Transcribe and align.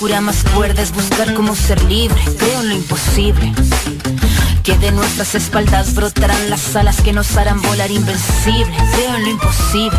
Locura 0.00 0.22
más 0.22 0.44
cuerda 0.54 0.80
es 0.80 0.92
buscar 0.94 1.34
cómo 1.34 1.54
ser 1.54 1.82
libre. 1.84 2.18
Creo 2.38 2.62
en 2.62 2.70
lo 2.70 2.74
imposible. 2.74 3.52
Que 4.62 4.74
de 4.78 4.92
nuestras 4.92 5.34
espaldas 5.34 5.94
brotarán 5.94 6.48
las 6.48 6.74
alas 6.74 7.02
que 7.02 7.12
nos 7.12 7.36
harán 7.36 7.60
volar 7.60 7.90
invencibles. 7.90 8.80
Creo 8.94 9.14
en 9.16 9.22
lo 9.24 9.28
imposible. 9.28 9.98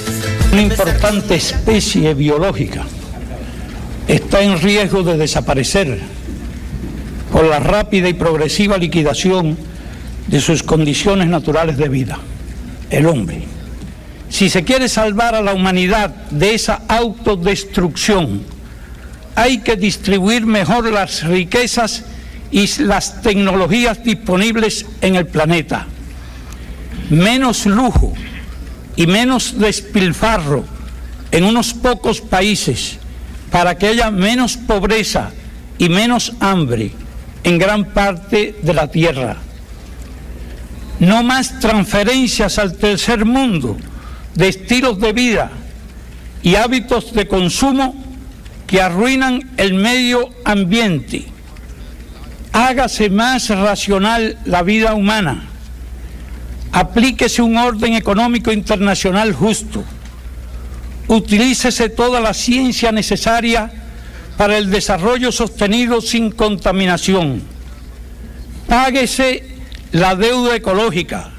Una 0.51 0.63
importante 0.63 1.35
especie 1.35 2.13
biológica 2.13 2.83
está 4.05 4.41
en 4.41 4.59
riesgo 4.59 5.01
de 5.01 5.15
desaparecer 5.15 5.97
por 7.31 7.45
la 7.45 7.59
rápida 7.59 8.09
y 8.09 8.13
progresiva 8.13 8.77
liquidación 8.77 9.57
de 10.27 10.41
sus 10.41 10.61
condiciones 10.61 11.27
naturales 11.27 11.77
de 11.77 11.87
vida, 11.87 12.19
el 12.89 13.05
hombre. 13.05 13.43
Si 14.27 14.49
se 14.49 14.65
quiere 14.65 14.89
salvar 14.89 15.35
a 15.35 15.41
la 15.41 15.53
humanidad 15.53 16.09
de 16.31 16.53
esa 16.53 16.81
autodestrucción, 16.89 18.43
hay 19.35 19.59
que 19.59 19.77
distribuir 19.77 20.45
mejor 20.45 20.91
las 20.91 21.23
riquezas 21.23 22.03
y 22.51 22.67
las 22.83 23.21
tecnologías 23.21 24.03
disponibles 24.03 24.85
en 24.99 25.15
el 25.15 25.27
planeta. 25.27 25.87
Menos 27.09 27.65
lujo 27.65 28.13
y 29.01 29.07
menos 29.07 29.57
despilfarro 29.57 30.63
en 31.31 31.43
unos 31.43 31.73
pocos 31.73 32.21
países 32.21 32.99
para 33.49 33.75
que 33.75 33.87
haya 33.87 34.11
menos 34.11 34.57
pobreza 34.57 35.31
y 35.79 35.89
menos 35.89 36.33
hambre 36.39 36.91
en 37.43 37.57
gran 37.57 37.85
parte 37.85 38.59
de 38.61 38.73
la 38.75 38.91
tierra. 38.91 39.37
No 40.99 41.23
más 41.23 41.59
transferencias 41.59 42.59
al 42.59 42.77
tercer 42.77 43.25
mundo 43.25 43.75
de 44.35 44.49
estilos 44.49 44.99
de 44.99 45.13
vida 45.13 45.49
y 46.43 46.53
hábitos 46.53 47.11
de 47.11 47.27
consumo 47.27 47.95
que 48.67 48.83
arruinan 48.83 49.49
el 49.57 49.73
medio 49.73 50.29
ambiente. 50.45 51.25
Hágase 52.53 53.09
más 53.09 53.49
racional 53.49 54.37
la 54.45 54.61
vida 54.61 54.93
humana. 54.93 55.50
Aplíquese 56.71 57.41
un 57.41 57.57
orden 57.57 57.93
económico 57.93 58.51
internacional 58.51 59.33
justo. 59.33 59.83
Utilícese 61.07 61.89
toda 61.89 62.21
la 62.21 62.33
ciencia 62.33 62.91
necesaria 62.91 63.71
para 64.37 64.57
el 64.57 64.71
desarrollo 64.71 65.31
sostenido 65.31 65.99
sin 65.99 66.31
contaminación. 66.31 67.41
Páguese 68.67 69.45
la 69.91 70.15
deuda 70.15 70.55
ecológica 70.55 71.31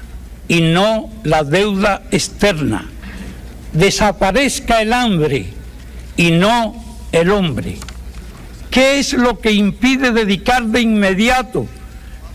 y 0.47 0.61
no 0.61 1.09
la 1.23 1.43
deuda 1.43 2.03
externa. 2.11 2.85
Desaparezca 3.71 4.83
el 4.83 4.93
hambre 4.93 5.47
y 6.15 6.29
no 6.29 6.75
el 7.11 7.31
hombre. 7.31 7.79
¿Qué 8.69 8.99
es 8.99 9.13
lo 9.13 9.39
que 9.39 9.51
impide 9.51 10.11
dedicar 10.11 10.63
de 10.65 10.81
inmediato 10.81 11.65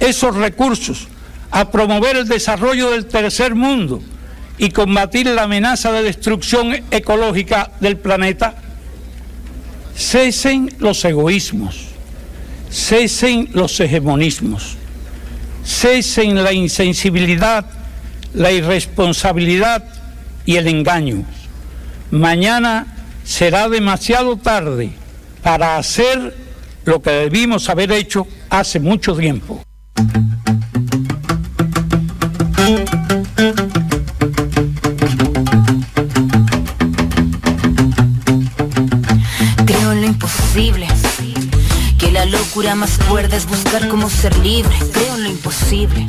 esos 0.00 0.34
recursos 0.34 1.06
a 1.50 1.70
promover 1.70 2.16
el 2.16 2.28
desarrollo 2.28 2.90
del 2.90 3.06
tercer 3.06 3.54
mundo 3.54 4.02
y 4.58 4.70
combatir 4.70 5.26
la 5.26 5.44
amenaza 5.44 5.92
de 5.92 6.02
destrucción 6.02 6.72
ecológica 6.90 7.72
del 7.80 7.96
planeta? 7.96 8.54
Cesen 9.96 10.74
los 10.78 11.04
egoísmos, 11.04 11.88
cesen 12.70 13.48
los 13.52 13.78
hegemonismos, 13.80 14.76
cesen 15.64 16.42
la 16.42 16.52
insensibilidad, 16.52 17.66
la 18.34 18.52
irresponsabilidad 18.52 19.84
y 20.46 20.56
el 20.56 20.68
engaño. 20.68 21.24
Mañana 22.10 22.86
será 23.24 23.68
demasiado 23.68 24.36
tarde 24.36 24.90
para 25.42 25.76
hacer 25.76 26.34
lo 26.84 27.02
que 27.02 27.10
debimos 27.10 27.68
haber 27.68 27.92
hecho 27.92 28.26
hace 28.48 28.80
mucho 28.80 29.14
tiempo. 29.14 29.62
Locura 42.28 42.74
más 42.74 42.98
cuerda 43.08 43.36
es 43.36 43.46
buscar 43.46 43.88
cómo 43.88 44.08
ser 44.10 44.36
libre. 44.38 44.74
Creo 44.92 45.14
en 45.16 45.24
lo 45.24 45.30
imposible. 45.30 46.06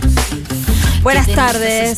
Buenas 1.01 1.27
tardes, 1.27 1.97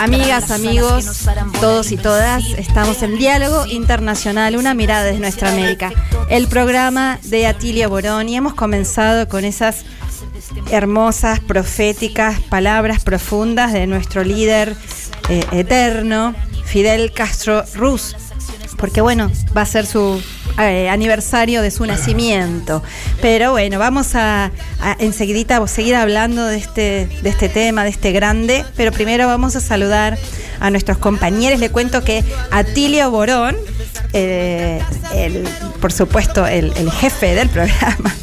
amigas, 0.00 0.50
amigos, 0.50 1.26
todos 1.60 1.90
y 1.92 1.96
todas. 1.96 2.44
Estamos 2.58 3.02
en 3.02 3.16
Diálogo. 3.16 3.64
Internacional, 3.66 4.56
una 4.56 4.74
mirada 4.74 5.04
desde 5.04 5.20
nuestra 5.20 5.50
América. 5.50 5.92
El 6.28 6.46
programa 6.46 7.18
de 7.22 7.46
Atilio 7.46 7.88
Borón 7.88 8.28
y 8.28 8.36
hemos 8.36 8.54
comenzado 8.54 9.28
con 9.28 9.44
esas 9.44 9.84
hermosas, 10.70 11.40
proféticas 11.40 12.40
palabras 12.40 13.02
profundas 13.02 13.72
de 13.72 13.86
nuestro 13.86 14.24
líder 14.24 14.76
eh, 15.30 15.44
eterno, 15.52 16.34
Fidel 16.64 17.12
Castro 17.12 17.64
Ruz. 17.74 18.14
Porque 18.76 19.00
bueno, 19.00 19.30
va 19.56 19.62
a 19.62 19.66
ser 19.66 19.86
su 19.86 20.22
eh, 20.58 20.88
aniversario 20.88 21.62
de 21.62 21.70
su 21.70 21.84
nacimiento. 21.86 22.82
Pero 23.20 23.52
bueno, 23.52 23.78
vamos 23.78 24.14
a, 24.14 24.50
a 24.80 24.96
enseguidita 24.98 25.64
seguir 25.66 25.96
hablando 25.96 26.46
de 26.46 26.58
este, 26.58 27.08
de 27.22 27.30
este 27.30 27.48
tema, 27.48 27.84
de 27.84 27.90
este 27.90 28.12
grande. 28.12 28.64
Pero 28.76 28.92
primero 28.92 29.26
vamos 29.26 29.56
a 29.56 29.60
saludar 29.60 30.18
a 30.60 30.70
nuestros 30.70 30.98
compañeros. 30.98 31.60
Le 31.60 31.70
cuento 31.70 32.04
que 32.04 32.24
Atilio 32.50 33.10
Borón, 33.10 33.56
eh, 34.12 34.80
el, 35.14 35.44
por 35.80 35.92
supuesto, 35.92 36.46
el, 36.46 36.72
el 36.76 36.90
jefe 36.90 37.34
del 37.34 37.48
programa. 37.48 38.14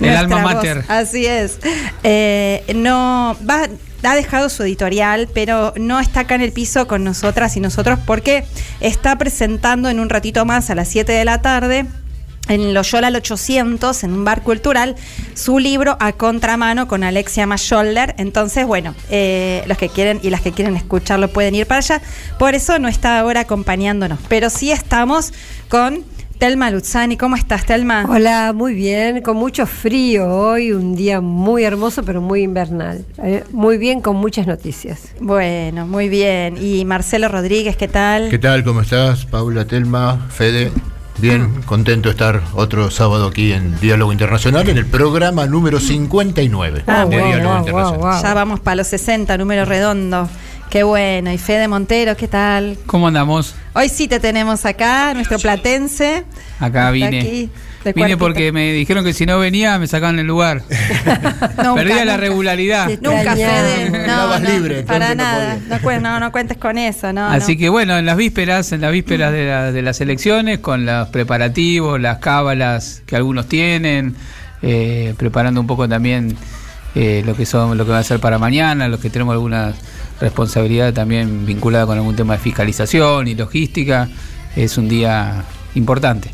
El 0.00 0.16
alma 0.16 0.42
voz, 0.42 0.54
mater. 0.54 0.84
Así 0.88 1.26
es. 1.26 1.58
Eh, 2.02 2.64
no 2.74 3.36
va, 3.48 3.68
ha 4.02 4.14
dejado 4.14 4.48
su 4.48 4.62
editorial, 4.62 5.28
pero 5.32 5.74
no 5.76 6.00
está 6.00 6.20
acá 6.20 6.34
en 6.34 6.42
el 6.42 6.52
piso 6.52 6.86
con 6.86 7.04
nosotras 7.04 7.56
y 7.56 7.60
nosotros 7.60 7.98
porque 8.06 8.44
está 8.80 9.16
presentando 9.18 9.88
en 9.88 10.00
un 10.00 10.08
ratito 10.08 10.44
más 10.44 10.70
a 10.70 10.74
las 10.74 10.88
7 10.88 11.12
de 11.12 11.24
la 11.24 11.42
tarde 11.42 11.86
en 12.50 12.74
Loyola 12.74 13.06
al 13.08 13.16
800, 13.16 14.02
en 14.04 14.12
un 14.12 14.24
bar 14.24 14.42
cultural, 14.42 14.96
su 15.34 15.58
libro 15.58 15.96
A 16.00 16.12
Contramano 16.12 16.88
con 16.88 17.04
Alexia 17.04 17.46
Mascholder. 17.46 18.14
Entonces, 18.18 18.66
bueno, 18.66 18.94
eh, 19.08 19.62
los 19.66 19.78
que 19.78 19.88
quieren 19.88 20.18
y 20.22 20.30
las 20.30 20.40
que 20.40 20.52
quieren 20.52 20.76
escucharlo 20.76 21.28
pueden 21.28 21.54
ir 21.54 21.66
para 21.66 21.78
allá. 21.78 22.02
Por 22.38 22.54
eso 22.54 22.78
no 22.78 22.88
está 22.88 23.20
ahora 23.20 23.40
acompañándonos, 23.40 24.18
pero 24.28 24.50
sí 24.50 24.72
estamos 24.72 25.32
con 25.68 26.04
Telma 26.40 26.70
Luzzani. 26.70 27.18
¿Cómo 27.18 27.36
estás, 27.36 27.66
Telma? 27.66 28.06
Hola, 28.08 28.54
muy 28.54 28.72
bien, 28.72 29.20
con 29.20 29.36
mucho 29.36 29.66
frío 29.66 30.26
hoy, 30.26 30.72
un 30.72 30.96
día 30.96 31.20
muy 31.20 31.64
hermoso 31.64 32.02
pero 32.02 32.22
muy 32.22 32.40
invernal. 32.44 33.04
Eh, 33.22 33.44
muy 33.52 33.76
bien, 33.76 34.00
con 34.00 34.16
muchas 34.16 34.46
noticias. 34.46 35.10
Bueno, 35.20 35.86
muy 35.86 36.08
bien. 36.08 36.56
Y 36.58 36.86
Marcelo 36.86 37.28
Rodríguez, 37.28 37.76
¿qué 37.76 37.88
tal? 37.88 38.30
¿Qué 38.30 38.38
tal? 38.38 38.64
¿Cómo 38.64 38.80
estás? 38.80 39.26
Paula, 39.26 39.66
Telma, 39.66 40.28
Fede. 40.30 40.72
Bien, 41.18 41.60
contento 41.66 42.08
de 42.08 42.12
estar 42.14 42.40
otro 42.54 42.90
sábado 42.90 43.26
aquí 43.26 43.52
en 43.52 43.78
Diálogo 43.78 44.10
Internacional, 44.10 44.66
en 44.70 44.78
el 44.78 44.86
programa 44.86 45.44
número 45.46 45.78
59 45.78 46.84
Ah, 46.86 47.04
de 47.04 47.18
wow, 47.18 47.26
Diálogo 47.26 47.50
wow, 47.50 47.58
Internacional. 47.58 47.98
wow, 48.00 48.12
wow. 48.12 48.22
Ya 48.22 48.32
vamos 48.32 48.60
para 48.60 48.76
los 48.76 48.86
60, 48.86 49.36
número 49.36 49.66
redondo. 49.66 50.26
Qué 50.70 50.84
bueno. 50.84 51.32
Y 51.32 51.38
Fede 51.38 51.66
Montero, 51.66 52.16
¿qué 52.16 52.28
tal? 52.28 52.78
¿Cómo 52.86 53.08
andamos? 53.08 53.54
Hoy 53.72 53.88
sí 53.88 54.06
te 54.06 54.20
tenemos 54.20 54.64
acá, 54.64 55.12
nuestro 55.14 55.38
platense. 55.40 56.24
Acá 56.60 56.90
vine. 56.92 57.18
aquí. 57.20 57.50
Vine 57.82 57.94
cuartito. 57.94 58.18
porque 58.18 58.52
me 58.52 58.72
dijeron 58.72 59.02
que 59.04 59.12
si 59.14 59.24
no 59.26 59.38
venía 59.38 59.78
me 59.78 59.86
sacaban 59.88 60.18
el 60.20 60.26
lugar. 60.26 60.62
Nunca, 61.56 61.74
Perdía 61.74 62.04
la 62.04 62.18
regularidad. 62.18 62.88
Sí. 62.88 62.98
Nunca. 63.02 63.34
Fede. 63.34 64.06
No, 64.06 64.38
no, 64.38 64.48
libre, 64.50 64.82
para 64.84 65.14
nada. 65.16 65.58
No, 65.68 66.00
no, 66.00 66.20
no 66.20 66.30
cuentes 66.30 66.56
con 66.58 66.78
eso, 66.78 67.12
no. 67.12 67.26
Así 67.26 67.54
no. 67.54 67.58
que 67.58 67.68
bueno, 67.68 67.98
en 67.98 68.06
las 68.06 68.16
vísperas, 68.16 68.70
en 68.70 68.82
las 68.82 68.92
vísperas 68.92 69.32
de, 69.32 69.46
la- 69.46 69.72
de 69.72 69.82
las 69.82 70.00
elecciones, 70.00 70.60
con 70.60 70.86
los 70.86 71.08
preparativos, 71.08 71.98
las 72.00 72.18
cábalas 72.18 73.02
que 73.06 73.16
algunos 73.16 73.46
tienen, 73.48 74.14
eh, 74.62 75.14
preparando 75.16 75.60
un 75.60 75.66
poco 75.66 75.88
también 75.88 76.36
eh, 76.94 77.22
lo 77.26 77.34
que 77.34 77.46
son, 77.46 77.76
lo 77.78 77.84
que 77.86 77.90
va 77.92 77.98
a 77.98 78.04
ser 78.04 78.20
para 78.20 78.38
mañana, 78.38 78.86
los 78.88 79.00
que 79.00 79.08
tenemos 79.10 79.32
alguna 79.32 79.72
responsabilidad 80.20 80.92
también 80.92 81.46
vinculada 81.46 81.86
con 81.86 81.96
algún 81.96 82.16
tema 82.16 82.34
de 82.34 82.40
fiscalización 82.40 83.28
y 83.28 83.34
logística, 83.34 84.08
es 84.56 84.76
un 84.78 84.88
día 84.88 85.44
importante. 85.74 86.30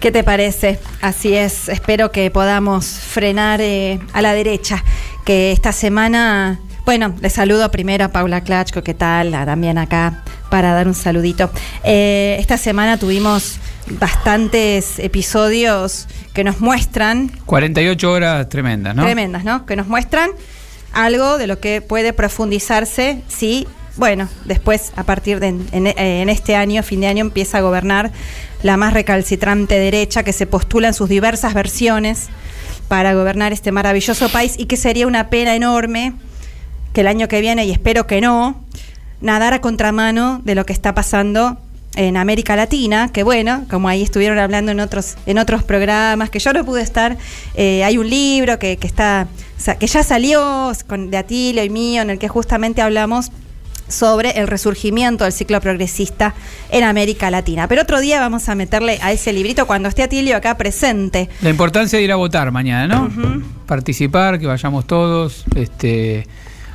¿Qué 0.00 0.10
te 0.10 0.24
parece? 0.24 0.80
Así 1.00 1.34
es, 1.34 1.68
espero 1.68 2.10
que 2.10 2.30
podamos 2.30 2.86
frenar 2.86 3.60
eh, 3.60 4.00
a 4.12 4.20
la 4.20 4.34
derecha, 4.34 4.82
que 5.24 5.52
esta 5.52 5.70
semana, 5.70 6.58
bueno, 6.84 7.14
le 7.20 7.30
saludo 7.30 7.70
primero 7.70 8.06
a 8.06 8.08
Paula 8.08 8.42
Klachko, 8.42 8.82
¿qué 8.82 8.94
tal? 8.94 9.32
A 9.34 9.46
también 9.46 9.78
acá 9.78 10.24
para 10.50 10.74
dar 10.74 10.88
un 10.88 10.94
saludito. 10.94 11.50
Eh, 11.84 12.36
esta 12.40 12.58
semana 12.58 12.98
tuvimos 12.98 13.58
bastantes 14.00 14.98
episodios 14.98 16.08
que 16.34 16.42
nos 16.42 16.60
muestran 16.60 17.30
48 17.46 18.10
horas 18.10 18.48
tremendas, 18.48 18.96
¿no? 18.96 19.04
tremendas, 19.04 19.44
¿no? 19.44 19.66
Que 19.66 19.76
nos 19.76 19.86
muestran 19.86 20.30
algo 20.92 21.38
de 21.38 21.46
lo 21.46 21.60
que 21.60 21.80
puede 21.80 22.12
profundizarse 22.12 23.22
si, 23.28 23.66
bueno, 23.96 24.28
después 24.44 24.92
a 24.96 25.04
partir 25.04 25.40
de 25.40 25.48
en, 25.48 25.66
en- 25.72 25.86
en 25.98 26.28
este 26.28 26.56
año, 26.56 26.82
fin 26.82 27.00
de 27.00 27.06
año, 27.08 27.20
empieza 27.22 27.58
a 27.58 27.60
gobernar 27.62 28.10
la 28.62 28.76
más 28.76 28.92
recalcitrante 28.92 29.78
derecha 29.78 30.22
que 30.22 30.32
se 30.32 30.46
postula 30.46 30.88
en 30.88 30.94
sus 30.94 31.08
diversas 31.08 31.54
versiones 31.54 32.28
para 32.88 33.14
gobernar 33.14 33.52
este 33.52 33.72
maravilloso 33.72 34.28
país 34.28 34.54
y 34.58 34.66
que 34.66 34.76
sería 34.76 35.06
una 35.06 35.30
pena 35.30 35.54
enorme 35.56 36.12
que 36.92 37.00
el 37.00 37.06
año 37.06 37.26
que 37.26 37.40
viene, 37.40 37.64
y 37.64 37.70
espero 37.70 38.06
que 38.06 38.20
no, 38.20 38.62
nadar 39.20 39.54
a 39.54 39.60
contramano 39.60 40.40
de 40.44 40.54
lo 40.54 40.66
que 40.66 40.72
está 40.74 40.94
pasando 40.94 41.58
en 41.96 42.16
América 42.16 42.56
Latina, 42.56 43.10
que 43.12 43.22
bueno, 43.22 43.64
como 43.70 43.88
ahí 43.88 44.02
estuvieron 44.02 44.38
hablando 44.38 44.72
en 44.72 44.80
otros, 44.80 45.16
en 45.26 45.38
otros 45.38 45.62
programas, 45.62 46.30
que 46.30 46.38
yo 46.38 46.52
no 46.52 46.64
pude 46.64 46.82
estar, 46.82 47.18
eh, 47.54 47.84
hay 47.84 47.98
un 47.98 48.08
libro 48.08 48.58
que, 48.58 48.76
que 48.76 48.86
está, 48.86 49.28
que 49.78 49.86
ya 49.86 50.02
salió 50.02 50.72
con, 50.86 51.10
de 51.10 51.18
Atilio 51.18 51.62
y 51.64 51.70
mío, 51.70 52.02
en 52.02 52.10
el 52.10 52.18
que 52.18 52.28
justamente 52.28 52.80
hablamos 52.80 53.30
sobre 53.88 54.30
el 54.40 54.48
resurgimiento 54.48 55.24
del 55.24 55.32
ciclo 55.32 55.60
progresista 55.60 56.34
en 56.70 56.84
América 56.84 57.30
Latina. 57.30 57.68
Pero 57.68 57.82
otro 57.82 58.00
día 58.00 58.20
vamos 58.20 58.48
a 58.48 58.54
meterle 58.54 58.98
a 59.02 59.12
ese 59.12 59.32
librito 59.32 59.66
cuando 59.66 59.88
esté 59.88 60.02
Atilio 60.02 60.36
acá 60.36 60.56
presente. 60.56 61.28
La 61.42 61.50
importancia 61.50 61.98
de 61.98 62.04
ir 62.04 62.12
a 62.12 62.16
votar 62.16 62.50
mañana, 62.50 62.86
¿no? 62.86 63.42
Participar, 63.66 64.38
que 64.38 64.46
vayamos 64.46 64.86
todos, 64.86 65.44
este, 65.54 66.26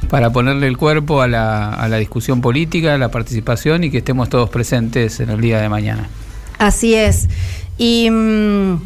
para 0.10 0.32
ponerle 0.32 0.68
el 0.68 0.78
cuerpo 0.78 1.22
a 1.22 1.28
la, 1.28 1.98
discusión 1.98 2.42
política, 2.42 2.94
a 2.94 2.98
la 2.98 3.10
participación 3.10 3.84
y 3.84 3.92
que 3.92 4.00
estemos 4.00 4.30
todos 4.30 4.50
presentes 4.50 5.20
en 5.20 5.30
el 5.30 5.42
día 5.42 5.60
de 5.62 5.70
mañana. 5.70 6.08
Así 6.60 6.96
es. 6.96 7.28
Y 7.78 8.10
mm, 8.10 8.82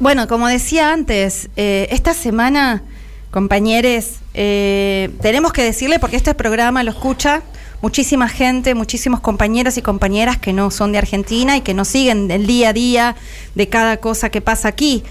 bueno, 0.00 0.26
como 0.28 0.48
decía 0.48 0.92
antes, 0.92 1.50
eh, 1.56 1.88
esta 1.90 2.14
semana, 2.14 2.82
compañeros, 3.30 4.16
eh, 4.34 5.10
tenemos 5.20 5.52
que 5.52 5.62
decirle, 5.62 5.98
porque 5.98 6.16
este 6.16 6.34
programa 6.34 6.82
lo 6.82 6.90
escucha 6.90 7.42
muchísima 7.82 8.28
gente, 8.28 8.74
muchísimos 8.74 9.20
compañeros 9.20 9.76
y 9.78 9.82
compañeras 9.82 10.36
que 10.38 10.52
no 10.52 10.70
son 10.70 10.92
de 10.92 10.98
Argentina 10.98 11.56
y 11.56 11.60
que 11.62 11.72
nos 11.74 11.88
siguen 11.88 12.30
el 12.30 12.46
día 12.46 12.70
a 12.70 12.72
día 12.72 13.16
de 13.54 13.68
cada 13.68 13.96
cosa 13.98 14.30
que 14.30 14.40
pasa 14.40 14.68
aquí 14.68 15.02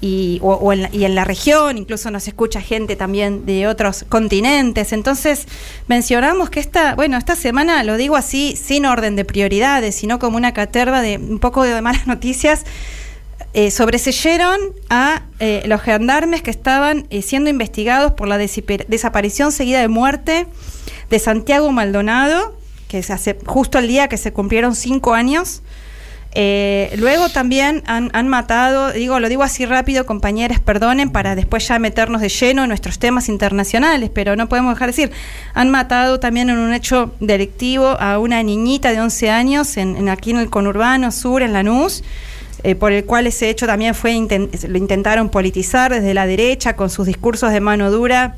y, 0.00 0.38
o- 0.42 0.52
o 0.54 0.72
en 0.72 0.82
la, 0.82 0.90
y 0.92 1.04
en 1.04 1.14
la 1.14 1.24
región, 1.24 1.78
incluso 1.78 2.10
nos 2.10 2.28
escucha 2.28 2.60
gente 2.60 2.96
también 2.96 3.46
de 3.46 3.66
otros 3.66 4.04
continentes. 4.08 4.92
Entonces, 4.92 5.46
mencionamos 5.88 6.50
que 6.50 6.60
esta, 6.60 6.94
bueno, 6.94 7.16
esta 7.16 7.34
semana, 7.34 7.82
lo 7.82 7.96
digo 7.96 8.16
así, 8.16 8.56
sin 8.56 8.84
orden 8.86 9.16
de 9.16 9.24
prioridades, 9.24 9.94
sino 9.94 10.18
como 10.18 10.36
una 10.36 10.52
caterva 10.52 11.00
de 11.00 11.16
un 11.18 11.38
poco 11.38 11.62
de 11.62 11.80
malas 11.80 12.06
noticias, 12.06 12.64
eh, 13.54 13.70
sobreseyeron 13.70 14.58
a 14.90 15.22
eh, 15.40 15.62
los 15.66 15.80
gendarmes 15.80 16.42
que 16.42 16.50
estaban 16.50 17.06
eh, 17.08 17.22
siendo 17.22 17.48
investigados 17.48 18.12
por 18.12 18.28
la 18.28 18.36
desaparición 18.36 19.52
seguida 19.52 19.80
de 19.80 19.88
muerte 19.88 20.46
de 21.10 21.18
Santiago 21.18 21.70
Maldonado, 21.72 22.54
que 22.88 23.02
se 23.02 23.12
hace 23.12 23.36
justo 23.46 23.78
el 23.78 23.88
día 23.88 24.08
que 24.08 24.16
se 24.16 24.32
cumplieron 24.32 24.74
cinco 24.74 25.14
años. 25.14 25.62
Eh, 26.34 26.94
luego 26.98 27.30
también 27.30 27.82
han, 27.86 28.10
han 28.12 28.28
matado, 28.28 28.92
digo, 28.92 29.18
lo 29.18 29.28
digo 29.30 29.42
así 29.42 29.64
rápido, 29.64 30.04
compañeros, 30.04 30.60
perdonen, 30.60 31.10
para 31.10 31.34
después 31.34 31.66
ya 31.66 31.78
meternos 31.78 32.20
de 32.20 32.28
lleno 32.28 32.62
en 32.62 32.68
nuestros 32.68 32.98
temas 32.98 33.30
internacionales, 33.30 34.10
pero 34.12 34.36
no 34.36 34.46
podemos 34.48 34.74
dejar 34.74 34.88
de 34.88 34.92
decir, 34.92 35.10
han 35.54 35.70
matado 35.70 36.20
también 36.20 36.50
en 36.50 36.58
un 36.58 36.74
hecho 36.74 37.14
delictivo 37.20 37.96
a 37.98 38.18
una 38.18 38.42
niñita 38.42 38.92
de 38.92 39.00
11 39.00 39.30
años 39.30 39.76
en, 39.78 40.08
aquí 40.10 40.30
en 40.30 40.36
el 40.36 40.50
conurbano 40.50 41.10
sur, 41.12 41.42
en 41.42 41.54
Lanús, 41.54 42.04
eh, 42.62 42.74
por 42.74 42.92
el 42.92 43.04
cual 43.06 43.26
ese 43.26 43.48
hecho 43.48 43.66
también 43.66 43.94
fue 43.94 44.12
inten- 44.12 44.50
lo 44.68 44.76
intentaron 44.78 45.30
politizar 45.30 45.92
desde 45.92 46.12
la 46.12 46.26
derecha 46.26 46.76
con 46.76 46.90
sus 46.90 47.06
discursos 47.06 47.52
de 47.52 47.60
mano 47.60 47.90
dura 47.90 48.36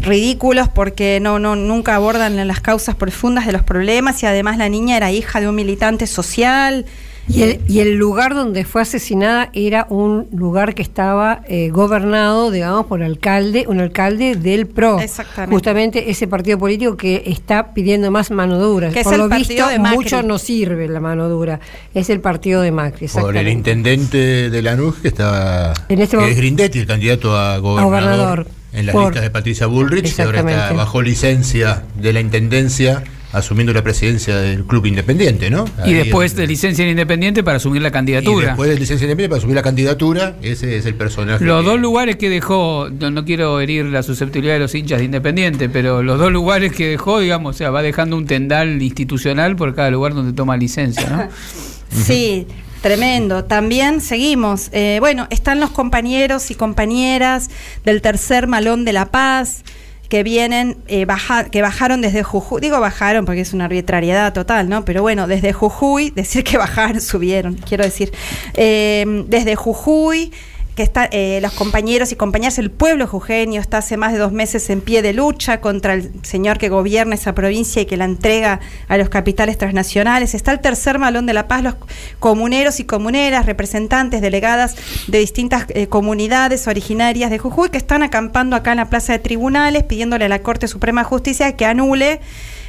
ridículos 0.00 0.68
porque 0.68 1.18
no, 1.20 1.38
no 1.38 1.56
nunca 1.56 1.94
abordan 1.94 2.46
las 2.46 2.60
causas 2.60 2.94
profundas 2.94 3.46
de 3.46 3.52
los 3.52 3.62
problemas 3.62 4.22
y 4.22 4.26
además 4.26 4.58
la 4.58 4.68
niña 4.68 4.96
era 4.96 5.10
hija 5.10 5.40
de 5.40 5.48
un 5.48 5.54
militante 5.54 6.06
social. 6.06 6.86
Y 7.28 7.42
el, 7.42 7.60
y 7.66 7.80
el 7.80 7.94
lugar 7.96 8.34
donde 8.34 8.64
fue 8.64 8.82
asesinada 8.82 9.50
era 9.52 9.86
un 9.90 10.28
lugar 10.32 10.74
que 10.76 10.82
estaba 10.82 11.40
eh, 11.48 11.70
gobernado, 11.70 12.52
digamos, 12.52 12.86
por 12.86 13.02
alcalde, 13.02 13.64
un 13.66 13.80
alcalde 13.80 14.36
del 14.36 14.66
PRO. 14.68 15.00
Exactamente. 15.00 15.52
Justamente 15.54 16.10
ese 16.10 16.28
partido 16.28 16.56
político 16.58 16.96
que 16.96 17.24
está 17.26 17.74
pidiendo 17.74 18.10
más 18.12 18.30
mano 18.30 18.58
dura. 18.60 18.90
Que 18.90 19.00
es 19.00 19.04
por 19.04 19.14
el 19.14 19.20
lo 19.22 19.28
partido 19.28 19.48
visto, 19.66 19.68
de 19.68 19.78
Macri. 19.80 19.96
mucho 19.96 20.22
no 20.22 20.38
sirve 20.38 20.88
la 20.88 21.00
mano 21.00 21.28
dura. 21.28 21.58
Es 21.94 22.10
el 22.10 22.20
partido 22.20 22.62
de 22.62 22.70
Macri. 22.70 23.08
Por 23.08 23.36
el 23.36 23.48
intendente 23.48 24.48
de 24.50 24.62
Lanús 24.62 24.94
que 24.96 25.08
está 25.08 25.72
En 25.88 26.00
este 26.00 26.16
que 26.16 26.30
es 26.30 26.36
Grindetti, 26.36 26.78
el 26.78 26.86
candidato 26.86 27.36
a 27.36 27.58
gobernador, 27.58 27.90
gobernador. 27.90 28.46
en 28.72 28.86
las 28.86 28.92
Por- 28.92 29.04
listas 29.06 29.22
de 29.22 29.30
Patricia 29.30 29.66
Bullrich, 29.66 30.14
que 30.14 30.22
ahora 30.22 30.40
está 30.40 30.72
bajo 30.74 31.02
licencia 31.02 31.82
de 32.00 32.12
la 32.12 32.20
intendencia, 32.20 33.02
asumiendo 33.32 33.72
la 33.72 33.82
presidencia 33.82 34.36
del 34.36 34.64
club 34.64 34.86
independiente, 34.86 35.50
¿no? 35.50 35.64
Y 35.84 35.92
después 35.94 36.32
en- 36.32 36.36
de 36.38 36.46
licencia 36.46 36.84
en 36.84 36.90
independiente 36.90 37.42
para 37.42 37.56
asumir 37.58 37.82
la 37.82 37.88
y 37.88 37.92
candidatura. 37.92 38.46
después 38.48 38.70
de 38.70 38.78
licencia 38.78 39.04
independiente 39.04 39.28
para 39.30 39.38
asumir 39.38 39.56
la 39.56 39.62
candidatura, 39.62 40.36
ese 40.42 40.76
es 40.78 40.86
el 40.86 40.94
personaje. 40.94 41.44
Los 41.44 41.62
que- 41.62 41.70
dos 41.70 41.80
lugares 41.80 42.16
que 42.16 42.30
dejó, 42.30 42.88
no, 42.98 43.10
no 43.10 43.24
quiero 43.24 43.60
herir 43.60 43.84
la 43.86 44.02
susceptibilidad 44.02 44.54
de 44.54 44.60
los 44.60 44.74
hinchas 44.74 44.98
de 45.00 45.04
Independiente, 45.04 45.68
pero 45.68 46.02
los 46.02 46.18
dos 46.18 46.32
lugares 46.32 46.72
que 46.72 46.86
dejó, 46.88 47.20
digamos, 47.20 47.54
o 47.56 47.58
sea, 47.58 47.70
va 47.70 47.82
dejando 47.82 48.16
un 48.16 48.26
tendal 48.26 48.80
institucional 48.82 49.56
por 49.56 49.74
cada 49.74 49.90
lugar 49.90 50.14
donde 50.14 50.32
toma 50.32 50.56
licencia, 50.56 51.08
¿no? 51.08 51.28
Sí, 52.04 52.46
tremendo. 52.82 53.44
También 53.44 54.00
seguimos. 54.00 54.68
Eh, 54.72 54.96
bueno, 55.00 55.26
están 55.30 55.60
los 55.60 55.70
compañeros 55.70 56.50
y 56.50 56.54
compañeras 56.54 57.48
del 57.84 58.02
tercer 58.02 58.46
malón 58.48 58.84
de 58.84 58.92
La 58.92 59.06
Paz 59.10 59.62
que 60.08 60.22
vienen, 60.22 60.76
eh, 60.86 61.04
baja- 61.04 61.44
que 61.44 61.62
bajaron 61.62 62.00
desde 62.00 62.22
Jujuy, 62.22 62.60
digo 62.60 62.78
bajaron 62.80 63.24
porque 63.24 63.40
es 63.40 63.52
una 63.52 63.64
arbitrariedad 63.64 64.32
total, 64.32 64.68
¿no? 64.68 64.84
Pero 64.84 65.02
bueno, 65.02 65.26
desde 65.26 65.52
Jujuy, 65.52 66.10
decir 66.14 66.44
que 66.44 66.58
bajaron, 66.58 67.00
subieron, 67.00 67.54
quiero 67.54 67.84
decir, 67.84 68.12
Eh, 68.54 69.24
desde 69.28 69.56
Jujuy, 69.56 70.32
que 70.76 70.82
está, 70.82 71.08
eh, 71.10 71.40
los 71.40 71.54
compañeros 71.54 72.12
y 72.12 72.16
compañeras, 72.16 72.58
el 72.58 72.70
pueblo 72.70 73.06
jujeño 73.06 73.62
está 73.62 73.78
hace 73.78 73.96
más 73.96 74.12
de 74.12 74.18
dos 74.18 74.30
meses 74.30 74.68
en 74.68 74.82
pie 74.82 75.00
de 75.00 75.14
lucha 75.14 75.62
contra 75.62 75.94
el 75.94 76.12
señor 76.22 76.58
que 76.58 76.68
gobierna 76.68 77.14
esa 77.14 77.34
provincia 77.34 77.80
y 77.80 77.86
que 77.86 77.96
la 77.96 78.04
entrega 78.04 78.60
a 78.86 78.98
los 78.98 79.08
capitales 79.08 79.56
transnacionales. 79.56 80.34
Está 80.34 80.52
el 80.52 80.60
tercer 80.60 80.98
malón 80.98 81.24
de 81.24 81.32
la 81.32 81.48
paz, 81.48 81.62
los 81.62 81.76
comuneros 82.18 82.78
y 82.78 82.84
comuneras, 82.84 83.46
representantes, 83.46 84.20
delegadas 84.20 84.76
de 85.08 85.18
distintas 85.18 85.64
eh, 85.70 85.86
comunidades 85.86 86.68
originarias 86.68 87.30
de 87.30 87.38
Jujuy 87.38 87.70
que 87.70 87.78
están 87.78 88.02
acampando 88.02 88.54
acá 88.54 88.72
en 88.72 88.76
la 88.76 88.90
Plaza 88.90 89.14
de 89.14 89.18
Tribunales 89.18 89.82
pidiéndole 89.84 90.26
a 90.26 90.28
la 90.28 90.42
Corte 90.42 90.68
Suprema 90.68 91.00
de 91.00 91.06
Justicia 91.06 91.56
que 91.56 91.64
anule 91.64 92.20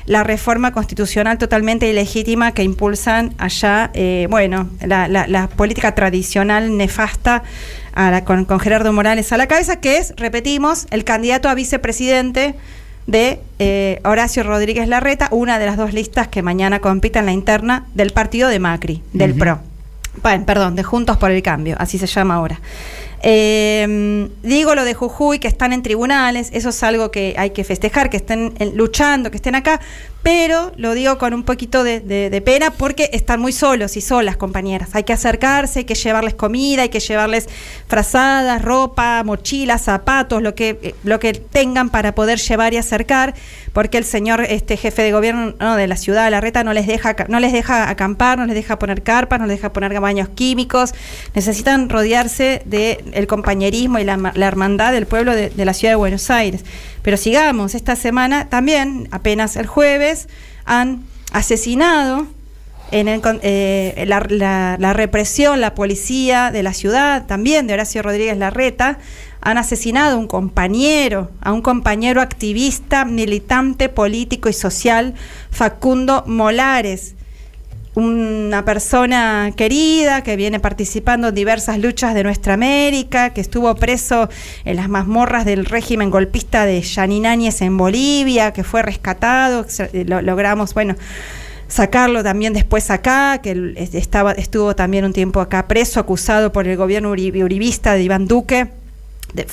la 0.08 0.24
reforma 0.24 0.72
constitucional 0.72 1.38
totalmente 1.38 1.88
ilegítima 1.90 2.52
que 2.54 2.64
impulsan 2.64 3.34
allá, 3.38 3.92
eh, 3.94 4.26
bueno, 4.30 4.68
la, 4.86 5.08
la- 5.08 5.28
la 5.28 5.48
política 5.48 5.94
tradicional 5.94 6.76
nefasta 6.78 7.44
a 7.94 8.10
la- 8.10 8.24
con, 8.26 8.46
con 8.46 8.60
Gerardo 8.60 8.92
Morales 8.94 9.32
a 9.34 9.38
la 9.38 9.48
cabeza, 9.48 9.80
que 9.80 9.98
es, 9.98 10.14
repetimos, 10.18 10.88
el 10.92 11.04
candidato 11.04 11.50
a 11.50 11.54
vicepresidente 11.56 12.56
de 13.06 13.40
eh, 13.60 14.00
Horacio 14.04 14.44
Rodríguez 14.44 14.88
Larreta, 14.88 15.28
una 15.32 15.60
de 15.60 15.66
las 15.66 15.78
dos 15.78 15.94
listas 15.94 16.28
que 16.28 16.42
mañana 16.42 16.80
compita 16.80 17.20
en 17.20 17.26
la 17.26 17.32
interna 17.34 17.86
del 17.94 18.12
partido 18.12 18.50
de 18.50 18.60
Macri, 18.60 19.04
del 19.14 19.34
PRO. 19.34 19.60
Bueno, 20.24 20.46
perdón, 20.46 20.76
de 20.76 20.84
Juntos 20.84 21.18
por 21.18 21.32
el 21.32 21.44
Cambio, 21.44 21.76
así 21.80 21.98
se 22.00 22.08
llama 22.08 22.36
ahora. 22.36 22.60
Eh, 23.24 24.30
digo 24.44 24.76
lo 24.76 24.86
de 24.86 24.94
Jujuy, 24.94 25.40
que 25.40 25.48
están 25.48 25.74
en 25.74 25.82
tribunales, 25.82 26.50
eso 26.54 26.70
es 26.70 26.84
algo 26.84 27.12
que 27.12 27.36
hay 27.38 27.50
que 27.52 27.64
festejar, 27.64 28.10
que 28.10 28.18
estén 28.18 28.54
eh, 28.60 28.72
luchando, 28.74 29.32
que 29.32 29.38
estén 29.38 29.56
acá, 29.56 29.80
pero 30.28 30.74
lo 30.76 30.94
digo 30.94 31.18
con 31.18 31.34
un 31.34 31.44
poquito 31.44 31.86
de, 31.86 32.02
de, 32.02 32.42
pena 32.42 32.72
porque 32.72 33.10
están 33.14 33.40
muy 33.40 33.54
solos 33.54 33.96
y 33.96 34.02
solas, 34.02 34.36
compañeras. 34.36 34.90
Hay 34.92 35.06
que 35.06 35.14
acercarse, 35.14 35.80
hay 35.80 35.86
que 35.86 35.96
llevarles 35.96 36.34
comida, 36.34 36.82
hay 36.82 36.90
que 36.90 37.00
llevarles 37.00 37.48
frazadas, 37.88 38.62
ropa, 38.62 39.24
mochilas, 39.24 39.84
zapatos, 39.84 40.42
lo 40.42 40.54
que, 40.54 40.80
eh, 40.82 40.96
lo 41.06 41.22
que 41.22 41.32
tengan 41.32 41.90
para 41.90 42.14
poder 42.14 42.40
llevar 42.40 42.74
y 42.74 42.78
acercar, 42.78 43.36
porque 43.72 43.98
el 43.98 44.04
señor 44.04 44.42
este 44.42 44.76
jefe 44.76 45.02
de 45.02 45.14
gobierno 45.14 45.54
de 45.78 45.88
la 45.88 45.96
ciudad 45.96 46.26
de 46.26 46.32
La 46.32 46.42
Reta 46.42 46.66
no 46.66 46.74
les 46.74 46.88
deja, 46.88 47.16
no 47.30 47.40
les 47.40 47.54
deja 47.54 47.90
acampar, 47.90 48.38
no 48.38 48.46
les 48.46 48.56
deja 48.56 48.78
poner 48.78 49.04
carpas, 49.04 49.40
no 49.40 49.48
les 49.48 49.60
deja 49.60 49.72
poner 49.72 49.98
baños 50.02 50.28
químicos. 50.28 50.94
Necesitan 51.36 51.88
rodearse 51.88 52.64
del 52.66 53.28
compañerismo 53.28 53.98
y 53.98 54.04
la, 54.04 54.34
hermandad 54.36 54.92
del 54.92 55.06
pueblo 55.06 55.34
de 55.34 55.64
la 55.64 55.74
ciudad 55.74 55.94
de 55.94 55.96
Buenos 55.96 56.30
Aires. 56.30 56.66
Pero 57.08 57.16
sigamos, 57.16 57.74
esta 57.74 57.96
semana 57.96 58.50
también, 58.50 59.08
apenas 59.12 59.56
el 59.56 59.66
jueves, 59.66 60.28
han 60.66 61.06
asesinado 61.32 62.28
en 62.92 63.08
eh, 63.08 64.04
la, 64.06 64.94
represión, 64.94 65.62
la 65.62 65.74
policía 65.74 66.52
de 66.52 66.64
la 66.64 66.74
ciudad, 66.74 67.26
también 67.26 67.66
de 67.66 67.76
Horacio 67.76 68.02
Rodríguez 68.02 68.38
Larreta, 68.38 69.00
han 69.40 69.58
asesinado 69.58 70.18
a 70.18 70.20
un 70.20 70.28
compañero, 70.28 71.32
a 71.40 71.54
un 71.54 71.62
compañero 71.62 72.20
activista, 72.20 73.06
militante, 73.06 73.88
político 73.88 74.50
y 74.50 74.54
social, 74.54 75.14
Facundo 75.50 76.26
Molares 76.28 77.16
una 77.98 78.64
persona 78.64 79.52
querida 79.56 80.22
que 80.22 80.36
viene 80.36 80.60
participando 80.60 81.30
en 81.30 81.36
diversas 81.36 81.80
luchas 81.80 82.14
de 82.14 82.22
nuestra 82.22 82.54
América, 82.54 83.32
que 83.32 83.42
estuvo 83.42 83.74
preso 83.74 84.30
en 84.66 84.76
las 84.76 84.88
mazmorras 84.88 85.46
del 85.46 85.66
régimen 85.66 86.12
golpista 86.12 86.68
de 86.68 86.80
Yanináñez 86.80 87.64
en 87.64 87.76
Bolivia, 87.76 88.54
que 88.54 88.64
fue 88.64 88.84
rescatado, 88.84 89.66
logramos, 90.06 90.76
bueno, 90.76 90.96
sacarlo 91.68 92.24
también 92.24 92.54
después 92.54 92.92
acá, 92.92 93.40
que 93.42 93.74
estaba, 93.94 94.34
estuvo 94.34 94.76
también 94.76 95.04
un 95.04 95.14
tiempo 95.14 95.42
acá 95.42 95.68
preso, 95.68 96.00
acusado 96.00 96.52
por 96.52 96.68
el 96.68 96.78
gobierno 96.78 97.10
uribista 97.10 97.94
de 97.94 98.04
Iván 98.04 98.28
Duque. 98.28 98.68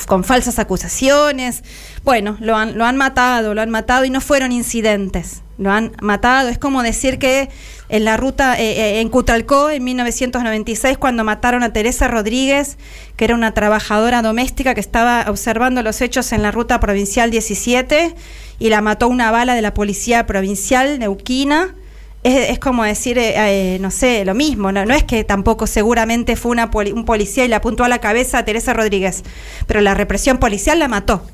con 0.07 0.23
falsas 0.23 0.59
acusaciones. 0.59 1.65
Bueno, 2.05 2.37
lo 2.41 2.57
han, 2.57 2.77
lo 2.77 2.85
han 2.85 2.99
matado, 2.99 3.55
lo 3.55 3.63
han 3.63 3.71
matado 3.71 4.05
y 4.05 4.11
no 4.11 4.21
fueron 4.21 4.53
incidentes. 4.53 5.44
Lo 5.59 5.71
han 5.71 5.93
matado. 6.01 6.49
Es 6.49 6.59
como 6.59 6.83
decir 6.83 7.19
que 7.19 7.49
en 7.89 8.05
la 8.05 8.17
ruta, 8.17 8.59
eh, 8.59 8.73
eh, 8.73 9.01
en 9.01 9.09
Cutralcó, 9.09 9.71
en 9.71 9.85
1996, 9.85 10.99
cuando 10.99 11.23
mataron 11.23 11.63
a 11.63 11.73
Teresa 11.73 12.09
Rodríguez, 12.09 12.79
que 13.17 13.27
era 13.27 13.35
una 13.35 13.53
trabajadora 13.53 14.23
doméstica 14.23 14.75
que 14.75 14.81
estaba 14.81 15.27
observando 15.29 15.83
los 15.83 16.01
hechos 16.01 16.33
en 16.33 16.43
la 16.43 16.51
ruta 16.51 16.81
provincial 16.81 17.31
17 17.31 18.15
y 18.59 18.69
la 18.69 18.81
mató 18.81 19.09
una 19.09 19.31
bala 19.31 19.55
de 19.55 19.63
la 19.63 19.75
policía 19.75 20.27
provincial 20.27 20.99
neuquina. 20.99 21.75
Es, 22.23 22.59
como 22.59 22.85
decir, 22.85 23.19
eh, 23.19 23.77
no 23.83 23.91
sé, 23.91 24.25
lo 24.25 24.33
mismo, 24.33 24.73
no, 24.73 24.87
no, 24.87 24.95
es 24.95 25.05
que 25.05 25.25
tampoco 25.25 25.67
seguramente 25.67 26.37
fue 26.37 26.53
una 26.53 26.71
un 26.73 27.05
policía 27.05 27.45
y 27.45 27.49
le 27.49 27.55
apuntó 27.55 27.85
a 27.85 27.89
la 27.89 27.99
cabeza 27.99 28.39
a 28.39 28.45
Teresa 28.47 28.73
Rodríguez, 28.73 29.23
pero 29.67 29.83
la 29.83 29.93
represión 29.93 30.39
policial 30.39 30.79
la 30.79 30.89
mató. 30.89 31.27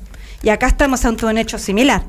Y 0.43 0.49
acá 0.49 0.67
estamos 0.67 1.05
ante 1.05 1.25
un 1.25 1.37
hecho 1.37 1.57
similar. 1.57 2.03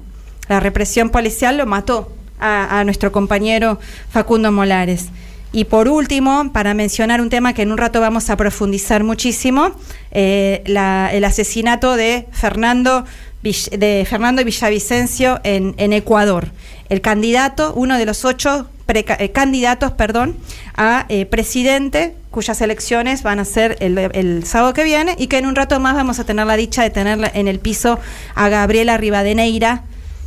La 0.48 0.60
represión 0.60 1.10
policial 1.10 1.56
lo 1.56 1.66
mató 1.66 2.12
a, 2.38 2.82
nuestro 2.84 3.12
compañero 3.12 3.78
Facundo 4.10 4.50
Molares. 4.50 5.08
Y 5.52 5.64
por 5.64 5.86
último, 5.86 6.50
para 6.52 6.74
mencionar 6.74 7.20
un 7.20 7.28
tema 7.28 7.52
que 7.52 7.62
en 7.62 7.72
un 7.72 7.78
rato 7.78 8.00
vamos 8.00 8.30
a 8.30 8.36
profundizar 8.36 9.04
muchísimo, 9.04 9.72
eh, 10.10 10.62
el 10.64 11.24
asesinato 11.24 11.94
de 11.94 12.26
Fernando, 12.32 13.04
de 13.42 14.06
Fernando 14.08 14.44
Villavicencio 14.44 15.40
en, 15.44 15.74
en 15.76 15.92
Ecuador. 15.92 16.48
El 16.88 17.00
candidato, 17.00 17.74
uno 17.74 17.98
de 17.98 18.06
los 18.06 18.24
ocho 18.24 18.66
eh, 18.94 19.30
candidatos, 19.30 19.92
perdón, 19.92 20.36
a 20.76 21.06
eh, 21.08 21.24
presidente 21.26 22.14
cuyas 22.30 22.60
elecciones 22.60 23.22
van 23.22 23.38
a 23.38 23.44
ser 23.44 23.76
el, 23.80 23.98
el, 23.98 24.44
sábado 24.44 24.72
que 24.72 24.84
viene 24.84 25.14
y 25.18 25.26
que 25.26 25.38
en 25.38 25.46
un 25.46 25.54
rato 25.54 25.78
más 25.80 25.94
vamos 25.94 26.18
a 26.18 26.24
tener 26.24 26.46
la 26.46 26.56
dicha 26.56 26.82
de 26.82 26.90
tener 26.90 27.30
en 27.34 27.46
el 27.46 27.58
piso 27.58 27.98
a 28.34 28.48
Gabriela 28.48 28.96
Rivadeneira, 28.96 29.84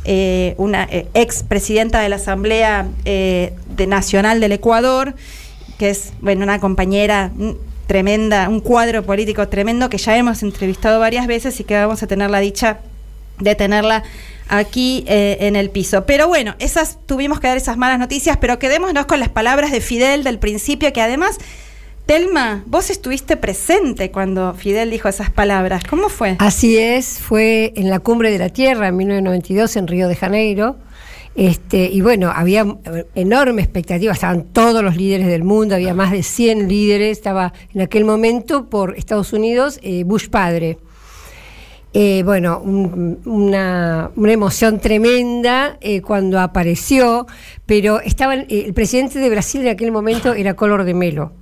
eh, 0.08 0.54
una 0.56 0.84
eh, 0.84 1.08
ex 1.14 1.42
presidenta 1.42 2.00
de 2.00 2.08
la 2.08 2.16
Asamblea 2.16 2.86
eh, 3.04 3.52
Nacional 3.88 4.38
del 4.38 4.52
Ecuador, 4.52 5.14
que 5.78 5.90
es 5.90 6.12
bueno, 6.20 6.44
una 6.44 6.60
compañera 6.60 7.32
tremenda, 7.88 8.48
un 8.48 8.60
cuadro 8.60 9.04
político 9.04 9.48
tremendo 9.48 9.90
que 9.90 9.98
ya 9.98 10.16
hemos 10.16 10.44
entrevistado 10.44 11.00
varias 11.00 11.26
veces 11.26 11.58
y 11.58 11.64
que 11.64 11.74
vamos 11.74 12.02
a 12.04 12.06
tener 12.06 12.30
la 12.30 12.38
dicha 12.38 12.78
de 13.40 13.56
tenerla 13.56 14.04
aquí 14.48 15.04
en 15.08 15.56
el 15.56 15.70
piso. 15.70 16.06
Pero 16.06 16.28
bueno, 16.28 16.54
esas 16.60 16.98
tuvimos 17.04 17.40
que 17.40 17.48
dar 17.48 17.56
esas 17.56 17.76
malas 17.76 17.98
noticias, 17.98 18.38
pero 18.40 18.58
quedémonos 18.58 19.06
con 19.06 19.20
las 19.20 19.28
palabras 19.28 19.72
de 19.72 19.80
Fidel 19.80 20.24
del 20.24 20.38
principio, 20.38 20.92
que 20.92 21.02
además 21.02 21.38
Telma, 22.06 22.62
vos 22.66 22.90
estuviste 22.90 23.36
presente 23.36 24.12
cuando 24.12 24.54
Fidel 24.54 24.90
dijo 24.90 25.08
esas 25.08 25.28
palabras. 25.28 25.82
¿Cómo 25.82 26.08
fue? 26.08 26.36
Así 26.38 26.78
es, 26.78 27.18
fue 27.18 27.72
en 27.74 27.90
la 27.90 27.98
Cumbre 27.98 28.30
de 28.30 28.38
la 28.38 28.48
Tierra 28.48 28.86
en 28.86 28.96
1992 28.96 29.74
en 29.74 29.88
Río 29.88 30.06
de 30.06 30.14
Janeiro. 30.14 30.76
Este, 31.34 31.90
y 31.92 32.02
bueno, 32.02 32.30
había 32.32 32.64
enorme 33.16 33.60
expectativa, 33.60 34.12
estaban 34.12 34.44
todos 34.52 34.84
los 34.84 34.96
líderes 34.96 35.26
del 35.26 35.42
mundo, 35.42 35.74
había 35.74 35.94
más 35.94 36.12
de 36.12 36.22
100 36.22 36.68
líderes, 36.68 37.18
estaba 37.18 37.52
en 37.74 37.80
aquel 37.80 38.04
momento 38.04 38.70
por 38.70 38.96
Estados 38.96 39.32
Unidos 39.32 39.80
eh, 39.82 40.04
Bush 40.04 40.28
padre. 40.28 40.78
Eh, 41.92 42.22
bueno, 42.24 42.60
una, 42.60 44.12
emoción 44.16 44.78
tremenda 44.78 45.76
eh, 45.80 46.02
cuando 46.02 46.38
apareció, 46.38 47.26
pero 47.66 48.00
estaba 48.00 48.34
el 48.34 48.72
presidente 48.74 49.18
de 49.18 49.28
Brasil 49.28 49.62
en 49.62 49.68
aquel 49.68 49.90
momento 49.90 50.34
era 50.34 50.54
Color 50.54 50.84
de 50.84 50.94
Melo. 50.94 51.32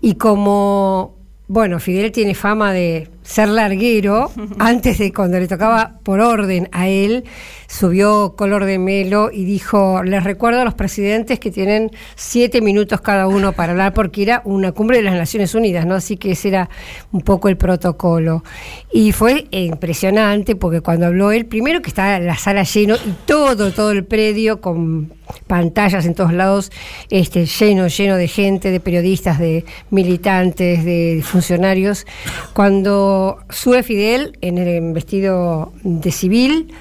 Y 0.00 0.14
como, 0.14 1.16
bueno, 1.48 1.80
Fidel 1.80 2.12
tiene 2.12 2.34
fama 2.34 2.72
de 2.72 3.08
ser 3.22 3.48
larguero, 3.48 4.30
antes 4.58 4.98
de 4.98 5.12
cuando 5.12 5.38
le 5.38 5.48
tocaba 5.48 5.98
por 6.02 6.20
orden 6.20 6.68
a 6.72 6.88
él, 6.88 7.24
subió 7.68 8.34
color 8.36 8.64
de 8.64 8.78
melo 8.78 9.30
y 9.32 9.44
dijo, 9.44 10.02
les 10.02 10.24
recuerdo 10.24 10.60
a 10.60 10.64
los 10.64 10.74
presidentes 10.74 11.38
que 11.38 11.50
tienen 11.50 11.90
siete 12.16 12.60
minutos 12.60 13.00
cada 13.00 13.28
uno 13.28 13.52
para 13.52 13.72
hablar, 13.72 13.94
porque 13.94 14.22
era 14.22 14.42
una 14.44 14.72
cumbre 14.72 14.98
de 14.98 15.04
las 15.04 15.14
Naciones 15.14 15.54
Unidas, 15.54 15.86
¿no? 15.86 15.94
Así 15.94 16.16
que 16.16 16.32
ese 16.32 16.48
era 16.48 16.68
un 17.12 17.22
poco 17.22 17.48
el 17.48 17.56
protocolo. 17.56 18.44
Y 18.92 19.12
fue 19.12 19.46
impresionante, 19.50 20.56
porque 20.56 20.80
cuando 20.80 21.06
habló 21.06 21.32
él, 21.32 21.46
primero 21.46 21.80
que 21.80 21.88
estaba 21.88 22.18
la 22.18 22.36
sala 22.36 22.64
lleno 22.64 22.96
y 22.96 23.12
todo, 23.24 23.72
todo 23.72 23.92
el 23.92 24.04
predio 24.04 24.60
con 24.60 25.12
pantallas 25.46 26.06
en 26.06 26.14
todos 26.14 26.32
lados, 26.32 26.72
este, 27.10 27.46
lleno, 27.46 27.88
lleno 27.88 28.16
de 28.16 28.28
gente, 28.28 28.70
de 28.70 28.80
periodistas, 28.80 29.38
de 29.38 29.64
militantes, 29.90 30.84
de 30.84 31.22
funcionarios. 31.24 32.06
Cuando 32.54 33.38
sube 33.50 33.82
Fidel 33.82 34.38
en 34.40 34.58
el 34.58 34.92
vestido 34.92 35.72
de 35.82 36.12
civil, 36.12 36.72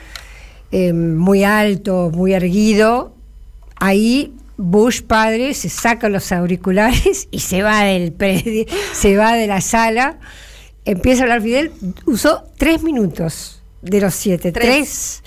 eh, 0.72 0.94
muy 0.94 1.44
alto, 1.44 2.12
muy 2.14 2.34
erguido, 2.34 3.14
ahí 3.76 4.34
Bush 4.58 5.02
padre 5.02 5.54
se 5.54 5.70
saca 5.70 6.08
los 6.08 6.32
auriculares 6.32 7.28
y 7.32 7.40
se 7.40 7.64
va 7.64 7.84
del 7.84 8.14
se 8.94 9.18
va 9.18 9.34
de 9.36 9.48
la 9.48 9.60
sala, 9.62 10.20
empieza 10.86 11.22
a 11.22 11.24
hablar 11.24 11.42
Fidel, 11.42 11.72
usó 12.06 12.44
tres 12.58 12.84
minutos 12.84 13.62
de 13.82 14.02
los 14.02 14.14
siete, 14.14 14.52
tres, 14.52 15.24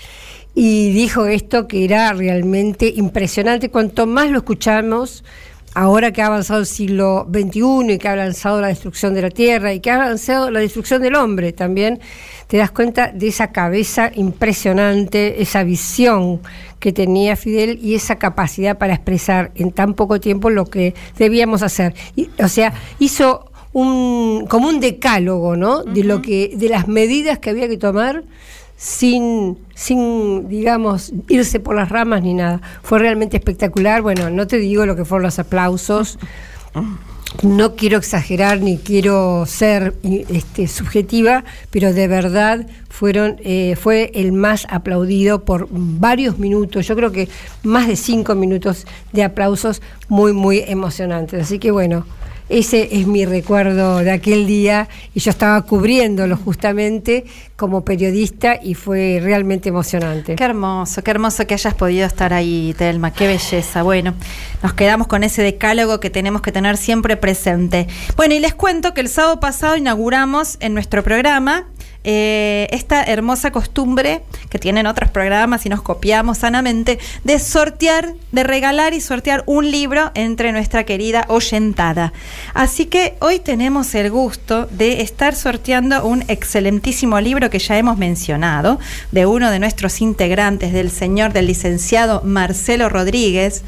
y 0.55 0.93
dijo 0.93 1.25
esto 1.25 1.67
que 1.67 1.83
era 1.83 2.13
realmente 2.13 2.87
impresionante. 2.95 3.69
Cuanto 3.69 4.07
más 4.07 4.31
lo 4.31 4.37
escuchamos, 4.37 5.25
ahora 5.73 6.13
que 6.13 6.21
ha 6.21 6.27
avanzado 6.27 6.61
el 6.61 6.65
siglo 6.65 7.27
XXI 7.29 7.93
y 7.93 7.97
que 7.97 8.07
ha 8.07 8.13
avanzado 8.13 8.61
la 8.61 8.69
destrucción 8.69 9.13
de 9.13 9.21
la 9.21 9.29
tierra 9.29 9.73
y 9.73 9.81
que 9.81 9.91
ha 9.91 9.95
avanzado 9.95 10.49
la 10.49 10.61
destrucción 10.61 11.01
del 11.01 11.15
hombre 11.15 11.51
también, 11.51 11.99
te 12.47 12.55
das 12.57 12.71
cuenta 12.71 13.11
de 13.11 13.27
esa 13.27 13.51
cabeza 13.51 14.09
impresionante, 14.15 15.41
esa 15.41 15.63
visión 15.63 16.39
que 16.79 16.93
tenía 16.93 17.35
Fidel 17.35 17.77
y 17.83 17.95
esa 17.95 18.17
capacidad 18.17 18.77
para 18.77 18.93
expresar 18.93 19.51
en 19.55 19.73
tan 19.73 19.93
poco 19.93 20.21
tiempo 20.21 20.49
lo 20.49 20.65
que 20.65 20.95
debíamos 21.17 21.63
hacer. 21.63 21.93
o 22.41 22.47
sea, 22.47 22.73
hizo 22.99 23.51
un, 23.73 24.45
como 24.47 24.69
un 24.69 24.79
decálogo, 24.79 25.57
¿no? 25.57 25.83
De 25.83 26.05
lo 26.05 26.21
que, 26.21 26.53
de 26.55 26.69
las 26.69 26.87
medidas 26.87 27.39
que 27.39 27.49
había 27.49 27.67
que 27.67 27.77
tomar 27.77 28.23
sin, 28.77 29.57
sin, 29.73 30.49
digamos, 30.49 31.13
irse 31.27 31.59
por 31.59 31.75
las 31.75 31.89
ramas 31.89 32.23
ni 32.23 32.33
nada. 32.33 32.61
Fue 32.83 32.99
realmente 32.99 33.37
espectacular. 33.37 34.01
Bueno, 34.01 34.29
no 34.29 34.47
te 34.47 34.57
digo 34.57 34.85
lo 34.85 34.95
que 34.95 35.05
fueron 35.05 35.23
los 35.23 35.39
aplausos. 35.39 36.19
No 37.43 37.75
quiero 37.75 37.97
exagerar 37.97 38.61
ni 38.61 38.77
quiero 38.77 39.45
ser 39.45 39.93
este, 40.03 40.67
subjetiva, 40.67 41.43
pero 41.69 41.93
de 41.93 42.07
verdad 42.07 42.67
fueron, 42.89 43.37
eh, 43.43 43.75
fue 43.75 44.11
el 44.13 44.31
más 44.31 44.67
aplaudido 44.69 45.43
por 45.43 45.67
varios 45.69 46.37
minutos. 46.37 46.87
Yo 46.87 46.95
creo 46.95 47.11
que 47.11 47.27
más 47.63 47.87
de 47.87 47.95
cinco 47.95 48.35
minutos 48.35 48.85
de 49.11 49.23
aplausos 49.23 49.81
muy, 50.07 50.31
muy 50.31 50.59
emocionantes. 50.65 51.41
Así 51.41 51.59
que 51.59 51.71
bueno, 51.71 52.05
ese 52.49 52.89
es 52.91 53.07
mi 53.07 53.25
recuerdo 53.25 53.99
de 53.99 54.11
aquel 54.11 54.45
día 54.45 54.87
y 55.13 55.19
yo 55.19 55.31
estaba 55.31 55.61
cubriéndolo 55.63 56.37
justamente 56.37 57.25
como 57.55 57.83
periodista 57.83 58.59
y 58.61 58.75
fue 58.75 59.19
realmente 59.21 59.69
emocionante. 59.69 60.35
Qué 60.35 60.43
hermoso, 60.43 61.03
qué 61.03 61.11
hermoso 61.11 61.47
que 61.47 61.55
hayas 61.55 61.73
podido 61.73 62.05
estar 62.05 62.33
ahí, 62.33 62.75
Telma, 62.77 63.11
qué 63.11 63.27
belleza. 63.27 63.81
Bueno, 63.81 64.13
nos 64.61 64.73
quedamos 64.73 65.07
con 65.07 65.23
ese 65.23 65.41
decálogo 65.41 65.99
que 65.99 66.09
tenemos 66.09 66.41
que 66.41 66.51
tener 66.51 66.77
siempre 66.77 67.17
presente. 67.17 67.87
Bueno, 68.15 68.35
y 68.35 68.39
les 68.39 68.53
cuento 68.53 68.93
que 68.93 69.01
el 69.01 69.09
sábado 69.09 69.39
pasado 69.39 69.75
inauguramos 69.77 70.57
en 70.59 70.73
nuestro 70.73 71.03
programa 71.03 71.65
eh, 72.07 72.67
esta 72.69 73.03
hermosa 73.03 73.49
costumbre 73.49 74.21
que 74.51 74.59
tienen 74.59 74.85
otros 74.85 75.09
programas 75.09 75.65
y 75.65 75.69
nos 75.69 75.81
copiamos 75.81 76.37
sanamente 76.37 76.99
de 77.23 77.39
sortear, 77.39 78.13
de 78.31 78.43
regalar 78.43 78.93
y 78.93 79.01
sortear 79.01 79.43
un 79.47 79.71
libro 79.71 80.11
entre 80.13 80.51
nuestra 80.51 80.83
querida 80.83 81.25
oyentada. 81.29 82.13
Así 82.53 82.85
que 82.85 83.15
hoy 83.21 83.39
tenemos 83.39 83.95
el 83.95 84.11
gusto 84.11 84.67
de 84.67 85.01
estar 85.01 85.33
sorteando 85.33 86.05
un 86.05 86.23
excelentísimo 86.27 87.19
libro 87.19 87.49
que 87.49 87.57
ya 87.57 87.75
hemos 87.75 87.97
mencionado, 87.97 88.79
de 89.11 89.25
uno 89.25 89.49
de 89.49 89.57
nuestros 89.57 89.99
integrantes, 89.99 90.73
del 90.73 90.91
señor, 90.91 91.33
del 91.33 91.47
licenciado 91.47 92.21
Marcelo 92.23 92.87
Rodríguez, 92.87 93.63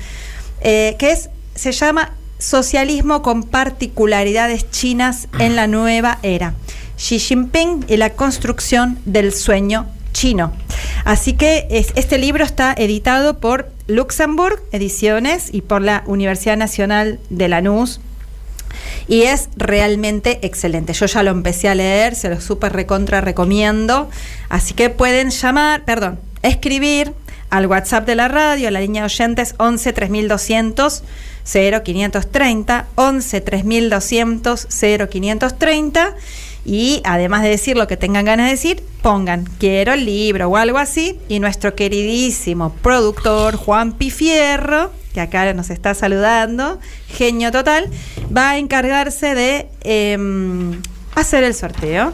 eh, 0.62 0.96
que 1.00 1.12
es, 1.12 1.32
se 1.56 1.72
llama 1.72 2.14
Socialismo 2.38 3.24
con 3.24 3.42
particularidades 3.42 4.70
chinas 4.70 5.28
en 5.40 5.56
la 5.56 5.66
nueva 5.66 6.20
era. 6.22 6.54
Xi 6.98 7.20
Jinping 7.20 7.86
y 7.88 7.98
la 7.98 8.12
construcción 8.12 9.00
del 9.06 9.32
sueño 9.34 9.88
chino. 10.14 10.52
Así 11.06 11.34
que 11.34 11.68
este 11.70 12.18
libro 12.18 12.44
está 12.44 12.74
editado 12.76 13.40
por 13.40 13.72
Luxembourg 13.88 14.62
Ediciones 14.72 15.54
y 15.54 15.62
por 15.62 15.82
la 15.82 16.04
Universidad 16.08 16.58
Nacional 16.58 17.20
de 17.30 17.48
Lanús. 17.48 18.02
Y 19.08 19.22
es 19.24 19.50
realmente 19.56 20.40
excelente. 20.42 20.92
Yo 20.94 21.06
ya 21.06 21.24
lo 21.24 21.32
empecé 21.32 21.70
a 21.70 21.76
leer, 21.76 22.16
se 22.16 22.30
lo 22.30 22.42
súper 22.42 22.74
recontra 22.74 23.22
recomiendo. 23.22 24.10
Así 24.50 24.74
que 24.74 24.90
pueden 24.90 25.30
llamar, 25.30 25.86
perdón, 25.86 26.20
escribir 26.42 27.14
al 27.50 27.68
WhatsApp 27.68 28.06
de 28.06 28.16
la 28.16 28.28
radio, 28.28 28.70
la 28.72 28.82
línea 28.82 29.04
de 29.04 29.06
oyentes 29.06 29.56
11 29.58 29.94
3200 29.94 31.04
0530, 31.46 32.88
11 32.96 33.42
3200 33.42 34.68
0530 34.70 36.16
y 36.68 37.02
además 37.06 37.44
de 37.44 37.50
decir 37.50 37.78
lo 37.78 37.88
que 37.88 37.96
tengan 37.96 38.26
ganas 38.26 38.48
de 38.48 38.52
decir, 38.52 38.84
pongan 39.02 39.46
quiero 39.58 39.94
el 39.94 40.06
libro 40.06 40.50
o 40.50 40.58
algo 40.58 40.80
así. 40.80 41.18
Y 41.30 41.40
nuestro 41.40 41.76
queridísimo 41.76 42.74
productor 42.82 43.56
Juan 43.56 43.94
Pifierro, 43.94 44.92
que 45.14 45.22
acá 45.22 45.54
nos 45.54 45.70
está 45.70 45.94
saludando, 45.94 46.78
genio 47.08 47.54
total, 47.54 47.90
va 48.36 48.50
a 48.50 48.58
encargarse 48.58 49.34
de 49.34 49.70
em, 49.86 50.82
hacer 51.16 51.46
el 51.46 51.54
sorteo. 51.54 52.14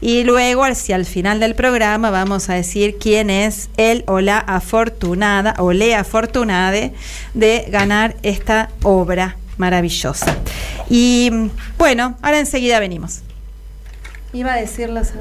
Y 0.00 0.24
luego, 0.24 0.64
hacia 0.64 0.96
el 0.96 1.04
final 1.04 1.38
del 1.38 1.54
programa, 1.54 2.08
vamos 2.08 2.48
a 2.48 2.54
decir 2.54 2.96
quién 2.98 3.28
es 3.28 3.68
el 3.76 4.02
o 4.06 4.20
la 4.20 4.38
afortunada 4.38 5.54
o 5.58 5.74
le 5.74 5.94
afortunade 5.94 6.94
de 7.34 7.66
ganar 7.68 8.16
esta 8.22 8.70
obra 8.82 9.36
maravillosa. 9.58 10.34
Y 10.88 11.30
bueno, 11.76 12.16
ahora 12.22 12.38
enseguida 12.38 12.80
venimos. 12.80 13.20
Iba 14.32 14.54
a 14.54 14.56
decirles 14.56 15.12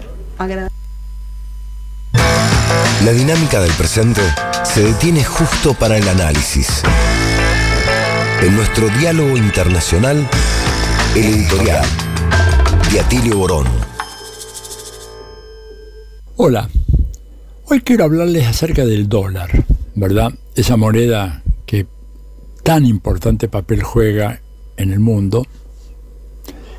La 3.04 3.12
dinámica 3.12 3.60
del 3.60 3.72
presente 3.72 4.22
se 4.64 4.84
detiene 4.84 5.24
justo 5.24 5.74
para 5.74 5.98
el 5.98 6.08
análisis. 6.08 6.84
En 8.44 8.56
nuestro 8.56 8.88
diálogo 9.00 9.36
internacional, 9.36 10.28
el 11.16 11.26
editorial 11.26 11.86
de 12.92 13.00
Atilio 13.00 13.40
Borón. 13.40 13.66
Hola, 16.36 16.70
hoy 17.66 17.82
quiero 17.82 18.04
hablarles 18.04 18.46
acerca 18.46 18.86
del 18.86 19.10
dólar, 19.10 19.66
¿verdad? 19.96 20.34
Esa 20.56 20.78
moneda 20.78 21.42
que 21.66 21.88
tan 22.64 22.86
importante 22.86 23.48
papel 23.48 23.82
juega 23.82 24.40
en 24.78 24.92
el 24.92 25.00
mundo 25.00 25.48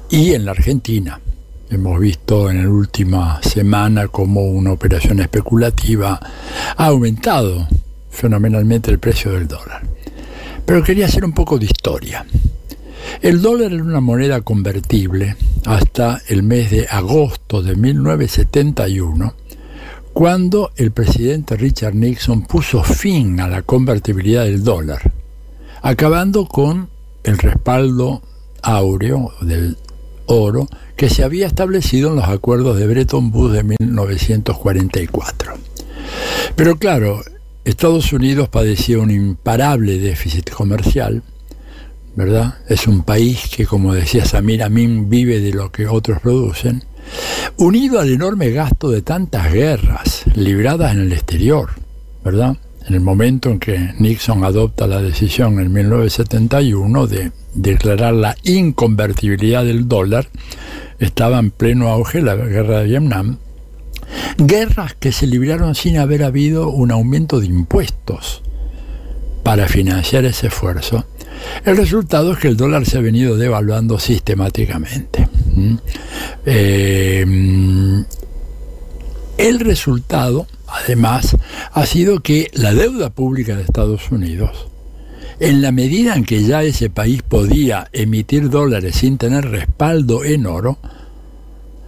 y 0.09 0.35
en 0.35 0.45
la 0.45 0.53
Argentina. 0.53 1.21
Hemos 1.73 2.01
visto 2.01 2.51
en 2.51 2.65
la 2.65 2.69
última 2.69 3.41
semana 3.43 4.09
cómo 4.09 4.43
una 4.43 4.73
operación 4.73 5.21
especulativa 5.21 6.19
ha 6.77 6.87
aumentado 6.87 7.69
fenomenalmente 8.11 8.91
el 8.91 8.99
precio 8.99 9.31
del 9.31 9.47
dólar. 9.47 9.83
Pero 10.67 10.83
quería 10.83 11.07
hacer 11.07 11.25
un 11.25 11.31
poco 11.33 11.61
de 11.61 11.67
historia. 11.67 12.27
El 13.23 13.41
dólar 13.41 13.73
era 13.73 13.85
una 13.85 14.01
moneda 14.01 14.41
convertible 14.41 15.37
hasta 15.65 16.21
el 16.27 16.43
mes 16.43 16.73
de 16.73 16.89
agosto 16.91 17.63
de 17.63 17.77
1971, 17.77 19.35
cuando 20.13 20.73
el 20.75 20.91
presidente 20.91 21.57
Richard 21.57 21.95
Nixon 21.95 22.49
puso 22.49 22.83
fin 22.83 23.39
a 23.39 23.47
la 23.47 23.63
convertibilidad 23.63 24.43
del 24.43 24.65
dólar, 24.65 25.13
acabando 25.83 26.47
con 26.47 26.89
el 27.23 27.39
respaldo 27.39 28.23
áureo 28.61 29.35
del 29.41 29.77
oro 30.27 30.67
que 31.01 31.09
se 31.09 31.25
había 31.25 31.47
establecido 31.47 32.11
en 32.11 32.17
los 32.17 32.29
acuerdos 32.29 32.79
de 32.79 32.87
Bretton 32.87 33.33
Woods 33.33 33.55
de 33.55 33.63
1944. 33.63 35.55
Pero 36.55 36.77
claro, 36.77 37.23
Estados 37.65 38.13
Unidos 38.13 38.51
padecía 38.51 38.99
un 38.99 39.11
imparable 39.11 39.99
déficit 39.99 40.51
comercial, 40.51 41.23
¿verdad? 42.17 42.59
Es 42.69 42.87
un 42.87 43.03
país 43.03 43.49
que, 43.51 43.65
como 43.65 43.95
decía 43.95 44.27
Samir 44.27 44.63
Amin, 44.63 45.09
vive 45.09 45.41
de 45.41 45.55
lo 45.55 45.73
que 45.73 45.87
otros 45.87 46.21
producen, 46.21 46.85
unido 47.57 47.99
al 47.99 48.11
enorme 48.11 48.51
gasto 48.51 48.91
de 48.91 49.01
tantas 49.01 49.51
guerras 49.55 50.25
libradas 50.35 50.93
en 50.93 51.01
el 51.01 51.15
exterior, 51.15 51.71
¿verdad? 52.23 52.59
En 52.87 52.93
el 52.93 53.01
momento 53.01 53.49
en 53.49 53.59
que 53.59 53.95
Nixon 53.99 54.45
adopta 54.45 54.87
la 54.87 55.01
decisión 55.01 55.61
en 55.61 55.73
1971 55.73 57.07
de 57.07 57.33
declarar 57.55 58.13
la 58.13 58.37
inconvertibilidad 58.45 59.65
del 59.65 59.89
dólar, 59.89 60.29
estaba 61.01 61.39
en 61.39 61.51
pleno 61.51 61.89
auge 61.89 62.23
la 62.23 62.37
guerra 62.37 62.81
de 62.81 62.85
Vietnam, 62.85 63.39
guerras 64.39 64.95
que 64.95 65.13
se 65.13 65.27
libraron 65.27 65.75
sin 65.75 65.99
haber 65.99 66.23
habido 66.23 66.69
un 66.69 66.91
aumento 66.91 67.41
de 67.41 67.47
impuestos 67.47 68.43
para 69.43 69.67
financiar 69.67 70.25
ese 70.25 70.49
esfuerzo. 70.49 71.07
El 71.65 71.77
resultado 71.77 72.33
es 72.33 72.39
que 72.39 72.49
el 72.49 72.57
dólar 72.57 72.85
se 72.85 72.99
ha 72.99 73.01
venido 73.01 73.37
devaluando 73.37 73.99
sistemáticamente. 73.99 75.29
Eh, 76.45 77.25
el 79.39 79.61
resultado, 79.61 80.47
además, 80.67 81.37
ha 81.73 81.87
sido 81.87 82.21
que 82.21 82.51
la 82.53 82.75
deuda 82.75 83.09
pública 83.11 83.57
de 83.57 83.63
Estados 83.63 84.11
Unidos 84.11 84.70
en 85.41 85.63
la 85.63 85.73
medida 85.73 86.15
en 86.15 86.25
que 86.25 86.45
ya 86.45 86.63
ese 86.63 86.91
país 86.91 87.23
podía 87.23 87.89
emitir 87.93 88.51
dólares 88.51 88.97
sin 88.97 89.17
tener 89.17 89.51
respaldo 89.51 90.23
en 90.23 90.47
oro, 90.47 90.79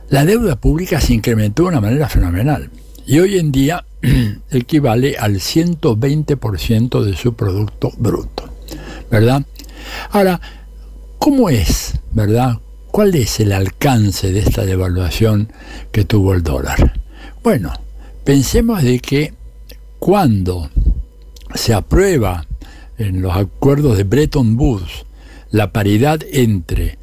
la 0.08 0.24
deuda 0.24 0.56
pública 0.56 1.00
se 1.00 1.12
incrementó 1.12 1.64
de 1.64 1.68
una 1.68 1.80
manera 1.80 2.08
fenomenal 2.08 2.70
y 3.06 3.18
hoy 3.18 3.38
en 3.38 3.52
día 3.52 3.84
equivale 4.50 5.16
al 5.18 5.34
120% 5.34 7.02
de 7.02 7.14
su 7.14 7.34
Producto 7.34 7.92
Bruto, 7.98 8.44
¿verdad? 9.10 9.44
Ahora, 10.10 10.40
¿cómo 11.18 11.50
es, 11.50 11.94
verdad? 12.12 12.58
¿Cuál 12.90 13.14
es 13.14 13.38
el 13.40 13.52
alcance 13.52 14.32
de 14.32 14.40
esta 14.40 14.64
devaluación 14.64 15.52
que 15.92 16.04
tuvo 16.04 16.32
el 16.32 16.42
dólar? 16.42 17.00
Bueno, 17.42 17.72
pensemos 18.24 18.82
de 18.82 18.98
que 19.00 19.34
cuando 19.98 20.70
se 21.54 21.74
aprueba 21.74 22.46
en 22.98 23.22
los 23.22 23.37
acuerdos 23.37 23.96
de 23.96 24.05
Bretton 24.05 24.59
Woods 24.59 25.07
la 25.50 25.72
paridad 25.72 26.20
entre 26.33 26.98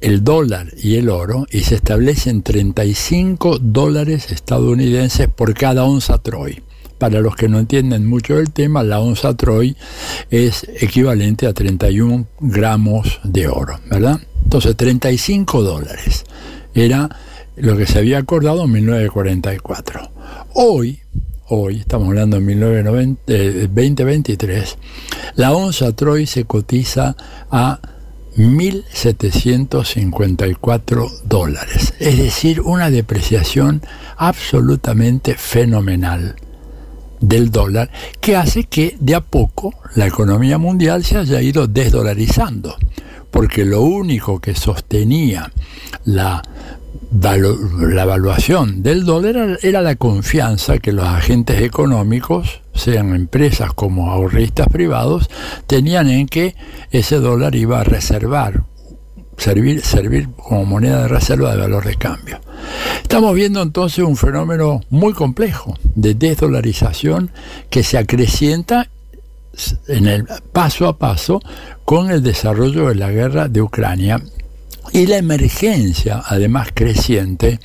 el 0.00 0.22
dólar 0.22 0.68
y 0.76 0.96
el 0.96 1.08
oro 1.08 1.46
y 1.50 1.60
se 1.60 1.76
establecen 1.76 2.42
35 2.42 3.58
dólares 3.58 4.30
estadounidenses 4.30 5.28
por 5.28 5.54
cada 5.54 5.84
onza 5.84 6.18
Troy. 6.18 6.62
Para 6.98 7.20
los 7.20 7.36
que 7.36 7.48
no 7.48 7.58
entienden 7.58 8.06
mucho 8.06 8.36
del 8.36 8.52
tema, 8.52 8.82
la 8.82 9.00
onza 9.00 9.34
Troy 9.34 9.76
es 10.30 10.66
equivalente 10.80 11.46
a 11.46 11.54
31 11.54 12.26
gramos 12.40 13.20
de 13.24 13.48
oro, 13.48 13.80
¿verdad? 13.90 14.20
Entonces, 14.44 14.76
35 14.76 15.62
dólares 15.62 16.24
era 16.74 17.08
lo 17.56 17.76
que 17.76 17.86
se 17.86 17.98
había 17.98 18.18
acordado 18.18 18.64
en 18.64 18.72
1944. 18.72 20.10
Hoy, 20.54 21.00
hoy, 21.48 21.80
estamos 21.80 22.08
hablando 22.08 22.38
en 22.38 23.18
2023, 23.26 24.78
la 25.36 25.52
onza 25.52 25.92
Troy 25.92 26.26
se 26.26 26.44
cotiza 26.44 27.16
a 27.50 27.78
1.754 28.36 31.22
dólares, 31.24 31.94
es 31.98 32.18
decir, 32.18 32.60
una 32.60 32.90
depreciación 32.90 33.82
absolutamente 34.16 35.34
fenomenal 35.34 36.36
del 37.20 37.50
dólar 37.50 37.90
que 38.20 38.36
hace 38.36 38.64
que 38.64 38.96
de 39.00 39.14
a 39.14 39.20
poco 39.20 39.74
la 39.94 40.06
economía 40.06 40.58
mundial 40.58 41.04
se 41.04 41.16
haya 41.18 41.40
ido 41.40 41.66
desdolarizando 41.66 42.76
porque 43.30 43.64
lo 43.64 43.80
único 43.82 44.40
que 44.40 44.54
sostenía 44.54 45.50
la, 46.04 46.42
la 47.12 48.02
evaluación 48.02 48.82
del 48.82 49.04
dólar 49.04 49.58
era 49.62 49.82
la 49.82 49.96
confianza 49.96 50.78
que 50.78 50.92
los 50.92 51.06
agentes 51.06 51.62
económicos, 51.62 52.60
sean 52.74 53.14
empresas 53.14 53.72
como 53.72 54.10
ahorristas 54.10 54.68
privados, 54.68 55.30
tenían 55.66 56.08
en 56.08 56.26
que 56.26 56.54
ese 56.90 57.16
dólar 57.16 57.54
iba 57.54 57.80
a 57.80 57.84
reservar 57.84 58.64
servir, 59.36 59.82
servir 59.82 60.28
como 60.30 60.64
moneda 60.64 61.02
de 61.02 61.08
reserva 61.08 61.52
de 61.52 61.60
valor 61.60 61.84
de 61.84 61.96
cambio. 61.96 62.40
Estamos 63.02 63.34
viendo 63.34 63.62
entonces 63.62 64.04
un 64.04 64.16
fenómeno 64.16 64.80
muy 64.90 65.12
complejo 65.12 65.76
de 65.94 66.14
desdolarización 66.14 67.30
que 67.70 67.82
se 67.82 67.98
acrecienta 67.98 68.88
en 69.86 70.06
el 70.06 70.26
paso 70.52 70.88
a 70.88 70.98
paso 70.98 71.40
con 71.84 72.10
el 72.10 72.22
desarrollo 72.22 72.88
de 72.88 72.94
la 72.96 73.10
guerra 73.10 73.48
de 73.48 73.62
Ucrania 73.62 74.20
y 74.92 75.06
la 75.06 75.16
emergencia, 75.16 76.22
además 76.24 76.68
creciente, 76.72 77.58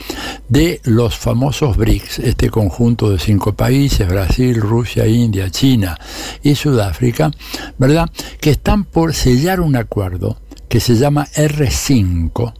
de 0.47 0.81
los 0.83 1.15
famosos 1.15 1.77
BRICS, 1.77 2.19
este 2.19 2.49
conjunto 2.49 3.09
de 3.11 3.19
cinco 3.19 3.53
países, 3.53 4.07
Brasil, 4.07 4.59
Rusia, 4.59 5.05
India, 5.07 5.49
China 5.49 5.97
y 6.41 6.55
Sudáfrica, 6.55 7.31
¿verdad? 7.77 8.09
Que 8.39 8.51
están 8.51 8.83
por 8.85 9.13
sellar 9.13 9.61
un 9.61 9.75
acuerdo 9.75 10.37
que 10.67 10.79
se 10.79 10.95
llama 10.95 11.27
R5, 11.35 12.53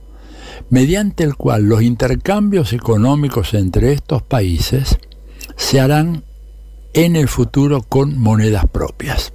mediante 0.69 1.23
el 1.23 1.35
cual 1.35 1.63
los 1.63 1.81
intercambios 1.81 2.73
económicos 2.73 3.53
entre 3.53 3.93
estos 3.93 4.23
países 4.23 4.97
se 5.55 5.79
harán 5.79 6.23
en 6.93 7.15
el 7.15 7.27
futuro 7.27 7.81
con 7.83 8.17
monedas 8.17 8.65
propias. 8.67 9.33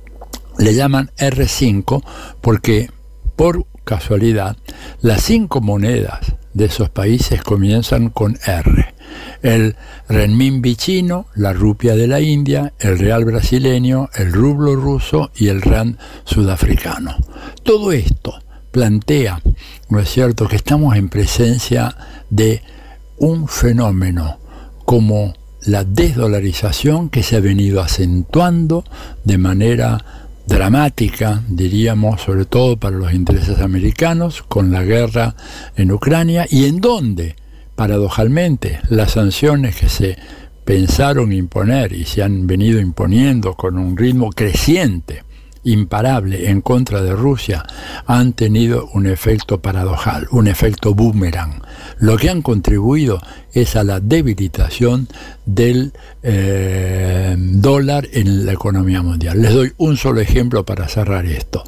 Le 0.59 0.75
llaman 0.75 1.11
R5 1.19 2.03
porque, 2.41 2.91
por 3.37 3.67
casualidad, 3.85 4.57
las 5.01 5.23
cinco 5.23 5.61
monedas 5.61 6.35
de 6.55 6.67
esos 6.67 6.89
países 6.91 7.43
comienzan 7.43 8.11
con 8.11 8.39
R. 8.47 8.95
El 9.43 9.77
renminbi 10.09 10.77
chino, 10.77 11.27
la 11.35 11.53
rupia 11.53 11.95
de 11.95 12.07
la 12.07 12.21
India, 12.21 12.73
el 12.79 12.99
real 12.99 13.25
brasileño, 13.25 14.09
el 14.15 14.33
rublo 14.33 14.75
ruso 14.75 15.31
y 15.37 15.49
el 15.49 15.63
rand 15.63 15.99
sudafricano. 16.25 17.17
Todo 17.63 17.93
esto 17.93 18.41
plantea, 18.71 19.41
¿no 19.89 20.01
es 20.01 20.09
cierto?, 20.09 20.49
que 20.49 20.57
estamos 20.57 20.97
en 20.97 21.09
presencia 21.09 21.97
de 22.31 22.63
un 23.19 23.47
fenómeno 23.47 24.39
como 24.85 25.35
la 25.67 25.85
desdolarización 25.85 27.09
que 27.09 27.23
se 27.23 27.37
ha 27.37 27.41
venido 27.41 27.81
acentuando 27.81 28.85
de 29.25 29.39
manera 29.39 30.24
dramática, 30.47 31.43
diríamos, 31.49 32.23
sobre 32.23 32.45
todo 32.45 32.77
para 32.77 32.97
los 32.97 33.13
intereses 33.13 33.61
americanos, 33.61 34.43
con 34.43 34.71
la 34.71 34.83
guerra 34.83 35.35
en 35.77 35.93
Ucrania, 35.93 36.47
y 36.49 36.67
en 36.67 36.81
donde, 36.81 37.37
paradojalmente, 37.75 38.81
las 38.89 39.13
sanciones 39.13 39.77
que 39.77 39.89
se 39.89 40.17
pensaron 40.65 41.33
imponer 41.33 41.93
y 41.93 42.05
se 42.05 42.23
han 42.23 42.47
venido 42.47 42.81
imponiendo 42.81 43.55
con 43.55 43.79
un 43.79 43.97
ritmo 43.97 44.31
creciente, 44.31 45.23
imparable 45.65 46.51
en 46.51 46.61
contra 46.61 47.03
de 47.03 47.15
Rusia 47.15 47.65
han 48.07 48.35
tenido 48.35 48.89
un 48.93 49.07
efecto 49.07 49.61
paradojal, 49.61 50.29
un 50.31 50.47
efecto 50.47 50.95
boomerang. 50.95 51.63
Lo 52.05 52.19
que 52.19 52.29
han 52.29 52.43
contribuido 52.43 53.19
es 53.55 53.77
a 53.77 53.83
la 53.83 53.99
debilitación 53.99 55.09
del 55.47 55.95
eh, 56.23 57.35
dólar 57.39 58.07
en 58.13 58.45
la 58.45 58.53
economía 58.53 59.01
mundial. 59.01 59.41
Les 59.41 59.55
doy 59.55 59.73
un 59.79 59.97
solo 59.97 60.21
ejemplo 60.21 60.67
para 60.67 60.87
cerrar 60.87 61.25
esto. 61.25 61.65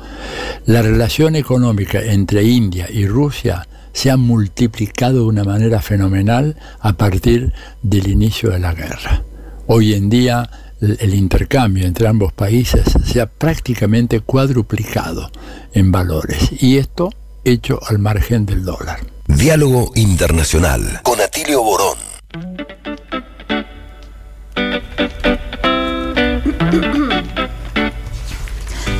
La 0.66 0.82
relación 0.82 1.36
económica 1.36 2.02
entre 2.02 2.44
India 2.44 2.86
y 2.92 3.06
Rusia 3.06 3.66
se 3.94 4.10
ha 4.10 4.18
multiplicado 4.18 5.20
de 5.20 5.24
una 5.24 5.42
manera 5.44 5.80
fenomenal 5.80 6.56
a 6.80 6.92
partir 6.92 7.54
del 7.80 8.06
inicio 8.06 8.50
de 8.50 8.58
la 8.58 8.74
guerra. 8.74 9.22
Hoy 9.68 9.94
en 9.94 10.10
día 10.10 10.50
el 10.82 11.14
intercambio 11.14 11.86
entre 11.86 12.08
ambos 12.08 12.34
países 12.34 12.84
se 13.06 13.22
ha 13.22 13.26
prácticamente 13.26 14.20
cuadruplicado 14.20 15.30
en 15.72 15.90
valores 15.90 16.62
y 16.62 16.76
esto 16.76 17.08
hecho 17.42 17.80
al 17.88 17.98
margen 17.98 18.44
del 18.44 18.66
dólar. 18.66 19.15
Diálogo 19.28 19.90
Internacional 19.96 21.00
con 21.02 21.20
Atilio 21.20 21.62
Borón. 21.62 21.98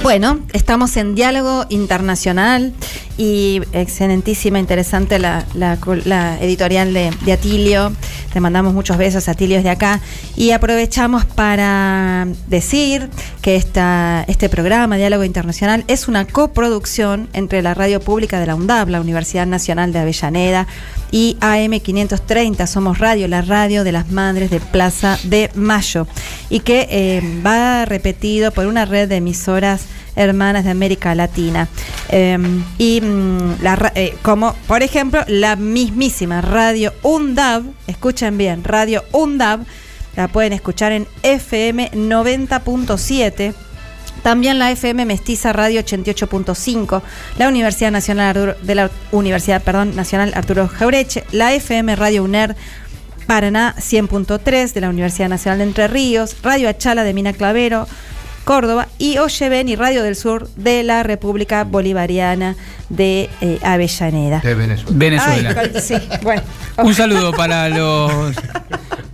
Bueno, 0.02 0.40
estamos 0.52 0.96
en 0.96 1.14
diálogo 1.14 1.66
internacional 1.68 2.72
y 3.18 3.62
excelentísima, 3.72 4.58
interesante 4.58 5.18
la, 5.18 5.44
editorial 6.40 6.92
de, 6.92 7.32
Atilio. 7.32 7.92
Te 8.32 8.40
mandamos 8.40 8.74
muchos 8.74 8.96
besos, 8.98 9.28
Atilio, 9.28 9.62
de 9.62 9.70
acá. 9.70 10.00
Y 10.36 10.50
aprovechamos 10.50 11.24
para 11.24 12.26
decir 12.48 13.08
que 13.40 13.56
esta, 13.56 14.24
este 14.28 14.48
programa, 14.48 14.96
Diálogo 14.96 15.24
Internacional, 15.24 15.84
es 15.88 16.08
una 16.08 16.26
coproducción 16.26 17.28
entre 17.32 17.62
la 17.62 17.74
radio 17.74 18.00
pública 18.00 18.40
de 18.40 18.46
la 18.46 18.54
UNDAB, 18.54 18.88
la 18.88 19.00
Universidad 19.00 19.46
Nacional 19.46 19.92
de 19.92 20.00
Avellaneda, 20.00 20.66
y 21.10 21.36
AM530, 21.40 22.66
Somos 22.66 22.98
Radio, 22.98 23.28
la 23.28 23.42
radio 23.42 23.84
de 23.84 23.92
las 23.92 24.10
madres 24.10 24.50
de 24.50 24.60
Plaza 24.60 25.18
de 25.24 25.50
Mayo, 25.54 26.06
y 26.50 26.60
que 26.60 26.86
eh, 26.90 27.40
va 27.44 27.84
repetido 27.84 28.50
por 28.50 28.66
una 28.66 28.84
red 28.84 29.08
de 29.08 29.16
emisoras 29.16 29.86
hermanas 30.16 30.64
de 30.64 30.70
América 30.70 31.14
Latina. 31.14 31.68
Em, 32.08 32.64
y 32.78 33.00
mm, 33.00 33.56
eh, 33.94 34.16
como 34.22 34.54
por 34.66 34.82
ejemplo 34.82 35.22
la 35.28 35.56
mismísima 35.56 36.40
Radio 36.40 36.92
UNDAB, 37.02 37.62
escuchen 37.86 38.38
bien, 38.38 38.64
Radio 38.64 39.04
UNDAB, 39.12 39.60
la 40.16 40.28
pueden 40.28 40.54
escuchar 40.54 40.92
en 40.92 41.06
FM 41.22 41.90
90.7. 41.92 43.54
También 44.26 44.58
la 44.58 44.72
FM 44.72 45.04
Mestiza 45.04 45.52
Radio 45.52 45.80
88.5, 45.82 47.00
la 47.38 47.46
Universidad 47.46 47.92
Nacional 47.92 48.56
de 48.60 48.74
la 48.74 48.90
Universidad 49.12 49.62
perdón, 49.62 49.94
Nacional 49.94 50.32
Arturo 50.34 50.66
Jaureche, 50.66 51.22
la 51.30 51.54
FM 51.54 51.94
Radio 51.94 52.24
UNER 52.24 52.56
Paraná 53.28 53.76
100.3 53.78 54.72
de 54.72 54.80
la 54.80 54.88
Universidad 54.88 55.28
Nacional 55.28 55.58
de 55.58 55.64
Entre 55.66 55.86
Ríos, 55.86 56.38
Radio 56.42 56.68
Achala 56.68 57.04
de 57.04 57.14
Mina 57.14 57.34
Clavero, 57.34 57.86
Córdoba 58.46 58.86
y 58.96 59.18
Oyeven 59.18 59.68
y 59.68 59.74
Radio 59.74 60.04
del 60.04 60.14
Sur 60.14 60.48
de 60.54 60.84
la 60.84 61.02
República 61.02 61.64
Bolivariana 61.64 62.54
de 62.88 63.28
eh, 63.40 63.58
Avellaneda. 63.60 64.38
De 64.38 64.54
Venezuela. 64.54 64.92
Venezuela. 64.96 65.80
sí, 65.80 65.96
bueno. 66.22 66.42
Un 66.76 66.94
saludo 66.94 67.32
para 67.32 67.68
los 67.68 68.36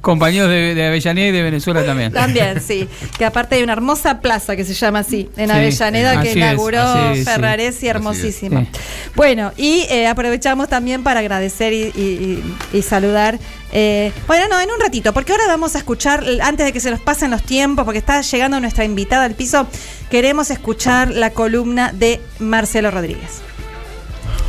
compañeros 0.03 0.51
de, 0.51 0.85
Avellaneda 0.87 1.29
y 1.29 1.33
de 1.33 1.43
Venezuela 1.43 1.83
también. 1.83 2.13
También, 2.13 2.61
sí. 2.61 2.87
Que 3.17 3.25
aparte 3.25 3.55
hay 3.55 3.63
una 3.63 3.73
hermosa 3.73 4.21
plaza 4.21 4.55
que 4.55 4.67
se 4.67 4.75
llama 4.75 4.99
así, 4.99 5.31
en 5.39 5.51
Avellaneda, 5.51 6.21
que 6.21 6.33
inauguró 6.33 7.15
Ferraresi, 7.25 7.89
hermosísima. 7.89 8.67
Bueno, 9.15 9.53
y 9.57 9.87
eh, 9.89 10.09
aprovechamos 10.09 10.69
también 10.69 11.03
para 11.03 11.21
agradecer 11.21 11.73
y, 11.73 12.83
saludar. 12.83 13.39
Eh, 13.73 14.13
bueno, 14.27 14.49
no, 14.49 14.61
en 14.61 14.71
un 14.71 14.79
ratito, 14.79 15.13
porque 15.15 15.33
ahora 15.33 15.47
vamos 15.47 15.75
a 15.75 15.79
escuchar, 15.79 16.25
antes 16.43 16.67
de 16.67 16.73
que 16.73 16.81
se 16.81 16.91
nos 16.91 17.01
pasen 17.01 17.31
los 17.31 17.43
tiempos, 17.43 17.85
porque 17.85 17.99
está 17.99 18.21
llegando 18.21 18.61
nuestra 18.61 18.85
invitada 18.85 19.25
al 19.25 19.35
piso, 19.35 19.67
queremos 20.11 20.51
escuchar 20.51 21.11
la 21.11 21.31
columna 21.31 21.93
de 21.93 22.21
Marcelo 22.39 22.91
Rodríguez. 22.91 23.41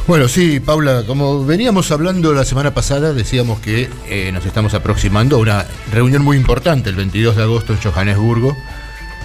Bueno, 0.05 0.27
sí, 0.27 0.59
Paula, 0.59 1.03
como 1.07 1.45
veníamos 1.45 1.89
hablando 1.91 2.33
la 2.33 2.43
semana 2.43 2.73
pasada, 2.73 3.13
decíamos 3.13 3.61
que 3.61 3.89
eh, 4.09 4.31
nos 4.33 4.45
estamos 4.45 4.73
aproximando 4.73 5.37
a 5.37 5.39
una 5.39 5.65
reunión 5.93 6.21
muy 6.21 6.35
importante 6.35 6.89
el 6.89 6.97
22 6.97 7.37
de 7.37 7.43
agosto 7.43 7.71
en 7.71 7.79
Johannesburgo, 7.79 8.57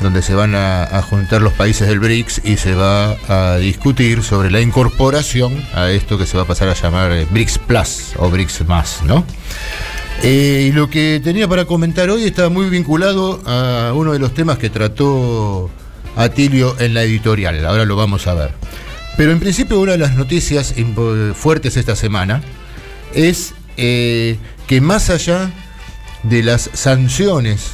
donde 0.00 0.22
se 0.22 0.34
van 0.34 0.54
a, 0.54 1.02
juntar 1.02 1.42
los 1.42 1.52
países 1.52 1.88
del 1.88 2.00
BRICS 2.00 2.42
y 2.44 2.56
se 2.56 2.74
va 2.74 3.16
a 3.28 3.56
discutir 3.58 4.22
sobre 4.22 4.50
la 4.50 4.60
incorporación 4.60 5.64
a 5.74 5.90
esto 5.90 6.18
que 6.18 6.26
se 6.26 6.36
va 6.36 6.44
a 6.44 6.46
pasar 6.46 6.68
a 6.68 6.74
llamar 6.74 7.12
eh, 7.12 7.26
BRICS 7.30 7.58
Plus 7.58 8.12
o 8.16 8.30
BRICS 8.30 8.66
más, 8.66 9.02
¿no? 9.04 9.24
Eh, 10.22 10.66
y 10.68 10.72
lo 10.72 10.90
que 10.90 11.20
tenía 11.22 11.46
para 11.46 11.64
comentar 11.64 12.10
hoy 12.10 12.24
está 12.24 12.48
muy 12.48 12.68
vinculado 12.68 13.40
a 13.46 13.92
uno 13.94 14.12
de 14.12 14.18
los 14.18 14.34
temas 14.34 14.58
que 14.58 14.68
trató 14.68 15.70
Atilio 16.16 16.74
en 16.80 16.94
la 16.94 17.02
editorial. 17.04 17.64
Ahora 17.64 17.84
lo 17.84 17.94
vamos 17.94 18.26
a 18.26 18.34
ver. 18.34 18.50
Pero 19.16 19.32
en 19.32 19.40
principio 19.40 19.80
una 19.80 19.92
de 19.92 19.98
las 19.98 20.14
noticias 20.16 20.74
fuertes 21.34 21.76
esta 21.76 21.96
semana 21.96 22.42
es 23.14 23.54
eh, 23.76 24.38
que 24.66 24.80
más 24.80 25.10
allá 25.10 25.50
de 26.22 26.42
las 26.42 26.70
sanciones 26.72 27.72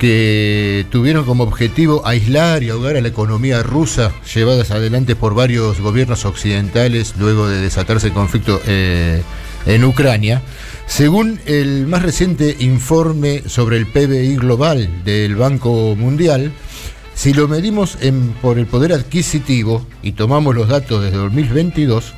que 0.00 0.86
tuvieron 0.90 1.26
como 1.26 1.44
objetivo 1.44 2.06
aislar 2.06 2.62
y 2.62 2.70
ahogar 2.70 2.96
a 2.96 3.02
la 3.02 3.08
economía 3.08 3.62
rusa 3.62 4.12
llevadas 4.34 4.70
adelante 4.70 5.14
por 5.14 5.34
varios 5.34 5.78
gobiernos 5.78 6.24
occidentales 6.24 7.14
luego 7.18 7.46
de 7.46 7.60
desatarse 7.60 8.06
el 8.06 8.14
conflicto 8.14 8.62
eh, 8.66 9.22
en 9.66 9.84
Ucrania, 9.84 10.40
según 10.86 11.38
el 11.44 11.86
más 11.86 12.02
reciente 12.02 12.56
informe 12.60 13.42
sobre 13.46 13.76
el 13.76 13.86
PBI 13.86 14.36
global 14.36 14.88
del 15.04 15.36
Banco 15.36 15.94
Mundial, 15.96 16.50
si 17.14 17.34
lo 17.34 17.46
medimos 17.46 17.98
por 18.40 18.58
el 18.58 18.64
poder 18.64 18.94
adquisitivo 18.94 19.86
y 20.02 20.12
tomamos 20.12 20.54
los 20.54 20.68
datos 20.68 21.04
desde 21.04 21.18
2022, 21.18 22.14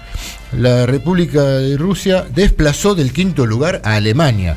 la 0.57 0.87
República 0.87 1.43
de 1.43 1.77
Rusia 1.77 2.25
desplazó 2.33 2.95
del 2.95 3.13
quinto 3.13 3.45
lugar 3.45 3.83
a 3.85 3.97
Alemania. 3.97 4.57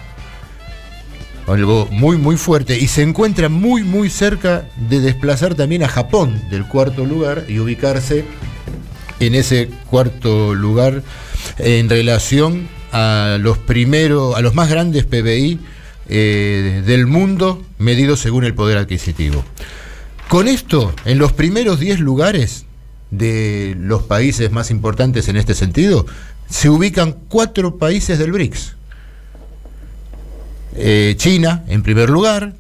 Algo 1.48 1.88
muy, 1.92 2.18
muy 2.18 2.38
fuerte. 2.38 2.80
Y 2.80 2.88
se 2.88 3.04
encuentra 3.04 3.50
muy, 3.50 3.84
muy 3.84 4.10
cerca 4.10 4.68
de 4.90 5.00
desplazar 5.00 5.56
también 5.56 5.84
a 5.84 5.88
Japón 5.88 6.42
del 6.50 6.68
cuarto 6.68 7.06
lugar 7.06 7.46
y 7.48 7.60
ubicarse 7.60 8.26
en 9.20 9.36
ese 9.36 9.70
cuarto 9.90 10.54
lugar 10.56 11.04
en 11.58 11.90
relación 11.90 12.68
a 12.92 13.38
los 13.40 13.58
primeros, 13.58 14.36
a 14.36 14.42
los 14.42 14.56
más 14.56 14.70
grandes 14.70 15.06
PBI 15.06 15.60
eh, 16.08 16.84
del 16.86 17.08
mundo 17.08 17.64
medidos 17.78 18.20
según 18.20 18.44
el 18.44 18.54
poder 18.54 18.78
adquisitivo. 18.78 19.44
Con 20.28 20.48
esto, 20.48 20.94
en 21.06 21.20
los 21.20 21.34
primeros 21.34 21.80
10 21.80 22.00
lugares 22.00 22.66
de 23.12 23.76
los 23.80 24.04
países 24.04 24.52
más 24.52 24.72
importantes 24.72 25.28
en 25.28 25.38
este 25.38 25.54
sentido, 25.54 26.06
se 26.50 26.70
ubican 26.70 27.18
cuatro 27.28 27.78
países 27.78 28.18
del 28.18 28.32
BRICS. 28.32 28.76
Eh, 30.78 31.16
China 31.18 31.64
en 31.68 31.84
primer 31.84 32.10
lugar, 32.10 32.54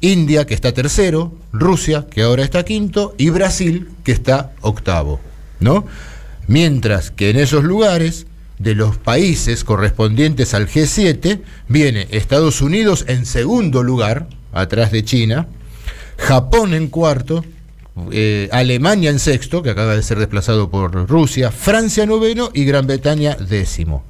India 0.00 0.46
que 0.46 0.54
está 0.54 0.72
tercero, 0.72 1.32
Rusia 1.52 2.06
que 2.10 2.22
ahora 2.22 2.42
está 2.42 2.64
quinto 2.64 3.14
y 3.18 3.30
Brasil 3.30 3.88
que 4.04 4.12
está 4.12 4.52
octavo, 4.60 5.20
¿no? 5.60 5.86
Mientras 6.48 7.10
que 7.10 7.30
en 7.30 7.36
esos 7.38 7.64
lugares 7.64 8.26
de 8.58 8.74
los 8.74 8.98
países 8.98 9.64
correspondientes 9.64 10.54
al 10.54 10.68
G7 10.68 11.40
viene 11.68 12.08
Estados 12.10 12.60
Unidos 12.60 13.04
en 13.08 13.26
segundo 13.26 13.82
lugar, 13.82 14.28
atrás 14.52 14.92
de 14.92 15.04
China, 15.04 15.46
Japón 16.18 16.74
en 16.74 16.88
cuarto, 16.88 17.44
eh, 18.10 18.48
Alemania 18.52 19.10
en 19.10 19.18
sexto, 19.18 19.62
que 19.62 19.70
acaba 19.70 19.96
de 19.96 20.02
ser 20.02 20.18
desplazado 20.18 20.70
por 20.70 21.08
Rusia, 21.08 21.50
Francia 21.50 22.06
noveno 22.06 22.50
y 22.52 22.64
Gran 22.64 22.86
Bretaña 22.86 23.34
décimo. 23.34 24.04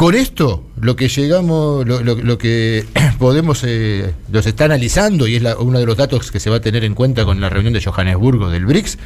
Con 0.00 0.14
esto, 0.14 0.64
lo 0.80 0.96
que 0.96 1.10
llegamos, 1.10 1.86
lo, 1.86 2.38
que 2.38 2.86
podemos, 3.18 3.62
eh, 3.66 4.14
los 4.32 4.46
está 4.46 4.64
analizando, 4.64 5.26
y 5.26 5.36
es 5.36 5.42
la- 5.42 5.58
uno 5.58 5.78
de 5.78 5.84
los 5.84 5.98
datos 5.98 6.30
que 6.30 6.40
se 6.40 6.48
va 6.48 6.56
a 6.56 6.60
tener 6.62 6.84
en 6.84 6.94
cuenta 6.94 7.26
con 7.26 7.38
la 7.38 7.50
reunión 7.50 7.74
de 7.74 7.82
Johannesburgo 7.82 8.48
del 8.48 8.64
BRICS, 8.64 8.96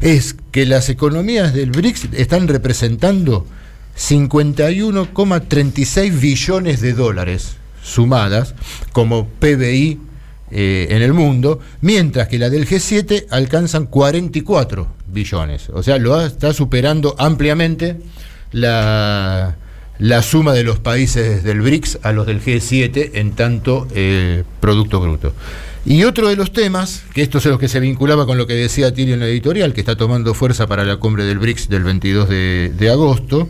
es 0.00 0.36
que 0.52 0.64
las 0.64 0.88
economías 0.88 1.52
del 1.52 1.70
BRICS 1.70 2.14
están 2.14 2.48
representando 2.48 3.46
51,36 3.94 6.18
billones 6.18 6.80
de 6.80 6.94
dólares 6.94 7.56
sumadas 7.82 8.54
como 8.92 9.28
PBI 9.28 10.00
eh, 10.50 10.86
en 10.88 11.02
el 11.02 11.12
mundo, 11.12 11.60
mientras 11.82 12.28
que 12.28 12.38
la 12.38 12.48
del 12.48 12.66
G7 12.66 13.26
alcanzan 13.28 13.84
44 13.84 14.86
billones. 15.08 15.68
O 15.68 15.82
sea, 15.82 15.98
lo 15.98 16.24
está 16.24 16.54
superando 16.54 17.14
ampliamente 17.18 18.00
la, 18.52 19.58
la 20.00 20.22
suma 20.22 20.54
de 20.54 20.64
los 20.64 20.78
países 20.78 21.44
del 21.44 21.60
BRICS 21.60 21.98
a 22.02 22.12
los 22.12 22.26
del 22.26 22.42
G7 22.42 23.10
en 23.14 23.32
tanto 23.32 23.86
eh, 23.94 24.44
Producto 24.58 24.98
Bruto. 24.98 25.34
Y 25.84 26.04
otro 26.04 26.28
de 26.28 26.36
los 26.36 26.52
temas, 26.52 27.02
que 27.14 27.22
esto 27.22 27.38
es 27.38 27.46
lo 27.46 27.58
que 27.58 27.68
se 27.68 27.80
vinculaba 27.80 28.26
con 28.26 28.38
lo 28.38 28.46
que 28.46 28.54
decía 28.54 28.92
Tilio 28.92 29.14
en 29.14 29.20
la 29.20 29.26
editorial, 29.26 29.74
que 29.74 29.80
está 29.80 29.96
tomando 29.96 30.32
fuerza 30.34 30.66
para 30.66 30.84
la 30.84 30.96
cumbre 30.96 31.24
del 31.24 31.38
BRICS 31.38 31.68
del 31.68 31.84
22 31.84 32.28
de, 32.28 32.90
agosto, 32.90 33.48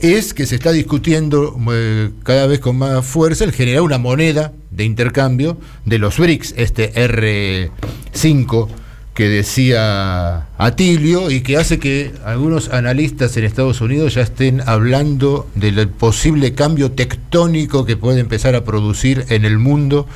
es 0.00 0.34
que 0.34 0.46
se 0.46 0.56
está 0.56 0.72
discutiendo 0.72 1.56
eh, 1.72 2.10
cada 2.24 2.48
vez 2.48 2.58
con 2.58 2.76
más 2.76 3.06
fuerza 3.06 3.44
el 3.44 3.52
generar 3.52 3.82
una 3.82 3.98
moneda 3.98 4.52
de 4.72 4.84
intercambio 4.84 5.58
de 5.84 5.98
los 5.98 6.18
BRICS, 6.18 6.54
este 6.56 6.92
R5 6.92 8.68
que 9.14 9.28
decía 9.28 10.46
Atilio 10.56 11.30
y 11.30 11.42
que 11.42 11.58
hace 11.58 11.78
que 11.78 12.12
algunos 12.24 12.70
analistas 12.70 13.36
en 13.36 13.44
Estados 13.44 13.80
Unidos 13.80 14.14
ya 14.14 14.22
estén 14.22 14.62
hablando 14.66 15.48
del 15.54 15.88
posible 15.88 16.54
cambio 16.54 16.92
tectónico 16.92 17.84
que 17.84 17.96
puede 17.96 18.20
empezar 18.20 18.54
a 18.54 18.64
producir 18.64 19.26
en 19.28 19.44
el 19.44 19.58
mundo 19.58 20.06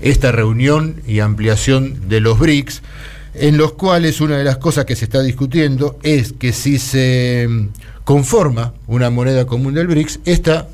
esta 0.00 0.32
reunión 0.32 1.02
y 1.06 1.20
ampliación 1.20 2.08
de 2.08 2.20
los 2.20 2.38
BRICS, 2.38 2.82
en 3.34 3.56
los 3.56 3.72
cuales 3.72 4.20
una 4.20 4.38
de 4.38 4.44
las 4.44 4.56
cosas 4.58 4.84
que 4.84 4.96
se 4.96 5.04
está 5.04 5.22
discutiendo 5.22 5.98
es 6.02 6.32
que 6.32 6.52
si 6.52 6.78
se 6.78 7.46
mm, 7.48 7.68
conforma 8.04 8.74
una 8.86 9.10
moneda 9.10 9.46
común 9.46 9.74
del 9.74 9.88
BRICS, 9.88 10.20
esta 10.24 10.68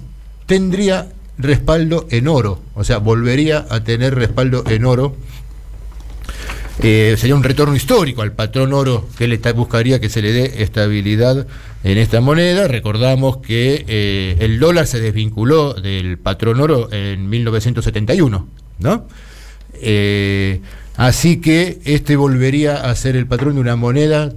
tendría 0.47 1.09
respaldo 1.39 2.07
en 2.11 2.29
oro, 2.29 2.61
o 2.75 2.85
sea, 2.85 2.99
volvería 2.99 3.67
a 3.69 3.83
tener 3.83 4.15
respaldo 4.15 4.65
en 4.69 4.85
oro. 4.85 5.17
Eh, 6.83 7.15
sería 7.19 7.35
un 7.35 7.43
retorno 7.43 7.75
histórico 7.75 8.21
al 8.23 8.33
patrón 8.33 8.73
oro 8.75 9.09
que 9.17 9.33
está- 9.33 9.53
buscaría 9.53 9.99
que 9.99 10.11
se 10.11 10.21
le 10.21 10.33
dé 10.33 10.63
estabilidad 10.63 11.47
en 11.85 11.99
esta 11.99 12.21
moneda. 12.21 12.69
Recordamos 12.69 13.39
que 13.39 13.85
eh, 13.89 14.37
el 14.41 14.59
dólar 14.59 14.87
se 14.87 15.01
desvinculó 15.01 15.73
del 15.73 16.19
patrón 16.19 16.61
oro 16.61 16.93
en 16.93 17.29
1971, 17.31 18.47
¿no? 18.79 19.07
Eh, 19.81 20.61
así 20.97 21.41
que 21.41 21.79
este 21.85 22.17
volvería 22.17 22.77
a 22.91 22.95
ser 22.95 23.17
el 23.17 23.27
patrón 23.27 23.55
de 23.55 23.61
una 23.61 23.77
moneda 23.77 24.29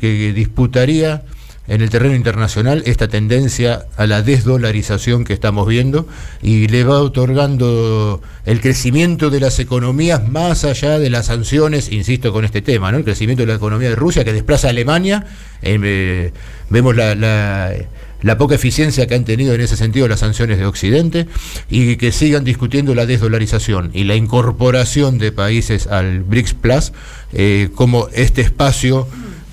que 0.00 0.32
disputaría 0.32 1.22
en 1.70 1.82
el 1.82 1.88
terreno 1.88 2.16
internacional 2.16 2.82
esta 2.84 3.06
tendencia 3.06 3.86
a 3.96 4.08
la 4.08 4.22
desdolarización 4.22 5.24
que 5.24 5.32
estamos 5.32 5.68
viendo 5.68 6.06
y 6.42 6.66
le 6.66 6.82
va 6.82 7.00
otorgando 7.00 8.20
el 8.44 8.60
crecimiento 8.60 9.30
de 9.30 9.38
las 9.38 9.60
economías 9.60 10.28
más 10.28 10.64
allá 10.64 10.98
de 10.98 11.08
las 11.10 11.26
sanciones, 11.26 11.92
insisto 11.92 12.32
con 12.32 12.44
este 12.44 12.60
tema, 12.60 12.90
¿no? 12.90 12.98
el 12.98 13.04
crecimiento 13.04 13.42
de 13.42 13.46
la 13.46 13.54
economía 13.54 13.88
de 13.88 13.94
Rusia 13.94 14.24
que 14.24 14.32
desplaza 14.32 14.66
a 14.66 14.70
Alemania, 14.70 15.26
eh, 15.62 16.32
vemos 16.70 16.96
la, 16.96 18.36
poca 18.36 18.56
eficiencia 18.56 19.06
que 19.06 19.14
han 19.14 19.24
tenido 19.24 19.54
en 19.54 19.60
ese 19.60 19.76
sentido 19.76 20.08
las 20.08 20.20
sanciones 20.20 20.58
de 20.58 20.66
Occidente 20.66 21.28
y 21.70 21.94
que 21.96 22.10
sigan 22.10 22.42
discutiendo 22.42 22.96
la 22.96 23.06
desdolarización 23.06 23.92
y 23.94 24.02
la 24.02 24.16
incorporación 24.16 25.18
de 25.18 25.30
países 25.30 25.86
al 25.86 26.24
BRICS 26.24 26.54
Plus 26.54 26.92
eh, 27.32 27.68
como 27.76 28.08
este 28.12 28.40
espacio 28.40 29.06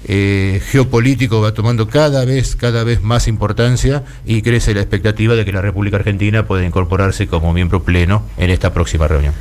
eh, 0.08 0.62
geopolítico 0.72 1.42
va 1.42 1.54
tomando 1.54 1.88
cada 1.88 2.24
vez, 2.26 2.56
cada 2.56 2.84
vez 2.84 3.02
más 3.02 3.28
importancia 3.28 4.04
y 4.26 4.42
crece 4.42 4.74
la 4.74 4.82
expectativa 4.82 5.36
de 5.36 5.44
que 5.46 5.52
la 5.52 5.62
República 5.62 5.98
Argentina 5.98 6.48
pueda 6.48 6.66
incorporarse 6.66 7.28
como 7.28 7.54
miembro 7.54 7.84
pleno 7.84 8.24
en 8.38 8.50
esta 8.50 8.74
próxima 8.74 9.08
reunión. 9.08 9.34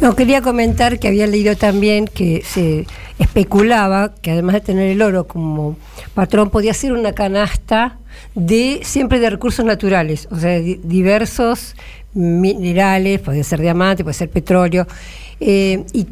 No, 0.00 0.16
quería 0.16 0.40
comentar 0.42 0.98
que 0.98 1.08
había 1.08 1.26
leído 1.26 1.56
también 1.56 2.06
que 2.06 2.42
se 2.44 2.86
especulaba 3.18 4.14
que 4.20 4.30
además 4.32 4.54
de 4.54 4.60
tener 4.62 4.90
el 4.90 5.02
oro 5.02 5.26
como 5.26 5.76
patrón, 6.14 6.50
podía 6.50 6.74
ser 6.74 6.92
una 6.92 7.12
canasta 7.12 7.98
de 8.34 8.80
siempre 8.82 9.20
de 9.20 9.30
recursos 9.30 9.64
naturales, 9.64 10.26
o 10.30 10.38
sea, 10.38 10.58
di- 10.58 10.80
diversos 10.82 11.76
minerales, 12.14 13.20
puede 13.20 13.44
ser 13.44 13.60
diamante, 13.60 14.02
puede 14.02 14.14
ser 14.14 14.30
petróleo. 14.30 14.86
Eh, 15.40 15.84
y 15.92 16.06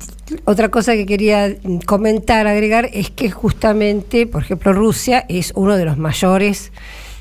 otra 0.45 0.71
cosa 0.71 0.95
que 0.95 1.07
quería 1.07 1.55
comentar, 1.87 2.47
agregar, 2.47 2.89
es 2.93 3.11
que 3.11 3.31
justamente, 3.31 4.27
por 4.27 4.43
ejemplo, 4.43 4.73
Rusia 4.73 5.25
es 5.29 5.53
uno 5.55 5.77
de 5.77 5.85
los 5.85 5.99
mayores 5.99 6.73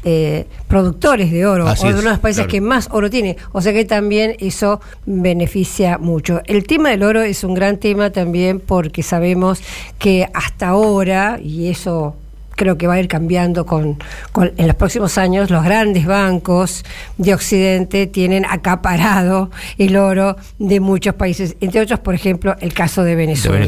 eh, 0.03 0.45
productores 0.67 1.31
de 1.31 1.45
oro, 1.45 1.67
Así 1.67 1.85
o 1.85 1.87
de 1.87 1.95
uno 1.95 2.03
de 2.03 2.09
los 2.11 2.19
países 2.19 2.45
claro. 2.45 2.51
que 2.51 2.61
más 2.61 2.87
oro 2.91 3.09
tiene. 3.09 3.35
O 3.51 3.61
sea 3.61 3.73
que 3.73 3.83
también 3.83 4.35
eso 4.39 4.79
beneficia 5.05 5.97
mucho. 5.97 6.41
El 6.45 6.65
tema 6.65 6.89
del 6.89 7.03
oro 7.03 7.21
es 7.23 7.43
un 7.43 7.53
gran 7.53 7.77
tema 7.77 8.09
también 8.11 8.59
porque 8.59 9.03
sabemos 9.03 9.61
que 9.99 10.29
hasta 10.33 10.69
ahora, 10.69 11.39
y 11.43 11.67
eso 11.67 12.15
creo 12.57 12.77
que 12.77 12.87
va 12.87 12.95
a 12.95 12.99
ir 12.99 13.07
cambiando 13.07 13.65
con, 13.65 13.97
con- 14.33 14.51
en 14.57 14.67
los 14.67 14.75
próximos 14.75 15.17
años, 15.17 15.49
los 15.49 15.63
grandes 15.63 16.05
bancos 16.05 16.83
de 17.17 17.33
Occidente 17.33 18.07
tienen 18.07 18.43
acaparado 18.45 19.49
el 19.77 19.95
oro 19.95 20.35
de 20.59 20.79
muchos 20.81 21.13
países, 21.15 21.55
entre 21.61 21.79
otros, 21.81 21.99
por 22.01 22.13
ejemplo, 22.15 22.55
el 22.59 22.73
caso 22.73 23.03
de 23.03 23.15
Venezuela. 23.15 23.65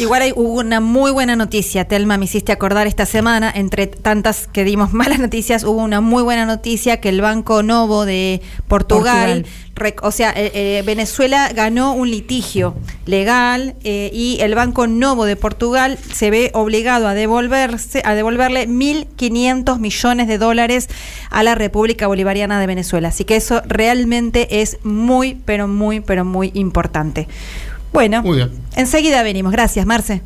Igual 0.00 0.22
hay, 0.22 0.32
hubo 0.34 0.60
una 0.60 0.80
muy 0.80 1.10
buena 1.10 1.36
noticia, 1.36 1.84
Telma, 1.86 2.16
me 2.16 2.24
hiciste 2.24 2.52
acordar 2.52 2.86
esta 2.86 3.04
semana, 3.04 3.52
entre 3.54 3.86
tantas 3.88 4.46
que 4.46 4.64
dimos 4.64 4.92
malas 4.94 5.18
noticias, 5.18 5.64
hubo 5.64 5.82
una 5.82 6.00
muy 6.00 6.22
buena 6.22 6.46
noticia 6.46 6.98
que 7.00 7.08
el 7.10 7.20
Banco 7.20 7.62
Novo 7.62 8.04
de 8.06 8.40
Portugal, 8.68 9.44
o 10.02 10.10
sea, 10.12 10.30
eh, 10.36 10.52
eh, 10.54 10.82
Venezuela 10.86 11.50
ganó 11.52 11.92
un 11.94 12.08
litigio 12.10 12.74
legal 13.04 13.74
eh, 13.82 14.10
y 14.12 14.38
el 14.40 14.54
Banco 14.54 14.86
Novo 14.86 15.24
de 15.24 15.34
Portugal 15.34 15.98
se 16.12 16.30
ve 16.30 16.50
obligado 16.54 17.08
a 17.08 17.14
devolverse, 17.14 18.00
a 18.04 18.11
devolverle 18.14 18.68
1.500 18.68 19.78
millones 19.78 20.28
de 20.28 20.38
dólares 20.38 20.88
a 21.30 21.42
la 21.42 21.54
República 21.54 22.06
Bolivariana 22.06 22.60
de 22.60 22.66
Venezuela. 22.66 23.08
Así 23.08 23.24
que 23.24 23.36
eso 23.36 23.62
realmente 23.66 24.60
es 24.62 24.78
muy, 24.84 25.34
pero 25.44 25.68
muy, 25.68 26.00
pero 26.00 26.24
muy 26.24 26.50
importante. 26.54 27.28
Bueno, 27.92 28.22
Muy 28.22 28.36
bien. 28.38 28.50
enseguida 28.76 29.22
venimos. 29.22 29.52
Gracias, 29.52 29.84
Marce. 29.86 30.22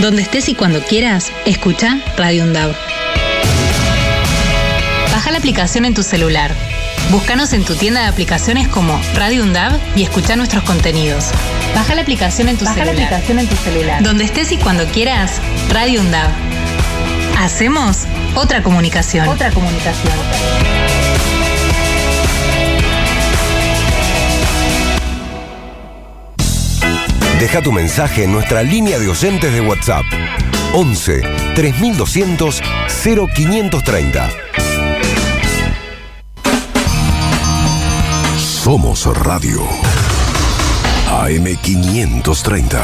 Donde 0.00 0.22
estés 0.22 0.48
y 0.48 0.54
cuando 0.54 0.80
quieras, 0.80 1.32
escucha 1.46 1.98
Radio 2.16 2.44
UNDAV. 2.44 2.72
Baja 5.12 5.30
la 5.30 5.38
aplicación 5.38 5.84
en 5.86 5.94
tu 5.94 6.02
celular. 6.02 6.50
Búscanos 7.10 7.52
en 7.52 7.64
tu 7.64 7.74
tienda 7.76 8.00
de 8.00 8.06
aplicaciones 8.08 8.66
como 8.68 9.00
Radio 9.14 9.42
UNDAV 9.44 9.78
y 9.94 10.02
escucha 10.02 10.34
nuestros 10.36 10.64
contenidos. 10.64 11.26
Baja 11.74 11.94
la 11.94 12.02
aplicación 12.02 12.48
en 12.48 12.56
tu 12.56 12.64
Baja 12.64 12.78
la 12.78 12.86
celular. 12.86 13.04
aplicación 13.06 13.38
en 13.38 13.46
tu 13.46 13.56
celular. 13.56 14.02
Donde 14.02 14.24
estés 14.24 14.50
y 14.52 14.56
cuando 14.58 14.84
quieras, 14.86 15.40
Radio 15.70 16.00
UNDAV. 16.00 16.30
Hacemos 17.38 18.06
otra 18.34 18.62
comunicación. 18.62 19.28
Otra 19.28 19.50
comunicación. 19.52 20.12
Deja 27.38 27.60
tu 27.60 27.70
mensaje 27.70 28.24
en 28.24 28.32
nuestra 28.32 28.62
línea 28.62 28.98
de 28.98 29.08
oyentes 29.08 29.52
de 29.52 29.60
WhatsApp. 29.60 30.04
11 30.72 31.22
3200 31.54 32.62
0530. 32.88 34.45
Somos 38.66 39.06
Radio. 39.18 39.62
AM530. 41.08 42.80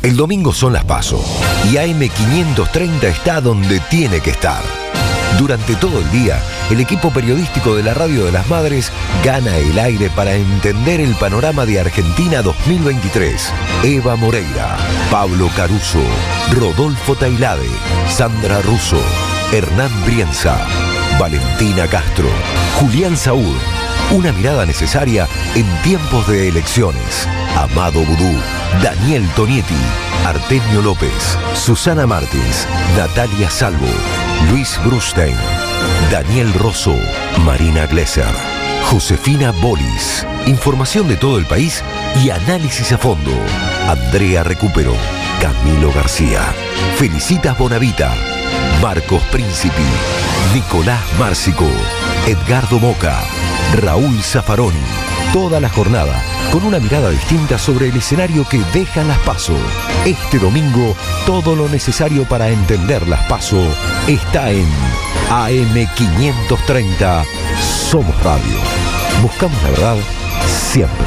El 0.00 0.16
domingo 0.16 0.54
son 0.54 0.72
las 0.72 0.86
paso 0.86 1.22
y 1.70 1.74
AM530 1.74 3.02
está 3.02 3.42
donde 3.42 3.80
tiene 3.90 4.20
que 4.20 4.30
estar. 4.30 4.62
Durante 5.38 5.76
todo 5.76 5.98
el 5.98 6.10
día, 6.10 6.42
el 6.70 6.80
equipo 6.80 7.10
periodístico 7.10 7.76
de 7.76 7.82
la 7.82 7.92
Radio 7.92 8.24
de 8.24 8.32
las 8.32 8.48
Madres 8.48 8.90
gana 9.22 9.54
el 9.58 9.78
aire 9.78 10.08
para 10.08 10.34
entender 10.34 11.02
el 11.02 11.14
panorama 11.16 11.66
de 11.66 11.80
Argentina 11.80 12.40
2023. 12.40 13.52
Eva 13.84 14.16
Moreira, 14.16 14.74
Pablo 15.10 15.50
Caruso, 15.54 16.00
Rodolfo 16.52 17.14
Tailade, 17.14 17.68
Sandra 18.08 18.62
Russo, 18.62 19.02
Hernán 19.52 19.92
Brienza, 20.06 20.66
Valentina 21.18 21.88
Castro, 21.88 22.28
Julián 22.78 23.16
Saúl. 23.16 23.56
Una 24.12 24.32
mirada 24.32 24.64
necesaria 24.64 25.26
en 25.54 25.66
tiempos 25.82 26.26
de 26.28 26.48
elecciones. 26.48 27.26
Amado 27.56 28.00
Vudú, 28.04 28.38
Daniel 28.82 29.28
Tonietti, 29.34 29.74
Artemio 30.24 30.80
López, 30.80 31.36
Susana 31.54 32.06
Martins, 32.06 32.66
Natalia 32.96 33.50
Salvo, 33.50 33.88
Luis 34.50 34.78
Brustein, 34.84 35.36
Daniel 36.10 36.52
Rosso, 36.54 36.96
Marina 37.44 37.86
Glesser, 37.86 38.32
Josefina 38.84 39.50
Bolis. 39.50 40.24
Información 40.46 41.08
de 41.08 41.16
todo 41.16 41.38
el 41.38 41.46
país 41.46 41.82
y 42.24 42.30
análisis 42.30 42.92
a 42.92 42.98
fondo. 42.98 43.32
Andrea 43.88 44.44
Recupero, 44.44 44.94
Camilo 45.40 45.92
García, 45.92 46.42
Felicitas 46.96 47.58
Bonavita, 47.58 48.14
Marcos 48.82 49.22
Príncipi, 49.32 49.82
Nicolás 50.54 51.00
Márcico, 51.18 51.66
Edgardo 52.26 52.78
Moca, 52.78 53.18
Raúl 53.74 54.22
Zaffaroni. 54.22 54.78
Toda 55.32 55.60
la 55.60 55.68
jornada 55.68 56.22
con 56.52 56.64
una 56.64 56.78
mirada 56.78 57.10
distinta 57.10 57.58
sobre 57.58 57.88
el 57.88 57.96
escenario 57.96 58.46
que 58.48 58.60
dejan 58.72 59.08
las 59.08 59.18
PASO. 59.18 59.56
Este 60.04 60.38
domingo, 60.38 60.94
todo 61.26 61.56
lo 61.56 61.68
necesario 61.68 62.24
para 62.24 62.48
entender 62.48 63.06
las 63.08 63.20
PASO 63.26 63.60
está 64.06 64.50
en 64.50 64.66
AM530 65.28 67.24
Somos 67.90 68.22
Radio. 68.22 68.56
Buscamos 69.22 69.60
la 69.64 69.70
verdad 69.70 69.96
siempre. 70.46 71.06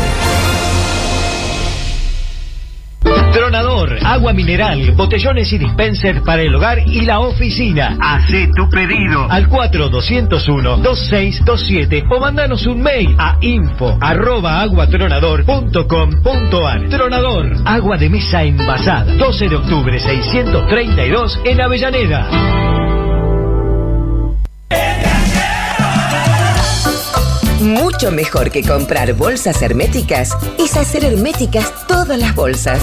Tronador, 3.33 3.70
agua 4.03 4.33
mineral, 4.33 4.91
botellones 4.91 5.51
y 5.53 5.57
dispensers 5.57 6.21
para 6.21 6.41
el 6.41 6.53
hogar 6.55 6.79
y 6.87 7.01
la 7.01 7.19
oficina. 7.19 7.97
Hacé 7.99 8.49
tu 8.55 8.69
pedido 8.69 9.29
al 9.29 9.49
4201-2627 9.49 12.05
o 12.09 12.19
mandanos 12.19 12.65
un 12.67 12.81
mail 12.81 13.15
a 13.17 13.37
info 13.41 13.97
arroba 14.01 14.61
aguatronador.com.ar. 14.61 16.89
Tronador, 16.89 17.51
agua 17.65 17.97
de 17.97 18.09
mesa 18.09 18.43
envasada. 18.43 19.13
12 19.15 19.49
de 19.49 19.55
octubre 19.55 19.99
632 19.99 21.39
en 21.45 21.61
Avellaneda. 21.61 22.27
Mucho 27.61 28.11
mejor 28.11 28.49
que 28.49 28.63
comprar 28.63 29.13
bolsas 29.13 29.61
herméticas 29.61 30.35
es 30.57 30.75
hacer 30.77 31.05
herméticas 31.05 31.85
todas 31.87 32.17
las 32.17 32.33
bolsas. 32.33 32.81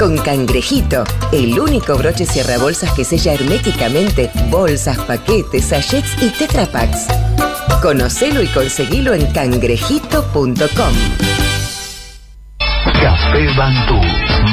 Con 0.00 0.16
Cangrejito, 0.16 1.04
el 1.30 1.60
único 1.60 1.94
broche 1.98 2.24
cierra 2.24 2.56
bolsas 2.56 2.90
que 2.94 3.04
sella 3.04 3.34
herméticamente 3.34 4.30
bolsas, 4.48 4.96
paquetes, 5.00 5.66
sachets 5.66 6.16
y 6.22 6.30
tetrapacks. 6.30 7.06
Conocelo 7.82 8.42
y 8.42 8.46
conseguilo 8.46 9.12
en 9.12 9.26
cangrejito.com. 9.26 10.94
Café 13.02 13.46
Bantú. 13.58 14.00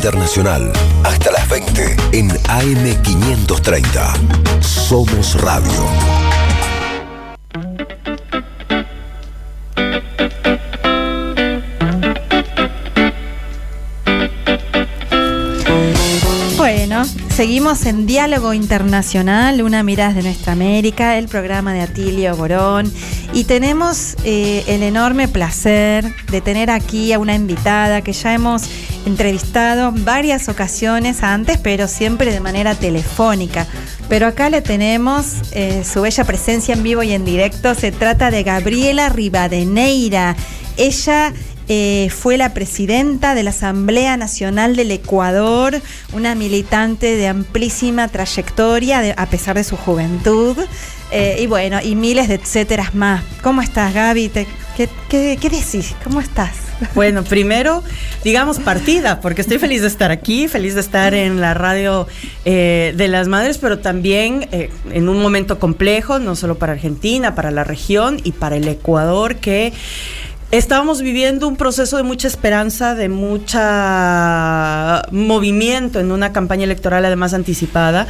Internacional. 0.00 0.72
Hasta 1.04 1.30
las 1.30 1.46
20 1.50 1.96
en 2.12 2.30
AM530. 2.30 4.62
Somos 4.62 5.38
Radio. 5.42 6.19
Seguimos 17.40 17.86
en 17.86 18.04
Diálogo 18.04 18.52
Internacional, 18.52 19.62
una 19.62 19.82
mirada 19.82 20.12
de 20.12 20.22
nuestra 20.22 20.52
América, 20.52 21.16
el 21.16 21.26
programa 21.26 21.72
de 21.72 21.80
Atilio 21.80 22.36
Borón. 22.36 22.92
Y 23.32 23.44
tenemos 23.44 24.14
eh, 24.24 24.62
el 24.66 24.82
enorme 24.82 25.26
placer 25.26 26.14
de 26.30 26.42
tener 26.42 26.68
aquí 26.68 27.14
a 27.14 27.18
una 27.18 27.34
invitada 27.34 28.02
que 28.02 28.12
ya 28.12 28.34
hemos 28.34 28.64
entrevistado 29.06 29.90
varias 29.90 30.50
ocasiones 30.50 31.22
antes, 31.22 31.56
pero 31.56 31.88
siempre 31.88 32.30
de 32.30 32.40
manera 32.40 32.74
telefónica. 32.74 33.66
Pero 34.10 34.26
acá 34.26 34.50
le 34.50 34.60
tenemos 34.60 35.24
eh, 35.52 35.82
su 35.90 36.02
bella 36.02 36.24
presencia 36.24 36.74
en 36.74 36.82
vivo 36.82 37.02
y 37.02 37.12
en 37.12 37.24
directo. 37.24 37.74
Se 37.74 37.90
trata 37.90 38.30
de 38.30 38.42
Gabriela 38.42 39.08
Rivadeneira. 39.08 40.36
Ella 40.76 41.32
eh, 41.72 42.10
fue 42.10 42.36
la 42.36 42.52
presidenta 42.52 43.36
de 43.36 43.44
la 43.44 43.50
Asamblea 43.50 44.16
Nacional 44.16 44.74
del 44.74 44.90
Ecuador, 44.90 45.80
una 46.12 46.34
militante 46.34 47.14
de 47.14 47.28
amplísima 47.28 48.08
trayectoria, 48.08 49.14
a 49.16 49.26
pesar 49.26 49.54
de 49.54 49.62
su 49.62 49.76
juventud. 49.76 50.56
Eh, 51.12 51.38
y 51.40 51.46
bueno, 51.46 51.78
y 51.80 51.94
miles 51.94 52.26
de 52.26 52.34
etcéteras 52.34 52.96
más. 52.96 53.22
¿Cómo 53.40 53.62
estás, 53.62 53.94
Gaby? 53.94 54.30
¿Qué, 54.30 54.46
qué, 55.08 55.38
qué 55.40 55.48
decís? 55.48 55.94
¿Cómo 56.02 56.20
estás? 56.20 56.50
Bueno, 56.94 57.22
primero, 57.24 57.84
digamos 58.24 58.58
partida, 58.58 59.20
porque 59.20 59.42
estoy 59.42 59.58
feliz 59.58 59.82
de 59.82 59.88
estar 59.88 60.10
aquí, 60.10 60.48
feliz 60.48 60.74
de 60.74 60.80
estar 60.80 61.12
en 61.12 61.38
la 61.38 61.52
radio 61.52 62.08
eh, 62.46 62.94
de 62.96 63.06
las 63.06 63.28
madres, 63.28 63.58
pero 63.58 63.80
también 63.80 64.48
en 64.50 65.08
un 65.10 65.20
momento 65.20 65.58
complejo, 65.58 66.18
no 66.18 66.36
solo 66.36 66.56
para 66.56 66.72
Argentina, 66.72 67.34
para 67.34 67.50
la 67.50 67.64
región 67.64 68.18
y 68.24 68.32
para 68.32 68.56
el 68.56 68.66
Ecuador, 68.66 69.36
que 69.36 69.74
estábamos 70.50 71.00
viviendo 71.02 71.46
un 71.46 71.56
proceso 71.56 71.96
de 71.96 72.02
mucha 72.02 72.26
esperanza, 72.28 72.94
de 72.94 73.08
mucha 73.08 75.02
movimiento 75.12 76.00
en 76.00 76.10
una 76.12 76.32
campaña 76.32 76.64
electoral 76.64 77.04
además 77.04 77.34
anticipada 77.34 78.06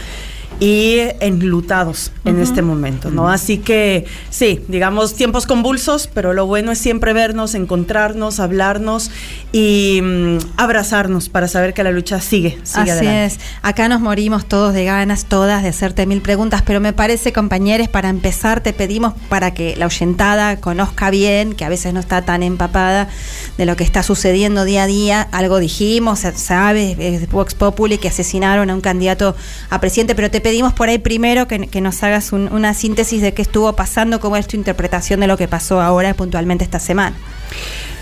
y 0.61 0.99
enlutados 1.21 2.13
en 2.27 2.39
este 2.39 2.61
momento, 2.61 3.11
¿no? 3.11 3.31
Así 3.31 3.57
que 3.57 4.05
sí, 4.29 4.63
digamos 4.69 5.15
tiempos 5.15 5.47
convulsos, 5.47 6.07
pero 6.13 6.35
lo 6.35 6.45
bueno 6.45 6.71
es 6.71 6.79
siempre 6.79 7.15
vernos, 7.15 7.55
encontrarnos, 7.55 8.41
hablarnos 8.41 9.11
y 9.53 10.01
mm, 10.03 10.39
abrazarnos 10.59 11.31
para 11.31 11.49
saber 11.49 11.73
que 11.73 11.83
la 11.83 11.93
lucha 11.93 12.21
sigue, 12.21 12.59
sigue 12.63 12.83
Así 12.83 12.91
adelante. 12.91 13.25
es. 13.25 13.41
Acá 13.63 13.89
nos 13.89 14.03
morimos 14.03 14.45
todos 14.45 14.75
de 14.75 14.85
ganas, 14.85 15.25
todas, 15.25 15.63
de 15.63 15.71
hacerte 15.71 16.05
mil 16.05 16.21
preguntas, 16.21 16.63
pero 16.63 16.79
me 16.79 16.93
parece, 16.93 17.33
compañeros, 17.33 17.89
para 17.89 18.11
empezar 18.11 18.61
te 18.61 18.75
pedimos 18.75 19.15
para 19.31 19.55
que 19.55 19.77
la 19.77 19.87
oyentada 19.87 20.61
conozca 20.61 21.09
bien, 21.09 21.55
que 21.55 21.65
a 21.65 21.71
veces 21.71 21.95
no 21.95 22.01
está 22.01 22.21
tan 22.23 22.43
empapada 22.43 23.09
de 23.57 23.65
lo 23.65 23.77
que 23.77 23.85
está 23.85 24.03
sucediendo 24.03 24.65
día 24.65 24.83
a 24.83 24.87
día. 24.87 25.29
Algo 25.33 25.59
dijimos, 25.59 26.19
se 26.19 26.37
sabe, 26.37 26.97
es 26.99 27.31
Vox 27.31 27.55
Populi, 27.55 27.97
que 27.97 28.09
asesinaron 28.09 28.69
a 28.69 28.75
un 28.75 28.83
candidato 28.83 29.35
a 29.71 29.81
presidente, 29.81 30.15
pero 30.15 30.31
te 30.31 30.43
pedimos 30.43 30.50
por 30.75 30.89
ahí 30.89 30.99
primero 30.99 31.47
que, 31.49 31.67
que 31.69 31.81
nos 31.81 32.03
hagas 32.03 32.33
un- 32.33 32.53
una 32.53 32.75
síntesis 32.75 33.21
de 33.23 33.33
qué 33.35 33.43
estuvo 33.43 33.73
pasando, 33.75 34.21
cómo 34.21 34.37
es 34.37 34.47
tu 34.47 34.57
interpretación 34.57 35.21
de 35.21 35.27
lo 35.27 35.37
que 35.37 35.49
pasó 35.49 35.81
ahora 35.81 36.15
puntualmente 36.15 36.65
esta 36.65 36.79
semana. 36.81 37.17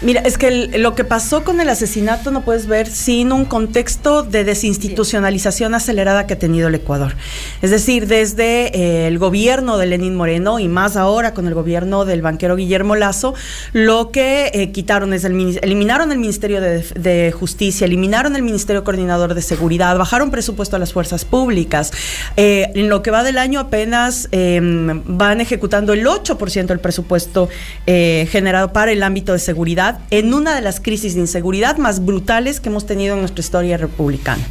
Mira, 0.00 0.20
es 0.20 0.38
que 0.38 0.78
lo 0.78 0.94
que 0.94 1.02
pasó 1.02 1.42
con 1.42 1.60
el 1.60 1.68
asesinato 1.68 2.30
no 2.30 2.44
puedes 2.44 2.68
ver 2.68 2.86
sin 2.88 3.32
un 3.32 3.44
contexto 3.44 4.22
de 4.22 4.44
desinstitucionalización 4.44 5.74
acelerada 5.74 6.24
que 6.28 6.34
ha 6.34 6.38
tenido 6.38 6.68
el 6.68 6.76
Ecuador. 6.76 7.16
Es 7.62 7.72
decir, 7.72 8.06
desde 8.06 8.76
eh, 8.76 9.08
el 9.08 9.18
gobierno 9.18 9.76
de 9.76 9.86
Lenín 9.86 10.14
Moreno 10.14 10.60
y 10.60 10.68
más 10.68 10.96
ahora 10.96 11.34
con 11.34 11.48
el 11.48 11.54
gobierno 11.54 12.04
del 12.04 12.22
banquero 12.22 12.54
Guillermo 12.54 12.94
Lazo, 12.94 13.34
lo 13.72 14.12
que 14.12 14.52
eh, 14.54 14.70
quitaron 14.70 15.12
es 15.14 15.24
el 15.24 15.58
eliminaron 15.62 16.12
el 16.12 16.18
Ministerio 16.18 16.60
de, 16.60 17.34
Justicia, 17.36 17.84
eliminaron 17.84 18.36
el 18.36 18.42
Ministerio 18.42 18.84
Coordinador 18.84 19.34
de 19.34 19.42
Seguridad, 19.42 19.98
bajaron 19.98 20.30
presupuesto 20.30 20.76
a 20.76 20.78
las 20.78 20.92
fuerzas 20.92 21.24
públicas. 21.24 21.90
Eh, 22.36 22.70
en 22.74 22.88
lo 22.88 23.02
que 23.02 23.10
va 23.10 23.24
del 23.24 23.38
año 23.38 23.58
apenas 23.58 24.28
eh, 24.30 24.60
van 24.62 25.40
ejecutando 25.40 25.92
el 25.92 26.06
8% 26.06 26.66
del 26.66 26.78
presupuesto 26.78 27.48
generado 27.86 28.72
para 28.72 28.92
el 28.92 29.02
ámbito 29.02 29.32
de 29.32 29.38
seguridad 29.38 29.87
en 30.10 30.34
una 30.34 30.54
de 30.54 30.60
las 30.60 30.80
crisis 30.80 31.14
de 31.14 31.20
inseguridad 31.20 31.78
más 31.78 32.04
brutales 32.04 32.60
que 32.60 32.68
hemos 32.68 32.86
tenido 32.86 33.14
en 33.14 33.20
nuestra 33.20 33.40
historia 33.40 33.76
republicana. 33.76 34.42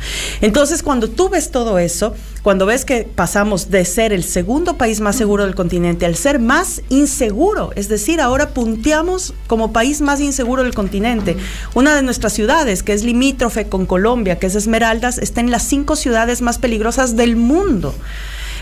Entonces, 0.41 0.83
cuando 0.83 1.09
tú 1.09 1.29
ves 1.29 1.51
todo 1.51 1.79
eso, 1.79 2.13
cuando 2.43 2.65
ves 2.65 2.85
que 2.85 3.03
pasamos 3.03 3.69
de 3.69 3.83
ser 3.85 4.13
el 4.13 4.23
segundo 4.23 4.77
país 4.77 4.99
más 4.99 5.15
seguro 5.15 5.45
del 5.45 5.55
continente 5.55 6.05
al 6.05 6.15
ser 6.15 6.39
más 6.39 6.81
inseguro, 6.89 7.71
es 7.75 7.89
decir, 7.89 8.21
ahora 8.21 8.49
punteamos 8.49 9.33
como 9.47 9.73
país 9.73 10.01
más 10.01 10.21
inseguro 10.21 10.63
del 10.63 10.73
continente. 10.73 11.37
Una 11.73 11.95
de 11.95 12.03
nuestras 12.03 12.33
ciudades, 12.33 12.83
que 12.83 12.93
es 12.93 13.03
limítrofe 13.03 13.67
con 13.67 13.85
Colombia, 13.85 14.39
que 14.39 14.47
es 14.47 14.55
Esmeraldas, 14.55 15.17
está 15.17 15.41
en 15.41 15.51
las 15.51 15.63
cinco 15.63 15.95
ciudades 15.95 16.41
más 16.41 16.57
peligrosas 16.57 17.15
del 17.15 17.35
mundo. 17.35 17.93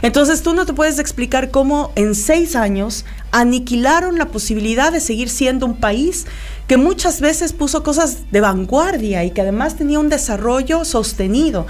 Entonces 0.02 0.42
tú 0.42 0.54
no 0.54 0.66
te 0.66 0.74
puedes 0.74 1.00
explicar 1.00 1.52
cómo 1.52 1.92
en 1.96 2.16
seis 2.16 2.56
años 2.56 3.06
aniquilaron 3.32 4.18
la 4.18 4.28
posibilidad 4.28 4.92
de 4.92 5.00
seguir 5.00 5.30
siendo 5.30 5.66
un 5.66 5.78
país 5.78 6.26
que 6.68 6.78
muchas 6.78 7.22
veces 7.22 7.54
puso 7.54 7.84
cosas 7.84 8.32
de 8.32 8.42
vanguardia 8.42 9.24
y 9.24 9.32
que 9.32 9.42
además 9.42 9.76
tenía 9.76 10.00
un 10.00 10.10
desarrollo 10.10 10.86
sostenido. 10.86 11.68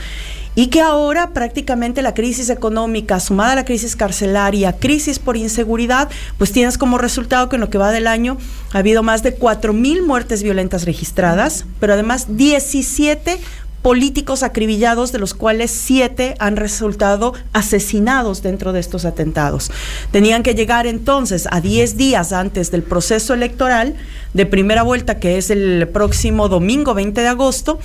Y 0.58 0.68
que 0.68 0.80
ahora 0.80 1.32
prácticamente 1.34 2.02
la 2.02 2.14
crisis 2.14 2.50
económica, 2.50 3.20
sumada 3.20 3.52
a 3.52 3.56
la 3.56 3.66
crisis 3.66 3.98
carcelaria, 3.98 4.72
crisis 4.72 5.20
por 5.20 5.36
inseguridad, 5.36 6.10
pues 6.38 6.54
tienes 6.54 6.78
como 6.78 6.98
resultado 6.98 7.50
que 7.50 7.58
en 7.58 7.62
lo 7.62 7.70
que 7.70 7.78
va 7.78 7.92
del 7.92 8.08
año 8.08 8.38
ha 8.72 8.78
habido 8.78 9.04
más 9.04 9.22
de 9.22 9.38
4.000 9.38 10.06
muertes 10.06 10.44
violentas 10.44 10.86
registradas, 10.86 11.66
pero 11.82 11.92
además 11.92 12.38
17 12.38 13.38
políticos 13.86 14.42
acribillados, 14.42 15.12
de 15.12 15.20
los 15.20 15.36
cuales 15.36 15.70
siete 15.70 16.34
han 16.40 16.56
resultado 16.56 17.34
asesinados 17.54 18.42
dentro 18.42 18.74
de 18.74 18.80
estos 18.80 19.06
atentados. 19.06 19.70
Tenían 20.10 20.42
que 20.42 20.56
llegar 20.56 20.88
entonces 20.88 21.48
a 21.52 21.62
10 21.62 21.96
días 21.96 22.34
antes 22.34 22.72
del 22.72 22.82
proceso 22.82 23.36
electoral 23.36 23.94
de 24.34 24.48
primera 24.48 24.82
vuelta, 24.82 25.20
que 25.20 25.38
es 25.38 25.52
el 25.52 25.88
próximo 25.94 26.50
domingo 26.50 26.96
20 26.96 27.22
de 27.22 27.28
agosto, 27.28 27.78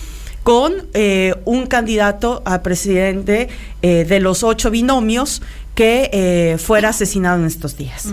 con 0.43 0.73
eh, 0.95 1.35
un 1.45 1.67
candidato 1.67 2.43
a 2.47 2.63
presidente 2.63 3.51
eh, 3.83 4.07
de 4.09 4.21
los 4.21 4.43
ocho 4.43 4.71
binomios 4.71 5.43
que 5.75 6.09
eh, 6.15 6.57
fuera 6.57 6.89
asesinado 6.89 7.41
en 7.41 7.45
estos 7.45 7.77
días. 7.77 8.07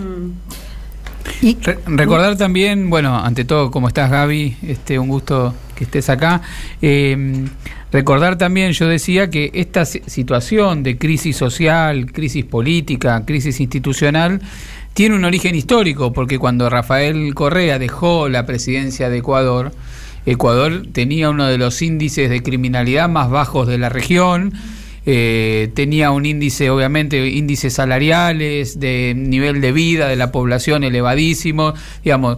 Re- 1.62 1.78
recordar 1.86 2.36
también, 2.36 2.90
bueno, 2.90 3.16
ante 3.16 3.46
todo, 3.46 3.70
¿cómo 3.70 3.88
estás 3.88 4.10
Gaby? 4.10 4.58
Este, 4.62 4.98
un 4.98 5.08
gusto 5.08 5.54
que 5.74 5.84
estés 5.84 6.10
acá. 6.10 6.42
Eh, 6.82 7.46
recordar 7.92 8.36
también, 8.38 8.72
yo 8.72 8.86
decía 8.88 9.30
que 9.30 9.50
esta 9.54 9.84
si- 9.84 10.02
situación 10.06 10.82
de 10.82 10.98
crisis 10.98 11.36
social, 11.36 12.12
crisis 12.12 12.44
política, 12.44 13.24
crisis 13.24 13.60
institucional, 13.60 14.40
tiene 14.94 15.14
un 15.14 15.24
origen 15.24 15.54
histórico, 15.54 16.12
porque 16.12 16.38
cuando 16.38 16.68
Rafael 16.68 17.32
Correa 17.34 17.78
dejó 17.78 18.28
la 18.28 18.46
presidencia 18.46 19.08
de 19.08 19.18
Ecuador, 19.18 19.72
Ecuador 20.26 20.86
tenía 20.92 21.30
uno 21.30 21.46
de 21.46 21.56
los 21.56 21.80
índices 21.82 22.28
de 22.28 22.42
criminalidad 22.42 23.08
más 23.08 23.30
bajos 23.30 23.66
de 23.66 23.78
la 23.78 23.88
región. 23.88 24.52
eh, 25.10 25.70
tenía 25.74 26.10
un 26.10 26.26
índice, 26.26 26.68
obviamente, 26.68 27.28
índices 27.30 27.72
salariales, 27.72 28.78
de 28.78 29.14
nivel 29.16 29.62
de 29.62 29.72
vida 29.72 30.06
de 30.08 30.16
la 30.16 30.30
población 30.32 30.84
elevadísimo, 30.84 31.72
digamos. 32.04 32.36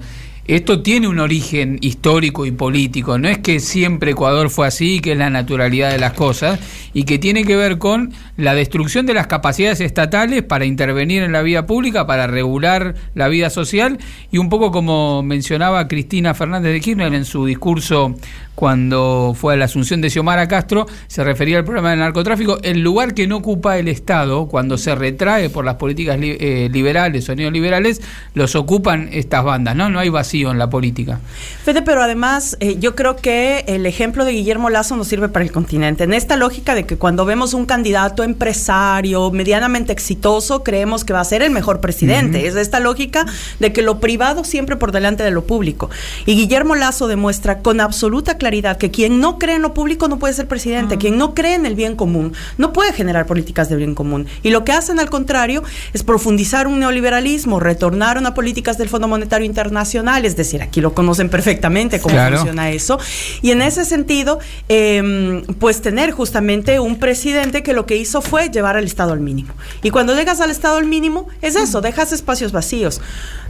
Esto 0.51 0.83
tiene 0.83 1.07
un 1.07 1.21
origen 1.21 1.79
histórico 1.81 2.45
y 2.45 2.51
político, 2.51 3.17
no 3.19 3.29
es 3.29 3.39
que 3.39 3.61
siempre 3.61 4.11
Ecuador 4.11 4.51
fue 4.51 4.67
así, 4.67 4.99
que 4.99 5.13
es 5.13 5.17
la 5.17 5.31
naturalidad 5.31 5.93
de 5.93 6.01
las 6.01 6.15
cosas, 6.15 6.59
y 6.93 7.05
que 7.05 7.21
tiene 7.21 7.45
que 7.45 7.55
ver 7.55 7.79
con 7.79 8.13
la 8.37 8.57
destrucción 8.57 9.07
de 9.07 9.15
las 9.15 9.29
capacidades 9.29 9.81
estatales 9.81 10.43
para 10.43 10.65
intervenir 10.65 11.23
en 11.23 11.31
la 11.31 11.43
vida 11.43 11.67
pública, 11.67 12.05
para 12.05 12.27
regular 12.27 12.97
la 13.15 13.29
vida 13.29 13.49
social, 13.49 13.99
y 14.33 14.39
un 14.39 14.49
poco 14.49 14.73
como 14.73 15.23
mencionaba 15.23 15.87
Cristina 15.87 16.35
Fernández 16.35 16.73
de 16.73 16.81
Kirchner 16.81 17.15
en 17.15 17.27
su 17.27 17.47
discurso 17.47 18.17
cuando 18.61 19.35
fue 19.35 19.55
a 19.55 19.57
la 19.57 19.65
asunción 19.65 20.03
de 20.03 20.11
Xiomara 20.11 20.47
Castro, 20.47 20.87
se 21.07 21.25
refería 21.25 21.57
al 21.57 21.65
problema 21.65 21.89
del 21.89 22.01
narcotráfico, 22.01 22.59
el 22.63 22.81
lugar 22.81 23.15
que 23.15 23.27
no 23.27 23.39
ocupa 23.39 23.79
el 23.79 23.89
Estado 23.89 24.49
cuando 24.49 24.77
se 24.77 24.95
retrae 24.95 25.49
por 25.49 25.65
las 25.65 25.77
políticas 25.77 26.19
li- 26.21 26.37
eh, 26.39 26.69
liberales 26.71 27.27
o 27.31 27.35
neoliberales, 27.35 28.03
los 28.35 28.55
ocupan 28.57 29.09
estas 29.13 29.45
bandas, 29.45 29.75
¿no? 29.75 29.89
No 29.89 29.99
hay 29.99 30.11
vacío 30.11 30.51
en 30.51 30.59
la 30.59 30.69
política. 30.69 31.21
Fede, 31.65 31.81
pero 31.81 32.03
además 32.03 32.59
eh, 32.61 32.77
yo 32.79 32.95
creo 32.95 33.17
que 33.17 33.65
el 33.67 33.87
ejemplo 33.87 34.27
de 34.27 34.33
Guillermo 34.33 34.69
Lazo 34.69 34.95
nos 34.95 35.09
sirve 35.09 35.31
para 35.31 35.43
el 35.43 35.53
continente. 35.53 36.05
En 36.05 36.13
esta 36.13 36.37
lógica 36.37 36.75
de 36.75 36.85
que 36.85 36.99
cuando 36.99 37.25
vemos 37.25 37.55
un 37.55 37.65
candidato 37.65 38.25
empresario 38.25 39.31
medianamente 39.31 39.91
exitoso, 39.91 40.63
creemos 40.63 41.05
que 41.07 41.15
va 41.15 41.21
a 41.21 41.25
ser 41.25 41.41
el 41.41 41.51
mejor 41.51 41.81
presidente. 41.81 42.47
Es 42.47 42.57
esta 42.57 42.79
lógica 42.79 43.25
de 43.59 43.73
que 43.73 43.81
lo 43.81 44.01
privado 44.01 44.45
siempre 44.45 44.77
por 44.77 44.93
delante 44.93 45.23
de 45.23 45.31
lo 45.31 45.45
público. 45.45 45.89
Y 46.27 46.35
Guillermo 46.35 46.75
Lazo 46.75 47.09
demuestra 47.09 47.61
con 47.61 47.81
absoluta 47.81 48.37
claridad 48.37 48.50
que 48.79 48.91
quien 48.91 49.21
no 49.21 49.39
cree 49.39 49.57
en 49.57 49.63
lo 49.63 49.75
público 49.75 50.09
no 50.09 50.19
puede 50.19 50.35
ser 50.35 50.47
presidente, 50.49 50.99
quien 50.99 51.17
no 51.17 51.35
cree 51.35 51.55
en 51.55 51.67
el 51.67 51.75
bien 51.75 51.97
común 51.97 52.33
no 52.59 52.73
puede 52.73 52.93
generar 52.93 53.27
políticas 53.27 53.69
de 53.69 53.77
bien 53.77 53.95
común. 53.95 54.27
Y 54.43 54.51
lo 54.51 54.65
que 54.65 54.73
hacen 54.73 54.99
al 55.01 55.09
contrario 55.09 55.63
es 55.93 56.03
profundizar 56.03 56.67
un 56.67 56.81
neoliberalismo, 56.81 57.61
retornar 57.61 58.11
a 58.19 58.35
políticas 58.35 58.77
del 58.77 58.89
Fondo 58.89 59.09
Monetario 59.09 59.47
Internacional, 59.47 60.25
es 60.25 60.37
decir, 60.37 60.63
aquí 60.63 60.81
lo 60.81 60.95
conocen 60.95 61.29
perfectamente 61.29 62.01
cómo 62.01 62.15
Claro. 62.15 62.37
funciona 62.39 62.71
eso. 62.71 62.99
Y 63.41 63.53
en 63.53 63.63
ese 63.63 63.85
sentido, 63.85 64.41
eh, 64.69 65.43
pues 65.59 65.81
tener 65.81 66.11
justamente 66.11 66.81
un 66.81 66.99
presidente 66.99 67.63
que 67.63 67.73
lo 67.73 67.87
que 67.87 67.97
hizo 67.97 68.21
fue 68.21 68.49
llevar 68.51 68.77
al 68.77 68.85
Estado 68.85 69.13
al 69.13 69.21
mínimo. 69.21 69.53
Y 69.83 69.91
cuando 69.91 70.15
llegas 70.15 70.41
al 70.41 70.51
Estado 70.51 70.77
al 70.77 70.87
mínimo, 70.87 71.29
es 71.41 71.57
eso, 71.57 71.81
dejas 71.81 72.13
espacios 72.13 72.53
vacíos. 72.53 73.01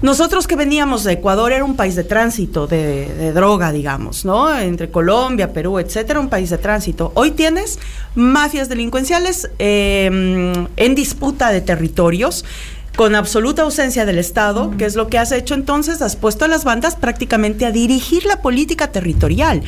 Nosotros 0.02 0.46
que 0.46 0.56
veníamos 0.56 1.04
de 1.04 1.12
Ecuador 1.12 1.52
era 1.52 1.64
un 1.64 1.76
país 1.76 1.94
de 1.94 2.04
tránsito, 2.04 2.66
de, 2.66 3.06
de 3.06 3.32
droga, 3.32 3.70
digamos, 3.70 4.24
¿no? 4.24 4.56
Entre 4.58 4.90
Colombia, 4.90 5.52
Perú, 5.52 5.78
etcétera, 5.78 6.20
un 6.20 6.30
país 6.30 6.48
de 6.48 6.56
tránsito. 6.56 7.12
Hoy 7.14 7.32
tienes 7.32 7.78
mafias 8.14 8.70
delincuenciales 8.70 9.50
eh, 9.58 10.06
en 10.76 10.94
disputa 10.94 11.50
de 11.50 11.60
territorios 11.60 12.46
con 12.96 13.14
absoluta 13.14 13.62
ausencia 13.62 14.04
del 14.04 14.18
Estado, 14.18 14.72
que 14.76 14.84
es 14.84 14.96
lo 14.96 15.08
que 15.08 15.18
has 15.18 15.32
hecho 15.32 15.54
entonces, 15.54 16.02
has 16.02 16.16
puesto 16.16 16.44
a 16.44 16.48
las 16.48 16.64
bandas 16.64 16.96
prácticamente 16.96 17.64
a 17.64 17.70
dirigir 17.70 18.24
la 18.24 18.42
política 18.42 18.88
territorial. 18.92 19.62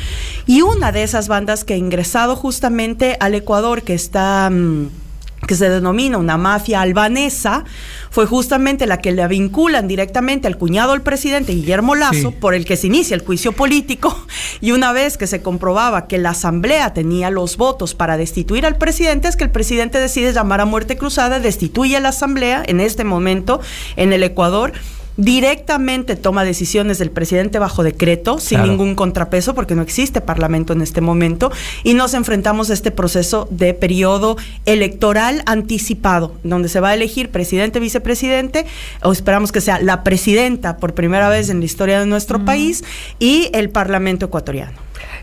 Y 0.46 0.62
una 0.62 0.92
de 0.92 1.02
esas 1.02 1.28
bandas 1.28 1.64
que 1.64 1.74
ha 1.74 1.76
ingresado 1.76 2.36
justamente 2.36 3.16
al 3.20 3.34
Ecuador, 3.34 3.82
que 3.82 3.94
está... 3.94 4.48
mm, 4.50 5.01
que 5.46 5.56
se 5.56 5.68
denomina 5.68 6.18
una 6.18 6.36
mafia 6.36 6.80
albanesa, 6.80 7.64
fue 8.10 8.26
justamente 8.26 8.86
la 8.86 8.98
que 8.98 9.12
le 9.12 9.26
vinculan 9.26 9.88
directamente 9.88 10.46
al 10.46 10.56
cuñado 10.56 10.92
del 10.92 11.02
presidente 11.02 11.52
Guillermo 11.52 11.94
Lazo, 11.94 12.30
Sí. 12.30 12.36
por 12.40 12.54
el 12.54 12.64
que 12.64 12.76
se 12.76 12.86
inicia 12.86 13.14
el 13.14 13.22
juicio 13.24 13.52
político, 13.52 14.16
y 14.60 14.72
una 14.72 14.92
vez 14.92 15.16
que 15.16 15.26
se 15.26 15.42
comprobaba 15.42 16.06
que 16.06 16.18
la 16.18 16.30
asamblea 16.30 16.94
tenía 16.94 17.30
los 17.30 17.56
votos 17.56 17.94
para 17.94 18.16
destituir 18.16 18.66
al 18.66 18.76
presidente, 18.76 19.28
es 19.28 19.36
que 19.36 19.44
el 19.44 19.50
presidente 19.50 19.98
decide 19.98 20.32
llamar 20.32 20.60
a 20.60 20.64
muerte 20.64 20.96
cruzada, 20.96 21.40
destituye 21.40 21.96
a 21.96 22.00
la 22.00 22.10
asamblea 22.10 22.62
en 22.66 22.80
este 22.80 23.04
momento 23.04 23.60
en 23.96 24.12
el 24.12 24.22
Ecuador 24.22 24.72
directamente 25.16 26.16
toma 26.16 26.44
decisiones 26.44 26.98
del 26.98 27.10
presidente 27.10 27.58
bajo 27.58 27.82
decreto, 27.82 28.38
sin 28.38 28.58
Claro. 28.58 28.70
ningún 28.72 28.94
contrapeso, 28.94 29.54
porque 29.54 29.74
no 29.74 29.82
existe 29.82 30.20
parlamento 30.20 30.72
en 30.72 30.82
este 30.82 31.00
momento, 31.00 31.52
y 31.84 31.94
nos 31.94 32.14
enfrentamos 32.14 32.70
a 32.70 32.74
este 32.74 32.90
proceso 32.90 33.46
de 33.50 33.74
periodo 33.74 34.36
electoral 34.66 35.42
anticipado, 35.46 36.34
donde 36.42 36.68
se 36.68 36.80
va 36.80 36.90
a 36.90 36.94
elegir 36.94 37.30
presidente, 37.30 37.80
vicepresidente, 37.80 38.66
o 39.02 39.12
esperamos 39.12 39.52
que 39.52 39.60
sea 39.60 39.80
la 39.80 40.02
presidenta 40.04 40.76
por 40.76 40.94
primera 40.94 41.28
vez 41.28 41.48
en 41.48 41.60
la 41.60 41.66
historia 41.66 42.00
de 42.00 42.06
nuestro 42.06 42.44
país, 42.44 42.84
y 43.18 43.50
el 43.52 43.70
parlamento 43.70 44.26
ecuatoriano. 44.26 44.81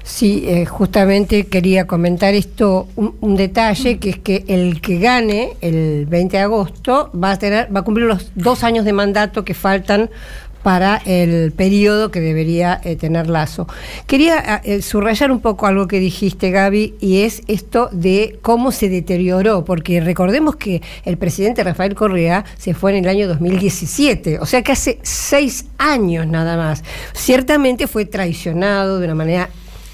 Sí, 0.10 0.44
eh, 0.48 0.66
justamente 0.66 1.46
quería 1.46 1.86
comentar 1.86 2.34
esto, 2.34 2.88
un, 2.96 3.36
detalle, 3.36 4.00
que 4.00 4.10
es 4.10 4.18
que 4.18 4.44
el 4.48 4.82
que 4.82 4.98
gane 4.98 5.52
el 5.62 6.08
20 6.08 6.36
de 6.36 6.44
agosto 6.44 7.12
va 7.14 7.32
a 7.32 7.40
tener, 7.40 7.74
va 7.74 7.82
a 7.82 7.84
cumplir 7.84 8.08
los 8.08 8.32
dos 8.34 8.64
años 8.64 8.86
de 8.86 8.92
mandato 8.92 9.46
que 9.46 9.54
faltan 9.54 10.10
para 10.64 10.98
el 11.06 11.52
periodo 11.52 12.10
que 12.10 12.22
debería 12.22 12.82
eh, 12.84 12.96
tener 12.96 13.30
Lazo. 13.30 13.68
Quería 14.08 14.62
eh, 14.64 14.82
subrayar 14.82 15.32
un 15.32 15.42
poco 15.42 15.68
algo 15.68 15.88
que 15.88 16.00
dijiste, 16.00 16.50
Gaby, 16.50 16.96
y 17.00 17.22
es 17.22 17.44
esto 17.48 17.88
de 17.92 18.40
cómo 18.42 18.72
se 18.72 18.90
deterioró, 18.90 19.64
porque 19.64 20.02
recordemos 20.02 20.56
que 20.56 20.82
el 21.06 21.18
presidente 21.18 21.64
Rafael 21.64 21.94
Correa 21.94 22.46
se 22.58 22.74
fue 22.74 22.98
en 22.98 23.06
el 23.06 23.10
año 23.10 23.28
2017, 23.28 24.40
o 24.40 24.46
sea 24.48 24.64
que 24.64 24.72
hace 24.72 24.98
seis 25.04 25.68
años 25.78 26.26
nada 26.26 26.58
más. 26.58 26.84
Ciertamente 27.14 27.86
fue 27.86 28.06
traicionado 28.06 29.00
de 29.00 29.06
una 29.06 29.16
manera 29.16 29.50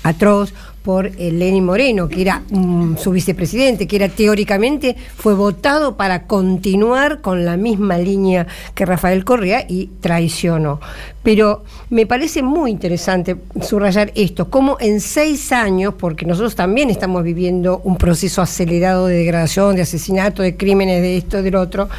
atroz 0.05 0.53
por 0.83 1.07
eh, 1.07 1.31
Lenín 1.31 1.65
Moreno, 1.65 2.07
que 2.07 2.21
era 2.21 2.43
mm, 2.47 2.97
su 2.97 3.09
vicepresidente, 3.09 3.87
que 3.87 3.95
era 3.95 4.07
teóricamente 4.07 4.95
fue 5.17 5.33
votado 5.33 5.97
para 5.97 6.27
continuar 6.27 7.21
con 7.21 7.43
la 7.43 7.57
misma 7.57 7.97
línea 7.97 8.45
que 8.75 8.85
Rafael 8.85 9.25
Correa 9.25 9.65
y 9.67 9.87
traicionó. 9.99 10.79
Pero 11.25 11.63
me 11.89 12.05
parece 12.05 12.43
muy 12.43 12.69
interesante 12.69 13.35
subrayar 13.59 14.11
esto, 14.13 14.51
como 14.51 14.77
en 14.79 15.01
seis 15.01 15.51
años, 15.51 15.95
porque 15.97 16.23
nosotros 16.23 16.53
también 16.53 16.91
estamos 16.91 17.23
viviendo 17.23 17.81
un 17.83 17.97
proceso 17.97 18.43
acelerado 18.43 19.07
de 19.07 19.15
degradación, 19.15 19.75
de 19.75 19.81
asesinato, 19.81 20.43
de 20.43 20.55
crímenes, 20.55 21.01
de 21.01 21.17
esto, 21.17 21.41
del 21.41 21.55
otro, 21.55 21.89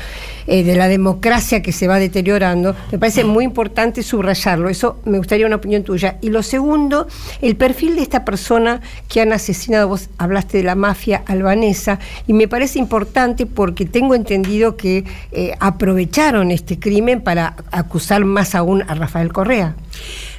eh, 0.47 0.63
de 0.63 0.77
la 0.77 0.87
democracia 0.87 1.61
que 1.61 1.73
se 1.73 1.89
va 1.89 1.99
deteriorando, 1.99 2.77
me 2.93 2.99
parece 3.01 3.25
muy 3.25 3.43
importante 3.43 4.05
subrayarlo. 4.05 4.69
Eso 4.69 5.01
me 5.05 5.19
gustaría 5.19 5.45
una 5.45 5.57
opinión 5.57 5.83
tuya. 5.83 6.19
Y 6.21 6.31
lo 6.31 6.45
segundo, 6.45 7.09
el 7.43 7.57
perfil 7.57 7.97
de 7.97 8.03
esta 8.03 8.25
persona 8.25 8.81
que 9.09 9.21
han 9.21 9.33
asesinado, 9.33 9.89
vos 9.89 10.09
hablaste 10.19 10.59
de 10.59 10.63
la 10.63 10.77
mafia 10.77 11.25
albanesa, 11.27 11.99
y 12.29 12.33
me 12.33 12.47
parece 12.47 12.79
importante 12.79 13.45
porque 13.45 13.87
tengo 13.87 14.15
entendido 14.15 14.77
que 14.77 15.05
eh, 15.33 15.53
aprovecharon 15.59 16.53
este 16.53 16.79
crimen 16.79 17.23
para 17.23 17.57
acusar 17.73 18.25
más 18.25 18.55
aún 18.55 18.85
a 18.87 18.95
Rafael 18.95 19.16
Correa. 19.33 19.75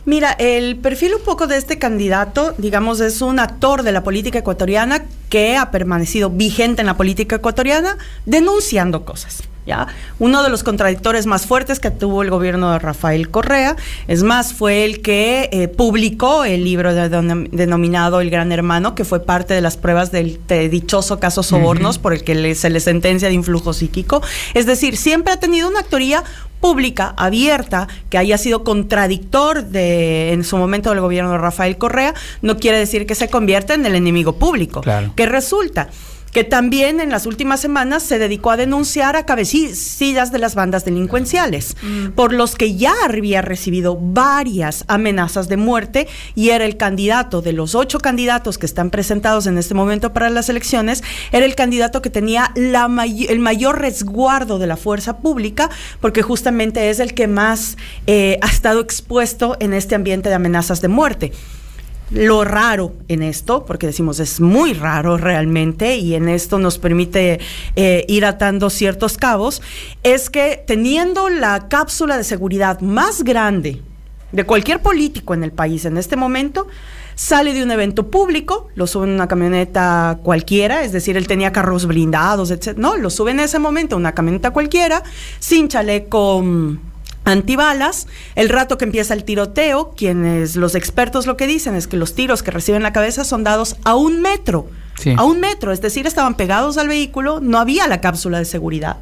Mira, 0.05 0.31
el 0.39 0.77
perfil 0.77 1.15
un 1.15 1.23
poco 1.23 1.47
de 1.47 1.57
este 1.57 1.77
candidato, 1.77 2.55
digamos, 2.57 3.01
es 3.01 3.21
un 3.21 3.39
actor 3.39 3.83
de 3.83 3.91
la 3.91 4.03
política 4.03 4.39
ecuatoriana 4.39 5.03
que 5.29 5.57
ha 5.57 5.69
permanecido 5.69 6.29
vigente 6.29 6.81
en 6.81 6.87
la 6.87 6.95
política 6.95 7.35
ecuatoriana 7.35 7.97
denunciando 8.25 9.03
cosas. 9.03 9.43
¿Ya? 9.67 9.85
Uno 10.17 10.43
de 10.43 10.49
los 10.49 10.63
contradictores 10.63 11.25
más 11.25 11.45
fuertes 11.45 11.81
que 11.81 11.91
tuvo 11.91 12.21
el 12.23 12.29
gobierno 12.29 12.71
de 12.71 12.79
Rafael 12.79 13.29
Correa, 13.29 13.75
es 14.07 14.23
más, 14.23 14.53
fue 14.53 14.85
el 14.85 15.01
que 15.01 15.49
eh, 15.51 15.67
publicó 15.67 16.45
el 16.45 16.63
libro 16.63 16.93
de- 16.95 17.11
denom- 17.11 17.49
denominado 17.49 18.21
El 18.21 18.29
Gran 18.29 18.53
Hermano, 18.53 18.95
que 18.95 19.03
fue 19.03 19.19
parte 19.25 19.53
de 19.53 19.59
las 19.59 19.75
pruebas 19.75 20.09
del 20.13 20.39
de 20.47 20.69
dichoso 20.69 21.19
caso 21.19 21.43
Sobornos, 21.43 21.97
por 21.99 22.13
el 22.13 22.23
que 22.23 22.33
le- 22.33 22.55
se 22.55 22.69
le 22.69 22.79
sentencia 22.79 23.27
de 23.27 23.33
influjo 23.33 23.73
psíquico. 23.73 24.21
Es 24.53 24.65
decir, 24.65 24.95
siempre 24.95 25.33
ha 25.33 25.39
tenido 25.41 25.67
una 25.67 25.81
actoría 25.81 26.23
pública, 26.61 27.13
abierta, 27.17 27.89
que 28.09 28.17
haya 28.17 28.37
sido 28.37 28.63
contradictor 28.63 29.65
de 29.65 30.31
en 30.31 30.45
su 30.45 30.55
momento 30.55 30.91
del 30.91 31.01
gobierno 31.01 31.33
de 31.33 31.39
Rafael 31.39 31.77
Correa, 31.77 32.13
no 32.41 32.55
quiere 32.57 32.79
decir 32.79 33.05
que 33.05 33.15
se 33.15 33.27
convierta 33.29 33.73
en 33.73 33.85
el 33.85 33.95
enemigo 33.95 34.37
público. 34.39 34.79
Claro. 34.79 35.11
Que 35.15 35.25
resulta 35.25 35.89
que 36.31 36.43
también 36.43 36.99
en 36.99 37.09
las 37.09 37.25
últimas 37.25 37.59
semanas 37.59 38.03
se 38.03 38.19
dedicó 38.19 38.51
a 38.51 38.57
denunciar 38.57 39.15
a 39.15 39.25
cabecillas 39.25 40.31
de 40.31 40.39
las 40.39 40.55
bandas 40.55 40.85
delincuenciales, 40.85 41.75
por 42.15 42.33
los 42.33 42.55
que 42.55 42.75
ya 42.75 42.93
había 43.03 43.41
recibido 43.41 43.97
varias 43.99 44.83
amenazas 44.87 45.47
de 45.47 45.57
muerte 45.57 46.07
y 46.35 46.49
era 46.49 46.65
el 46.65 46.77
candidato 46.77 47.41
de 47.41 47.53
los 47.53 47.73
ocho 47.75 47.99
candidatos 47.99 48.57
que 48.57 48.65
están 48.65 48.89
presentados 48.91 49.47
en 49.47 49.57
este 49.57 49.73
momento 49.73 50.13
para 50.13 50.29
las 50.29 50.49
elecciones, 50.49 51.03
era 51.31 51.45
el 51.45 51.55
candidato 51.55 52.01
que 52.01 52.09
tenía 52.09 52.51
la 52.55 52.87
may- 52.87 53.25
el 53.29 53.39
mayor 53.39 53.79
resguardo 53.81 54.59
de 54.59 54.67
la 54.67 54.77
fuerza 54.77 55.17
pública, 55.17 55.69
porque 56.01 56.21
justamente 56.21 56.89
es 56.89 56.99
el 56.99 57.13
que 57.13 57.27
más 57.27 57.77
eh, 58.05 58.37
ha 58.41 58.47
estado 58.47 58.79
expuesto 58.79 59.57
en 59.59 59.73
este 59.73 59.95
ambiente 59.95 60.29
de 60.29 60.35
amenazas 60.35 60.81
de 60.81 60.87
muerte. 60.87 61.31
Lo 62.09 62.45
raro 62.45 62.93
en 63.09 63.21
esto, 63.21 63.65
porque 63.65 63.87
decimos 63.87 64.21
es 64.21 64.39
muy 64.39 64.73
raro 64.73 65.17
realmente 65.17 65.97
y 65.97 66.15
en 66.15 66.29
esto 66.29 66.57
nos 66.57 66.77
permite 66.77 67.39
eh, 67.75 68.05
ir 68.07 68.23
atando 68.23 68.69
ciertos 68.69 69.17
cabos, 69.17 69.61
es 70.03 70.29
que 70.29 70.63
teniendo 70.65 71.29
la 71.29 71.67
cápsula 71.67 72.15
de 72.15 72.23
seguridad 72.23 72.79
más 72.79 73.23
grande 73.23 73.81
de 74.31 74.43
cualquier 74.45 74.81
político 74.81 75.33
en 75.33 75.43
el 75.43 75.51
país 75.51 75.83
en 75.83 75.97
este 75.97 76.15
momento, 76.15 76.67
sale 77.15 77.53
de 77.53 77.63
un 77.63 77.71
evento 77.71 78.07
público, 78.07 78.69
lo 78.75 78.87
sube 78.87 79.07
en 79.07 79.13
una 79.13 79.27
camioneta 79.27 80.19
cualquiera, 80.23 80.83
es 80.83 80.93
decir, 80.93 81.17
él 81.17 81.27
tenía 81.27 81.51
carros 81.51 81.87
blindados, 81.87 82.51
etc. 82.51 82.77
No, 82.77 82.95
lo 82.95 83.09
sube 83.09 83.31
en 83.31 83.41
ese 83.41 83.59
momento 83.59 83.95
en 83.95 84.01
una 84.01 84.13
camioneta 84.13 84.51
cualquiera, 84.51 85.03
sin 85.39 85.67
chaleco 85.67 86.41
mm, 86.41 86.77
antibalas, 87.31 88.07
el 88.35 88.49
rato 88.49 88.77
que 88.77 88.85
empieza 88.85 89.13
el 89.13 89.23
tiroteo, 89.23 89.93
quienes 89.95 90.55
los 90.55 90.75
expertos 90.75 91.25
lo 91.27 91.37
que 91.37 91.45
dicen 91.47 91.75
es 91.75 91.87
que 91.87 91.97
los 91.97 92.15
tiros 92.15 92.41
que 92.43 92.51
reciben 92.51 92.77
en 92.77 92.83
la 92.83 92.93
cabeza 92.93 93.23
son 93.23 93.43
dados 93.43 93.75
a 93.83 93.95
un 93.95 94.21
metro, 94.21 94.67
Sí. 94.99 95.13
a 95.15 95.23
un 95.23 95.39
metro, 95.39 95.71
es 95.71 95.81
decir, 95.81 96.07
estaban 96.07 96.35
pegados 96.35 96.77
al 96.77 96.87
vehículo, 96.87 97.39
no 97.39 97.59
había 97.59 97.87
la 97.87 98.01
cápsula 98.01 98.39
de 98.39 98.45
seguridad. 98.45 98.97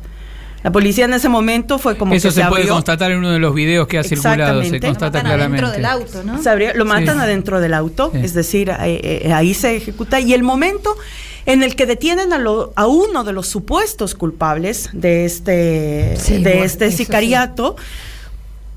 La 0.63 0.71
policía 0.71 1.05
en 1.05 1.13
ese 1.13 1.30
momento 1.30 1.78
fue 1.78 1.95
como 1.95 2.15
Eso 2.15 2.30
que 2.30 2.34
se, 2.34 2.41
se, 2.41 2.47
puede 2.47 2.63
abrió. 2.63 2.73
constatar 2.73 3.11
en 3.11 3.19
uno 3.19 3.32
de 3.32 3.38
los 3.38 3.53
videos 3.53 3.88
que 3.88 3.99
ha 3.99 4.03
circulado, 4.03 4.61
se 4.63 4.67
Exactamente. 4.76 4.88
constata 4.88 5.17
Lo 5.19 5.23
matan 5.23 5.38
claramente. 5.38 5.65
adentro 5.65 5.76
del 5.78 5.86
auto, 5.86 6.23
¿no? 6.23 6.41
Se 6.41 6.49
abrió- 6.49 6.73
lo 6.73 6.86
matan 6.86 7.17
Sí. 7.17 7.21
adentro 7.23 7.59
del 7.61 7.73
auto, 7.76 8.09
Sí. 8.11 8.19
es 8.23 8.34
decir, 8.34 8.69
eh, 8.71 9.21
eh, 9.26 9.32
ahí 9.32 9.53
se 9.53 9.76
ejecuta. 9.76 10.19
Y 10.19 10.34
el 10.34 10.41
momento 10.41 10.95
en 11.45 11.61
el 11.61 11.76
que 11.76 11.86
detienen 11.86 12.34
a, 12.34 12.39
lo- 12.39 12.73
a 12.76 12.88
uno 12.88 13.23
de 13.23 13.32
los 13.32 13.47
supuestos 13.47 14.15
culpables 14.15 14.89
de 14.91 15.26
este, 15.26 16.17
Sí, 16.19 16.38
de 16.43 16.49
bueno, 16.49 16.63
este 16.65 16.89
sí. 16.91 17.05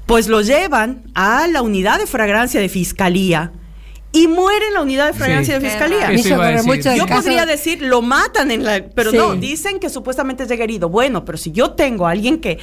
Pues 0.09 0.27
lo 0.27 0.41
llevan 0.41 1.05
a 1.15 1.47
la 1.47 1.61
unidad 1.63 1.99
de 2.01 2.07
fragancia 2.07 2.61
de 2.61 2.69
fiscalía. 2.69 3.53
Y 4.11 4.27
muere 4.27 4.69
en 4.69 4.73
la 4.75 4.81
unidad 4.81 5.07
de 5.09 5.13
fragancia 5.13 5.57
Sí. 5.59 5.63
de 5.63 5.69
fiscalía. 5.69 6.09
decir. 6.09 6.35
Yo 6.97 7.07
podría 7.07 7.45
decir, 7.45 7.83
lo 7.83 8.01
matan 8.01 8.51
en 8.51 8.65
la. 8.65 8.87
Pero 8.95 9.11
Sí. 9.11 9.19
no, 9.19 9.35
dicen 9.37 9.79
que 9.79 9.91
supuestamente 9.91 10.47
llega 10.47 10.65
herido. 10.65 10.89
Bueno, 10.89 11.27
pero 11.27 11.37
si 11.37 11.53
yo 11.53 11.73
tengo 11.73 12.07
a 12.07 12.13
alguien 12.13 12.41
que. 12.41 12.59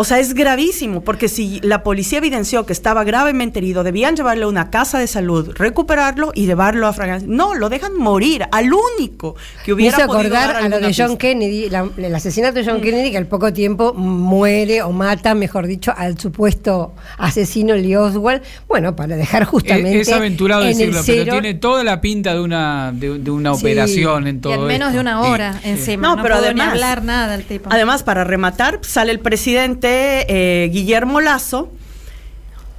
O 0.00 0.04
sea, 0.04 0.20
es 0.20 0.32
gravísimo, 0.32 1.00
porque 1.00 1.28
si 1.28 1.58
la 1.64 1.82
policía 1.82 2.18
evidenció 2.18 2.64
que 2.64 2.72
estaba 2.72 3.02
gravemente 3.02 3.58
herido, 3.58 3.82
debían 3.82 4.14
llevarlo 4.14 4.46
a 4.46 4.48
una 4.48 4.70
casa 4.70 5.00
de 5.00 5.08
salud, 5.08 5.50
recuperarlo 5.56 6.30
y 6.36 6.46
llevarlo 6.46 6.86
a 6.86 6.92
fragancia. 6.92 7.26
No, 7.28 7.54
lo 7.56 7.68
dejan 7.68 7.96
morir, 7.96 8.44
al 8.52 8.70
único 8.72 9.34
que 9.64 9.72
Me 9.72 9.74
hubiera 9.74 9.98
hizo 9.98 10.06
podido 10.06 10.20
acordar 10.36 10.54
dar 10.54 10.62
a 10.62 10.68
lo 10.68 10.76
de 10.78 10.94
John 10.96 11.08
pista. 11.08 11.18
Kennedy, 11.18 11.68
la- 11.68 11.88
el 11.96 12.14
asesinato 12.14 12.54
de 12.60 12.64
John 12.64 12.80
Kennedy, 12.80 13.10
que 13.10 13.18
al 13.18 13.26
poco 13.26 13.52
tiempo 13.52 13.92
muere 13.92 14.82
o 14.82 14.92
mata, 14.92 15.34
mejor 15.34 15.66
dicho, 15.66 15.92
al 15.96 16.16
supuesto 16.16 16.94
asesino 17.18 17.74
Lee 17.74 17.96
Oswald. 17.96 18.42
Bueno, 18.68 18.94
para 18.94 19.16
dejar 19.16 19.46
justamente. 19.46 20.00
Es, 20.00 20.06
es 20.06 20.14
aventurado 20.14 20.62
en 20.62 20.80
el 20.80 20.92
decirlo, 20.92 21.02
pero 21.04 21.32
tiene 21.40 21.54
toda 21.54 21.82
la 21.82 22.00
pinta 22.00 22.34
de 22.34 22.40
una, 22.40 22.92
de, 22.94 23.18
de 23.18 23.30
una 23.32 23.52
Sí. 23.56 23.62
operación 23.66 24.28
en 24.28 24.36
Y 24.36 24.40
todo 24.40 24.52
en 24.54 24.64
menos 24.66 24.90
esto. 24.90 24.94
de 24.94 25.00
una 25.00 25.20
hora 25.22 25.60
encima. 25.64 26.02
No, 26.06 26.14
No, 26.14 26.22
pero 26.22 26.36
además- 26.36 26.66
ni 26.66 26.70
hablar 26.72 27.02
nada 27.02 27.34
el 27.34 27.42
tipo. 27.44 27.68
Además, 27.72 28.04
para 28.04 28.22
rematar, 28.22 28.78
sale 28.82 29.10
el 29.10 29.18
presidente 29.18 29.87
eh, 30.28 30.68
Guillermo 30.72 31.20
Lazo 31.20 31.72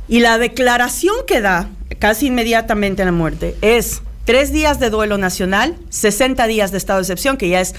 y 0.08 0.20
la 0.20 0.38
declaración 0.38 1.16
que 1.28 1.42
da 1.42 1.70
casi 2.00 2.28
inmediatamente 2.28 3.02
a 3.02 3.06
la 3.06 3.12
muerte 3.12 3.56
es 3.62 4.02
tres 4.26 4.52
días 4.52 4.80
de 4.80 4.90
duelo 4.90 5.18
nacional, 5.18 5.76
60 5.90 6.46
días 6.48 6.72
de 6.72 6.78
estado 6.78 7.00
de 7.00 7.04
excepción, 7.04 7.38
que 7.38 7.50
ya 7.50 7.62
es 7.62 7.76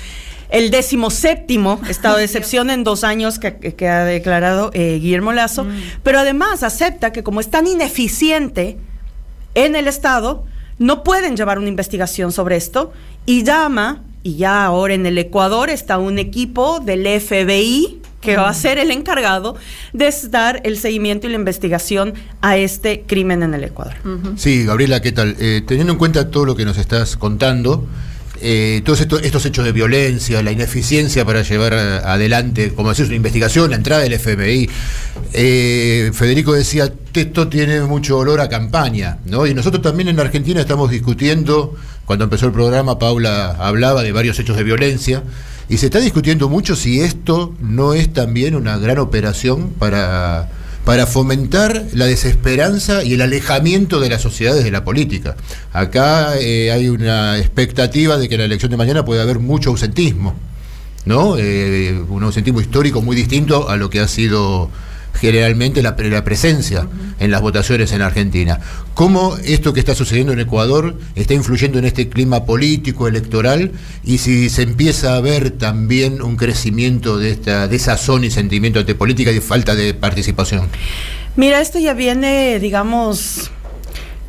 el 0.50 0.70
decimoséptimo 0.70 1.80
estado 1.88 2.16
de 2.16 2.24
excepción 2.24 2.70
en 2.70 2.84
dos 2.84 3.04
años 3.04 3.38
que, 3.38 3.54
que 3.56 3.88
ha 3.88 4.04
declarado 4.04 4.70
eh, 4.74 4.98
Guillermo 5.00 5.32
Lazo, 5.32 5.66
pero 6.02 6.18
además 6.18 6.62
acepta 6.62 7.12
que 7.12 7.22
como 7.22 7.40
es 7.40 7.50
tan 7.50 7.66
ineficiente 7.66 8.78
en 9.54 9.76
el 9.76 9.88
Estado, 9.88 10.44
no 10.78 11.02
pueden 11.04 11.36
llevar 11.36 11.58
una 11.58 11.68
investigación 11.68 12.32
sobre 12.32 12.56
esto 12.56 12.92
y 13.26 13.42
llama, 13.42 14.02
y 14.22 14.36
ya 14.36 14.64
ahora 14.64 14.94
en 14.94 15.06
el 15.06 15.18
Ecuador 15.18 15.70
está 15.70 15.98
un 15.98 16.18
equipo 16.18 16.80
del 16.80 17.06
FBI 17.20 18.00
que 18.20 18.36
va 18.36 18.48
a 18.48 18.54
ser 18.54 18.78
el 18.78 18.90
encargado 18.90 19.56
de 19.92 20.12
dar 20.30 20.60
el 20.64 20.76
seguimiento 20.78 21.26
y 21.26 21.30
la 21.30 21.36
investigación 21.36 22.14
a 22.40 22.56
este 22.56 23.02
crimen 23.06 23.42
en 23.42 23.54
el 23.54 23.64
Ecuador. 23.64 23.94
Sí, 24.36 24.64
Gabriela, 24.64 25.00
¿qué 25.00 25.12
tal? 25.12 25.36
Eh, 25.38 25.62
teniendo 25.66 25.92
en 25.92 25.98
cuenta 25.98 26.30
todo 26.30 26.44
lo 26.44 26.56
que 26.56 26.64
nos 26.64 26.76
estás 26.76 27.16
contando, 27.16 27.86
eh, 28.42 28.80
todos 28.84 29.00
estos, 29.02 29.22
estos 29.22 29.44
hechos 29.44 29.64
de 29.66 29.72
violencia, 29.72 30.42
la 30.42 30.50
ineficiencia 30.50 31.26
para 31.26 31.42
llevar 31.42 31.74
adelante, 31.74 32.72
como 32.72 32.88
decís, 32.90 33.06
una 33.06 33.16
investigación, 33.16 33.70
la 33.70 33.76
entrada 33.76 34.02
del 34.02 34.14
FMI. 34.14 34.68
Eh, 35.34 36.10
Federico 36.14 36.54
decía, 36.54 36.90
esto 37.12 37.48
tiene 37.48 37.82
mucho 37.82 38.18
olor 38.18 38.40
a 38.40 38.48
campaña, 38.48 39.18
¿no? 39.26 39.46
Y 39.46 39.52
nosotros 39.52 39.82
también 39.82 40.08
en 40.08 40.18
Argentina 40.20 40.60
estamos 40.60 40.90
discutiendo, 40.90 41.74
cuando 42.06 42.24
empezó 42.24 42.46
el 42.46 42.52
programa, 42.52 42.98
Paula 42.98 43.50
hablaba 43.58 44.02
de 44.02 44.12
varios 44.12 44.38
hechos 44.38 44.56
de 44.56 44.64
violencia, 44.64 45.22
y 45.70 45.78
se 45.78 45.86
está 45.86 46.00
discutiendo 46.00 46.48
mucho 46.48 46.74
si 46.74 47.00
esto 47.00 47.54
no 47.60 47.94
es 47.94 48.12
también 48.12 48.56
una 48.56 48.76
gran 48.76 48.98
operación 48.98 49.70
para 49.78 50.50
para 50.84 51.06
fomentar 51.06 51.84
la 51.92 52.06
desesperanza 52.06 53.04
y 53.04 53.12
el 53.12 53.20
alejamiento 53.20 54.00
de 54.00 54.08
las 54.08 54.22
sociedades 54.22 54.64
de 54.64 54.70
la 54.70 54.82
política. 54.82 55.36
Acá 55.72 56.36
eh, 56.40 56.72
hay 56.72 56.88
una 56.88 57.38
expectativa 57.38 58.16
de 58.16 58.28
que 58.28 58.34
en 58.34 58.40
la 58.40 58.46
elección 58.46 58.70
de 58.70 58.78
mañana 58.78 59.04
puede 59.04 59.20
haber 59.20 59.38
mucho 59.38 59.70
ausentismo, 59.70 60.34
¿no? 61.04 61.36
Eh, 61.38 62.02
un 62.08 62.24
ausentismo 62.24 62.60
histórico 62.60 63.02
muy 63.02 63.14
distinto 63.14 63.68
a 63.68 63.76
lo 63.76 63.90
que 63.90 64.00
ha 64.00 64.08
sido 64.08 64.70
generalmente 65.14 65.82
la, 65.82 65.96
la 65.98 66.24
presencia 66.24 66.86
en 67.18 67.30
las 67.30 67.40
votaciones 67.40 67.92
en 67.92 68.02
Argentina. 68.02 68.60
¿Cómo 68.94 69.36
esto 69.44 69.72
que 69.72 69.80
está 69.80 69.94
sucediendo 69.94 70.32
en 70.32 70.40
Ecuador 70.40 70.98
está 71.14 71.34
influyendo 71.34 71.78
en 71.78 71.84
este 71.84 72.08
clima 72.08 72.44
político, 72.44 73.08
electoral, 73.08 73.72
y 74.04 74.18
si 74.18 74.50
se 74.50 74.62
empieza 74.62 75.16
a 75.16 75.20
ver 75.20 75.50
también 75.52 76.22
un 76.22 76.36
crecimiento 76.36 77.18
de, 77.18 77.30
esta, 77.30 77.68
de 77.68 77.76
esa 77.76 77.96
zona 77.96 78.26
y 78.26 78.30
sentimiento 78.30 78.82
de 78.82 78.94
política 78.94 79.30
y 79.30 79.40
falta 79.40 79.74
de 79.74 79.94
participación? 79.94 80.68
Mira, 81.36 81.60
esto 81.60 81.78
ya 81.78 81.94
viene, 81.94 82.58
digamos, 82.58 83.50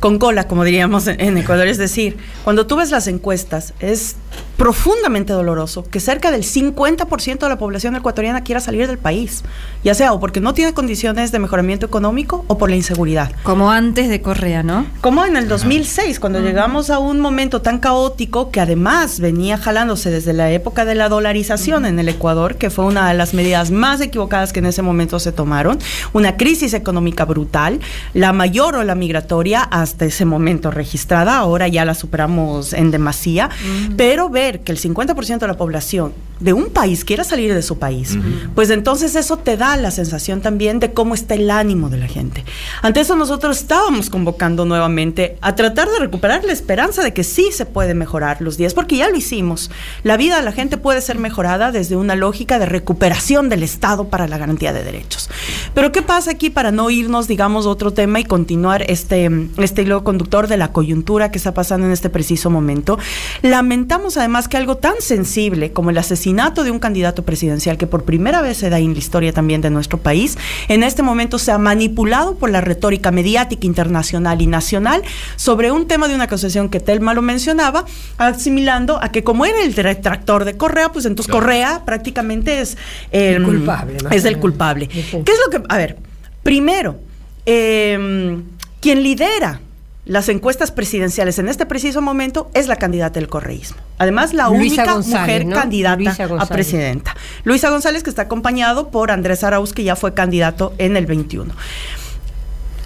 con 0.02 0.18
cola, 0.18 0.48
como 0.48 0.64
diríamos 0.64 1.06
en, 1.06 1.38
Ecuador. 1.38 1.68
Es 1.68 1.78
decir, 1.78 2.16
cuando 2.42 2.66
tú 2.66 2.74
ves 2.74 2.90
las 2.90 3.06
encuestas, 3.06 3.72
es 3.78 4.16
profundamente 4.56 5.32
doloroso 5.32 5.84
que 5.84 6.00
cerca 6.00 6.30
del 6.30 6.42
50% 6.42 7.38
de 7.38 7.48
la 7.48 7.58
población 7.58 7.94
ecuatoriana 7.94 8.42
quiera 8.42 8.60
salir 8.60 8.86
del 8.88 8.98
país, 8.98 9.44
ya 9.84 9.94
sea 9.94 10.12
o 10.12 10.20
porque 10.20 10.40
no 10.40 10.54
tiene 10.54 10.74
condiciones 10.74 11.30
de 11.30 11.38
mejoramiento 11.38 11.86
económico 11.86 12.44
o 12.48 12.58
por 12.58 12.68
la 12.68 12.76
inseguridad. 12.76 13.30
Como 13.44 13.70
antes 13.70 14.08
de 14.08 14.20
Correa, 14.20 14.64
¿no? 14.64 14.86
Como 15.00 15.24
en 15.24 15.36
el 15.36 15.46
2006, 15.48 16.18
cuando 16.18 16.40
llegamos 16.40 16.90
a 16.90 16.98
un 16.98 17.20
momento 17.20 17.62
tan 17.62 17.78
caótico 17.78 18.50
que 18.50 18.60
además 18.60 19.20
venía 19.20 19.56
jalándose 19.56 20.10
desde 20.10 20.32
la 20.32 20.50
época 20.50 20.84
de 20.84 20.96
la 20.96 21.08
dolarización 21.08 21.86
en 21.86 22.00
el 22.00 22.08
Ecuador, 22.08 22.56
que 22.56 22.70
fue 22.70 22.84
una 22.86 23.08
de 23.08 23.14
las 23.14 23.34
medidas 23.34 23.70
más 23.70 24.00
equivocadas 24.00 24.52
que 24.52 24.58
en 24.58 24.66
ese 24.66 24.82
momento 24.82 25.20
se 25.20 25.30
tomaron, 25.30 25.78
una 26.12 26.36
crisis 26.36 26.74
económica 26.74 27.24
brutal, 27.24 27.78
la 28.14 28.32
mayor 28.32 28.74
o 28.74 28.82
la 28.82 28.96
migratoria 28.96 29.62
hasta 29.92 30.06
ese 30.06 30.24
momento 30.24 30.70
registrada, 30.70 31.36
ahora 31.36 31.68
ya 31.68 31.84
la 31.84 31.94
superamos 31.94 32.72
en 32.72 32.90
demasía, 32.90 33.50
pero 33.96 34.30
ver 34.30 34.60
que 34.60 34.72
el 34.72 34.80
50% 34.80 35.38
de 35.38 35.46
la 35.46 35.56
población 35.56 36.14
de 36.40 36.52
un 36.54 36.70
país 36.70 37.04
quiera 37.04 37.22
salir 37.24 37.54
de 37.54 37.62
su 37.62 37.78
país, 37.78 38.18
pues 38.54 38.70
entonces 38.70 39.14
eso 39.14 39.36
te 39.36 39.56
da 39.56 39.76
la 39.76 39.90
sensación 39.90 40.40
también 40.40 40.80
de 40.80 40.92
cómo 40.92 41.14
está 41.14 41.34
el 41.34 41.50
ánimo 41.50 41.90
de 41.90 41.98
la 41.98 42.08
gente. 42.08 42.44
Ante 42.80 43.00
eso 43.00 43.14
nosotros 43.14 43.58
estábamos 43.58 44.10
convocando 44.10 44.64
nuevamente 44.64 45.36
a 45.40 45.54
tratar 45.54 45.88
de 45.88 45.98
recuperar 45.98 46.42
la 46.44 46.52
esperanza 46.52 47.04
de 47.04 47.12
que 47.12 47.22
sí 47.22 47.50
se 47.52 47.66
puede 47.66 47.94
mejorar 47.94 48.40
los 48.40 48.56
días, 48.56 48.74
porque 48.74 48.96
ya 48.96 49.08
lo 49.08 49.16
hicimos. 49.16 49.70
La 50.02 50.16
vida 50.16 50.36
de 50.36 50.42
la 50.42 50.52
gente 50.52 50.78
puede 50.78 51.00
ser 51.00 51.18
mejorada 51.18 51.70
desde 51.70 51.96
una 51.96 52.16
lógica 52.16 52.58
de 52.58 52.66
recuperación 52.66 53.48
del 53.50 53.62
Estado 53.62 54.08
para 54.08 54.26
la 54.26 54.38
garantía 54.38 54.72
de 54.72 54.82
derechos. 54.82 55.28
Pero 55.74 55.92
¿qué 55.92 56.02
pasa 56.02 56.32
aquí 56.32 56.50
para 56.50 56.72
no 56.72 56.90
irnos, 56.90 57.28
digamos, 57.28 57.66
a 57.66 57.68
otro 57.68 57.92
tema 57.92 58.20
y 58.20 58.24
continuar 58.24 58.84
este, 58.88 59.30
este 59.58 59.81
hilo 59.82 60.02
conductor 60.02 60.48
de 60.48 60.56
la 60.56 60.72
coyuntura 60.72 61.30
que 61.30 61.38
está 61.38 61.54
pasando 61.54 61.86
en 61.86 61.92
este 61.92 62.10
preciso 62.10 62.50
momento? 62.50 62.98
Lamentamos 63.42 64.16
además 64.16 64.32
más 64.32 64.48
que 64.48 64.56
algo 64.56 64.78
tan 64.78 64.94
sensible 65.00 65.72
como 65.72 65.90
el 65.90 65.98
asesinato 65.98 66.64
de 66.64 66.72
un 66.72 66.80
candidato 66.80 67.22
presidencial 67.22 67.76
que 67.76 67.86
por 67.86 68.04
primera 68.04 68.42
vez 68.42 68.56
se 68.56 68.70
da 68.70 68.78
en 68.78 68.94
la 68.94 68.98
historia 68.98 69.32
también 69.32 69.60
de 69.60 69.70
nuestro 69.70 69.98
país, 69.98 70.38
en 70.68 70.82
este 70.82 71.02
momento 71.02 71.38
se 71.38 71.52
ha 71.52 71.58
manipulado 71.58 72.34
por 72.34 72.50
la 72.50 72.60
retórica 72.60 73.10
mediática 73.12 73.66
internacional 73.66 74.40
y 74.40 74.46
nacional 74.46 75.02
sobre 75.36 75.70
un 75.70 75.86
tema 75.86 76.08
de 76.08 76.14
una 76.14 76.24
acusación 76.24 76.70
que 76.70 76.80
Telma 76.80 77.14
lo 77.14 77.22
mencionaba, 77.22 77.84
asimilando 78.18 79.00
a 79.00 79.12
que 79.12 79.22
como 79.22 79.44
era 79.44 79.62
el 79.62 79.74
retractor 79.74 80.44
de 80.44 80.56
Correa, 80.56 80.90
pues 80.90 81.04
entonces 81.04 81.30
Correa 81.30 81.82
prácticamente 81.84 82.60
es 82.62 82.78
el, 83.10 83.44
culpable. 83.44 83.98
Es 84.10 84.24
el 84.24 84.38
culpable. 84.38 84.88
¿Qué 84.88 85.20
es 85.20 85.38
lo 85.44 85.50
que, 85.50 85.62
a 85.68 85.76
ver, 85.76 85.98
primero, 86.42 86.98
em, 87.44 88.44
quien 88.80 89.02
lidera 89.02 89.60
las 90.04 90.28
encuestas 90.28 90.72
presidenciales 90.72 91.38
en 91.38 91.48
este 91.48 91.64
preciso 91.64 92.02
momento 92.02 92.50
es 92.54 92.66
la 92.66 92.76
candidata 92.76 93.20
del 93.20 93.28
correísmo. 93.28 93.76
Además, 93.98 94.34
la 94.34 94.48
única 94.48 94.98
mujer 94.98 95.48
candidata 95.48 96.16
a 96.38 96.46
presidenta. 96.46 97.14
Luisa 97.44 97.70
González, 97.70 98.02
que 98.02 98.10
está 98.10 98.22
acompañado 98.22 98.88
por 98.88 99.12
Andrés 99.12 99.44
Arauz, 99.44 99.72
que 99.72 99.84
ya 99.84 99.94
fue 99.94 100.12
candidato 100.12 100.74
en 100.78 100.96
el 100.96 101.06
21. 101.06 101.54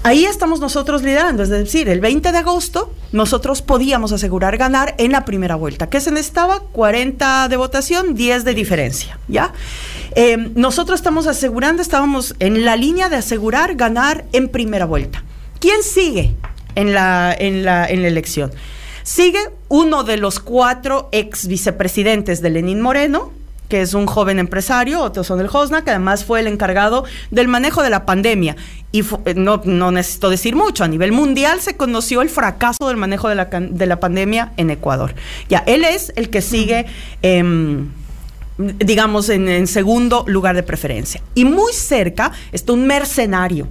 Ahí 0.03 0.25
estamos 0.25 0.61
nosotros 0.61 1.03
liderando, 1.03 1.43
es 1.43 1.49
decir, 1.49 1.89
el 1.89 1.99
20 1.99 2.31
de 2.31 2.39
agosto 2.39 2.93
nosotros 3.11 3.61
podíamos 3.61 4.13
asegurar 4.13 4.57
ganar 4.57 4.95
en 4.99 5.11
la 5.11 5.25
primera 5.25 5.57
vuelta. 5.57 5.89
¿Qué 5.89 6.01
se 6.01 6.13
necesitaba? 6.13 6.61
40 6.61 7.49
de 7.49 7.57
votación, 7.57 8.15
10 8.15 8.45
de 8.45 8.55
diferencia, 8.55 9.19
¿ya? 9.27 9.53
Eh, 10.15 10.53
nosotros 10.55 11.01
estamos 11.01 11.27
asegurando, 11.27 11.83
estábamos 11.83 12.37
en 12.39 12.65
la 12.65 12.77
línea 12.77 13.09
de 13.09 13.17
asegurar 13.17 13.75
ganar 13.75 14.27
en 14.33 14.49
primera 14.49 14.85
vuelta. 14.85 15.25
¿Quién 15.59 15.83
sigue? 15.83 16.37
En 16.77 16.95
la, 16.95 17.35
en 17.37 17.65
la, 17.65 17.87
en 17.87 18.03
la 18.03 18.09
elección. 18.09 18.53
Sigue 19.03 19.41
uno 19.69 20.05
de 20.05 20.17
los 20.17 20.41
cuatro 20.41 21.09
ex 21.13 21.47
vicepresidentes 21.47 22.43
de 22.43 22.51
Lenín 22.51 22.81
Moreno, 22.81 23.33
que 23.69 23.83
es 23.83 23.95
un 23.95 24.07
joven 24.07 24.39
empresario, 24.39 25.01
Otto 25.03 25.25
son 25.25 25.41
el 25.41 25.49
Hosna, 25.53 25.83
que 25.83 25.91
además 25.91 26.25
fue 26.25 26.41
el 26.41 26.47
encargado 26.47 27.05
del 27.31 27.49
manejo 27.49 27.83
de 27.83 27.91
la 27.91 28.07
pandemia. 28.07 28.57
Y 28.93 29.01
eh, 29.25 29.35
no, 29.35 29.61
no 29.65 29.91
necesito 29.91 30.31
decir 30.31 30.55
mucho, 30.55 30.85
a 30.85 30.89
nivel 30.89 31.13
mundial 31.13 31.61
se 31.61 31.77
conoció 31.77 32.23
el 32.23 32.31
fracaso 32.31 32.89
del 32.89 32.97
manejo 32.97 33.29
de 33.29 33.35
la, 33.35 33.45
de 33.47 33.87
la 33.87 34.01
pandemia 34.01 34.53
en 34.57 34.71
Ecuador. 34.71 35.15
Ya, 35.49 35.65
él 35.67 35.85
es 35.85 36.13
el 36.17 36.31
que 36.31 36.43
sigue... 36.43 36.87
Em, 37.23 37.89
digamos, 38.59 39.29
en 39.29 39.67
segundo 39.67 40.25
lugar 40.27 40.57
de 40.57 40.63
preferencia. 40.63 41.21
Y 41.35 41.45
muy 41.45 41.75
cerca 41.75 42.33
está 42.53 42.73
un 42.73 42.87
mercenario, 42.87 43.69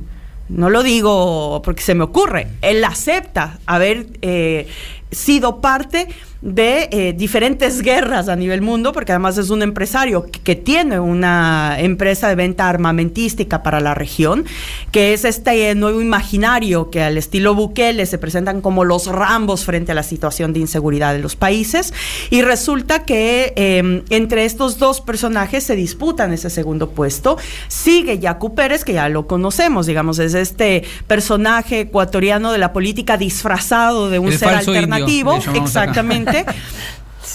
no 0.50 0.70
lo 0.70 0.84
digo 0.84 1.62
porque 1.64 1.82
se 1.82 1.96
me 1.96 2.04
ocurre, 2.04 2.48
él 2.62 2.84
acepta 2.84 3.60
haber 3.66 4.08
eh, 4.22 4.68
sido 5.12 5.62
parte 5.62 6.08
de 6.46 6.90
eh, 6.92 7.14
diferentes 7.14 7.82
guerras 7.82 8.30
a 8.30 8.36
nivel 8.36 8.62
mundo, 8.62 8.94
porque 8.94 9.12
además 9.12 9.36
es 9.40 9.50
un 9.50 9.64
empresario 9.64 10.28
que, 10.44 10.56
tiene 10.56 11.00
una 11.00 11.76
empresa 11.80 12.30
de 12.30 12.36
venta 12.36 12.70
armamentística 12.70 13.64
para 13.64 13.80
la 13.80 13.96
región, 13.96 14.46
que 14.92 15.14
es 15.14 15.26
este 15.26 15.74
nuevo 15.74 16.02
imaginario 16.02 16.92
que 16.92 17.02
al 17.02 17.18
estilo 17.18 17.56
Bukele 17.56 18.06
se 18.06 18.20
presentan 18.20 18.62
como 18.62 18.84
los 18.84 19.08
rambos 19.08 19.66
frente 19.66 19.92
a 19.92 19.96
la 19.96 20.04
situación 20.04 20.54
de 20.54 20.60
inseguridad 20.60 21.14
de 21.14 21.20
los 21.20 21.36
países, 21.36 21.94
y 22.30 22.44
resulta 22.44 23.06
que 23.06 23.54
em, 23.56 24.04
entre 24.12 24.46
estos 24.46 24.78
dos 24.78 25.02
personajes 25.02 25.64
se 25.64 25.76
disputan 25.76 26.32
ese 26.32 26.52
segundo 26.52 26.92
puesto. 26.92 27.38
Sigue 27.68 28.20
Yacu 28.20 28.54
Pérez, 28.54 28.86
que 28.86 28.94
ya 28.94 29.10
lo 29.10 29.26
conocemos, 29.26 29.88
digamos, 29.88 30.20
es 30.20 30.36
este 30.36 30.84
personaje 31.08 31.82
ecuatoriano 31.82 32.52
de 32.52 32.60
la 32.60 32.72
política 32.72 33.18
disfrazado 33.18 34.10
de 34.12 34.20
un 34.20 34.32
ser 34.32 34.50
alternativo, 34.50 35.40
exactamente. 35.56 36.35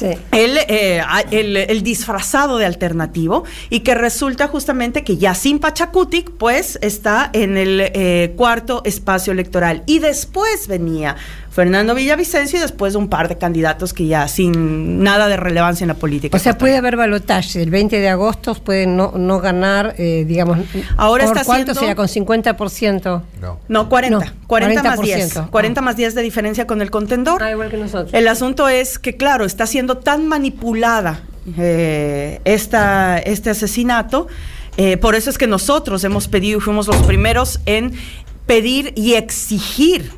Eh, 0.02 1.02
el, 1.30 1.82
disfrazado 1.82 2.58
de 2.58 2.66
alternativo 2.66 3.44
y 3.68 3.80
que 3.80 3.94
resulta 3.94 4.48
justamente 4.48 5.04
que 5.04 5.16
Yacine 5.16 5.58
Pachacutic 5.58 6.30
pues 6.32 6.78
está 6.80 7.30
en 7.32 7.56
el 7.56 7.80
eh, 7.80 8.32
cuarto 8.36 8.82
espacio 8.84 9.32
electoral. 9.32 9.82
Y 9.86 9.98
después 9.98 10.68
venía 10.68 11.16
Fernando 11.50 11.96
Villavicencio 11.96 12.58
y 12.58 12.62
después 12.62 12.94
un 12.94 13.08
par 13.08 13.28
de 13.28 13.36
candidatos 13.36 13.92
que 13.92 14.06
ya 14.06 14.28
sin 14.28 15.02
nada 15.02 15.28
de 15.28 15.36
relevancia 15.36 15.84
en 15.84 15.88
la 15.88 15.94
política. 15.94 16.36
O 16.36 16.40
sea, 16.40 16.56
puede 16.56 16.76
haber 16.76 16.96
balotaje. 16.96 17.60
El 17.60 17.70
20 17.70 17.98
de 17.98 18.08
agosto 18.08 18.54
pueden 18.54 18.96
no, 18.96 19.12
no 19.16 19.40
ganar, 19.40 19.94
eh, 19.98 20.24
digamos. 20.26 20.58
Ahora 20.96 21.24
¿por 21.24 21.36
está 21.36 21.44
cuánto 21.44 21.74
sería? 21.74 21.96
¿Con 21.96 22.06
50%? 22.06 23.22
No. 23.40 23.58
No, 23.68 23.88
40. 23.88 24.34
40, 24.46 24.82
más 24.82 25.00
10. 25.00 25.38
40 25.50 25.80
más 25.80 25.96
10 25.96 26.14
de 26.14 26.22
diferencia 26.22 26.66
con 26.68 26.82
el 26.82 26.90
contendor. 26.90 27.42
Ah, 27.42 27.50
igual 27.50 27.68
que 27.68 27.76
nosotros. 27.76 28.14
El 28.14 28.28
asunto 28.28 28.68
es 28.68 28.98
que, 29.00 29.16
claro, 29.16 29.44
está 29.44 29.66
siendo 29.66 29.98
tan 29.98 30.28
manipulada 30.28 31.22
eh, 31.58 32.40
esta, 32.44 33.18
este 33.18 33.50
asesinato. 33.50 34.28
Eh, 34.76 34.96
por 34.98 35.16
eso 35.16 35.30
es 35.30 35.36
que 35.36 35.48
nosotros 35.48 36.04
hemos 36.04 36.28
pedido 36.28 36.58
y 36.58 36.60
fuimos 36.60 36.86
los 36.86 36.96
primeros 36.98 37.60
en 37.66 37.92
pedir 38.46 38.92
y 38.96 39.14
exigir 39.14 40.12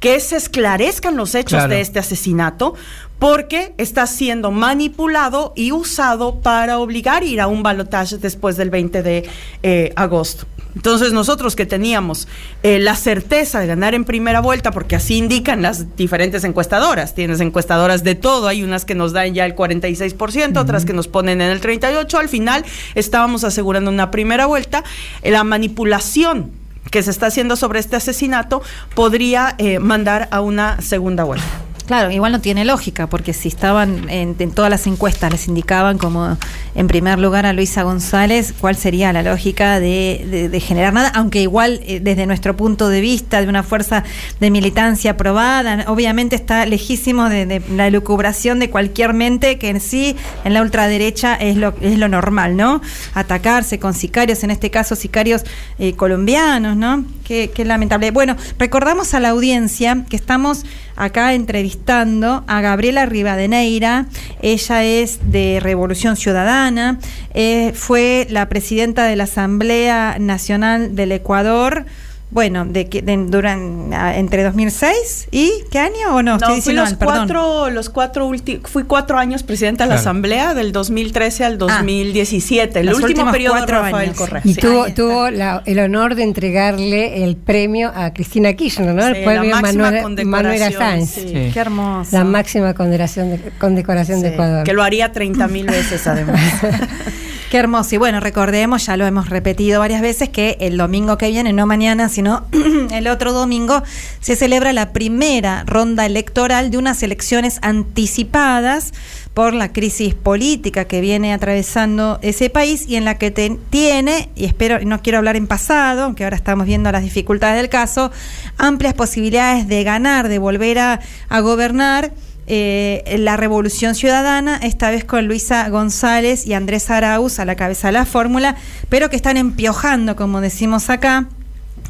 que 0.00 0.20
se 0.20 0.36
esclarezcan 0.36 1.16
los 1.16 1.34
hechos 1.34 1.68
de 1.68 1.80
este 1.80 1.98
asesinato, 1.98 2.74
porque 3.18 3.74
está 3.78 4.06
siendo 4.06 4.50
manipulado 4.50 5.52
y 5.56 5.72
usado 5.72 6.40
para 6.40 6.78
obligar 6.78 7.22
a 7.22 7.26
ir 7.26 7.40
a 7.40 7.46
un 7.46 7.62
balotaje 7.62 8.18
después 8.18 8.56
del 8.56 8.70
20 8.70 9.02
de 9.02 9.28
eh, 9.62 9.92
agosto. 9.96 10.46
Entonces 10.74 11.14
nosotros 11.14 11.56
que 11.56 11.64
teníamos 11.64 12.28
eh, 12.62 12.78
la 12.78 12.96
certeza 12.96 13.60
de 13.60 13.66
ganar 13.66 13.94
en 13.94 14.04
primera 14.04 14.40
vuelta, 14.40 14.72
porque 14.72 14.94
así 14.94 15.16
indican 15.16 15.62
las 15.62 15.96
diferentes 15.96 16.44
encuestadoras, 16.44 17.14
tienes 17.14 17.40
encuestadoras 17.40 18.04
de 18.04 18.14
todo, 18.14 18.46
hay 18.46 18.62
unas 18.62 18.84
que 18.84 18.94
nos 18.94 19.14
dan 19.14 19.32
ya 19.32 19.46
el 19.46 19.56
46%, 19.56 20.58
otras 20.58 20.84
que 20.84 20.92
nos 20.92 21.08
ponen 21.08 21.40
en 21.40 21.50
el 21.50 21.62
38%, 21.62 22.18
al 22.18 22.28
final 22.28 22.62
estábamos 22.94 23.42
asegurando 23.44 23.90
una 23.90 24.10
primera 24.10 24.44
vuelta, 24.44 24.84
eh, 25.22 25.30
la 25.30 25.44
manipulación 25.44 26.65
que 26.90 27.02
se 27.02 27.10
está 27.10 27.26
haciendo 27.26 27.56
sobre 27.56 27.80
este 27.80 27.96
asesinato 27.96 28.62
podría 28.94 29.54
eh, 29.58 29.78
mandar 29.78 30.28
a 30.30 30.40
una 30.40 30.80
segunda 30.80 31.24
vuelta. 31.24 31.65
Claro, 31.86 32.10
igual 32.10 32.32
no 32.32 32.40
tiene 32.40 32.64
lógica, 32.64 33.06
porque 33.06 33.32
si 33.32 33.46
estaban 33.46 34.08
en, 34.08 34.34
en, 34.40 34.50
todas 34.50 34.70
las 34.70 34.88
encuestas, 34.88 35.30
les 35.30 35.46
indicaban 35.46 35.98
como 35.98 36.36
en 36.74 36.88
primer 36.88 37.20
lugar 37.20 37.46
a 37.46 37.52
Luisa 37.52 37.84
González, 37.84 38.52
¿cuál 38.60 38.74
sería 38.74 39.12
la 39.12 39.22
lógica 39.22 39.78
de, 39.78 40.60
generar 40.64 40.92
nada? 40.92 41.12
Aunque 41.14 41.40
igual 41.40 41.80
eh, 41.84 42.00
desde 42.00 42.26
nuestro 42.26 42.56
punto 42.56 42.88
de 42.88 43.00
vista, 43.00 43.40
de 43.40 43.48
una 43.48 43.62
fuerza 43.62 44.02
de 44.40 44.50
militancia 44.50 45.12
aprobada, 45.12 45.84
obviamente 45.86 46.34
está 46.34 46.66
lejísimo 46.66 47.28
de, 47.28 47.46
de, 47.46 47.62
la 47.70 47.88
lucubración 47.90 48.58
de 48.58 48.68
cualquier 48.68 49.14
mente 49.14 49.56
que 49.58 49.68
en 49.68 49.80
sí, 49.80 50.16
en 50.44 50.54
la 50.54 50.62
ultraderecha, 50.62 51.36
es 51.36 51.56
lo, 51.56 51.72
es 51.80 51.98
lo 51.98 52.08
normal, 52.08 52.56
¿no? 52.56 52.80
Atacarse 53.14 53.78
con 53.78 53.94
sicarios, 53.94 54.42
en 54.42 54.50
este 54.50 54.72
caso 54.72 54.96
sicarios 54.96 55.44
eh, 55.78 55.94
colombianos, 55.94 56.76
¿no? 56.76 57.04
Qué, 57.24 57.52
qué 57.54 57.64
lamentable. 57.64 58.10
Bueno, 58.10 58.36
recordamos 58.58 59.14
a 59.14 59.20
la 59.20 59.28
audiencia 59.28 60.04
que 60.08 60.16
estamos 60.16 60.64
acá 60.96 61.34
entrevistando 61.34 62.42
a 62.46 62.60
Gabriela 62.60 63.06
Rivadeneira. 63.06 64.06
Ella 64.42 64.84
es 64.84 65.30
de 65.30 65.60
Revolución 65.62 66.16
Ciudadana, 66.16 66.98
eh, 67.34 67.72
fue 67.74 68.26
la 68.30 68.48
presidenta 68.48 69.04
de 69.04 69.16
la 69.16 69.24
Asamblea 69.24 70.16
Nacional 70.18 70.96
del 70.96 71.12
Ecuador. 71.12 71.86
Bueno, 72.30 72.64
de, 72.64 72.84
de, 72.84 73.16
duran, 73.28 73.92
entre 73.92 74.42
2006 74.42 75.28
y 75.30 75.52
¿qué 75.70 75.78
año 75.78 76.12
o 76.12 76.22
no? 76.22 76.38
no 76.38 76.60
fui 76.60 76.74
los, 76.74 76.90
mal, 76.90 76.98
cuatro, 76.98 77.70
los 77.70 77.88
cuatro 77.88 78.30
fui 78.64 78.82
cuatro 78.82 79.16
años 79.18 79.44
presidenta 79.44 79.84
de 79.84 79.90
la 79.90 79.94
claro. 79.94 80.10
Asamblea 80.10 80.54
del 80.54 80.72
2013 80.72 81.44
al 81.44 81.56
2017, 81.56 82.78
ah, 82.78 82.82
el 82.82 82.94
último 82.94 83.30
periodo 83.30 83.60
de 83.60 83.66
Rafael 83.66 84.12
Correa. 84.12 84.42
Y 84.44 84.54
sí. 84.54 84.60
tuvo, 84.60 84.86
tuvo 84.92 85.30
la, 85.30 85.62
el 85.66 85.78
honor 85.78 86.16
de 86.16 86.24
entregarle 86.24 87.22
el 87.22 87.36
premio 87.36 87.92
a 87.94 88.12
Cristina 88.12 88.52
Kirchner, 88.54 88.92
¿no? 88.92 89.02
Sí, 89.02 89.08
el 89.08 89.24
premio 89.24 89.56
Manuel, 89.60 90.26
Manuel. 90.26 91.06
Sí. 91.06 91.50
Qué 91.54 91.60
hermoso. 91.60 92.10
La 92.10 92.24
máxima 92.24 92.74
condecoración 92.74 93.30
de, 93.30 93.38
condecoración 93.58 94.20
de 94.22 94.30
Ecuador. 94.30 94.64
Que 94.64 94.72
lo 94.72 94.82
haría 94.82 95.12
30 95.12 95.46
mil 95.46 95.66
veces 95.66 96.04
además. 96.08 96.40
Qué 97.50 97.58
hermoso. 97.58 97.94
Y 97.94 97.98
bueno, 97.98 98.18
recordemos, 98.18 98.86
ya 98.86 98.96
lo 98.96 99.06
hemos 99.06 99.30
repetido 99.30 99.78
varias 99.78 100.00
veces, 100.00 100.28
que 100.28 100.56
el 100.58 100.76
domingo 100.76 101.16
que 101.16 101.28
viene, 101.28 101.52
no 101.52 101.64
mañana, 101.64 102.08
sino 102.08 102.44
el 102.90 103.06
otro 103.06 103.32
domingo, 103.32 103.84
se 104.20 104.34
celebra 104.34 104.72
la 104.72 104.92
primera 104.92 105.62
ronda 105.64 106.06
electoral 106.06 106.72
de 106.72 106.78
unas 106.78 107.04
elecciones 107.04 107.60
anticipadas 107.62 108.92
por 109.32 109.54
la 109.54 109.72
crisis 109.72 110.14
política 110.14 110.86
que 110.86 111.00
viene 111.00 111.32
atravesando 111.32 112.18
ese 112.22 112.50
país 112.50 112.84
y 112.88 112.96
en 112.96 113.04
la 113.04 113.16
que 113.16 113.30
te, 113.30 113.56
tiene, 113.70 114.30
y 114.34 114.46
espero, 114.46 114.80
no 114.84 115.00
quiero 115.00 115.18
hablar 115.18 115.36
en 115.36 115.46
pasado, 115.46 116.02
aunque 116.02 116.24
ahora 116.24 116.36
estamos 116.36 116.66
viendo 116.66 116.90
las 116.90 117.04
dificultades 117.04 117.58
del 117.58 117.68
caso, 117.68 118.10
amplias 118.58 118.94
posibilidades 118.94 119.68
de 119.68 119.84
ganar, 119.84 120.26
de 120.28 120.38
volver 120.38 120.80
a, 120.80 121.00
a 121.28 121.40
gobernar 121.40 122.12
eh, 122.46 123.16
la 123.18 123.36
Revolución 123.36 123.94
Ciudadana, 123.94 124.58
esta 124.62 124.90
vez 124.90 125.04
con 125.04 125.26
Luisa 125.26 125.68
González 125.68 126.46
y 126.46 126.54
Andrés 126.54 126.90
Arauz 126.90 127.38
a 127.38 127.44
la 127.44 127.56
cabeza 127.56 127.88
de 127.88 127.92
la 127.92 128.04
fórmula, 128.04 128.56
pero 128.88 129.10
que 129.10 129.16
están 129.16 129.36
empiojando, 129.36 130.16
como 130.16 130.40
decimos 130.40 130.88
acá, 130.90 131.28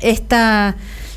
esta 0.00 0.76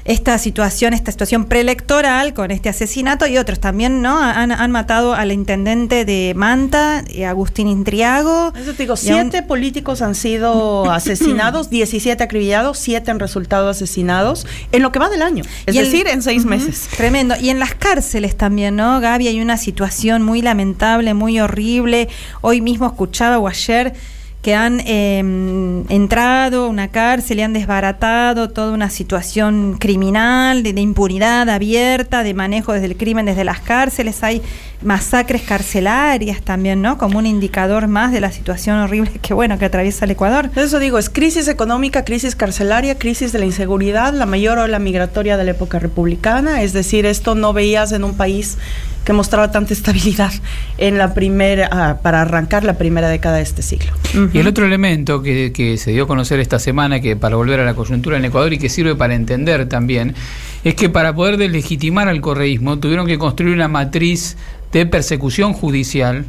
esta 0.10 0.40
situación, 0.40 0.96
esta 0.96 1.12
situación 1.12 1.46
preelectoral 1.46 2.34
con 2.34 2.50
este 2.50 2.68
asesinato 2.68 3.28
y 3.28 3.38
otros 3.38 3.60
también, 3.60 4.02
¿no? 4.02 4.20
Han, 4.20 4.52
han 4.52 4.72
matado 4.72 5.14
al 5.14 5.32
intendente 5.32 6.04
de 6.04 6.34
Manta, 6.36 7.04
eh, 7.10 7.28
Agustín 7.28 7.68
Intriago. 7.68 8.52
Eso 8.60 8.72
te 8.72 8.84
digo, 8.84 8.98
siete 8.98 9.42
un... 9.42 9.48
políticos 9.48 10.02
han 10.02 10.16
sido 10.16 10.90
asesinados, 10.92 11.70
17 11.70 12.24
acribillados, 12.24 12.80
siete 12.80 13.12
han 13.12 13.20
resultado 13.20 13.70
asesinados 13.70 14.48
en 14.72 14.82
lo 14.82 14.92
que 14.92 14.98
va 14.98 15.10
del 15.10 15.22
año, 15.22 15.44
es 15.68 15.76
decir, 15.76 16.08
en 16.08 16.24
seis 16.24 16.44
uh 16.44 16.48
-huh, 16.48 16.50
meses. 16.50 16.88
Tremendo. 16.98 17.36
Y 17.40 17.52
en 17.52 17.60
las 17.60 17.76
cárceles 17.76 18.36
también, 18.36 18.76
¿no, 18.76 19.00
Gaby? 19.00 19.28
Hay 19.28 19.40
una 19.40 19.58
situación 19.58 20.24
muy 20.24 20.42
lamentable, 20.42 21.14
muy 21.14 21.40
horrible. 21.40 22.10
Hoy 22.42 22.62
mismo 22.62 22.88
escuchaba 22.88 23.38
o 23.38 23.48
ayer 23.48 23.94
que 24.42 24.56
han 24.56 24.80
eh, 24.86 25.20
entrado 25.90 26.66
a 26.66 26.70
una 26.70 26.88
cárcel 26.88 27.40
y 27.40 27.42
han 27.42 27.54
desbaratado 27.54 28.50
toda 28.50 28.72
una 28.72 28.90
situación 28.90 29.78
criminal, 29.80 30.64
de, 30.64 30.72
de, 30.72 30.82
impunidad 30.82 31.50
abierta, 31.50 32.24
de 32.24 32.34
manejo 32.34 32.72
desde 32.72 32.86
el 32.86 32.96
crimen 32.96 33.26
desde 33.26 33.44
las 33.44 33.60
cárceles. 33.60 34.24
Hay 34.24 34.42
masacres 34.82 35.42
carcelarias 35.42 36.42
también, 36.42 36.82
¿no? 36.82 36.98
Como 36.98 37.20
un 37.20 37.26
indicador 37.26 37.88
más 37.88 38.12
de 38.12 38.22
la 38.22 38.32
situación 38.32 38.78
horrible 38.78 39.12
que, 39.22 39.34
bueno, 39.34 39.60
que 39.60 39.66
atraviesa 39.66 40.06
el 40.06 40.12
Ecuador. 40.12 40.50
Eso 40.56 40.80
digo, 40.80 40.98
es 40.98 41.10
crisis 41.10 41.48
económica, 41.48 42.06
crisis 42.06 42.36
carcelaria, 42.36 42.98
crisis 42.98 43.32
de 43.32 43.40
la 43.40 43.46
inseguridad, 43.46 44.14
la 44.14 44.26
mayor 44.26 44.58
ola 44.58 44.80
migratoria 44.80 45.38
de 45.38 45.44
la 45.44 45.52
época 45.52 45.80
republicana. 45.80 46.62
Es 46.64 46.74
decir, 46.74 47.06
esto 47.06 47.36
no 47.36 47.52
veías 47.52 47.92
en 47.92 48.04
un 48.04 48.16
país 48.16 48.58
que 49.04 49.14
mostraba 49.14 49.52
tanta 49.52 49.74
estabilidad 49.74 50.32
en 50.78 50.98
la 50.98 51.14
primera, 51.14 51.70
uh, 51.72 52.02
para 52.02 52.22
arrancar 52.22 52.64
la 52.64 52.78
primera 52.78 53.10
década 53.10 53.38
de 53.38 53.44
este 53.44 53.62
siglo. 53.62 53.92
Uh 54.14 54.18
-huh. 54.18 54.30
Y 54.34 54.40
el 54.40 54.48
otro 54.48 54.66
elemento 54.66 55.22
que, 55.22 55.52
que, 55.52 55.78
se 55.78 55.92
dio 55.92 56.04
a 56.04 56.08
conocer 56.08 56.40
esta 56.40 56.60
semana, 56.60 57.00
que 57.00 57.16
para 57.16 57.36
volver 57.36 57.60
a 57.60 57.66
la 57.66 57.74
coyuntura 57.74 58.18
en 58.18 58.26
Ecuador 58.26 58.54
y 58.54 58.60
que 58.60 58.70
sirve 58.70 58.96
para 58.96 59.16
entender 59.16 59.68
también, 59.68 60.16
es 60.64 60.76
que 60.76 60.90
para 60.90 61.16
poder 61.16 61.38
deslegitimar 61.38 62.08
al 62.08 62.22
correísmo 62.22 62.80
tuvieron 62.80 63.08
que 63.08 63.18
construir 63.18 63.54
una 63.54 63.68
matriz 63.68 64.38
de 64.72 64.86
persecución 64.86 65.54
judicial. 65.54 66.26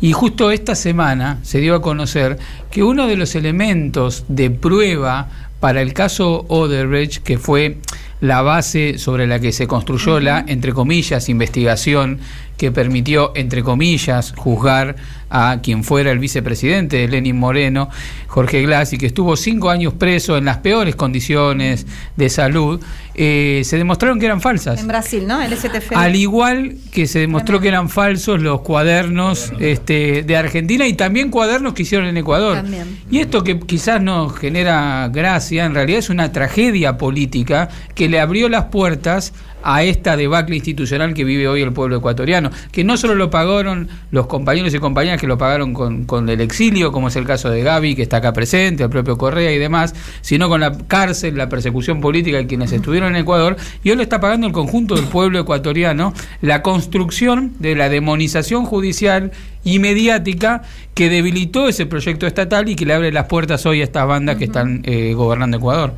Y 0.00 0.12
justo 0.12 0.50
esta 0.50 0.74
semana 0.74 1.38
se 1.42 1.60
dio 1.60 1.74
a 1.74 1.82
conocer 1.82 2.38
que 2.70 2.82
uno 2.82 3.06
de 3.06 3.16
los 3.16 3.34
elementos 3.34 4.24
de 4.28 4.50
prueba 4.50 5.28
para 5.60 5.80
el 5.80 5.92
caso 5.92 6.44
Odebrecht, 6.48 7.22
que 7.22 7.38
fue 7.38 7.78
la 8.20 8.42
base 8.42 8.98
sobre 8.98 9.28
la 9.28 9.38
que 9.38 9.52
se 9.52 9.68
construyó 9.68 10.18
la, 10.18 10.44
entre 10.46 10.72
comillas, 10.72 11.28
investigación 11.28 12.18
que 12.62 12.70
permitió, 12.70 13.32
entre 13.34 13.64
comillas, 13.64 14.34
juzgar 14.36 14.94
a 15.30 15.58
quien 15.60 15.82
fuera 15.82 16.12
el 16.12 16.20
vicepresidente 16.20 16.96
de 16.98 17.08
Lenin 17.08 17.36
Moreno, 17.36 17.90
Jorge 18.28 18.62
Glass, 18.62 18.92
y 18.92 18.98
que 18.98 19.06
estuvo 19.06 19.36
cinco 19.36 19.68
años 19.68 19.94
preso 19.94 20.36
en 20.36 20.44
las 20.44 20.58
peores 20.58 20.94
condiciones 20.94 21.88
de 22.16 22.30
salud, 22.30 22.80
eh, 23.16 23.62
se 23.64 23.78
demostraron 23.78 24.20
que 24.20 24.26
eran 24.26 24.40
falsas. 24.40 24.78
En 24.78 24.86
Brasil, 24.86 25.26
¿no? 25.26 25.42
El 25.42 25.56
STF. 25.56 25.90
Al 25.96 26.14
igual 26.14 26.76
que 26.92 27.08
se 27.08 27.18
demostró 27.18 27.58
que 27.58 27.66
eran 27.66 27.88
falsos 27.88 28.40
los 28.40 28.60
cuadernos 28.60 29.52
este, 29.58 30.22
de 30.22 30.36
Argentina 30.36 30.86
y 30.86 30.92
también 30.92 31.30
cuadernos 31.30 31.74
que 31.74 31.82
hicieron 31.82 32.06
en 32.06 32.16
Ecuador. 32.16 32.58
También. 32.58 33.00
Y 33.10 33.18
esto 33.18 33.42
que 33.42 33.58
quizás 33.58 34.00
nos 34.00 34.38
genera 34.38 35.10
gracia, 35.12 35.64
en 35.64 35.74
realidad 35.74 35.98
es 35.98 36.10
una 36.10 36.30
tragedia 36.30 36.96
política 36.96 37.68
que 37.96 38.08
le 38.08 38.20
abrió 38.20 38.48
las 38.48 38.66
puertas 38.66 39.32
a 39.62 39.82
esta 39.82 40.16
debacle 40.16 40.56
institucional 40.56 41.14
que 41.14 41.24
vive 41.24 41.48
hoy 41.48 41.62
el 41.62 41.72
pueblo 41.72 41.96
ecuatoriano, 41.96 42.50
que 42.70 42.84
no 42.84 42.96
solo 42.96 43.14
lo 43.14 43.30
pagaron 43.30 43.88
los 44.10 44.26
compañeros 44.26 44.74
y 44.74 44.78
compañeras 44.78 45.20
que 45.20 45.26
lo 45.26 45.38
pagaron 45.38 45.74
con, 45.74 46.04
con 46.04 46.28
el 46.28 46.40
exilio, 46.40 46.92
como 46.92 47.08
es 47.08 47.16
el 47.16 47.26
caso 47.26 47.50
de 47.50 47.62
Gaby, 47.62 47.94
que 47.94 48.02
está 48.02 48.18
acá 48.18 48.32
presente, 48.32 48.82
el 48.82 48.90
propio 48.90 49.16
Correa 49.16 49.52
y 49.52 49.58
demás, 49.58 49.94
sino 50.20 50.48
con 50.48 50.60
la 50.60 50.76
cárcel, 50.86 51.36
la 51.36 51.48
persecución 51.48 52.00
política 52.00 52.36
de 52.38 52.46
quienes 52.46 52.72
estuvieron 52.72 53.14
en 53.14 53.22
Ecuador, 53.22 53.56
y 53.82 53.90
hoy 53.90 53.96
lo 53.96 54.02
está 54.02 54.20
pagando 54.20 54.46
el 54.46 54.52
conjunto 54.52 54.94
del 54.94 55.06
pueblo 55.06 55.38
ecuatoriano, 55.40 56.12
la 56.40 56.62
construcción 56.62 57.52
de 57.58 57.74
la 57.74 57.88
demonización 57.88 58.64
judicial 58.64 59.32
y 59.64 59.78
mediática 59.78 60.62
que 60.94 61.08
debilitó 61.08 61.68
ese 61.68 61.86
proyecto 61.86 62.26
estatal 62.26 62.68
y 62.68 62.76
que 62.76 62.86
le 62.86 62.94
abre 62.94 63.12
las 63.12 63.26
puertas 63.26 63.64
hoy 63.66 63.80
a 63.80 63.84
estas 63.84 64.06
bandas 64.06 64.36
que 64.36 64.44
están 64.44 64.82
eh, 64.84 65.14
gobernando 65.14 65.56
Ecuador. 65.56 65.94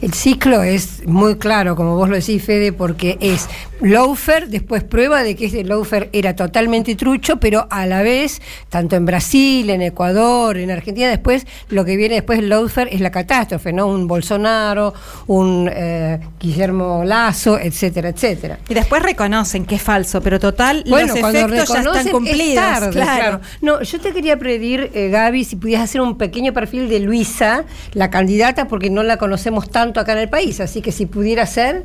El 0.00 0.14
ciclo 0.14 0.62
es 0.62 1.06
muy 1.06 1.36
claro, 1.36 1.74
como 1.74 1.96
vos 1.96 2.08
lo 2.08 2.14
decís, 2.14 2.42
Fede, 2.42 2.72
porque 2.72 3.18
es 3.20 3.48
Loafer, 3.80 4.48
después 4.48 4.84
prueba 4.84 5.22
de 5.22 5.36
que 5.36 5.46
ese 5.46 5.64
Loafer 5.64 6.10
era 6.12 6.34
totalmente 6.34 6.94
trucho, 6.96 7.38
pero 7.38 7.66
a 7.70 7.86
la 7.86 8.02
vez, 8.02 8.40
tanto 8.68 8.96
en 8.96 9.06
Brasil, 9.06 9.70
en 9.70 9.82
Ecuador, 9.82 10.56
en 10.56 10.70
Argentina, 10.70 11.08
después 11.08 11.46
lo 11.68 11.84
que 11.84 11.96
viene 11.96 12.16
después 12.16 12.40
del 12.40 12.48
Loafer 12.48 12.88
es 12.90 13.00
la 13.00 13.10
catástrofe, 13.10 13.72
¿no? 13.72 13.86
Un 13.86 14.06
Bolsonaro, 14.06 14.94
un 15.26 15.70
eh, 15.72 16.18
Guillermo 16.40 17.04
Lazo, 17.04 17.58
etcétera, 17.58 18.08
etcétera. 18.08 18.58
Y 18.68 18.74
después 18.74 19.02
reconocen 19.02 19.64
que 19.64 19.76
es 19.76 19.82
falso, 19.82 20.20
pero 20.20 20.40
total, 20.40 20.84
bueno, 20.88 21.14
los 21.14 21.18
efectos 21.18 21.68
ya 21.68 21.80
están 21.80 22.08
cumplidos. 22.08 22.64
Tarde, 22.64 22.90
claro. 22.90 23.18
claro. 23.18 23.40
No, 23.60 23.82
yo 23.82 24.00
te 24.00 24.12
quería 24.12 24.38
pedir, 24.38 24.90
eh, 24.94 25.08
Gaby, 25.10 25.44
si 25.44 25.56
pudieras 25.56 25.84
hacer 25.84 26.00
un 26.00 26.18
pequeño 26.18 26.52
perfil 26.52 26.88
de 26.88 27.00
Luisa, 27.00 27.64
la 27.92 28.10
candidata, 28.10 28.66
porque 28.66 28.90
no 28.90 29.02
la 29.02 29.16
conocemos 29.16 29.70
tanto 29.70 30.00
acá 30.00 30.12
en 30.12 30.18
el 30.18 30.28
país, 30.28 30.60
así 30.60 30.82
que 30.82 30.92
si 30.92 31.06
pudiera 31.06 31.46
ser. 31.46 31.84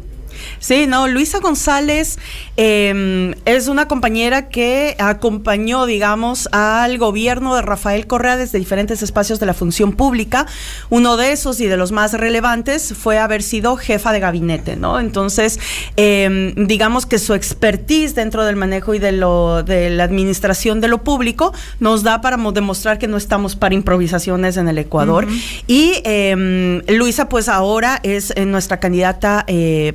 Sí, 0.59 0.87
no, 0.87 1.07
Luisa 1.07 1.39
González 1.39 2.19
eh, 2.57 3.35
es 3.45 3.67
una 3.67 3.87
compañera 3.87 4.49
que 4.49 4.95
acompañó, 4.99 5.85
digamos, 5.85 6.49
al 6.51 6.97
gobierno 6.97 7.55
de 7.55 7.61
Rafael 7.61 8.07
Correa 8.07 8.37
desde 8.37 8.59
diferentes 8.59 9.01
espacios 9.01 9.39
de 9.39 9.45
la 9.45 9.53
función 9.53 9.93
pública. 9.93 10.45
Uno 10.89 11.17
de 11.17 11.31
esos 11.31 11.59
y 11.59 11.67
de 11.67 11.77
los 11.77 11.91
más 11.91 12.13
relevantes 12.13 12.93
fue 12.93 13.17
haber 13.17 13.43
sido 13.43 13.75
jefa 13.77 14.11
de 14.11 14.19
gabinete, 14.19 14.75
¿no? 14.75 14.99
Entonces, 14.99 15.59
eh, 15.97 16.53
digamos 16.55 17.05
que 17.05 17.19
su 17.19 17.33
expertise 17.33 18.15
dentro 18.15 18.45
del 18.45 18.55
manejo 18.55 18.93
y 18.93 18.99
de, 18.99 19.11
lo, 19.11 19.63
de 19.63 19.89
la 19.89 20.03
administración 20.03 20.81
de 20.81 20.87
lo 20.87 21.03
público 21.03 21.53
nos 21.79 22.03
da 22.03 22.21
para 22.21 22.37
demostrar 22.37 22.97
que 22.99 23.07
no 23.07 23.17
estamos 23.17 23.55
para 23.55 23.75
improvisaciones 23.75 24.57
en 24.57 24.67
el 24.67 24.77
Ecuador. 24.77 25.27
Y 25.67 26.01
eh, 26.03 26.81
Luisa, 26.87 27.29
pues 27.29 27.49
ahora 27.49 27.99
es 28.03 28.33
eh, 28.35 28.45
nuestra 28.45 28.79
candidata 28.79 29.43
eh, 29.47 29.93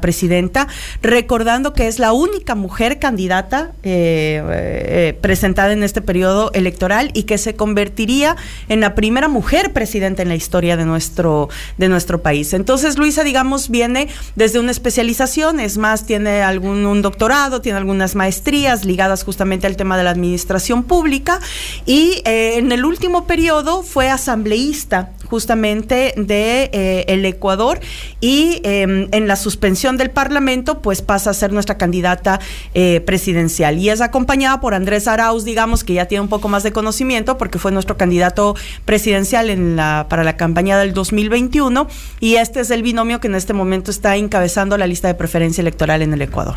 presidenta, 0.00 0.68
recordando 1.02 1.72
que 1.72 1.86
es 1.86 1.98
la 1.98 2.12
única 2.12 2.54
mujer 2.54 2.98
candidata 2.98 3.72
eh, 3.82 4.42
eh, 4.48 5.18
presentada 5.20 5.72
en 5.72 5.82
este 5.82 6.00
periodo 6.00 6.50
electoral 6.52 7.10
y 7.14 7.24
que 7.24 7.38
se 7.38 7.54
convertiría 7.54 8.36
en 8.68 8.80
la 8.80 8.94
primera 8.94 9.28
mujer 9.28 9.72
presidenta 9.72 10.22
en 10.22 10.28
la 10.28 10.34
historia 10.34 10.76
de 10.76 10.84
nuestro, 10.84 11.48
de 11.76 11.88
nuestro 11.88 12.22
país. 12.22 12.52
Entonces, 12.54 12.98
Luisa, 12.98 13.24
digamos, 13.24 13.68
viene 13.68 14.08
desde 14.36 14.58
una 14.58 14.70
especialización, 14.70 15.60
es 15.60 15.78
más, 15.78 16.06
tiene 16.06 16.42
algún 16.42 16.86
un 16.86 17.02
doctorado, 17.02 17.60
tiene 17.60 17.78
algunas 17.78 18.14
maestrías 18.14 18.84
ligadas 18.84 19.24
justamente 19.24 19.66
al 19.66 19.76
tema 19.76 19.96
de 19.96 20.04
la 20.04 20.10
administración 20.10 20.84
pública 20.84 21.40
y 21.86 22.22
eh, 22.24 22.56
en 22.56 22.72
el 22.72 22.84
último 22.84 23.26
periodo 23.26 23.82
fue 23.82 24.08
asambleísta 24.08 25.10
justamente 25.28 26.14
de 26.16 26.70
eh, 26.72 27.04
el 27.08 27.24
Ecuador. 27.24 27.80
Y 28.20 28.60
eh, 28.64 29.08
en 29.10 29.28
la 29.28 29.36
suspensión 29.36 29.96
del 29.96 30.10
Parlamento 30.10 30.80
pues 30.80 31.02
pasa 31.02 31.30
a 31.30 31.34
ser 31.34 31.52
nuestra 31.52 31.78
candidata 31.78 32.40
eh, 32.74 33.00
presidencial. 33.06 33.78
Y 33.78 33.90
es 33.90 34.00
acompañada 34.00 34.60
por 34.60 34.74
Andrés 34.74 35.08
Arauz 35.08 35.44
digamos 35.44 35.84
que 35.84 35.94
ya 35.94 36.06
tiene 36.06 36.22
un 36.22 36.28
poco 36.28 36.48
más 36.48 36.62
de 36.62 36.72
conocimiento 36.72 37.38
porque 37.38 37.58
fue 37.58 37.72
nuestro 37.72 37.96
candidato 37.96 38.54
presidencial 38.84 39.50
en 39.50 39.76
la, 39.76 40.06
para 40.08 40.24
la 40.24 40.36
campaña 40.36 40.78
del 40.78 40.92
2021 40.94 41.88
y 42.20 42.36
este 42.36 42.60
es 42.60 42.70
el 42.70 42.82
binomio 42.82 43.20
que 43.20 43.28
en 43.28 43.34
este 43.34 43.52
momento 43.52 43.90
está 43.90 44.16
encabezando 44.16 44.76
la 44.78 44.86
lista 44.86 45.08
de 45.08 45.14
preferencia 45.14 45.60
electoral 45.60 46.02
en 46.02 46.12
el 46.12 46.22
Ecuador. 46.22 46.56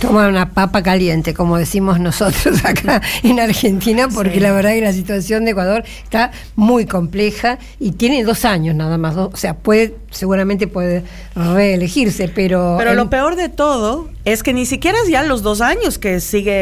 Toma 0.00 0.28
una 0.28 0.50
papa 0.52 0.82
caliente, 0.82 1.34
como 1.34 1.56
decimos 1.58 1.98
nosotros 1.98 2.64
acá 2.64 3.02
en 3.24 3.40
Argentina, 3.40 4.08
porque 4.08 4.34
Sí. 4.34 4.40
la 4.40 4.52
verdad 4.52 4.70
que 4.70 4.80
la 4.80 4.92
situación 4.92 5.44
de 5.44 5.50
Ecuador 5.52 5.82
está 6.04 6.30
muy 6.54 6.86
compleja 6.86 7.58
y 7.80 7.92
tiene 7.92 8.22
dos 8.22 8.44
años 8.44 8.76
nada 8.76 8.96
más. 8.96 9.16
O 9.16 9.32
sea, 9.34 9.54
puede, 9.54 9.96
seguramente 10.10 10.66
puede 10.66 11.04
reelegirse, 11.34 12.28
pero. 12.28 12.76
Pero 12.78 12.90
en- 12.90 12.96
lo 12.96 13.10
peor 13.10 13.36
de 13.36 13.48
todo 13.48 14.08
es 14.24 14.42
que 14.42 14.52
ni 14.52 14.66
siquiera 14.66 14.98
es 15.04 15.08
ya 15.10 15.22
los 15.22 15.42
dos 15.42 15.60
años 15.60 15.98
que 15.98 16.20
sigue 16.20 16.52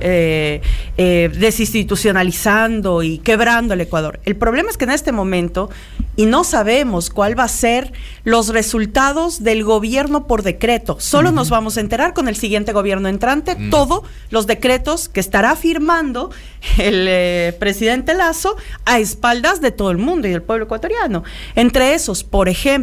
eh, 0.00 0.60
eh, 0.96 1.30
desinstitucionalizando 1.38 3.02
y 3.02 3.18
quebrando 3.18 3.74
el 3.74 3.80
Ecuador. 3.80 4.20
El 4.24 4.36
problema 4.36 4.70
es 4.70 4.76
que 4.76 4.84
en 4.84 4.90
este 4.92 5.12
momento, 5.12 5.70
y 6.16 6.26
no 6.26 6.44
sabemos 6.44 7.10
cuál 7.10 7.38
va 7.38 7.44
a 7.44 7.48
ser 7.48 7.92
los 8.24 8.48
resultados 8.48 9.42
del 9.42 9.64
gobierno 9.64 10.26
por 10.26 10.42
decreto, 10.42 10.96
solo 11.00 11.32
nos 11.32 11.50
vamos 11.50 11.76
a 11.76 11.80
enterar 11.80 12.14
con 12.14 12.28
el 12.28 12.36
siguiente 12.36 12.72
gobierno 12.72 13.08
entrante, 13.08 13.54
Mm. 13.56 13.70
todos 13.70 14.02
los 14.30 14.46
decretos 14.46 15.08
que 15.08 15.20
estará 15.20 15.56
firmando 15.56 16.30
el 16.78 17.06
eh, 17.08 17.56
presidente 17.58 18.14
Lazo 18.14 18.56
a 18.84 18.98
espaldas 18.98 19.60
de 19.60 19.70
todo 19.72 19.90
el 19.90 19.98
mundo 19.98 20.28
y 20.28 20.30
del 20.30 20.42
pueblo 20.42 20.66
ecuatoriano. 20.66 21.24
Entre 21.56 21.94
esos, 21.94 22.22
por 22.24 22.48
ejemplo, 22.48 22.79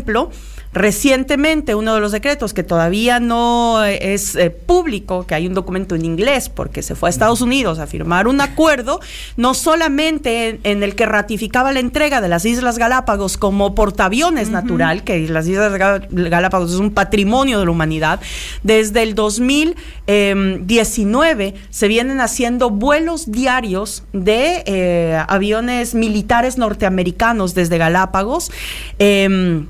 Recientemente, 0.74 1.74
uno 1.76 1.96
de 1.96 2.02
los 2.02 2.12
decretos 2.12 2.54
que 2.54 2.62
todavía 2.62 3.20
no 3.20 3.84
es 3.84 4.36
eh, 4.36 4.52
público, 4.52 5.26
que 5.26 5.34
hay 5.34 5.48
un 5.48 5.56
documento 5.56 5.96
en 5.96 6.06
inglés 6.06 6.50
porque 6.50 6.84
se 6.84 6.94
fue 6.94 7.08
a 7.08 7.10
Estados 7.10 7.42
Unidos 7.42 7.80
a 7.80 7.88
firmar 7.88 8.28
un 8.28 8.42
acuerdo, 8.42 9.00
no 9.38 9.54
solamente 9.56 10.50
en, 10.50 10.60
en 10.64 10.84
el 10.84 10.94
que 10.94 11.06
ratificaba 11.08 11.72
la 11.72 11.80
entrega 11.80 12.22
de 12.22 12.28
las 12.28 12.46
Islas 12.46 12.78
Galápagos 12.78 13.38
como 13.38 13.74
portaaviones 13.74 14.50
natural, 14.50 15.04
que 15.04 15.28
las 15.30 15.48
Islas 15.48 15.72
Ga- 15.74 16.06
Galápagos 16.12 16.74
es 16.74 16.80
un 16.80 16.92
patrimonio 16.92 17.58
de 17.60 17.66
la 17.66 17.72
humanidad, 17.72 18.20
desde 18.62 19.02
el 19.04 19.16
2019 19.16 21.54
se 21.70 21.88
vienen 21.88 22.22
haciendo 22.22 22.70
vuelos 22.70 23.32
diarios 23.32 24.04
de 24.14 24.64
eh, 24.66 25.22
aviones 25.28 25.96
militares 25.96 26.58
norteamericanos 26.58 27.54
desde 27.56 27.78
Galápagos. 27.78 28.52
em, 29.00 29.66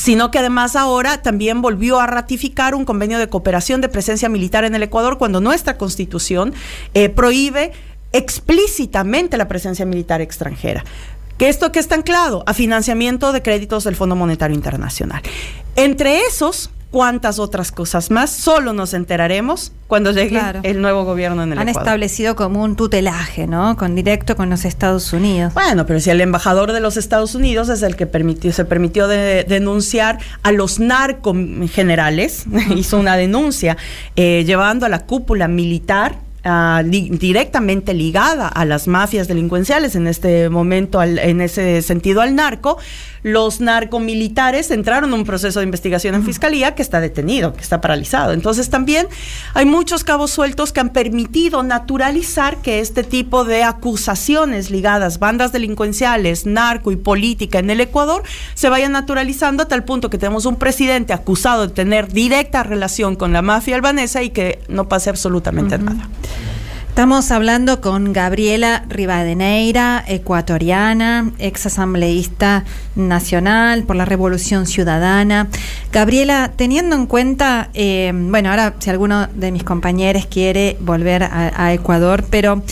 sino 0.00 0.30
que 0.30 0.38
además 0.38 0.76
ahora 0.76 1.20
también 1.20 1.60
volvió 1.60 2.00
a 2.00 2.06
ratificar 2.06 2.74
un 2.74 2.86
convenio 2.86 3.18
de 3.18 3.28
cooperación 3.28 3.82
de 3.82 3.90
presencia 3.90 4.30
militar 4.30 4.64
en 4.64 4.74
el 4.74 4.82
Ecuador 4.82 5.18
cuando 5.18 5.42
nuestra 5.42 5.76
constitución 5.76 6.54
eh, 6.94 7.10
prohíbe 7.10 7.72
explícitamente 8.10 9.36
la 9.36 9.46
presencia 9.46 9.84
militar 9.84 10.22
extranjera. 10.22 10.86
¿Que 11.36 11.50
esto 11.50 11.70
que 11.70 11.80
está 11.80 11.96
anclado? 11.96 12.44
A 12.46 12.54
financiamiento 12.54 13.30
de 13.32 13.42
créditos 13.42 13.84
del 13.84 13.94
Fondo 13.94 14.16
Monetario 14.16 14.56
Internacional. 14.56 15.20
Entre 15.76 16.20
esos, 16.20 16.70
cuántas 16.90 17.38
otras 17.38 17.70
cosas 17.70 18.10
más, 18.10 18.30
solo 18.30 18.72
nos 18.72 18.94
enteraremos 18.94 19.70
cuando 19.86 20.10
llegue 20.12 20.30
Claro. 20.30 20.60
el 20.64 20.80
nuevo 20.82 21.04
gobierno 21.04 21.42
en 21.44 21.52
el 21.52 21.58
Han 21.58 21.68
Ecuador. 21.68 21.86
establecido 21.86 22.34
como 22.36 22.62
un 22.64 22.74
tutelaje, 22.76 23.46
¿no? 23.46 23.76
Con 23.76 23.94
directo 23.94 24.34
con 24.36 24.50
los 24.50 24.64
Estados 24.64 25.12
Unidos. 25.12 25.54
Bueno, 25.54 25.86
pero 25.86 26.00
si 26.00 26.10
el 26.10 26.20
embajador 26.20 26.72
de 26.72 26.80
los 26.80 26.96
Estados 26.96 27.34
Unidos 27.36 27.68
es 27.68 27.82
el 27.82 27.94
que 27.96 28.06
permitió, 28.06 28.52
se 28.52 28.64
permitió 28.64 29.06
de- 29.08 29.44
denunciar 29.44 30.18
a 30.42 30.50
los 30.52 30.80
narcogenerales, 30.80 32.44
hizo 32.76 32.98
una 32.98 33.16
denuncia 33.16 33.76
eh, 34.16 34.44
llevando 34.46 34.86
a 34.86 34.88
la 34.88 35.00
cúpula 35.06 35.48
militar 35.48 36.16
ah, 36.44 36.82
li- 36.84 37.10
directamente 37.10 37.94
ligada 37.94 38.48
a 38.48 38.64
las 38.64 38.86
mafias 38.88 39.28
delincuenciales, 39.28 39.94
en 39.94 40.06
este 40.06 40.48
momento, 40.48 41.00
al- 41.00 41.18
en 41.18 41.40
ese 41.40 41.82
sentido 41.82 42.20
al 42.20 42.34
narco, 42.34 42.78
los 43.22 43.60
narcomilitares 43.60 44.70
entraron 44.70 45.10
en 45.10 45.20
un 45.20 45.24
proceso 45.24 45.60
de 45.60 45.64
investigación 45.64 46.14
en 46.14 46.24
fiscalía 46.24 46.74
que 46.74 46.82
está 46.82 47.00
detenido, 47.00 47.54
que 47.54 47.62
está 47.62 47.80
paralizado. 47.80 48.32
Entonces 48.32 48.70
también 48.70 49.06
hay 49.54 49.66
muchos 49.66 50.04
cabos 50.04 50.30
sueltos 50.30 50.72
que 50.72 50.80
han 50.80 50.90
permitido 50.90 51.62
naturalizar 51.62 52.58
que 52.58 52.80
este 52.80 53.04
tipo 53.04 53.44
de 53.44 53.62
acusaciones 53.62 54.70
ligadas, 54.70 55.18
bandas 55.18 55.52
delincuenciales, 55.52 56.46
narco 56.46 56.92
y 56.92 56.96
política 56.96 57.58
en 57.58 57.70
el 57.70 57.80
Ecuador, 57.80 58.22
se 58.54 58.68
vayan 58.68 58.92
naturalizando 58.92 59.64
a 59.64 59.68
tal 59.68 59.84
punto 59.84 60.10
que 60.10 60.18
tenemos 60.18 60.46
un 60.46 60.56
presidente 60.56 61.12
acusado 61.12 61.66
de 61.66 61.74
tener 61.74 62.12
directa 62.12 62.62
relación 62.62 63.16
con 63.16 63.32
la 63.32 63.42
mafia 63.42 63.76
albanesa 63.76 64.22
y 64.22 64.30
que 64.30 64.60
no 64.68 64.88
pase 64.88 65.10
absolutamente 65.10 65.78
nada. 65.78 66.08
Estamos 66.90 67.30
hablando 67.30 67.80
con 67.80 68.12
Gabriela 68.12 68.84
Rivadeneira, 68.88 70.04
ecuatoriana, 70.06 71.30
ex 71.38 71.66
asambleísta 71.66 72.64
nacional 72.96 73.84
por 73.84 73.94
la 73.94 74.04
Revolución 74.04 74.66
Ciudadana. 74.66 75.46
Gabriela, 75.92 76.50
teniendo 76.54 76.96
en 76.96 77.06
cuenta, 77.06 77.70
eh, 77.74 78.12
bueno, 78.12 78.50
ahora 78.50 78.74
si 78.80 78.90
alguno 78.90 79.28
de 79.28 79.52
mis 79.52 79.62
compañeros 79.62 80.26
quiere 80.26 80.76
volver 80.80 81.22
a, 81.22 81.52
a 81.64 81.72
Ecuador, 81.72 82.24
pero 82.28 82.62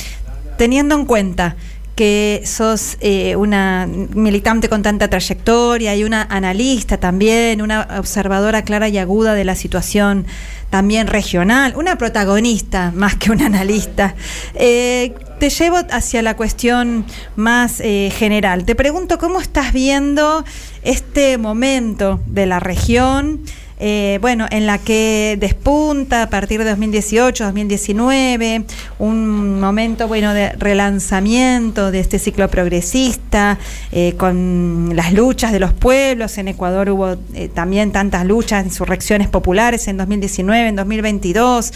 teniendo 0.58 0.96
en 0.96 1.06
cuenta 1.06 1.56
que 1.98 2.42
sos 2.44 2.96
eh, 3.00 3.34
una 3.34 3.88
militante 3.88 4.68
con 4.68 4.82
tanta 4.82 5.10
trayectoria 5.10 5.96
y 5.96 6.04
una 6.04 6.22
analista 6.30 6.98
también, 6.98 7.60
una 7.60 7.88
observadora 7.98 8.62
clara 8.62 8.88
y 8.88 8.98
aguda 8.98 9.34
de 9.34 9.44
la 9.44 9.56
situación 9.56 10.24
también 10.70 11.08
regional, 11.08 11.74
una 11.74 11.98
protagonista 11.98 12.92
más 12.94 13.16
que 13.16 13.32
una 13.32 13.46
analista. 13.46 14.14
Eh, 14.54 15.12
te 15.40 15.50
llevo 15.50 15.78
hacia 15.90 16.22
la 16.22 16.36
cuestión 16.36 17.04
más 17.34 17.80
eh, 17.80 18.12
general. 18.16 18.64
Te 18.64 18.76
pregunto 18.76 19.18
cómo 19.18 19.40
estás 19.40 19.72
viendo 19.72 20.44
este 20.84 21.36
momento 21.36 22.20
de 22.26 22.46
la 22.46 22.60
región. 22.60 23.40
Eh, 23.80 24.18
bueno, 24.20 24.46
en 24.50 24.66
la 24.66 24.78
que 24.78 25.36
despunta 25.38 26.24
a 26.24 26.30
partir 26.30 26.58
de 26.58 26.70
2018, 26.70 27.44
2019, 27.44 28.64
un 28.98 29.60
momento 29.60 30.08
bueno 30.08 30.34
de 30.34 30.50
relanzamiento 30.52 31.92
de 31.92 32.00
este 32.00 32.18
ciclo 32.18 32.48
progresista, 32.48 33.58
eh, 33.92 34.14
con 34.16 34.96
las 34.96 35.12
luchas 35.12 35.52
de 35.52 35.60
los 35.60 35.72
pueblos. 35.72 36.38
En 36.38 36.48
Ecuador 36.48 36.90
hubo 36.90 37.16
eh, 37.34 37.48
también 37.48 37.92
tantas 37.92 38.26
luchas, 38.26 38.64
insurrecciones 38.64 39.28
populares 39.28 39.86
en 39.86 39.96
2019, 39.96 40.68
en 40.68 40.76
2022. 40.76 41.72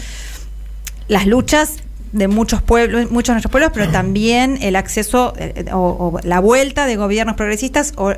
Las 1.07 1.25
luchas 1.25 1.83
de 2.13 2.27
muchos 2.27 2.61
pueblos, 2.61 3.09
muchos 3.11 3.29
de 3.29 3.33
nuestros 3.33 3.51
pueblos, 3.51 3.71
pero 3.73 3.89
también 3.89 4.59
el 4.61 4.75
acceso 4.75 5.33
eh, 5.37 5.65
o, 5.73 6.19
la 6.23 6.39
vuelta 6.39 6.85
de 6.85 6.95
gobiernos 6.95 7.35
progresistas 7.35 7.91
o 7.97 8.13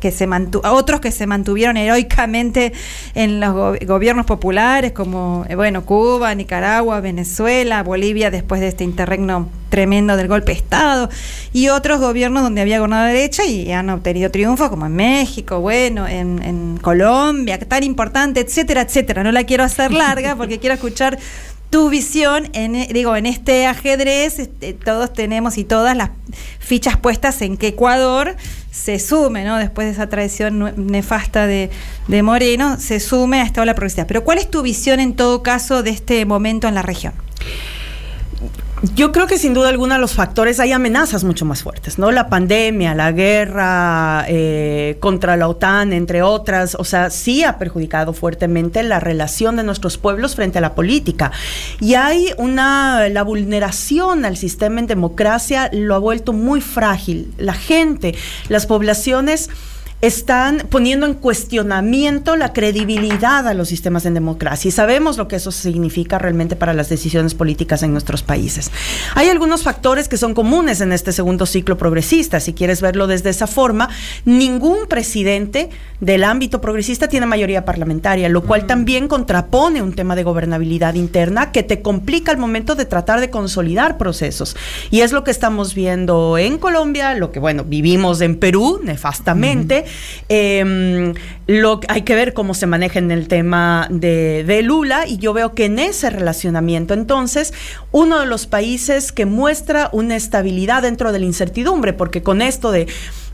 que 0.00 0.10
se 0.10 0.26
mantu 0.26 0.60
otros 0.64 1.00
que 1.00 1.12
se 1.12 1.26
mantuvieron 1.28 1.76
heroicamente 1.76 2.72
en 3.14 3.38
los 3.38 3.78
gobiernos 3.86 4.26
populares 4.26 4.90
como 4.92 5.46
eh, 5.48 5.54
bueno 5.54 5.84
Cuba, 5.84 6.34
Nicaragua, 6.34 7.00
Venezuela, 7.00 7.84
Bolivia 7.84 8.32
después 8.32 8.60
de 8.60 8.68
este 8.68 8.82
interregno 8.82 9.48
tremendo 9.68 10.16
del 10.16 10.26
golpe 10.26 10.52
de 10.52 10.58
Estado 10.58 11.08
y 11.52 11.68
otros 11.68 12.00
gobiernos 12.00 12.42
donde 12.42 12.60
había 12.60 12.78
gobernado 12.78 13.06
derecha 13.06 13.44
y 13.44 13.70
han 13.70 13.88
obtenido 13.90 14.32
triunfos 14.32 14.68
como 14.68 14.86
en 14.86 14.96
México, 14.96 15.60
bueno, 15.60 16.08
en, 16.08 16.42
en 16.42 16.78
Colombia, 16.78 17.60
tan 17.60 17.84
importante, 17.84 18.40
etcétera, 18.40 18.82
etcétera. 18.82 19.22
No 19.22 19.30
la 19.30 19.44
quiero 19.44 19.62
hacer 19.62 19.92
larga 19.92 20.34
porque 20.34 20.58
quiero 20.58 20.74
escuchar 20.74 21.18
tu 21.70 21.88
visión 21.88 22.48
en 22.52 22.92
digo 22.92 23.16
en 23.16 23.26
este 23.26 23.66
ajedrez 23.66 24.40
este, 24.40 24.74
todos 24.74 25.12
tenemos 25.12 25.56
y 25.56 25.64
todas 25.64 25.96
las 25.96 26.10
fichas 26.58 26.96
puestas 26.96 27.40
en 27.42 27.56
que 27.56 27.68
Ecuador 27.68 28.36
se 28.72 28.98
sume 28.98 29.44
no 29.44 29.56
después 29.56 29.86
de 29.86 29.92
esa 29.92 30.08
tradición 30.08 30.74
nefasta 30.76 31.46
de, 31.46 31.70
de 32.08 32.22
Moreno 32.22 32.78
se 32.78 33.00
sume 33.00 33.40
a 33.40 33.44
esta 33.44 33.62
ola 33.62 33.74
progresista. 33.74 34.06
Pero 34.06 34.24
cuál 34.24 34.38
es 34.38 34.50
tu 34.50 34.62
visión 34.62 35.00
en 35.00 35.14
todo 35.14 35.42
caso 35.42 35.82
de 35.82 35.90
este 35.90 36.24
momento 36.24 36.68
en 36.68 36.74
la 36.74 36.82
región 36.82 37.14
yo 38.94 39.12
creo 39.12 39.26
que 39.26 39.38
sin 39.38 39.52
duda 39.52 39.68
alguna 39.68 39.98
los 39.98 40.14
factores, 40.14 40.58
hay 40.58 40.72
amenazas 40.72 41.22
mucho 41.22 41.44
más 41.44 41.62
fuertes, 41.62 41.98
¿no? 41.98 42.10
La 42.10 42.28
pandemia, 42.28 42.94
la 42.94 43.12
guerra 43.12 44.24
eh, 44.26 44.96
contra 45.00 45.36
la 45.36 45.48
OTAN, 45.48 45.92
entre 45.92 46.22
otras, 46.22 46.74
o 46.74 46.84
sea, 46.84 47.10
sí 47.10 47.44
ha 47.44 47.58
perjudicado 47.58 48.14
fuertemente 48.14 48.82
la 48.82 48.98
relación 48.98 49.56
de 49.56 49.64
nuestros 49.64 49.98
pueblos 49.98 50.34
frente 50.34 50.58
a 50.58 50.60
la 50.62 50.74
política. 50.74 51.30
Y 51.78 51.94
hay 51.94 52.32
una, 52.38 53.08
la 53.10 53.22
vulneración 53.22 54.24
al 54.24 54.38
sistema 54.38 54.80
en 54.80 54.86
democracia 54.86 55.68
lo 55.72 55.94
ha 55.94 55.98
vuelto 55.98 56.32
muy 56.32 56.62
frágil. 56.62 57.34
La 57.36 57.54
gente, 57.54 58.14
las 58.48 58.66
poblaciones 58.66 59.50
están 60.00 60.66
poniendo 60.70 61.04
en 61.04 61.14
cuestionamiento 61.14 62.36
la 62.36 62.52
credibilidad 62.52 63.46
a 63.46 63.54
los 63.54 63.68
sistemas 63.68 64.06
en 64.06 64.14
democracia 64.14 64.68
y 64.68 64.72
sabemos 64.72 65.18
lo 65.18 65.28
que 65.28 65.36
eso 65.36 65.52
significa 65.52 66.18
realmente 66.18 66.56
para 66.56 66.72
las 66.72 66.88
decisiones 66.88 67.34
políticas 67.34 67.82
en 67.82 67.92
nuestros 67.92 68.22
países. 68.22 68.70
Hay 69.14 69.28
algunos 69.28 69.62
factores 69.62 70.08
que 70.08 70.16
son 70.16 70.32
comunes 70.32 70.80
en 70.80 70.92
este 70.92 71.12
segundo 71.12 71.44
ciclo 71.44 71.76
progresista, 71.76 72.40
si 72.40 72.54
quieres 72.54 72.80
verlo 72.80 73.06
desde 73.06 73.30
esa 73.30 73.46
forma, 73.46 73.90
ningún 74.24 74.86
presidente 74.88 75.68
del 76.00 76.24
ámbito 76.24 76.62
progresista 76.62 77.08
tiene 77.08 77.26
mayoría 77.26 77.66
parlamentaria, 77.66 78.28
lo 78.30 78.42
cual 78.42 78.66
también 78.66 79.06
contrapone 79.06 79.82
un 79.82 79.92
tema 79.92 80.16
de 80.16 80.22
gobernabilidad 80.22 80.94
interna 80.94 81.52
que 81.52 81.62
te 81.62 81.82
complica 81.82 82.32
al 82.32 82.38
momento 82.38 82.74
de 82.74 82.86
tratar 82.86 83.20
de 83.20 83.28
consolidar 83.28 83.98
procesos. 83.98 84.56
Y 84.90 85.02
es 85.02 85.12
lo 85.12 85.24
que 85.24 85.30
estamos 85.30 85.74
viendo 85.74 86.38
en 86.38 86.56
Colombia, 86.56 87.14
lo 87.14 87.30
que 87.32 87.38
bueno, 87.38 87.64
vivimos 87.64 88.22
en 88.22 88.38
Perú 88.38 88.80
nefastamente. 88.82 89.84
Em, 90.28 91.14
hay 91.88 92.02
que 92.02 92.14
ver 92.14 92.32
cómo 92.32 92.54
se 92.54 92.66
maneja 92.66 92.98
en 92.98 93.10
el 93.10 93.28
tema 93.28 93.88
de, 93.90 94.44
de 94.44 94.62
Lula 94.62 95.06
y 95.06 95.18
yo 95.18 95.32
veo 95.32 95.54
que 95.54 95.64
en 95.66 95.78
ese 95.78 96.10
relacionamiento, 96.10 96.94
entonces, 96.94 97.52
uno 97.92 98.20
de 98.20 98.26
los 98.26 98.46
países 98.46 99.12
que 99.12 99.26
muestra 99.26 99.90
una 99.92 100.16
estabilidad 100.16 100.82
dentro 100.82 101.12
de 101.12 101.18
la 101.18 101.24
incertidumbre, 101.24 101.92
porque 101.92 102.22
con 102.22 102.42
esto 102.42 102.70
de 102.70 102.86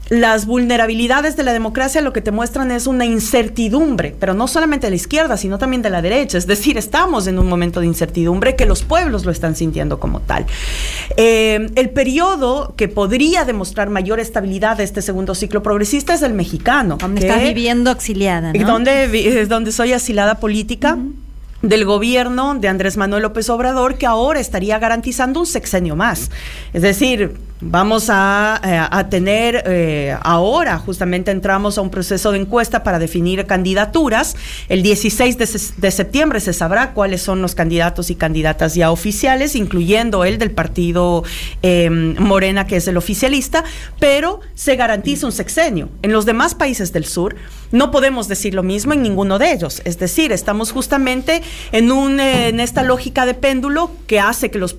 las 0.09 0.47
vulnerabilidades 0.47 1.37
de 1.37 1.43
la 1.43 1.53
democracia 1.53 2.01
lo 2.01 2.13
que 2.13 2.21
te 2.21 2.31
muestran 2.31 2.71
es 2.71 2.87
una 2.87 3.05
incertidumbre, 3.05 4.15
pero 4.19 4.35
no 4.35 4.47
solamente 4.47 4.87
de 4.87 4.91
la 4.91 4.97
izquierda, 4.97 5.37
sino 5.37 5.59
también 5.59 5.83
de 5.83 5.91
la 5.91 6.01
derecha. 6.01 6.39
Es 6.39 6.47
decir, 6.47 6.79
estamos 6.79 7.27
en 7.27 7.39
un 7.39 7.49
momento 7.49 7.81
de 7.81 7.87
incertidumbre 7.87 8.55
que 8.55 8.67
los 8.67 8.83
pueblos 8.85 9.25
lo 9.25 9.33
están 9.33 9.57
sintiendo 9.57 9.99
como 9.99 10.21
tal. 10.21 10.47
Eh, 11.17 11.71
el 11.75 11.91
periodo 11.91 12.75
que 12.77 12.89
podría 12.89 13.45
demostrar 13.45 13.91
mayor 13.91 14.21
estabilidad 14.21 14.77
de 14.77 14.85
este 14.85 15.03
segundo 15.03 15.35
ciclo 15.35 15.63
progresista 15.63 16.15
es 16.15 16.23
el 16.23 16.35
mexicano. 16.35 16.99
Donde 17.01 17.27
estás 17.27 17.43
viviendo 17.43 17.91
exiliada. 17.91 18.53
¿no? 18.53 18.67
Donde, 18.67 19.47
donde 19.47 19.73
soy 19.73 19.93
asilada 19.93 20.39
política 20.39 20.99
del 21.69 21.85
gobierno 21.85 22.55
de 22.55 22.69
Andrés 22.69 22.97
Manuel 22.97 23.23
López 23.23 23.49
Obrador 23.51 23.97
que 23.97 24.07
ahora 24.07 24.41
estaría 24.41 24.79
garantizando 24.79 25.41
un 25.41 25.47
sexenio 25.47 25.97
más. 25.97 26.31
Es 26.73 26.83
decir, 26.83 27.35
vamos 27.61 28.09
a, 28.11 28.61
eh, 28.65 29.05
tener 29.11 29.63
eh, 29.67 30.17
ahora, 30.23 30.79
justamente 30.79 31.31
entramos 31.31 31.79
a 31.79 31.81
un 31.81 31.91
proceso 31.91 32.33
de 32.33 32.39
encuesta 32.39 32.83
para 32.83 32.99
definir 32.99 33.47
candidaturas. 33.47 34.37
El 34.69 34.83
16 34.83 35.39
de, 35.39 35.91
septiembre 35.91 36.41
se 36.41 36.53
sabrá 36.53 36.93
cuáles 36.93 37.23
son 37.23 37.43
los 37.43 37.55
candidatos 37.55 38.11
y 38.11 38.15
candidatas 38.15 38.75
ya 38.75 38.91
oficiales, 38.91 39.55
incluyendo 39.55 40.25
el 40.25 40.39
del 40.39 40.51
partido 40.51 41.25
em, 41.63 42.17
Morena, 42.19 42.67
que 42.67 42.77
es 42.77 42.89
el 42.89 42.97
oficialista, 42.97 43.65
pero 43.99 44.41
se 44.55 44.77
garantiza 44.77 45.27
un 45.27 45.33
sexenio. 45.33 45.89
En 46.03 46.13
los 46.13 46.27
demás 46.27 46.55
países 46.55 46.93
del 46.93 47.05
sur 47.05 47.37
no 47.77 47.91
podemos 47.91 48.29
decir 48.29 48.55
lo 48.55 48.63
mismo 48.63 48.93
en 48.93 49.03
ninguno 49.03 49.39
de 49.39 49.53
ellos. 49.53 49.83
Es 49.85 49.99
decir, 49.99 50.33
estamos 50.33 50.73
justamente 50.73 51.43
en, 51.73 51.93
un, 51.93 52.21
eh, 52.21 52.49
en 52.49 52.61
esta 52.61 52.83
lógica 52.83 53.27
de 53.27 53.35
péndulo 53.35 53.91
que 54.07 54.21
hace 54.21 54.51
que 54.51 54.59
los 54.59 54.77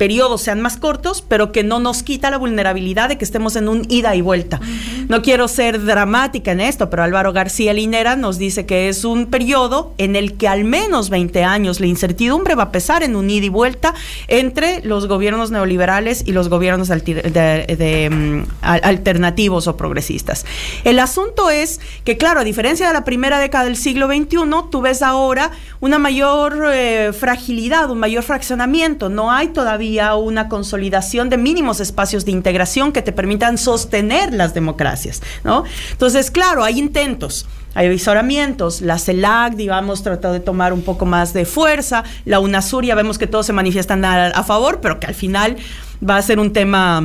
periodos 0.00 0.40
sean 0.40 0.62
más 0.62 0.78
cortos, 0.78 1.20
pero 1.20 1.52
que 1.52 1.62
no 1.62 1.78
nos 1.78 2.02
quita 2.02 2.30
la 2.30 2.38
vulnerabilidad 2.38 3.10
de 3.10 3.18
que 3.18 3.24
estemos 3.26 3.54
en 3.56 3.68
un 3.68 3.84
ida 3.90 4.16
y 4.16 4.22
vuelta. 4.22 4.58
No 5.10 5.20
quiero 5.20 5.46
ser 5.46 5.84
dramática 5.84 6.52
en 6.52 6.60
esto, 6.60 6.88
pero 6.88 7.02
Álvaro 7.02 7.34
García 7.34 7.74
Linera 7.74 8.16
nos 8.16 8.38
dice 8.38 8.64
que 8.64 8.88
es 8.88 9.04
un 9.04 9.26
periodo 9.26 9.92
en 9.98 10.16
el 10.16 10.38
que 10.38 10.48
al 10.48 10.64
menos 10.64 11.10
20 11.10 11.44
años 11.44 11.80
la 11.80 11.86
incertidumbre 11.86 12.54
va 12.54 12.62
a 12.62 12.72
pesar 12.72 13.02
en 13.02 13.14
un 13.14 13.28
ida 13.28 13.44
y 13.44 13.50
vuelta 13.50 13.92
entre 14.28 14.80
los 14.84 15.06
gobiernos 15.06 15.50
neoliberales 15.50 16.22
y 16.24 16.32
los 16.32 16.48
gobiernos 16.48 16.88
de, 16.88 18.08
mm, 18.10 18.42
alternativos 18.62 19.66
o 19.66 19.76
progresistas. 19.76 20.46
El 20.84 20.98
asunto 20.98 21.50
es 21.50 21.78
que, 22.04 22.16
claro, 22.16 22.40
a 22.40 22.44
diferencia 22.44 22.86
de 22.86 22.94
la 22.94 23.04
primera 23.04 23.38
década 23.38 23.64
del 23.64 23.76
siglo 23.76 24.06
XXI, 24.06 24.70
tú 24.70 24.80
ves 24.80 25.02
ahora 25.02 25.50
una 25.80 25.98
mayor 25.98 26.70
eh, 26.72 27.12
fragilidad, 27.12 27.90
un 27.90 27.98
mayor 27.98 28.22
fraccionamiento. 28.22 29.10
No 29.10 29.30
hay 29.30 29.48
todavía 29.48 29.89
una 29.98 30.48
consolidación 30.48 31.28
de 31.30 31.36
mínimos 31.36 31.80
espacios 31.80 32.24
de 32.24 32.32
integración 32.32 32.92
que 32.92 33.02
te 33.02 33.12
permitan 33.12 33.58
sostener 33.58 34.32
las 34.32 34.54
democracias, 34.54 35.22
¿no? 35.44 35.64
Entonces, 35.92 36.30
claro, 36.30 36.64
hay 36.64 36.78
intentos. 36.78 37.46
Hay 37.74 37.86
avisoramientos, 37.86 38.80
la 38.80 38.98
CELAC, 38.98 39.54
digamos, 39.54 40.02
tratado 40.02 40.34
de 40.34 40.40
tomar 40.40 40.72
un 40.72 40.82
poco 40.82 41.06
más 41.06 41.32
de 41.32 41.44
fuerza, 41.44 42.02
la 42.24 42.40
UNASUR 42.40 42.84
ya 42.84 42.96
vemos 42.96 43.16
que 43.16 43.28
todos 43.28 43.46
se 43.46 43.52
manifiestan 43.52 44.04
a 44.04 44.42
favor, 44.42 44.80
pero 44.80 44.98
que 44.98 45.06
al 45.06 45.14
final 45.14 45.56
va 46.02 46.16
a 46.16 46.22
ser 46.22 46.40
un 46.40 46.52
tema 46.52 47.00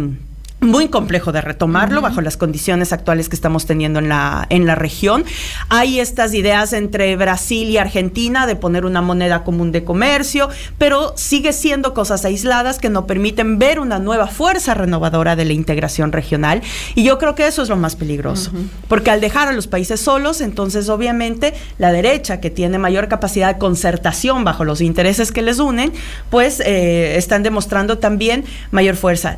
muy 0.62 0.88
complejo 0.88 1.32
de 1.32 1.42
retomarlo 1.42 2.02
bajo 2.02 2.22
las 2.22 2.38
condiciones 2.38 2.92
actuales 2.92 3.30
que 3.30 3.36
estamos 3.36 3.66
teniendo 3.66 4.00
en 4.00 4.10
la, 4.10 4.48
en 4.50 4.66
la 4.66 4.76
región. 4.76 5.24
Hay 5.70 6.00
estas 6.00 6.34
ideas 6.34 6.74
entre 6.74 7.16
Brasil 7.16 7.70
y 7.70 7.78
Argentina 7.78 8.48
de 8.48 8.56
poner 8.56 8.86
una 8.86 9.02
moneda 9.02 9.44
común 9.44 9.72
de 9.72 9.84
comercio, 9.84 10.50
pero 10.78 11.14
sigue 11.18 11.54
siendo 11.54 11.94
cosas 11.94 12.26
aisladas 12.26 12.80
que 12.80 12.90
no 12.90 13.06
permiten 13.06 13.60
ver 13.60 13.80
una 13.80 14.00
nueva 14.00 14.28
fuerza 14.28 14.74
renovadora 14.74 15.36
de 15.36 15.46
la 15.46 15.54
integración 15.54 16.12
regional. 16.12 16.62
Y 16.96 17.04
yo 17.04 17.20
creo 17.20 17.36
que 17.36 17.48
eso 17.48 17.62
es 17.62 17.70
lo 17.70 17.76
más 17.76 17.96
peligroso, 17.96 18.52
porque 18.88 19.12
al 19.12 19.22
dejar 19.22 19.48
a 19.48 19.54
los 19.54 19.68
países 19.68 20.02
solos, 20.02 20.42
entonces 20.42 20.90
obviamente 20.90 21.54
la 21.78 21.92
derecha, 21.92 22.40
que 22.40 22.50
tiene 22.50 22.78
mayor 22.78 23.08
capacidad 23.08 23.54
de 23.54 23.60
concertación 23.60 24.44
bajo 24.44 24.66
los 24.66 24.82
intereses 24.82 25.32
que 25.32 25.42
les 25.42 25.60
unen, 25.60 25.94
pues 26.30 26.60
eh, 26.60 27.18
están 27.18 27.44
demostrando 27.44 27.98
también 27.98 28.46
mayor 28.72 28.96
fuerza 28.96 29.38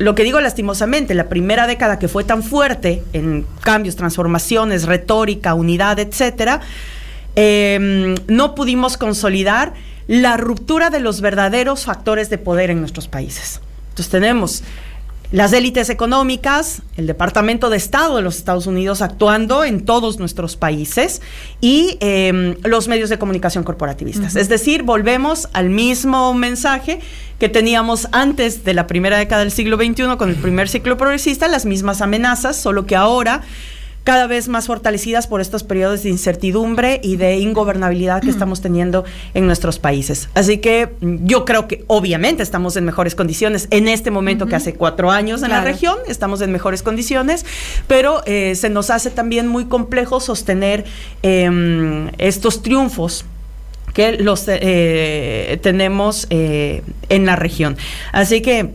lo 0.00 0.14
que 0.14 0.24
digo 0.24 0.40
lastimosamente, 0.40 1.12
la 1.12 1.28
primera 1.28 1.66
década 1.66 1.98
que 1.98 2.08
fue 2.08 2.24
tan 2.24 2.42
fuerte 2.42 3.02
en 3.12 3.44
cambios, 3.60 3.96
transformaciones, 3.96 4.84
retórica, 4.84 5.52
unidad, 5.52 5.98
etcétera, 5.98 6.62
em, 7.36 8.14
no 8.26 8.54
pudimos 8.54 8.96
consolidar 8.96 9.74
la 10.06 10.38
ruptura 10.38 10.88
de 10.88 11.00
los 11.00 11.20
verdaderos 11.20 11.84
factores 11.84 12.30
de 12.30 12.38
poder 12.38 12.70
en 12.70 12.80
nuestros 12.80 13.08
países. 13.08 13.60
Entonces 13.90 14.10
tenemos 14.10 14.62
las 15.32 15.52
élites 15.52 15.90
económicas, 15.90 16.82
el 16.96 17.06
Departamento 17.06 17.70
de 17.70 17.76
Estado 17.76 18.16
de 18.16 18.22
los 18.22 18.36
Estados 18.36 18.66
Unidos 18.66 19.00
actuando 19.00 19.62
en 19.64 19.84
todos 19.84 20.18
nuestros 20.18 20.56
países 20.56 21.22
y 21.60 21.98
em, 22.00 22.56
los 22.64 22.88
medios 22.88 23.10
de 23.10 23.18
comunicación 23.18 23.62
corporativistas. 23.62 24.34
Es 24.34 24.48
decir, 24.48 24.82
volvemos 24.82 25.48
al 25.52 25.70
mismo 25.70 26.34
mensaje 26.34 26.98
que 27.38 27.48
teníamos 27.48 28.08
antes 28.10 28.64
de 28.64 28.74
la 28.74 28.88
primera 28.88 29.18
década 29.18 29.42
del 29.42 29.52
siglo 29.52 29.76
XXI 29.76 30.16
con 30.18 30.30
el 30.30 30.36
primer 30.36 30.68
ciclo 30.68 30.96
progresista, 30.96 31.46
las 31.46 31.64
mismas 31.64 32.00
amenazas, 32.00 32.56
solo 32.56 32.84
que 32.86 32.96
ahora 32.96 33.42
cada 34.04 34.26
vez 34.26 34.48
más 34.48 34.66
fortalecidas 34.66 35.26
por 35.26 35.40
estos 35.40 35.62
periodos 35.62 36.02
de 36.02 36.10
incertidumbre 36.10 37.00
y 37.02 37.16
de 37.16 37.36
ingobernabilidad 37.38 38.20
que 38.20 38.28
mm. 38.28 38.30
estamos 38.30 38.60
teniendo 38.60 39.04
en 39.34 39.46
nuestros 39.46 39.78
países. 39.78 40.28
Así 40.34 40.58
que 40.58 40.88
mm, 41.00 41.26
yo 41.26 41.44
creo 41.44 41.68
que 41.68 41.84
obviamente 41.86 42.42
estamos 42.42 42.76
en 42.76 42.84
mejores 42.84 43.14
condiciones 43.14 43.68
en 43.70 43.88
este 43.88 44.10
momento 44.10 44.46
que 44.46 44.56
hace 44.56 44.74
cuatro 44.74 45.10
años 45.10 45.42
en 45.42 45.50
la 45.50 45.60
región, 45.60 45.98
estamos 46.06 46.40
en 46.40 46.52
mejores 46.52 46.82
condiciones, 46.82 47.44
pero 47.86 48.22
eh, 48.26 48.54
se 48.54 48.70
nos 48.70 48.90
hace 48.90 49.10
también 49.10 49.48
muy 49.48 49.66
complejo 49.66 50.20
sostener 50.20 50.84
em, 51.22 52.08
estos 52.18 52.62
triunfos 52.62 53.24
que 53.92 54.12
los 54.12 54.44
eh, 54.46 55.58
tenemos 55.62 56.26
eh, 56.30 56.82
en 57.08 57.26
la 57.26 57.36
región. 57.36 57.76
Así 58.12 58.40
que 58.40 58.70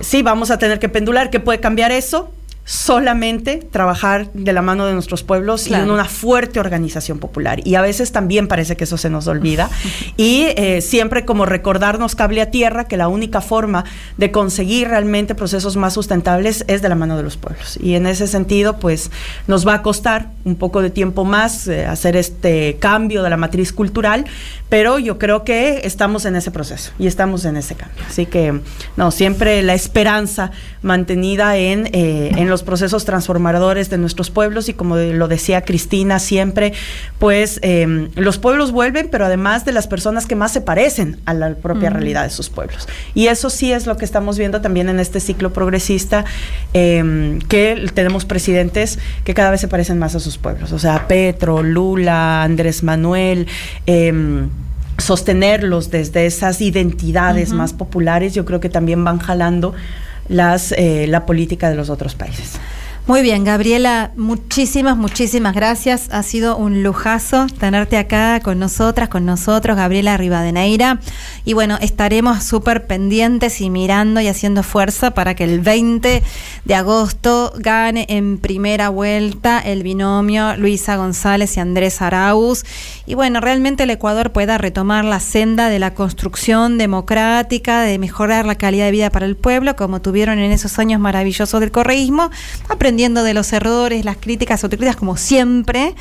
sí, 0.00 0.22
vamos 0.22 0.50
a 0.50 0.58
tener 0.58 0.78
que 0.78 0.88
pendular. 0.88 1.30
¿Qué 1.30 1.38
puede 1.38 1.60
cambiar 1.60 1.92
eso? 1.92 2.32
Solamente 2.68 3.66
trabajar 3.72 4.30
de 4.34 4.52
la 4.52 4.60
mano 4.60 4.84
de 4.84 4.92
nuestros 4.92 5.22
pueblos 5.22 5.68
y 5.68 5.74
en 5.74 5.90
una 5.90 6.04
fuerte 6.04 6.60
organización 6.60 7.18
popular. 7.18 7.66
Y 7.66 7.76
a 7.76 7.80
veces 7.80 8.12
también 8.12 8.46
parece 8.46 8.76
que 8.76 8.84
eso 8.84 8.98
se 8.98 9.08
nos 9.08 9.26
olvida. 9.26 9.70
y 10.18 10.48
eh, 10.54 10.82
siempre 10.82 11.24
como 11.24 11.46
recordarnos 11.46 12.14
cable 12.14 12.42
a 12.42 12.50
tierra 12.50 12.86
que 12.86 12.98
la 12.98 13.08
única 13.08 13.40
forma 13.40 13.86
de 14.18 14.30
conseguir 14.30 14.88
realmente 14.88 15.34
procesos 15.34 15.78
más 15.78 15.94
sustentables 15.94 16.66
es 16.68 16.82
de 16.82 16.90
la 16.90 16.94
mano 16.94 17.16
de 17.16 17.22
los 17.22 17.38
pueblos. 17.38 17.78
Y 17.82 17.94
en 17.94 18.06
ese 18.06 18.26
sentido, 18.26 18.78
pues 18.78 19.10
nos 19.46 19.66
va 19.66 19.72
a 19.72 19.82
costar 19.82 20.32
un 20.44 20.56
poco 20.56 20.82
de 20.82 20.90
tiempo 20.90 21.24
más 21.24 21.68
eh, 21.68 21.86
hacer 21.86 22.16
este 22.16 22.76
cambio 22.78 23.22
de 23.22 23.30
la 23.30 23.38
matriz 23.38 23.72
cultural, 23.72 24.26
pero 24.68 24.98
yo 24.98 25.16
creo 25.16 25.42
que 25.42 25.80
estamos 25.84 26.26
en 26.26 26.36
ese 26.36 26.50
proceso 26.50 26.92
y 26.98 27.06
estamos 27.06 27.46
en 27.46 27.56
ese 27.56 27.76
cambio. 27.76 28.04
Así 28.06 28.26
que, 28.26 28.60
no, 28.98 29.10
siempre 29.10 29.62
la 29.62 29.72
esperanza 29.72 30.50
mantenida 30.82 31.56
en, 31.56 31.86
eh, 31.92 32.32
en 32.36 32.48
los 32.50 32.57
procesos 32.62 33.04
transformadores 33.04 33.90
de 33.90 33.98
nuestros 33.98 34.30
pueblos 34.30 34.68
y 34.68 34.74
como 34.74 34.96
lo 34.96 35.28
decía 35.28 35.62
Cristina 35.62 36.18
siempre, 36.18 36.72
pues 37.18 37.58
em, 37.62 38.10
los 38.14 38.38
pueblos 38.38 38.72
vuelven, 38.72 39.08
pero 39.10 39.26
además 39.26 39.64
de 39.64 39.72
las 39.72 39.86
personas 39.86 40.26
que 40.26 40.36
más 40.36 40.52
se 40.52 40.60
parecen 40.60 41.18
a 41.24 41.34
la 41.34 41.54
propia 41.54 41.90
realidad 41.90 42.24
de 42.24 42.30
sus 42.30 42.48
pueblos. 42.48 42.88
Y 43.14 43.26
eso 43.26 43.50
sí 43.50 43.72
es 43.72 43.86
lo 43.86 43.96
que 43.96 44.04
estamos 44.04 44.38
viendo 44.38 44.60
también 44.60 44.88
en 44.88 45.00
este 45.00 45.20
ciclo 45.20 45.52
progresista, 45.52 46.24
em, 46.72 47.38
que 47.40 47.90
tenemos 47.94 48.24
presidentes 48.24 48.98
que 49.24 49.34
cada 49.34 49.50
vez 49.50 49.60
se 49.60 49.68
parecen 49.68 49.98
más 49.98 50.14
a 50.14 50.20
sus 50.20 50.38
pueblos, 50.38 50.72
o 50.72 50.78
sea, 50.78 51.08
Petro, 51.08 51.62
Lula, 51.62 52.42
Andrés 52.42 52.82
Manuel. 52.82 53.46
Em, 53.86 54.48
sostenerlos 54.98 55.90
desde 55.90 56.26
esas 56.26 56.60
identidades 56.60 57.52
más 57.52 57.72
populares, 57.72 58.34
yo 58.34 58.44
creo 58.44 58.60
que 58.60 58.68
también 58.68 59.04
van 59.04 59.18
jalando 59.18 59.74
las, 60.28 60.72
eh, 60.72 61.06
la 61.08 61.26
política 61.26 61.70
de 61.70 61.76
los 61.76 61.90
otros 61.90 62.14
países. 62.14 62.58
Muy 63.08 63.22
bien, 63.22 63.42
Gabriela, 63.42 64.12
muchísimas, 64.16 64.98
muchísimas 64.98 65.54
gracias. 65.54 66.10
Ha 66.12 66.22
sido 66.22 66.58
un 66.58 66.82
lujazo 66.82 67.46
tenerte 67.58 67.96
acá 67.96 68.38
con 68.40 68.58
nosotras, 68.58 69.08
con 69.08 69.24
nosotros, 69.24 69.78
Gabriela 69.78 70.18
Rivadeneira. 70.18 71.00
Y 71.46 71.54
bueno, 71.54 71.78
estaremos 71.80 72.44
súper 72.44 72.86
pendientes 72.86 73.62
y 73.62 73.70
mirando 73.70 74.20
y 74.20 74.28
haciendo 74.28 74.62
fuerza 74.62 75.12
para 75.12 75.34
que 75.34 75.44
el 75.44 75.60
20 75.60 76.22
de 76.66 76.74
agosto 76.74 77.54
gane 77.56 78.04
en 78.10 78.36
primera 78.36 78.90
vuelta 78.90 79.58
el 79.58 79.82
binomio 79.82 80.54
Luisa 80.58 80.96
González 80.96 81.56
y 81.56 81.60
Andrés 81.60 82.02
Arauz. 82.02 82.66
Y 83.06 83.14
bueno, 83.14 83.40
realmente 83.40 83.84
el 83.84 83.90
Ecuador 83.90 84.32
pueda 84.32 84.58
retomar 84.58 85.06
la 85.06 85.20
senda 85.20 85.70
de 85.70 85.78
la 85.78 85.94
construcción 85.94 86.76
democrática, 86.76 87.80
de 87.80 87.98
mejorar 87.98 88.44
la 88.44 88.56
calidad 88.56 88.84
de 88.84 88.90
vida 88.90 89.08
para 89.08 89.24
el 89.24 89.34
pueblo, 89.34 89.76
como 89.76 90.02
tuvieron 90.02 90.38
en 90.40 90.52
esos 90.52 90.78
años 90.78 91.00
maravillosos 91.00 91.58
del 91.58 91.70
correísmo, 91.70 92.30
de 92.98 93.32
los 93.32 93.52
errores, 93.52 94.04
las 94.04 94.16
críticas, 94.16 94.64
autocríticas, 94.64 94.96
como 94.96 95.16
siempre, 95.16 95.94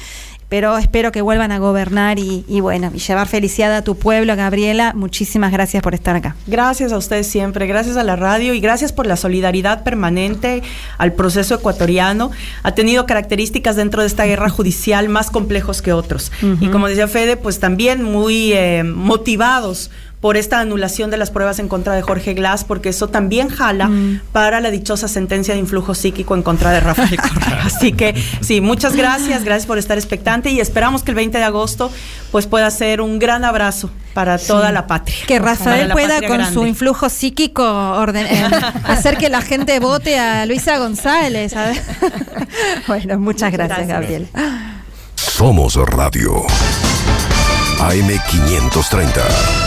pero 0.50 0.78
espero 0.80 1.12
que 1.12 1.22
vuelvan 1.22 1.52
a 1.52 1.60
gobernar 1.60 2.18
y, 2.18 2.44
bueno, 2.60 2.90
y 2.92 2.98
llevar 2.98 3.28
felicidad 3.28 3.76
a 3.76 3.84
tu 3.84 3.96
pueblo, 3.98 4.36
Gabriela. 4.36 4.94
Muchísimas 4.96 5.52
gracias 5.52 5.84
por 5.84 5.94
estar 5.94 6.16
acá. 6.16 6.36
Gracias 6.48 6.92
a 6.92 6.98
ustedes 6.98 7.28
siempre, 7.28 7.68
gracias 7.68 7.98
a 7.98 8.04
la 8.04 8.16
radio 8.16 8.56
y 8.56 8.60
gracias 8.60 8.94
por 8.94 9.06
la 9.06 9.16
solidaridad 9.16 9.84
permanente 9.84 10.64
al 10.98 11.14
proceso 11.14 11.54
ecuatoriano. 11.54 12.32
Ha 12.64 12.74
tenido 12.74 13.06
características 13.06 13.76
dentro 13.76 14.02
de 14.02 14.08
esta 14.08 14.26
guerra 14.26 14.50
judicial 14.50 15.08
más 15.08 15.30
complejos 15.30 15.84
que 15.84 15.94
otros. 15.94 16.32
Y 16.62 16.70
como 16.70 16.88
decía 16.88 17.08
Fede, 17.08 17.38
pues 17.38 17.60
también 17.60 18.02
muy 18.02 18.54
eh, 18.54 18.84
motivados 18.84 19.92
por 20.22 20.36
esta 20.36 20.60
anulación 20.60 21.12
de 21.12 21.18
las 21.18 21.30
pruebas 21.30 21.60
en 21.60 21.68
contra 21.68 21.94
de 21.94 22.02
Jorge 22.02 22.34
Glass, 22.34 22.64
porque 22.64 22.90
eso 22.90 23.08
también 23.08 23.50
jala 23.50 23.88
mm. 23.88 24.22
para 24.32 24.60
la 24.62 24.72
dichosa 24.72 25.08
sentencia 25.08 25.54
de 25.54 25.60
influjo 25.60 25.94
psíquico 25.94 26.36
en 26.36 26.42
contra 26.42 26.72
de 26.72 26.80
Rafael 26.80 27.18
Correa. 27.34 27.64
Así 27.66 27.94
que 27.94 28.16
sí, 28.42 28.60
muchas 28.62 28.96
gracias, 28.96 29.44
gracias 29.44 29.68
por 29.68 29.78
estar 29.78 29.98
expectante 29.98 30.50
y 30.50 30.60
esperamos 30.60 31.04
que 31.04 31.12
el 31.12 31.16
20 31.16 31.38
de 31.38 31.44
agosto 31.44 31.92
pues 32.32 32.48
pueda 32.48 32.70
ser 32.72 33.02
un 33.02 33.20
gran 33.20 33.46
abrazo 33.46 33.92
para 34.14 34.40
toda 34.40 34.72
la 34.72 34.88
patria. 34.88 35.18
Que 35.28 35.38
Rafael 35.38 35.92
pueda 35.92 36.28
con 36.28 36.44
su 36.52 36.66
influjo 36.66 37.10
psíquico 37.10 37.64
eh, 38.16 38.50
hacer 38.86 39.18
que 39.18 39.30
la 39.30 39.42
gente 39.42 39.80
vote 39.80 40.18
a 40.18 40.48
Luisa 40.48 40.80
González. 40.80 41.54
bueno, 42.88 43.20
muchas, 43.20 43.52
gracias, 43.52 43.88
Gabriel. 43.88 44.28
Somos 45.16 45.76
Radio 45.76 46.44
AM530. 47.80 49.67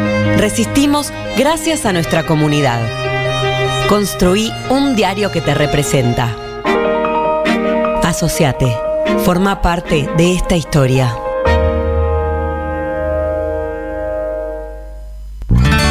Resistimos 0.37 1.11
gracias 1.37 1.85
a 1.85 1.93
nuestra 1.93 2.25
comunidad. 2.25 2.79
Construí 3.87 4.51
un 4.69 4.95
diario 4.95 5.31
que 5.31 5.41
te 5.41 5.53
representa. 5.53 6.35
Asociate. 8.03 8.75
Forma 9.25 9.61
parte 9.61 10.09
de 10.17 10.33
esta 10.33 10.55
historia. 10.55 11.15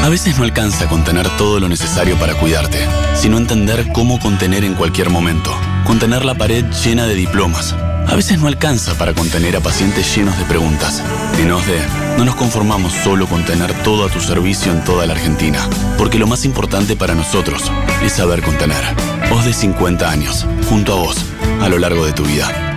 A 0.02 0.08
veces 0.08 0.36
no 0.38 0.44
alcanza 0.44 0.88
contener 0.88 1.28
todo 1.36 1.60
lo 1.60 1.68
necesario 1.68 2.16
para 2.16 2.34
cuidarte, 2.34 2.78
sino 3.14 3.38
entender 3.38 3.92
cómo 3.92 4.18
contener 4.18 4.64
en 4.64 4.74
cualquier 4.74 5.10
momento. 5.10 5.54
Contener 5.84 6.24
la 6.24 6.34
pared 6.34 6.64
llena 6.84 7.06
de 7.06 7.14
diplomas 7.14 7.74
a 8.10 8.16
veces 8.16 8.40
no 8.40 8.48
alcanza 8.48 8.94
para 8.98 9.14
contener 9.14 9.56
a 9.56 9.60
pacientes 9.60 10.14
llenos 10.14 10.36
de 10.36 10.44
preguntas. 10.44 11.02
En 11.38 11.52
OSDE, 11.52 11.80
no 12.18 12.24
nos 12.24 12.34
conformamos 12.34 12.92
solo 12.92 13.28
con 13.28 13.44
tener 13.44 13.72
todo 13.84 14.04
a 14.04 14.08
tu 14.10 14.20
servicio 14.20 14.72
en 14.72 14.82
toda 14.82 15.06
la 15.06 15.12
Argentina, 15.12 15.68
porque 15.96 16.18
lo 16.18 16.26
más 16.26 16.44
importante 16.44 16.96
para 16.96 17.14
nosotros 17.14 17.70
es 18.02 18.12
saber 18.12 18.42
contener. 18.42 18.82
OSDE 19.30 19.52
50 19.52 20.10
años, 20.10 20.46
junto 20.68 20.92
a 20.92 20.96
vos, 20.96 21.24
a 21.60 21.68
lo 21.68 21.78
largo 21.78 22.04
de 22.04 22.12
tu 22.12 22.24
vida. 22.24 22.69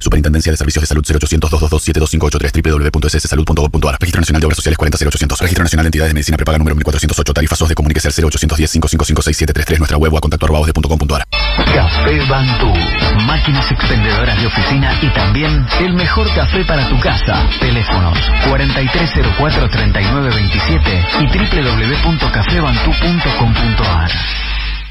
Superintendencia 0.00 0.50
de 0.50 0.56
Servicios 0.56 0.82
de 0.82 0.86
Salud 0.86 1.04
0800 1.04 1.50
222 1.50 2.10
7258 2.10 2.90
www.sssalud.gov.ar 2.90 3.98
Registro 4.00 4.20
Nacional 4.20 4.40
de 4.40 4.46
Obras 4.46 4.56
Sociales 4.56 4.78
40800 4.78 5.40
Registro 5.40 5.64
Nacional 5.64 5.84
de 5.84 5.88
Entidades 5.88 6.10
de 6.10 6.14
Medicina 6.14 6.36
Prepaga 6.38 6.58
número 6.58 6.74
1408 6.76 7.34
Tarifas 7.34 7.58
SOS 7.58 7.68
de 7.68 7.74
Comuníquese 7.74 8.08
al 8.08 8.14
0810 8.14 8.70
5556 8.70 9.78
Nuestra 9.78 9.98
web 9.98 10.14
o 10.14 10.16
a 10.16 10.20
contacto 10.20 10.46
Café 11.74 12.20
Bantú. 12.28 12.72
Máquinas 13.26 13.70
expendedoras 13.70 14.40
de 14.40 14.46
oficina 14.46 14.98
y 15.02 15.08
también 15.12 15.66
el 15.80 15.92
mejor 15.92 16.34
café 16.34 16.64
para 16.64 16.88
tu 16.88 16.98
casa. 17.00 17.46
Teléfonos 17.60 18.16
4304-3927 18.48 21.20
y 21.20 21.26
www.cafebantú.com.ar 21.26 24.10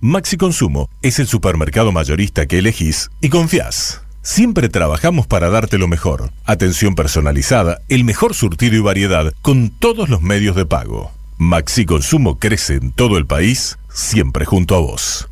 Maxi 0.00 0.36
Consumo 0.36 0.90
es 1.00 1.20
el 1.20 1.28
supermercado 1.28 1.92
mayorista 1.92 2.46
que 2.46 2.58
elegís 2.58 3.10
y 3.20 3.28
confías. 3.28 4.02
Siempre 4.20 4.68
trabajamos 4.68 5.26
para 5.26 5.48
darte 5.48 5.78
lo 5.78 5.88
mejor. 5.88 6.32
Atención 6.44 6.94
personalizada, 6.94 7.80
el 7.88 8.04
mejor 8.04 8.34
surtido 8.34 8.76
y 8.76 8.80
variedad 8.80 9.32
con 9.42 9.70
todos 9.70 10.08
los 10.08 10.20
medios 10.20 10.56
de 10.56 10.66
pago. 10.66 11.12
Maxi 11.38 11.86
Consumo 11.86 12.38
crece 12.38 12.74
en 12.74 12.92
todo 12.92 13.16
el 13.16 13.26
país, 13.26 13.78
siempre 13.92 14.44
junto 14.44 14.74
a 14.74 14.80
vos. 14.80 15.28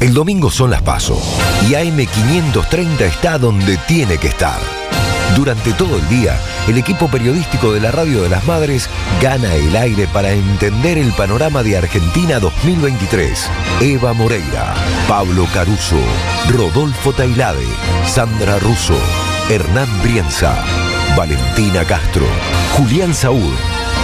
El 0.00 0.12
domingo 0.12 0.50
son 0.50 0.70
las 0.70 0.82
paso 0.82 1.20
y 1.68 1.74
AM530 1.74 3.00
está 3.00 3.38
donde 3.38 3.76
tiene 3.86 4.18
que 4.18 4.28
estar 4.28 4.58
Durante 5.36 5.72
todo 5.72 5.98
el 5.98 6.08
día, 6.08 6.38
el 6.68 6.78
equipo 6.78 7.08
periodístico 7.08 7.72
de 7.72 7.80
la 7.80 7.90
Radio 7.90 8.22
de 8.22 8.28
las 8.28 8.44
Madres 8.46 8.88
gana 9.20 9.52
el 9.54 9.74
aire 9.76 10.06
para 10.06 10.30
entender 10.30 10.96
el 10.96 11.12
panorama 11.12 11.62
de 11.64 11.76
Argentina 11.76 12.38
2023. 12.38 13.50
Eva 13.80 14.12
Moreira, 14.12 14.74
Pablo 15.08 15.46
Caruso, 15.52 15.98
Rodolfo 16.50 17.12
Tailade, 17.12 17.66
Sandra 18.06 18.60
Russo, 18.60 18.96
Hernán 19.50 19.88
Brienza, 20.02 20.54
Valentina 21.16 21.84
Castro, 21.84 22.26
Julián 22.76 23.12
Saúl. 23.12 23.52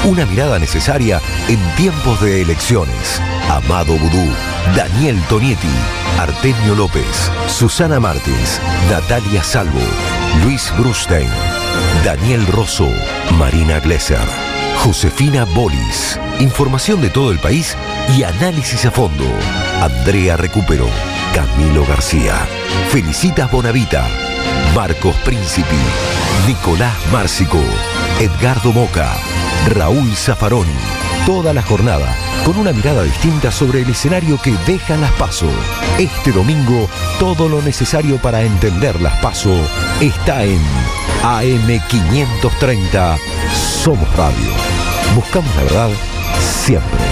Una 0.04 0.26
mirada 0.26 0.58
necesaria 0.58 1.20
en 1.48 1.60
tiempos 1.76 2.20
de 2.20 2.42
elecciones. 2.42 3.20
Amado 3.48 3.96
Vudú, 3.98 4.26
Daniel 4.74 5.20
Tonietti, 5.28 5.68
Artemio 6.18 6.74
López, 6.74 7.30
Susana 7.46 8.00
Martins, 8.00 8.60
Natalia 8.90 9.42
Salvo, 9.42 9.80
Luis 10.38 10.72
Brustein, 10.78 11.28
Daniel 12.04 12.46
Rosso, 12.46 12.88
Marina 13.38 13.80
Glesser, 13.80 14.26
Josefina 14.78 15.44
Bolis. 15.44 16.18
Información 16.38 17.00
de 17.00 17.10
todo 17.10 17.32
el 17.32 17.38
país 17.38 17.76
y 18.16 18.22
análisis 18.22 18.86
a 18.86 18.90
fondo. 18.90 19.24
Andrea 19.80 20.36
Recupero, 20.36 20.88
Camilo 21.34 21.84
García, 21.84 22.34
Felicitas 22.90 23.50
Bonavita, 23.50 24.08
Marcos 24.74 25.16
Príncipi, 25.24 25.76
Nicolás 26.46 26.94
Márcico, 27.12 27.60
Edgardo 28.20 28.72
Moca, 28.72 29.12
Raúl 29.68 30.16
Zaffaroni. 30.16 31.09
Toda 31.26 31.52
la 31.52 31.62
jornada 31.62 32.16
con 32.44 32.56
una 32.56 32.72
mirada 32.72 33.02
distinta 33.02 33.50
sobre 33.52 33.82
el 33.82 33.90
escenario 33.90 34.40
que 34.40 34.54
dejan 34.66 35.00
las 35.00 35.12
PASO. 35.12 35.50
Este 35.98 36.32
domingo, 36.32 36.88
todo 37.18 37.48
lo 37.48 37.62
necesario 37.62 38.16
para 38.18 38.42
entender 38.42 39.00
las 39.00 39.14
PASO 39.20 39.54
está 40.00 40.44
en 40.44 40.60
AM530 41.22 43.18
Somos 43.52 44.16
Radio. 44.16 44.50
Buscamos 45.14 45.54
la 45.56 45.62
verdad 45.62 45.90
siempre. 46.40 47.09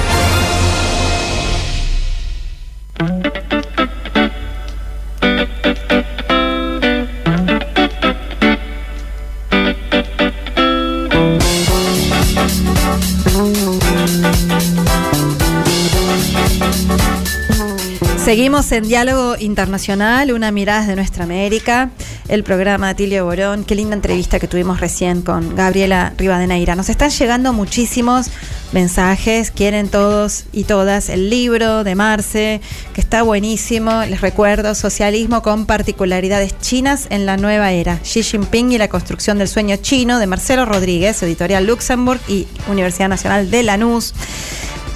Seguimos 18.29 18.71
en 18.73 18.87
Diálogo 18.87 19.37
Internacional, 19.39 20.33
una 20.33 20.51
mirada 20.51 20.85
de 20.85 20.97
nuestra 20.97 21.25
América, 21.25 21.89
el 22.29 22.45
programa 22.45 22.93
Tilio 22.93 23.25
Borón. 23.25 23.65
Qué 23.65 23.75
linda 23.75 23.97
entrevista 23.97 24.39
que 24.39 24.47
tuvimos 24.47 24.81
recién 24.81 25.23
con 25.23 25.57
Gabriela 25.57 26.13
Rivadeneira. 26.19 26.75
Nos 26.75 26.91
están 26.91 27.09
llegando 27.09 27.55
muchísimos 27.55 28.27
mensajes, 28.73 29.51
quieren 29.51 29.89
todos 29.89 30.45
y 30.53 30.65
todas 30.65 31.09
el 31.09 31.31
libro 31.31 31.85
de 31.85 31.95
Marce, 31.95 32.61
que 32.93 33.01
está 33.01 33.23
buenísimo. 33.23 34.03
Les 34.03 34.21
recuerdo, 34.21 34.75
Socialismo 34.75 35.41
con 35.41 35.65
particularidades 35.65 36.55
chinas 36.61 37.07
en 37.09 37.25
la 37.25 37.39
nueva 37.39 37.73
era. 37.73 37.99
Xi 38.03 38.23
Jinping 38.23 38.73
y 38.73 38.77
la 38.77 38.89
construcción 38.89 39.39
del 39.39 39.49
sueño 39.49 39.77
chino 39.77 40.19
de 40.19 40.27
Marcelo 40.27 40.67
Rodríguez, 40.67 41.23
editorial 41.23 41.67
Luxemburg 41.67 42.21
y 42.29 42.47
Universidad 42.69 43.09
Nacional 43.09 43.51
de 43.51 43.63
Lanús. 43.63 44.13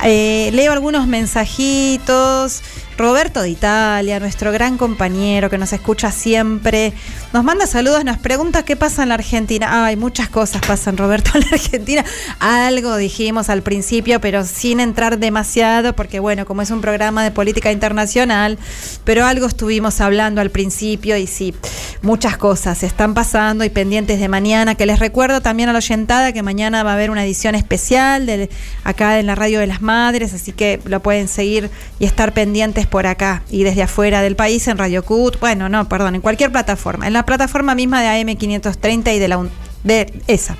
Eh, 0.04 0.50
leo 0.52 0.72
algunos 0.72 1.06
mensajitos. 1.06 2.60
Roberto 2.96 3.42
de 3.42 3.50
Italia, 3.50 4.20
nuestro 4.20 4.52
gran 4.52 4.76
compañero 4.76 5.48
que 5.48 5.58
nos 5.58 5.72
escucha 5.72 6.12
siempre, 6.12 6.92
nos 7.32 7.42
manda 7.42 7.66
saludos, 7.66 8.04
nos 8.04 8.18
pregunta 8.18 8.64
qué 8.64 8.76
pasa 8.76 9.02
en 9.02 9.08
la 9.08 9.14
Argentina. 9.14 9.84
Ay, 9.84 9.96
muchas 9.96 10.28
cosas 10.28 10.62
pasan, 10.66 10.96
Roberto, 10.96 11.30
en 11.34 11.40
la 11.40 11.48
Argentina. 11.52 12.04
Algo 12.38 12.96
dijimos 12.96 13.48
al 13.48 13.62
principio, 13.62 14.20
pero 14.20 14.44
sin 14.44 14.80
entrar 14.80 15.18
demasiado, 15.18 15.94
porque 15.94 16.20
bueno, 16.20 16.44
como 16.44 16.62
es 16.62 16.70
un 16.70 16.80
programa 16.80 17.24
de 17.24 17.30
política 17.30 17.72
internacional, 17.72 18.58
pero 19.04 19.24
algo 19.24 19.46
estuvimos 19.46 20.00
hablando 20.00 20.40
al 20.40 20.50
principio 20.50 21.16
y 21.16 21.26
sí, 21.26 21.54
muchas 22.02 22.36
cosas 22.36 22.82
están 22.82 23.14
pasando 23.14 23.64
y 23.64 23.70
pendientes 23.70 24.20
de 24.20 24.28
mañana, 24.28 24.74
que 24.74 24.86
les 24.86 24.98
recuerdo 24.98 25.40
también 25.40 25.68
a 25.68 25.72
la 25.72 25.78
oyentada 25.78 26.32
que 26.32 26.42
mañana 26.42 26.82
va 26.82 26.90
a 26.90 26.94
haber 26.94 27.10
una 27.10 27.24
edición 27.24 27.54
especial 27.54 28.26
de, 28.26 28.50
acá 28.84 29.18
en 29.18 29.26
la 29.26 29.34
Radio 29.34 29.60
de 29.60 29.66
las 29.66 29.82
Madres, 29.82 30.34
así 30.34 30.52
que 30.52 30.80
lo 30.84 31.00
pueden 31.00 31.28
seguir 31.28 31.70
y 31.98 32.04
estar 32.04 32.32
pendientes 32.32 32.81
por 32.86 33.06
acá 33.06 33.42
y 33.50 33.64
desde 33.64 33.82
afuera 33.82 34.22
del 34.22 34.36
país 34.36 34.66
en 34.68 34.78
Radio 34.78 35.04
Cut, 35.04 35.38
bueno, 35.40 35.68
no, 35.68 35.88
perdón, 35.88 36.14
en 36.14 36.20
cualquier 36.20 36.52
plataforma, 36.52 37.06
en 37.06 37.12
la 37.12 37.24
plataforma 37.26 37.74
misma 37.74 38.02
de 38.02 38.08
AM530 38.08 39.14
y 39.14 39.18
de 39.18 39.28
la 39.28 39.46
de 39.84 40.12
esa. 40.28 40.56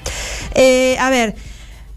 Eh, 0.55 0.97
a 0.99 1.11
ver, 1.11 1.37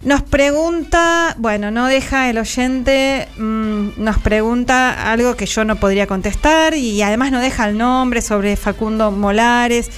nos 0.02 0.22
pregunta, 0.22 1.36
bueno, 1.40 1.72
no 1.72 1.88
deja 1.88 2.30
el 2.30 2.38
oyente, 2.38 3.28
mmm, 3.38 3.90
nos 3.98 4.20
pregunta 4.20 5.12
algo 5.12 5.36
que 5.36 5.48
yo 5.48 5.66
no 5.66 5.78
podría 5.78 6.06
contestar 6.06 6.76
y 6.76 7.02
además 7.02 7.32
no 7.32 7.40
deja 7.40 7.68
el 7.68 7.78
nombre 7.78 8.22
sobre 8.22 8.56
Facundo 8.56 9.12
Molares. 9.12 9.90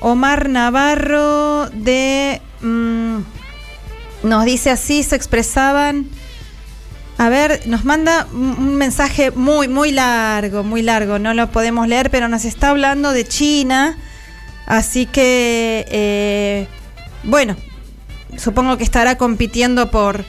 Omar 0.00 0.50
Navarro 0.50 1.70
de... 1.70 2.42
Mmm, 2.60 3.20
nos 4.22 4.44
dice 4.44 4.70
así, 4.70 5.02
se 5.02 5.16
expresaban... 5.16 6.06
A 7.18 7.30
ver, 7.30 7.62
nos 7.66 7.84
manda 7.84 8.26
un 8.32 8.74
mensaje 8.74 9.30
muy, 9.30 9.68
muy 9.68 9.90
largo, 9.90 10.62
muy 10.62 10.82
largo, 10.82 11.18
no 11.18 11.32
lo 11.32 11.50
podemos 11.50 11.88
leer, 11.88 12.10
pero 12.10 12.28
nos 12.28 12.44
está 12.44 12.70
hablando 12.70 13.12
de 13.12 13.26
China, 13.26 13.96
así 14.66 15.06
que, 15.06 15.86
eh, 15.88 16.66
bueno, 17.22 17.56
supongo 18.36 18.76
que 18.76 18.84
estará 18.84 19.16
compitiendo 19.16 19.90
por, 19.90 20.26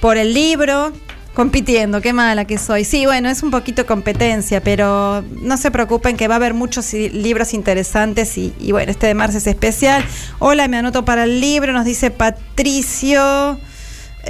por 0.00 0.16
el 0.16 0.32
libro, 0.32 0.92
compitiendo, 1.34 2.00
qué 2.00 2.12
mala 2.12 2.44
que 2.44 2.56
soy. 2.56 2.84
Sí, 2.84 3.04
bueno, 3.04 3.28
es 3.28 3.42
un 3.42 3.50
poquito 3.50 3.84
competencia, 3.84 4.62
pero 4.62 5.24
no 5.42 5.56
se 5.56 5.72
preocupen 5.72 6.16
que 6.16 6.28
va 6.28 6.34
a 6.34 6.36
haber 6.36 6.54
muchos 6.54 6.92
libros 6.92 7.52
interesantes 7.52 8.38
y, 8.38 8.54
y 8.60 8.70
bueno, 8.70 8.92
este 8.92 9.08
de 9.08 9.14
marzo 9.14 9.38
es 9.38 9.46
especial. 9.48 10.04
Hola, 10.38 10.68
me 10.68 10.76
anoto 10.76 11.04
para 11.04 11.24
el 11.24 11.40
libro, 11.40 11.72
nos 11.72 11.84
dice 11.84 12.12
Patricio. 12.12 13.58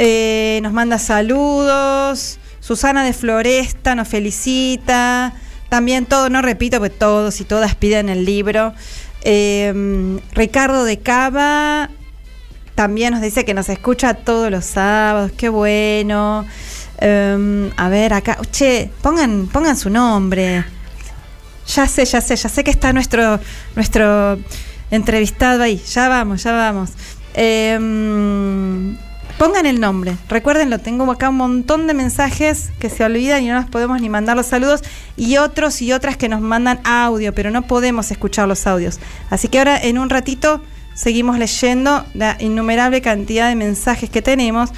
Eh, 0.01 0.61
nos 0.63 0.73
manda 0.73 0.99
saludos. 0.99 2.39
Susana 2.61 3.03
de 3.05 3.13
Floresta 3.13 3.97
nos 3.97 4.07
felicita. 4.07 5.35
También 5.69 6.07
todo, 6.07 6.31
no 6.31 6.41
repito, 6.41 6.79
pues 6.79 6.97
todos 6.97 7.41
y 7.41 7.45
todas 7.45 7.75
piden 7.75 8.09
el 8.09 8.25
libro. 8.25 8.75
Eh, 9.23 10.21
Ricardo 10.33 10.85
de 10.85 11.01
Cava 11.01 11.91
también 12.77 13.13
nos 13.13 13.21
dice 13.21 13.45
que 13.45 13.55
nos 13.55 13.69
escucha 13.69 14.15
todos 14.15 14.53
los 14.53 14.65
sábados. 14.65 15.33
Qué 15.37 15.49
bueno. 15.49 16.47
Eh, 17.01 17.73
a 17.77 17.89
ver, 17.89 18.15
acá. 18.15 18.39
Che, 18.53 18.93
pongan, 19.03 19.77
su 19.77 19.91
nombre. 19.91 20.65
Ya 21.67 21.89
sé, 21.89 22.05
ya 22.05 22.21
sé, 22.21 22.37
ya 22.37 22.49
sé 22.49 22.63
que 22.63 22.71
está 22.71 22.93
nuestro, 22.93 23.41
nuestro 23.75 24.39
entrevistado 24.93 25.65
ahí. 25.65 25.83
Ya 25.93 26.09
vamos, 26.09 26.45
ya 26.45 26.53
vamos. 26.53 26.91
Pongan 29.39 29.67
el 29.67 29.79
nombre, 29.79 30.17
recuérdenlo, 30.29 30.81
tengo 30.81 31.09
acá 31.13 31.29
un 31.29 31.37
montón 31.37 31.87
de 31.87 31.95
mensajes 31.95 32.71
que 32.81 32.91
se 32.91 33.05
olvidan 33.05 33.45
y 33.45 33.47
no 33.47 33.55
nos 33.55 33.71
podemos 33.71 34.01
ni 34.01 34.09
mandar 34.09 34.37
los 34.37 34.47
saludos 34.47 34.83
y 35.17 35.37
otros 35.37 35.81
y 35.81 35.93
otras 35.93 36.17
que 36.17 36.29
nos 36.29 36.41
mandan 36.41 36.81
audio, 36.83 37.33
pero 37.33 37.53
no 37.53 37.63
podemos 37.63 38.11
escuchar 38.11 38.49
los 38.49 38.67
audios. 38.67 38.99
Así 39.31 39.47
que 39.47 39.59
ahora 39.59 39.81
en 39.81 39.99
un 39.99 40.11
ratito 40.11 40.61
seguimos 40.93 41.39
leyendo 41.39 42.05
la 42.15 42.37
innumerable 42.41 43.01
cantidad 43.01 43.49
de 43.49 43.55
mensajes 43.55 44.11
que 44.11 44.23
tenemos 44.23 44.71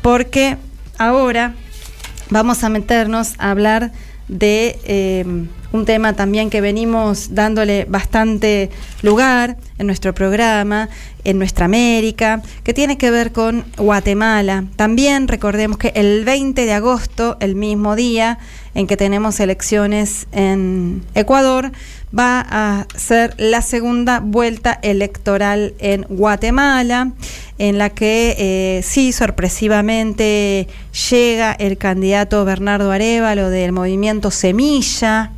porque 0.00 0.56
ahora 0.96 1.54
vamos 2.30 2.64
a 2.64 2.70
meternos 2.70 3.34
a 3.36 3.50
hablar 3.50 3.92
de 4.26 4.78
eh, 4.84 5.46
un 5.72 5.84
tema 5.84 6.14
también 6.14 6.50
que 6.50 6.60
venimos 6.60 7.34
dándole 7.34 7.84
bastante 7.84 8.70
lugar 9.02 9.56
en 9.78 9.86
nuestro 9.86 10.14
programa, 10.14 10.88
en 11.24 11.38
nuestra 11.38 11.66
América, 11.66 12.42
que 12.64 12.72
tiene 12.72 12.96
que 12.96 13.10
ver 13.10 13.32
con 13.32 13.64
Guatemala. 13.76 14.64
También 14.76 15.28
recordemos 15.28 15.78
que 15.78 15.92
el 15.94 16.24
20 16.24 16.64
de 16.64 16.72
agosto, 16.72 17.36
el 17.40 17.54
mismo 17.54 17.96
día 17.96 18.38
en 18.74 18.86
que 18.86 18.96
tenemos 18.96 19.40
elecciones 19.40 20.26
en 20.32 21.02
Ecuador, 21.14 21.70
va 22.16 22.46
a 22.48 22.86
ser 22.96 23.34
la 23.36 23.60
segunda 23.60 24.20
vuelta 24.20 24.78
electoral 24.82 25.74
en 25.78 26.06
Guatemala, 26.08 27.12
en 27.58 27.76
la 27.76 27.90
que 27.90 28.36
eh, 28.38 28.82
sí, 28.82 29.12
sorpresivamente 29.12 30.68
llega 31.10 31.52
el 31.52 31.76
candidato 31.76 32.44
Bernardo 32.44 32.90
Arevalo 32.90 33.50
del 33.50 33.72
movimiento 33.72 34.30
Semilla 34.30 35.32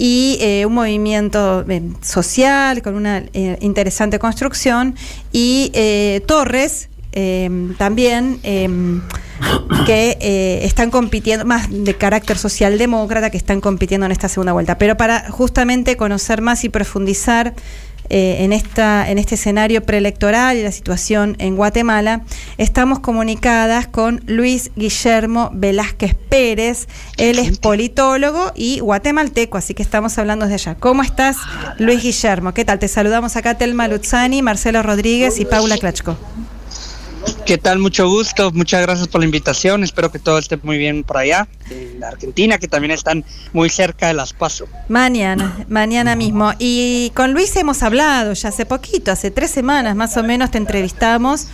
y 0.00 0.38
eh, 0.40 0.64
un 0.64 0.72
movimiento 0.72 1.62
eh, 1.68 1.82
social 2.00 2.80
con 2.80 2.94
una 2.94 3.18
eh, 3.34 3.58
interesante 3.60 4.18
construcción. 4.18 4.96
Y 5.30 5.70
eh, 5.74 6.22
Torres 6.26 6.88
también 7.76 8.38
eh, 8.44 8.68
que 9.84 10.60
están 10.62 10.90
compitiendo 10.90 11.44
más 11.44 11.66
de 11.68 11.94
carácter 11.96 12.38
socialdemócrata 12.38 13.30
que 13.30 13.36
están 13.36 13.60
compitiendo 13.60 14.06
en 14.06 14.12
esta 14.12 14.28
segunda 14.28 14.52
vuelta. 14.52 14.78
Pero 14.78 14.96
para 14.96 15.28
justamente 15.28 15.98
conocer 15.98 16.40
más 16.40 16.64
y 16.64 16.70
profundizar 16.70 17.52
eh, 18.10 18.44
en, 18.44 18.52
esta, 18.52 19.08
en 19.08 19.18
este 19.18 19.36
escenario 19.36 19.82
preelectoral 19.82 20.56
y 20.56 20.62
la 20.62 20.72
situación 20.72 21.36
en 21.38 21.56
Guatemala, 21.56 22.24
estamos 22.58 22.98
comunicadas 22.98 23.86
con 23.86 24.20
Luis 24.26 24.72
Guillermo 24.74 25.50
Velázquez 25.54 26.14
Pérez. 26.14 26.88
Él 27.16 27.38
es 27.38 27.58
politólogo 27.58 28.52
y 28.56 28.80
guatemalteco, 28.80 29.58
así 29.58 29.74
que 29.74 29.82
estamos 29.82 30.18
hablando 30.18 30.46
de 30.46 30.54
allá. 30.54 30.74
¿Cómo 30.74 31.02
estás, 31.02 31.36
Luis 31.78 32.02
Guillermo? 32.02 32.52
¿Qué 32.52 32.64
tal? 32.64 32.80
Te 32.80 32.88
saludamos 32.88 33.36
acá 33.36 33.56
Telma 33.56 33.86
Luzzani, 33.86 34.42
Marcelo 34.42 34.82
Rodríguez 34.82 35.38
y 35.38 35.44
Paula 35.44 35.78
Klachko. 35.78 36.16
¿Qué 37.50 37.58
tal? 37.58 37.80
Mucho 37.80 38.08
gusto, 38.08 38.52
muchas 38.52 38.80
gracias 38.82 39.08
por 39.08 39.20
la 39.20 39.24
invitación, 39.24 39.82
espero 39.82 40.12
que 40.12 40.20
todo 40.20 40.38
esté 40.38 40.56
muy 40.62 40.78
bien 40.78 41.02
por 41.02 41.16
allá, 41.16 41.48
en 41.68 42.02
Argentina, 42.04 42.58
que 42.58 42.68
también 42.68 42.92
están 42.92 43.24
muy 43.52 43.68
cerca 43.68 44.06
de 44.06 44.14
Las 44.14 44.32
Paso. 44.32 44.66
Mañana, 44.88 45.64
mañana 45.68 46.14
mismo. 46.14 46.52
Y 46.60 47.10
con 47.16 47.32
Luis 47.32 47.54
hemos 47.56 47.82
hablado 47.82 48.34
ya 48.34 48.50
hace 48.50 48.66
poquito, 48.66 49.10
hace 49.10 49.32
tres 49.32 49.50
semanas 49.50 49.96
más 49.96 50.16
o 50.16 50.22
menos 50.22 50.52
te 50.52 50.58
entrevistamos 50.58 51.48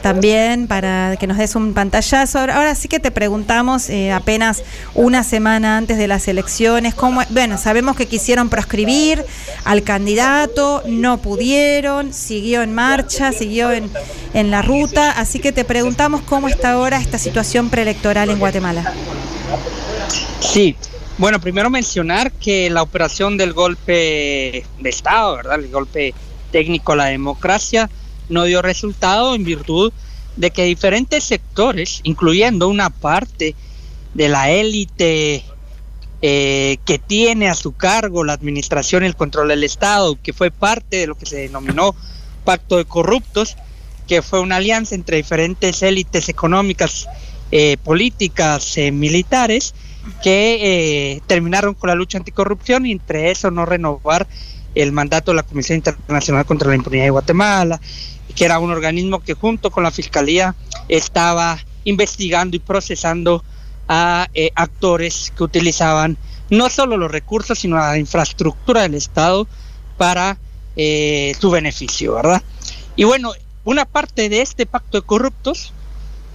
también 0.00 0.68
para 0.68 1.16
que 1.18 1.26
nos 1.26 1.36
des 1.36 1.54
un 1.54 1.74
pantallazo. 1.74 2.38
Ahora, 2.38 2.74
sí 2.74 2.88
que 2.88 2.98
te 2.98 3.10
preguntamos 3.10 3.90
eh, 3.90 4.10
apenas 4.10 4.62
una 4.94 5.22
semana 5.22 5.76
antes 5.76 5.98
de 5.98 6.08
las 6.08 6.28
elecciones, 6.28 6.94
cómo, 6.94 7.20
bueno, 7.28 7.58
sabemos 7.58 7.96
que 7.96 8.06
quisieron 8.06 8.48
proscribir 8.48 9.24
al 9.64 9.82
candidato, 9.82 10.82
no 10.86 11.18
pudieron, 11.18 12.14
siguió 12.14 12.62
en 12.62 12.74
marcha, 12.74 13.32
siguió 13.32 13.70
en, 13.70 13.90
en 14.32 14.50
la 14.50 14.62
ruta 14.62 15.11
así 15.12 15.38
que 15.38 15.52
te 15.52 15.64
preguntamos 15.64 16.22
cómo 16.22 16.48
está 16.48 16.72
ahora 16.72 16.98
esta 16.98 17.18
situación 17.18 17.70
preelectoral 17.70 18.30
en 18.30 18.38
Guatemala. 18.38 18.92
Sí, 20.40 20.76
bueno, 21.18 21.40
primero 21.40 21.70
mencionar 21.70 22.32
que 22.32 22.70
la 22.70 22.82
operación 22.82 23.36
del 23.36 23.52
golpe 23.52 24.64
de 24.80 24.88
Estado, 24.88 25.36
¿verdad? 25.36 25.60
El 25.60 25.70
golpe 25.70 26.14
técnico 26.50 26.92
a 26.92 26.96
la 26.96 27.06
democracia 27.06 27.90
no 28.28 28.44
dio 28.44 28.62
resultado 28.62 29.34
en 29.34 29.44
virtud 29.44 29.92
de 30.36 30.50
que 30.50 30.64
diferentes 30.64 31.24
sectores, 31.24 32.00
incluyendo 32.04 32.68
una 32.68 32.90
parte 32.90 33.54
de 34.14 34.28
la 34.28 34.50
élite 34.50 35.44
eh, 36.22 36.78
que 36.84 36.98
tiene 36.98 37.48
a 37.48 37.54
su 37.54 37.72
cargo 37.72 38.24
la 38.24 38.32
administración 38.32 39.02
y 39.02 39.06
el 39.06 39.16
control 39.16 39.48
del 39.48 39.64
Estado, 39.64 40.16
que 40.22 40.32
fue 40.32 40.50
parte 40.50 40.98
de 40.98 41.06
lo 41.06 41.16
que 41.16 41.26
se 41.26 41.36
denominó 41.36 41.94
pacto 42.44 42.76
de 42.76 42.84
corruptos, 42.84 43.56
que 44.06 44.22
fue 44.22 44.40
una 44.40 44.56
alianza 44.56 44.94
entre 44.94 45.16
diferentes 45.16 45.82
élites 45.82 46.28
económicas, 46.28 47.08
eh, 47.50 47.76
políticas, 47.84 48.76
eh, 48.78 48.90
militares, 48.90 49.74
que 50.22 51.14
eh, 51.14 51.20
terminaron 51.26 51.74
con 51.74 51.88
la 51.88 51.94
lucha 51.94 52.18
anticorrupción 52.18 52.86
y 52.86 52.92
entre 52.92 53.30
eso 53.30 53.50
no 53.50 53.66
renovar 53.66 54.26
el 54.74 54.90
mandato 54.90 55.30
de 55.30 55.36
la 55.36 55.42
Comisión 55.42 55.76
Internacional 55.76 56.44
contra 56.46 56.68
la 56.68 56.76
Impunidad 56.76 57.04
de 57.04 57.10
Guatemala, 57.10 57.80
que 58.34 58.44
era 58.44 58.58
un 58.58 58.70
organismo 58.70 59.20
que 59.20 59.34
junto 59.34 59.70
con 59.70 59.82
la 59.82 59.90
Fiscalía 59.90 60.54
estaba 60.88 61.58
investigando 61.84 62.56
y 62.56 62.60
procesando 62.60 63.44
a 63.86 64.28
actores 64.54 65.32
que 65.36 65.44
utilizaban 65.44 66.16
no 66.48 66.70
solo 66.70 66.96
los 66.96 67.10
recursos, 67.10 67.58
sino 67.58 67.76
la 67.76 67.98
infraestructura 67.98 68.82
del 68.82 68.94
Estado 68.94 69.46
para 69.98 70.38
su 70.74 71.50
beneficio, 71.50 72.14
¿verdad? 72.14 72.42
Y 72.96 73.04
bueno, 73.04 73.32
una 73.64 73.84
parte 73.84 74.28
de 74.28 74.42
este 74.42 74.66
pacto 74.66 75.00
de 75.00 75.06
corruptos, 75.06 75.72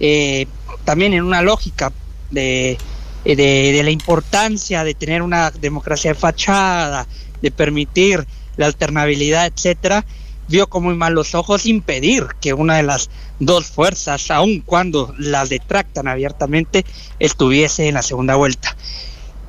eh, 0.00 0.46
también 0.84 1.12
en 1.12 1.24
una 1.24 1.42
lógica 1.42 1.92
de, 2.30 2.78
de, 3.24 3.80
la 3.82 3.90
importancia 3.90 4.84
de 4.84 4.94
tener 4.94 5.22
una 5.22 5.50
democracia 5.50 6.12
de 6.12 6.18
fachada, 6.18 7.06
de 7.42 7.50
permitir 7.50 8.26
la 8.56 8.66
alternabilidad, 8.66 9.46
etcétera, 9.46 10.04
vio 10.48 10.68
con 10.68 10.82
muy 10.82 10.94
malos 10.94 11.34
ojos 11.34 11.66
impedir 11.66 12.26
que 12.40 12.54
una 12.54 12.76
de 12.76 12.82
las 12.82 13.10
dos 13.38 13.66
fuerzas, 13.66 14.30
aun 14.30 14.60
cuando 14.60 15.14
las 15.18 15.50
detractan 15.50 16.08
abiertamente, 16.08 16.84
estuviese 17.18 17.88
en 17.88 17.94
la 17.94 18.02
segunda 18.02 18.34
vuelta. 18.34 18.74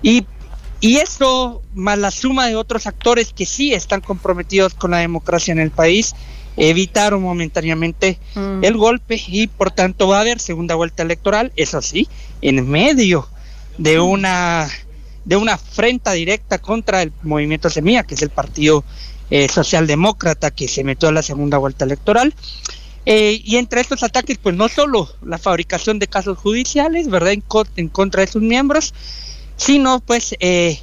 Y, 0.01 0.25
y 0.81 0.97
eso, 0.97 1.61
más 1.73 1.97
la 1.97 2.11
suma 2.11 2.47
de 2.47 2.55
otros 2.55 2.85
actores 2.85 3.33
que 3.33 3.45
sí 3.45 3.73
están 3.73 4.01
comprometidos 4.01 4.73
con 4.73 4.91
la 4.91 4.97
democracia 4.97 5.53
en 5.53 5.59
el 5.59 5.71
país, 5.71 6.13
evitaron 6.59 7.23
momentáneamente 7.23 8.19
mm. 8.35 8.63
el 8.63 8.77
golpe 8.77 9.19
y 9.27 9.47
por 9.47 9.71
tanto 9.71 10.07
va 10.07 10.17
a 10.17 10.21
haber 10.21 10.39
segunda 10.39 10.75
vuelta 10.75 11.01
electoral, 11.03 11.51
eso 11.55 11.81
sí, 11.81 12.07
en 12.41 12.69
medio 12.69 13.27
de 13.77 13.97
mm. 13.97 14.03
una 14.03 14.69
de 15.25 15.35
una 15.35 15.53
afrenta 15.53 16.11
directa 16.13 16.57
contra 16.57 17.01
el 17.01 17.11
movimiento 17.23 17.69
Semilla, 17.69 18.03
que 18.03 18.15
es 18.15 18.21
el 18.21 18.29
partido 18.29 18.83
eh, 19.29 19.47
socialdemócrata 19.47 20.49
que 20.49 20.67
se 20.67 20.83
metió 20.83 21.09
a 21.09 21.11
la 21.11 21.21
segunda 21.21 21.57
vuelta 21.57 21.85
electoral. 21.85 22.33
Eh, 23.05 23.41
y 23.43 23.57
entre 23.57 23.81
estos 23.81 24.01
ataques, 24.03 24.37
pues 24.37 24.55
no 24.55 24.67
solo 24.69 25.09
la 25.21 25.37
fabricación 25.37 25.99
de 25.99 26.07
casos 26.07 26.37
judiciales, 26.37 27.09
¿verdad?, 27.09 27.33
en, 27.33 27.43
en 27.75 27.89
contra 27.89 28.21
de 28.21 28.31
sus 28.31 28.41
miembros, 28.41 28.93
sino 29.55 29.99
pues 29.99 30.35
eh, 30.39 30.79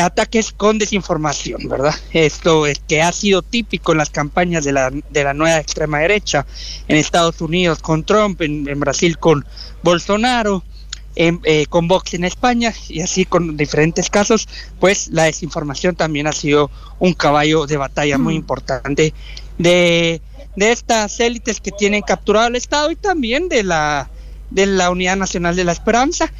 ataques 0.00 0.52
con 0.52 0.78
desinformación, 0.78 1.68
¿verdad? 1.68 1.94
Esto 2.12 2.66
es 2.66 2.80
que 2.80 3.02
ha 3.02 3.12
sido 3.12 3.42
típico 3.42 3.92
en 3.92 3.98
las 3.98 4.10
campañas 4.10 4.64
de 4.64 4.72
la, 4.72 4.90
de 4.90 5.24
la 5.24 5.34
nueva 5.34 5.58
extrema 5.58 5.98
derecha, 5.98 6.46
en 6.88 6.96
Estados 6.96 7.40
Unidos 7.40 7.80
con 7.80 8.04
Trump, 8.04 8.40
en, 8.40 8.80
Brasil 8.80 9.18
con 9.18 9.44
Bolsonaro, 9.82 10.62
en, 11.14 11.40
eh, 11.44 11.66
con 11.68 11.88
Vox 11.88 12.14
en 12.14 12.24
España 12.24 12.72
y 12.88 13.00
así 13.00 13.26
con 13.26 13.56
diferentes 13.56 14.08
casos, 14.08 14.48
pues 14.80 15.08
la 15.08 15.24
desinformación 15.24 15.94
también 15.94 16.26
ha 16.26 16.32
sido 16.32 16.70
un 16.98 17.12
caballo 17.12 17.66
de 17.66 17.76
batalla 17.76 18.16
muy 18.16 18.34
mm. 18.34 18.38
importante 18.38 19.12
de, 19.58 20.22
de 20.56 20.72
estas 20.72 21.20
élites 21.20 21.60
que 21.60 21.70
tienen 21.70 22.02
capturado 22.02 22.46
al 22.46 22.56
Estado 22.56 22.90
y 22.90 22.96
también 22.96 23.50
de 23.50 23.62
la, 23.62 24.08
de 24.50 24.66
la 24.66 24.90
Unidad 24.90 25.16
Nacional 25.16 25.54
de 25.54 25.64
la 25.64 25.72
Esperanza 25.72 26.32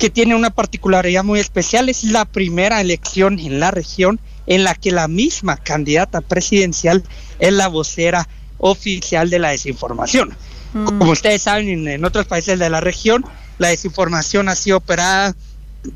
que 0.00 0.10
tiene 0.10 0.34
una 0.34 0.48
particularidad 0.50 1.22
muy 1.22 1.38
especial. 1.40 1.90
Es 1.90 2.04
la 2.04 2.24
primera 2.24 2.80
elección 2.80 3.38
en 3.38 3.60
la 3.60 3.70
región 3.70 4.18
en 4.46 4.64
la 4.64 4.74
que 4.74 4.90
la 4.90 5.06
misma 5.06 5.58
candidata 5.58 6.22
presidencial 6.22 7.04
es 7.38 7.52
la 7.52 7.68
vocera 7.68 8.26
oficial 8.58 9.28
de 9.28 9.38
la 9.38 9.50
desinformación. 9.50 10.34
Mm. 10.72 10.84
Como 10.86 11.12
ustedes 11.12 11.42
saben, 11.42 11.86
en, 11.86 12.04
otros 12.04 12.26
países 12.26 12.58
de 12.58 12.70
la 12.70 12.80
región, 12.80 13.26
la 13.58 13.68
desinformación 13.68 14.48
ha 14.48 14.54
sido 14.54 14.78
operada 14.78 15.36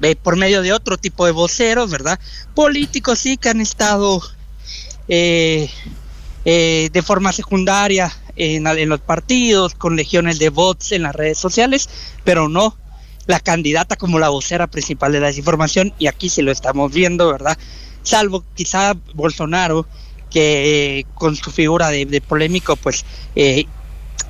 eh, 0.02 0.16
por 0.16 0.36
medio 0.36 0.60
de 0.60 0.74
otro 0.74 0.98
tipo 0.98 1.24
de 1.24 1.32
voceros, 1.32 1.90
¿verdad? 1.90 2.20
Políticos 2.54 3.18
sí 3.18 3.38
que 3.38 3.48
han 3.48 3.62
estado 3.62 4.20
eh, 5.08 5.70
eh, 6.44 6.90
de 6.92 7.02
forma 7.02 7.32
secundaria 7.32 8.14
en, 8.36 8.66
en 8.66 8.88
los 8.90 9.00
partidos, 9.00 9.74
con 9.74 9.96
legiones 9.96 10.38
de 10.38 10.50
bots 10.50 10.92
en 10.92 11.04
las 11.04 11.14
redes 11.16 11.38
sociales, 11.38 11.88
pero 12.22 12.50
no 12.50 12.76
la 13.26 13.40
candidata 13.40 13.96
como 13.96 14.18
la 14.18 14.28
vocera 14.28 14.66
principal 14.66 15.12
de 15.12 15.20
la 15.20 15.28
desinformación 15.28 15.92
y 15.98 16.06
aquí 16.06 16.28
sí 16.28 16.42
lo 16.42 16.52
estamos 16.52 16.92
viendo, 16.92 17.30
¿verdad? 17.30 17.56
Salvo 18.02 18.44
quizá 18.54 18.94
Bolsonaro, 19.14 19.86
que 20.30 20.98
eh, 20.98 21.06
con 21.14 21.36
su 21.36 21.50
figura 21.50 21.90
de, 21.90 22.20
polémico, 22.20 22.76
pues 22.76 23.04
eh, 23.36 23.64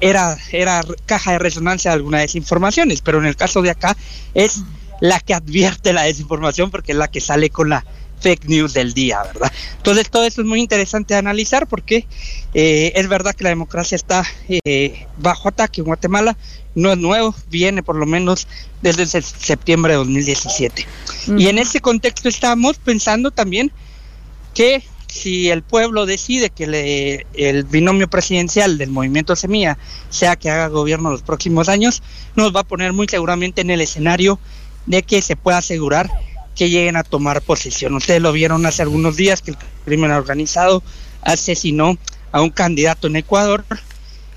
era, 0.00 0.36
era 0.52 0.82
caja 1.06 1.32
de 1.32 1.38
resonancia 1.38 1.90
de 1.90 1.96
algunas 1.96 2.20
desinformaciones, 2.20 3.00
pero 3.00 3.18
en 3.18 3.26
el 3.26 3.36
caso 3.36 3.62
de 3.62 3.70
acá 3.70 3.96
es 4.34 4.62
la 5.00 5.20
que 5.20 5.34
advierte 5.34 5.92
la 5.92 6.02
desinformación 6.02 6.70
porque 6.70 6.92
es 6.92 6.98
la 6.98 7.08
que 7.08 7.20
sale 7.20 7.50
con 7.50 7.68
la 7.68 7.84
fake 8.20 8.46
news 8.46 8.74
del 8.74 8.94
día, 8.94 9.22
¿verdad? 9.22 9.52
Entonces 9.76 10.10
todo 10.10 10.24
esto 10.24 10.40
es 10.40 10.46
muy 10.46 10.60
interesante 10.60 11.14
de 11.14 11.18
analizar 11.18 11.66
porque 11.66 12.06
eh, 12.54 12.92
es 12.94 13.08
verdad 13.08 13.34
que 13.34 13.44
la 13.44 13.50
democracia 13.50 13.96
está 13.96 14.24
eh, 14.48 15.06
bajo 15.18 15.48
ataque 15.48 15.80
en 15.80 15.86
Guatemala, 15.86 16.36
no 16.74 16.92
es 16.92 16.98
nuevo, 16.98 17.34
viene 17.50 17.82
por 17.82 17.96
lo 17.96 18.06
menos 18.06 18.48
desde 18.82 19.06
septiembre 19.22 19.92
de 19.92 19.98
2017. 19.98 20.86
Y 21.36 21.48
en 21.48 21.58
ese 21.58 21.80
contexto 21.80 22.28
estamos 22.28 22.78
pensando 22.78 23.30
también 23.30 23.70
que 24.54 24.82
si 25.14 25.48
el 25.50 25.62
pueblo 25.62 26.06
decide 26.06 26.50
que 26.50 27.24
el 27.34 27.64
binomio 27.64 28.08
presidencial 28.08 28.78
del 28.78 28.90
movimiento 28.90 29.36
Semilla 29.36 29.78
sea 30.10 30.34
que 30.34 30.50
haga 30.50 30.66
gobierno 30.66 31.10
los 31.10 31.22
próximos 31.22 31.68
años, 31.68 32.02
nos 32.34 32.54
va 32.54 32.60
a 32.60 32.64
poner 32.64 32.92
muy 32.92 33.06
seguramente 33.08 33.60
en 33.60 33.70
el 33.70 33.80
escenario 33.80 34.40
de 34.86 35.02
que 35.02 35.22
se 35.22 35.36
pueda 35.36 35.58
asegurar 35.58 36.10
que 36.54 36.70
lleguen 36.70 36.96
a 36.96 37.02
tomar 37.02 37.42
posesión. 37.42 37.94
Ustedes 37.94 38.20
lo 38.20 38.32
vieron 38.32 38.64
hace 38.66 38.82
algunos 38.82 39.16
días 39.16 39.42
que 39.42 39.52
el 39.52 39.56
crimen 39.84 40.10
organizado 40.10 40.82
asesinó 41.22 41.96
a 42.32 42.40
un 42.42 42.50
candidato 42.50 43.06
en 43.06 43.16
Ecuador, 43.16 43.64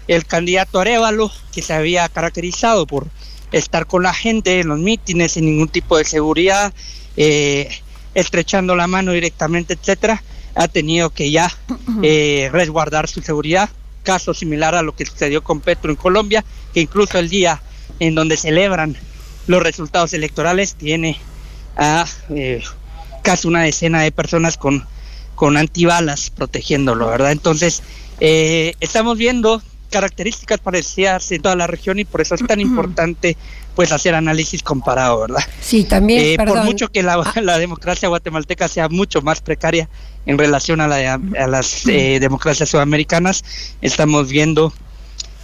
el 0.08 0.26
candidato 0.26 0.80
Arevalo, 0.80 1.32
que 1.52 1.62
se 1.62 1.74
había 1.74 2.08
caracterizado 2.10 2.88
por 2.88 3.08
estar 3.52 3.86
con 3.88 4.04
la 4.04 4.14
gente 4.14 4.60
en 4.60 4.68
los 4.68 4.80
mítines 4.80 5.34
sin 5.34 5.46
ningún 5.46 5.70
tipo 5.70 5.98
de 5.98 6.06
seguridad, 6.06 6.74
eh, 7.16 7.70
estrechando 8.14 8.76
la 8.76 8.88
mano 8.88 9.12
directamente, 9.12 9.74
etcétera, 9.74 10.24
ha 10.56 10.68
tenido 10.68 11.10
que 11.12 11.32
ya 11.32 11.52
eh, 12.02 12.50
resguardar 12.52 13.08
su 13.08 13.22
seguridad. 13.22 13.70
Caso 14.04 14.34
similar 14.34 14.74
a 14.74 14.82
lo 14.82 14.96
que 14.96 15.06
sucedió 15.06 15.44
con 15.44 15.60
Petro 15.60 15.92
en 15.92 15.98
Colombia, 15.98 16.44
que 16.74 16.80
incluso 16.80 17.20
el 17.20 17.30
día 17.30 17.62
en 18.00 18.16
donde 18.16 18.38
celebran 18.38 18.96
los 19.48 19.62
resultados 19.62 20.14
electorales 20.14 20.76
tiene 20.76 21.20
a 21.78 22.06
eh, 22.30 22.64
casi 23.24 23.48
una 23.48 23.64
decena 23.64 24.02
de 24.02 24.12
personas 24.12 24.58
con 24.58 24.86
con 25.36 25.56
antibalas 25.56 26.32
protegiéndolo, 26.32 27.06
¿verdad? 27.08 27.32
Entonces, 27.32 27.84
eh, 28.20 28.74
estamos 28.80 29.20
viendo 29.20 29.62
características 29.92 30.60
parecidas 30.60 31.32
en 31.32 31.44
toda 31.44 31.56
la 31.56 31.68
región 31.68 32.00
y 32.00 32.06
por 32.06 32.22
eso 32.22 32.34
es 32.34 32.46
tan 32.48 32.60
importante 32.68 33.38
pues 33.76 33.92
hacer 33.92 34.16
análisis 34.16 34.64
comparado, 34.64 35.20
¿verdad? 35.22 35.44
Sí, 35.62 35.84
también, 35.84 36.24
Eh, 36.24 36.38
por 36.44 36.64
mucho 36.64 36.88
que 36.88 37.04
la, 37.04 37.14
Ah. 37.24 37.40
la 37.42 37.60
democracia 37.60 38.10
guatemalteca 38.10 38.68
sea 38.68 38.90
mucho 38.90 39.22
más 39.22 39.40
precaria 39.42 39.88
en 40.26 40.40
relación 40.40 40.82
a, 40.82 40.88
la 40.88 40.96
de- 40.96 41.08
a 41.40 41.46
las 41.48 41.86
eh, 41.88 42.18
democracias 42.20 42.70
sudamericanas, 42.70 43.44
estamos 43.82 44.30
viendo 44.30 44.74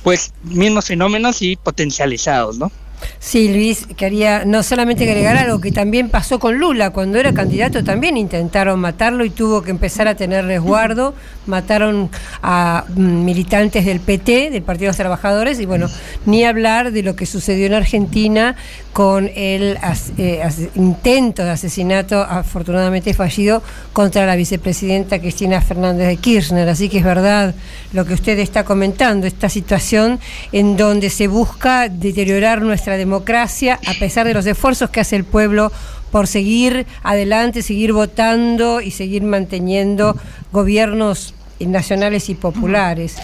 pues 0.03 0.33
mismos 0.43 0.85
fenómenos 0.85 1.43
y 1.43 1.55
potencializados, 1.55 2.57
¿no? 2.57 2.71
Sí, 3.19 3.49
Luis, 3.49 3.87
quería 3.95 4.45
no 4.45 4.63
solamente 4.63 5.03
agregar 5.03 5.37
algo 5.37 5.61
que 5.61 5.71
también 5.71 6.09
pasó 6.09 6.39
con 6.39 6.57
Lula, 6.57 6.91
cuando 6.91 7.17
era 7.17 7.33
candidato 7.33 7.83
también 7.83 8.17
intentaron 8.17 8.79
matarlo 8.79 9.25
y 9.25 9.29
tuvo 9.29 9.61
que 9.61 9.71
empezar 9.71 10.07
a 10.07 10.15
tener 10.15 10.45
resguardo, 10.45 11.13
mataron 11.45 12.09
a 12.41 12.85
mm, 12.95 13.25
militantes 13.25 13.85
del 13.85 13.99
PT, 13.99 14.49
del 14.51 14.63
Partido 14.63 14.85
de 14.85 14.89
los 14.89 14.97
Trabajadores, 14.97 15.59
y 15.59 15.65
bueno, 15.65 15.89
ni 16.25 16.43
hablar 16.43 16.91
de 16.91 17.03
lo 17.03 17.15
que 17.15 17.25
sucedió 17.25 17.65
en 17.65 17.73
Argentina 17.73 18.55
con 18.93 19.29
el 19.35 19.77
eh, 20.17 20.47
intento 20.75 21.43
de 21.43 21.49
asesinato 21.49 22.21
afortunadamente 22.21 23.13
fallido 23.13 23.63
contra 23.91 24.25
la 24.25 24.35
vicepresidenta 24.35 25.19
Cristina 25.19 25.61
Fernández 25.61 26.07
de 26.07 26.17
Kirchner. 26.17 26.69
Así 26.69 26.89
que 26.89 26.99
es 26.99 27.03
verdad 27.03 27.55
lo 27.91 28.05
que 28.05 28.13
usted 28.13 28.37
está 28.37 28.63
comentando, 28.63 29.25
esta 29.25 29.49
situación 29.49 30.19
en 30.51 30.77
donde 30.77 31.09
se 31.09 31.27
busca 31.27 31.89
deteriorar 31.89 32.61
nuestra 32.61 32.92
democracia 32.97 33.79
a 33.85 33.93
pesar 33.95 34.27
de 34.27 34.33
los 34.33 34.45
esfuerzos 34.45 34.89
que 34.89 34.99
hace 34.99 35.15
el 35.15 35.23
pueblo 35.23 35.71
por 36.11 36.27
seguir 36.27 36.85
adelante, 37.01 37.61
seguir 37.61 37.93
votando 37.93 38.81
y 38.81 38.91
seguir 38.91 39.23
manteniendo 39.23 40.15
gobiernos 40.51 41.33
nacionales 41.59 42.29
y 42.29 42.35
populares. 42.35 43.15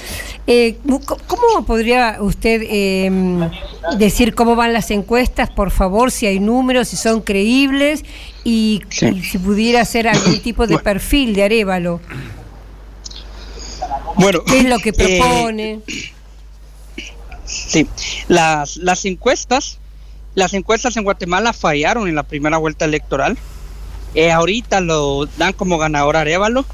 Eh, 0.48 0.78
¿Cómo 1.06 1.66
podría 1.66 2.18
usted 2.20 2.62
eh, 2.64 3.12
decir 3.98 4.34
cómo 4.34 4.56
van 4.56 4.74
las 4.74 4.92
encuestas, 4.92 5.50
por 5.50 5.72
favor, 5.72 6.12
si 6.12 6.26
hay 6.26 6.40
números, 6.40 6.88
si 6.88 6.98
son 6.98 7.22
creíbles 7.22 8.04
y, 8.44 8.82
y 9.02 9.22
si 9.22 9.38
pudiera 9.38 9.82
hacer 9.82 10.08
algún 10.08 10.40
tipo 10.44 10.66
de 10.66 10.80
perfil 10.80 11.36
de 11.36 11.44
Arevalo? 11.44 12.00
Bueno, 14.16 14.44
¿Qué 14.44 14.60
es 14.60 14.66
lo 14.66 14.80
que 14.80 14.90
eh, 14.90 15.20
propone? 15.20 15.80
Sí, 17.50 17.88
las, 18.28 18.78
las 18.78 19.06
encuestas, 19.06 19.80
las 20.36 20.54
encuestas 20.54 20.96
en 20.98 21.04
Guatemala 21.04 21.52
fallaron 21.52 22.08
en 22.08 22.16
la 22.16 22.24
primera 22.24 22.58
vuelta 22.58 22.86
electoral. 22.86 23.38
Eh, 24.16 24.32
ahorita 24.32 24.82
lo 24.82 25.26
dan 25.38 25.54
como 25.54 25.78
ganador 25.78 26.16
Arevalo. 26.16 26.66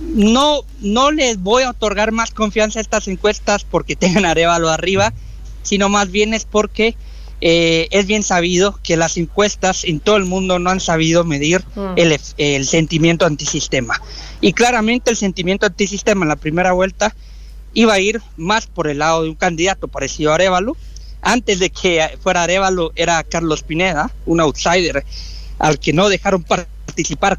No, 0.00 0.62
no 0.80 1.10
les 1.10 1.38
voy 1.38 1.62
a 1.62 1.70
otorgar 1.70 2.12
más 2.12 2.32
confianza 2.32 2.78
a 2.80 2.82
estas 2.82 3.08
encuestas 3.08 3.64
porque 3.64 3.96
tengan 3.96 4.24
Arevalo 4.24 4.68
arriba, 4.68 5.12
sino 5.62 5.88
más 5.88 6.10
bien 6.10 6.34
es 6.34 6.44
porque 6.44 6.96
eh, 7.40 7.88
es 7.90 8.06
bien 8.06 8.22
sabido 8.22 8.78
que 8.82 8.96
las 8.96 9.16
encuestas 9.16 9.84
en 9.84 10.00
todo 10.00 10.16
el 10.16 10.24
mundo 10.24 10.58
no 10.58 10.70
han 10.70 10.80
sabido 10.80 11.24
medir 11.24 11.64
Mm. 11.74 11.94
el, 11.96 12.20
el 12.36 12.66
sentimiento 12.66 13.24
antisistema. 13.26 14.00
Y 14.40 14.52
claramente 14.52 15.10
el 15.10 15.16
sentimiento 15.16 15.66
antisistema 15.66 16.24
en 16.24 16.28
la 16.28 16.36
primera 16.36 16.72
vuelta 16.72 17.14
iba 17.74 17.94
a 17.94 18.00
ir 18.00 18.20
más 18.36 18.66
por 18.66 18.88
el 18.88 18.98
lado 18.98 19.22
de 19.22 19.28
un 19.28 19.34
candidato 19.34 19.88
parecido 19.88 20.32
a 20.32 20.34
Arevalo. 20.34 20.76
Antes 21.20 21.58
de 21.60 21.70
que 21.70 22.18
fuera 22.20 22.42
Arevalo 22.42 22.92
era 22.96 23.22
Carlos 23.22 23.62
Pineda, 23.62 24.10
un 24.26 24.40
outsider 24.40 25.04
al 25.58 25.78
que 25.78 25.92
no 25.92 26.08
dejaron 26.08 26.42
participar 26.42 27.38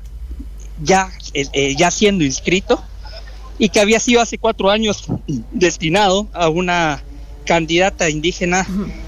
ya, 0.81 1.11
eh, 1.33 1.47
eh, 1.53 1.75
ya 1.75 1.91
siendo 1.91 2.23
inscrito 2.23 2.81
y 3.59 3.69
que 3.69 3.79
había 3.79 3.99
sido 3.99 4.21
hace 4.21 4.37
cuatro 4.37 4.71
años 4.71 5.05
destinado 5.51 6.27
a 6.33 6.49
una 6.49 7.03
candidata 7.45 8.09
indígena 8.09 8.65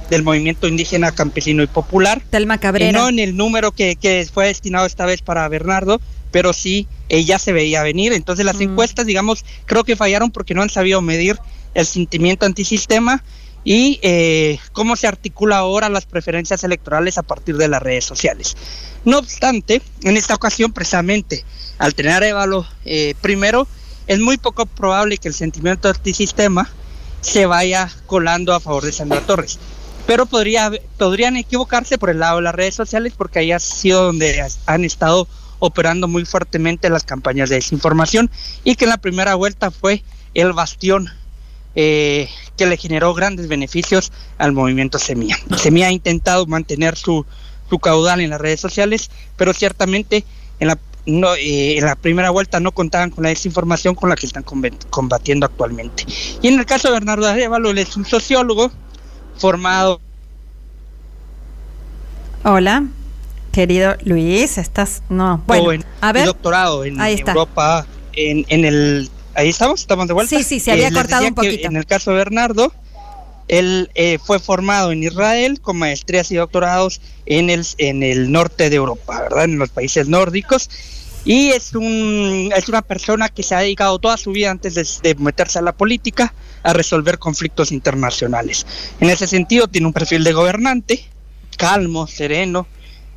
del 0.10 0.24
movimiento 0.24 0.68
indígena 0.68 1.12
campesino 1.12 1.64
y 1.64 1.68
popular. 1.68 2.22
Telma 2.30 2.58
Cabrera. 2.58 3.00
no 3.00 3.10
en 3.10 3.20
el 3.20 3.38
número 3.38 3.72
que, 3.72 3.96
que 3.96 4.28
fue 4.32 4.48
destinado 4.48 4.86
esta 4.86 5.06
vez 5.06 5.22
para 5.22 5.48
Bernardo, 5.48 6.02
pero 6.36 6.52
sí 6.52 6.86
ella 7.08 7.40
se 7.40 7.54
veía 7.54 7.82
venir. 7.82 8.12
Entonces 8.12 8.44
las 8.44 8.60
encuestas, 8.60 9.06
digamos, 9.06 9.46
creo 9.66 9.86
que 9.86 9.96
fallaron 9.96 10.32
porque 10.32 10.54
no 10.54 10.64
han 10.64 10.70
sabido 10.70 11.02
medir 11.02 11.40
el 11.74 11.86
sentimiento 11.86 12.46
antisistema 12.46 13.24
y 13.64 14.02
eh, 14.02 14.60
cómo 14.74 14.98
se 14.98 15.08
articula 15.08 15.60
ahora 15.60 15.88
las 15.88 16.06
preferencias 16.06 16.66
electorales 16.66 17.18
a 17.18 17.24
partir 17.24 17.56
de 17.56 17.70
las 17.70 17.82
redes 17.82 18.04
sociales. 18.04 18.58
No 19.06 19.20
obstante, 19.20 19.82
en 20.04 20.18
esta 20.18 20.36
ocasión, 20.36 20.74
precisamente, 20.74 21.46
al 21.78 21.96
tener 21.96 22.22
a 22.22 22.28
Évalo 22.28 22.68
eh, 22.84 23.16
primero, 23.22 23.66
es 24.06 24.20
muy 24.20 24.36
poco 24.36 24.66
probable 24.66 25.18
que 25.18 25.30
el 25.30 25.34
sentimiento 25.34 25.88
antisistema 25.88 26.70
se 27.22 27.46
vaya 27.46 27.90
colando 28.08 28.54
a 28.54 28.60
favor 28.60 28.84
de 28.84 28.92
Sandra 28.92 29.22
Torres. 29.22 29.58
Pero 30.06 30.26
podría, 30.26 30.70
podrían 30.98 31.38
equivocarse 31.38 31.98
por 31.98 32.10
el 32.10 32.20
lado 32.20 32.36
de 32.36 32.44
las 32.44 32.56
redes 32.56 32.76
sociales 32.76 33.14
porque 33.16 33.40
ahí 33.40 33.54
ha 33.54 33.60
sido 33.60 34.04
donde 34.04 34.46
han 34.66 34.84
estado 34.84 35.30
operando 35.66 36.08
muy 36.08 36.26
fuertemente 36.26 36.90
las 36.90 37.04
campañas 37.04 37.50
de 37.50 37.56
desinformación 37.56 38.30
y 38.64 38.76
que 38.76 38.86
en 38.86 38.90
la 38.90 38.98
primera 38.98 39.36
vuelta 39.36 39.72
fue 39.72 40.04
el 40.34 40.54
bastión 40.54 41.10
eh, 41.76 42.30
que 42.58 42.66
le 42.66 42.78
generó 42.78 43.14
grandes 43.14 43.48
beneficios 43.48 44.12
al 44.38 44.52
movimiento 44.52 45.00
Semilla. 45.00 45.38
Semilla 45.58 45.88
ha 45.88 45.92
intentado 45.92 46.46
mantener 46.46 46.96
su, 46.96 47.26
su 47.70 47.80
caudal 47.80 48.22
en 48.22 48.30
las 48.30 48.42
redes 48.42 48.60
sociales, 48.60 49.10
pero 49.36 49.54
ciertamente 49.54 50.24
en 50.60 50.70
la, 50.70 50.78
eh, 51.06 51.78
en 51.78 51.86
la 51.86 51.96
primera 51.96 52.30
vuelta 52.30 52.60
no 52.60 52.72
contaban 52.72 53.10
con 53.10 53.24
la 53.24 53.30
desinformación 53.30 53.96
con 53.96 54.10
la 54.10 54.16
que 54.16 54.26
están 54.26 54.44
combatiendo 54.90 55.46
actualmente. 55.46 56.06
Y 56.42 56.48
en 56.48 56.60
el 56.60 56.66
caso 56.66 56.88
de 56.88 56.94
Bernardo 56.94 57.28
Arevalo, 57.28 57.72
él 57.72 57.78
es 57.78 57.98
un 57.98 58.06
sociólogo 58.06 58.72
formado 59.38 60.00
Hola, 62.48 62.84
querido 63.56 63.96
Luis, 64.04 64.58
estás. 64.58 65.02
No, 65.10 65.42
bueno, 65.48 65.72
en- 65.72 65.86
a 66.02 66.12
ver. 66.12 66.26
doctorado 66.26 66.84
en 66.84 67.00
Ahí 67.00 67.14
está. 67.16 67.32
Europa, 67.32 67.88
en, 68.14 68.46
en 68.50 68.66
el... 68.66 69.10
Ahí 69.34 69.50
estamos, 69.50 69.80
estamos 69.80 70.08
de 70.08 70.14
vuelta. 70.14 70.36
Sí, 70.38 70.44
sí, 70.44 70.60
se 70.60 70.72
había 70.74 70.90
Eh, 70.90 70.94
cortado 70.94 71.26
un 71.26 71.34
poquito. 71.34 71.68
En 71.68 71.78
el 71.78 71.86
caso 71.86 72.12
de 72.12 72.18
Bernardo, 72.18 72.74
él 73.48 73.90
eh, 73.96 74.20
fue 74.24 74.40
formado 74.40 74.92
en 74.92 75.04
Israel 75.04 75.62
con 75.62 75.78
maestrías 75.78 76.30
y 76.32 76.36
doctorados 76.36 77.00
en 77.26 77.50
el, 77.50 77.66
en 77.78 78.04
el 78.04 78.32
norte 78.32 78.70
de 78.70 78.76
Europa, 78.76 79.22
¿verdad? 79.22 79.46
En 79.46 79.58
los 79.58 79.70
países 79.70 80.08
nórdicos. 80.10 80.70
Y 81.24 81.50
es, 81.50 81.74
un, 81.74 82.52
es 82.56 82.68
una 82.70 82.82
persona 82.82 83.30
que 83.30 83.42
se 83.42 83.56
ha 83.56 83.60
dedicado 83.60 83.98
toda 84.00 84.18
su 84.18 84.32
vida 84.32 84.52
antes 84.52 84.76
de, 84.76 84.86
de 85.02 85.16
meterse 85.16 85.60
a 85.60 85.62
la 85.64 85.72
política 85.72 86.34
a 86.62 86.74
resolver 86.74 87.20
conflictos 87.20 87.72
internacionales. 87.72 88.66
En 89.00 89.10
ese 89.10 89.28
sentido, 89.28 89.68
tiene 89.68 89.88
un 89.88 89.94
perfil 89.94 90.24
de 90.24 90.34
gobernante, 90.34 91.06
calmo, 91.58 92.06
sereno, 92.06 92.68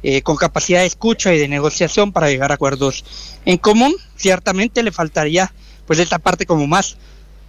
eh, 0.02 0.22
con 0.22 0.36
capacidad 0.36 0.80
de 0.80 0.86
escucha 0.86 1.34
y 1.34 1.38
de 1.38 1.48
negociación 1.48 2.12
para 2.12 2.28
llegar 2.28 2.50
a 2.50 2.54
acuerdos 2.54 3.04
en 3.44 3.58
común. 3.58 3.94
Ciertamente 4.16 4.82
le 4.82 4.92
faltaría 4.92 5.52
pues 5.86 5.98
esta 5.98 6.18
parte 6.18 6.46
como 6.46 6.66
más 6.66 6.96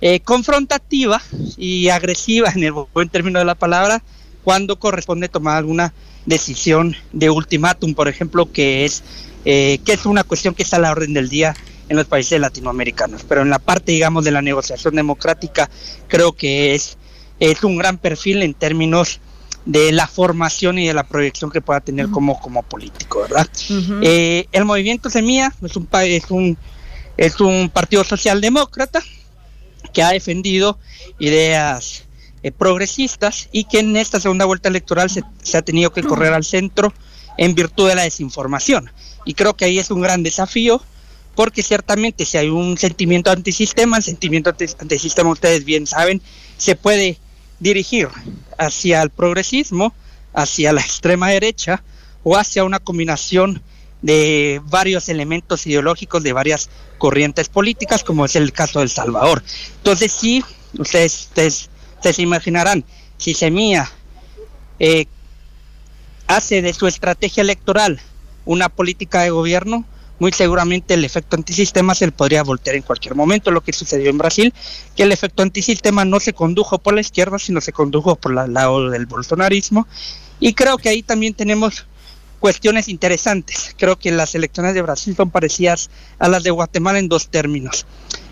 eh, 0.01 0.19
confrontativa 0.21 1.21
y 1.57 1.89
agresiva 1.89 2.51
en 2.55 2.63
el 2.63 2.71
buen 2.71 3.09
término 3.09 3.39
de 3.39 3.45
la 3.45 3.55
palabra 3.55 4.01
cuando 4.43 4.79
corresponde 4.79 5.29
tomar 5.29 5.57
alguna 5.57 5.93
decisión 6.25 6.95
de 7.11 7.29
ultimátum, 7.29 7.93
por 7.93 8.07
ejemplo, 8.07 8.51
que 8.51 8.85
es 8.85 9.03
eh, 9.45 9.79
que 9.85 9.93
es 9.93 10.05
una 10.05 10.23
cuestión 10.23 10.53
que 10.53 10.63
está 10.63 10.77
a 10.77 10.79
la 10.79 10.91
orden 10.91 11.13
del 11.13 11.29
día 11.29 11.55
en 11.87 11.97
los 11.97 12.05
países 12.07 12.39
latinoamericanos. 12.39 13.23
Pero 13.27 13.41
en 13.41 13.49
la 13.49 13.59
parte, 13.59 13.91
digamos, 13.91 14.25
de 14.25 14.31
la 14.31 14.41
negociación 14.41 14.95
democrática, 14.95 15.69
creo 16.07 16.33
que 16.33 16.75
es, 16.75 16.97
es 17.39 17.63
un 17.63 17.77
gran 17.77 17.97
perfil 17.97 18.43
en 18.43 18.53
términos 18.53 19.19
de 19.69 19.91
la 19.91 20.07
formación 20.07 20.79
y 20.79 20.87
de 20.87 20.95
la 20.95 21.03
proyección 21.03 21.51
que 21.51 21.61
pueda 21.61 21.79
tener 21.79 22.09
como, 22.09 22.39
como 22.41 22.63
político, 22.63 23.21
¿verdad? 23.21 23.47
Ujú. 23.69 23.99
Eh, 24.01 24.47
el 24.51 24.65
movimiento 24.65 25.11
Semilla 25.11 25.53
es 25.61 25.75
un, 25.75 25.87
es 25.93 26.31
un, 26.31 26.57
es 27.17 27.39
un 27.39 27.69
partido 27.69 28.03
socialdemócrata 28.03 29.03
que 29.93 30.01
ha 30.01 30.09
defendido 30.09 30.79
ideas 31.19 32.05
eh, 32.41 32.51
progresistas 32.51 33.47
y 33.51 33.65
que 33.65 33.79
en 33.79 33.95
esta 33.95 34.19
segunda 34.19 34.45
vuelta 34.45 34.69
electoral 34.69 35.07
se, 35.07 35.21
se 35.43 35.57
ha 35.57 35.61
tenido 35.61 35.93
que 35.93 36.01
correr 36.01 36.33
al 36.33 36.43
centro 36.43 36.91
en 37.37 37.53
virtud 37.53 37.89
de 37.89 37.95
la 37.95 38.03
desinformación. 38.03 38.89
Y 39.23 39.35
creo 39.35 39.55
que 39.55 39.65
ahí 39.65 39.77
es 39.77 39.91
un 39.91 40.01
gran 40.01 40.23
desafío 40.23 40.81
porque 41.35 41.61
ciertamente 41.61 42.25
si 42.25 42.37
hay 42.39 42.49
un 42.49 42.75
sentimiento 42.79 43.29
antisistema, 43.29 43.97
el 43.97 44.03
sentimiento 44.03 44.49
anti- 44.49 44.65
antisistema 44.79 45.29
ustedes 45.29 45.63
bien 45.63 45.85
saben, 45.85 46.23
se 46.57 46.75
puede 46.75 47.19
dirigir 47.59 48.09
hacia 48.57 49.01
el 49.01 49.09
progresismo, 49.09 49.93
hacia 50.33 50.73
la 50.73 50.81
extrema 50.81 51.29
derecha 51.29 51.83
o 52.23 52.37
hacia 52.37 52.63
una 52.63 52.79
combinación 52.79 53.61
de 54.01 54.61
varios 54.65 55.09
elementos 55.09 55.67
ideológicos 55.67 56.23
de 56.23 56.33
varias 56.33 56.69
corrientes 56.97 57.49
políticas, 57.49 58.03
como 58.03 58.25
es 58.25 58.35
el 58.35 58.53
caso 58.53 58.79
de 58.79 58.83
El 58.83 58.89
Salvador. 58.89 59.43
Entonces 59.77 60.11
sí, 60.11 60.43
ustedes, 60.77 61.27
ustedes, 61.27 61.69
ustedes 61.95 62.15
se 62.15 62.21
imaginarán, 62.21 62.85
si 63.17 63.33
Semilla 63.33 63.91
eh, 64.79 65.07
hace 66.27 66.61
de 66.61 66.73
su 66.73 66.87
estrategia 66.87 67.41
electoral 67.41 67.99
una 68.45 68.69
política 68.69 69.21
de 69.21 69.31
gobierno, 69.31 69.85
muy 70.19 70.31
seguramente 70.33 70.93
el 70.93 71.05
efecto 71.05 71.35
antisistema 71.35 71.95
se 71.95 72.11
podría 72.11 72.43
voltear 72.43 72.75
en 72.75 72.83
cualquier 72.83 73.15
momento, 73.15 73.51
lo 73.51 73.61
que 73.61 73.73
sucedió 73.73 74.09
en 74.09 74.17
Brasil, 74.17 74.53
que 74.95 75.03
el 75.03 75.11
efecto 75.11 75.43
antisistema 75.43 76.05
no 76.05 76.19
se 76.19 76.33
condujo 76.33 76.77
por 76.77 76.93
la 76.93 77.01
izquierda, 77.01 77.39
sino 77.39 77.61
se 77.61 77.73
condujo 77.73 78.15
por 78.15 78.37
el 78.37 78.53
lado 78.53 78.89
del 78.89 79.05
bolsonarismo. 79.05 79.87
Y 80.39 80.53
creo 80.53 80.77
que 80.77 80.89
ahí 80.89 81.03
también 81.03 81.33
tenemos 81.33 81.85
cuestiones 82.39 82.87
interesantes. 82.87 83.75
Creo 83.77 83.97
que 83.97 84.11
las 84.11 84.35
elecciones 84.35 84.73
de 84.73 84.81
Brasil 84.81 85.15
son 85.15 85.29
parecidas 85.29 85.89
a 86.19 86.27
las 86.27 86.43
de 86.43 86.51
Guatemala 86.51 86.99
en 86.99 87.09
dos 87.09 87.29
términos. 87.29 87.85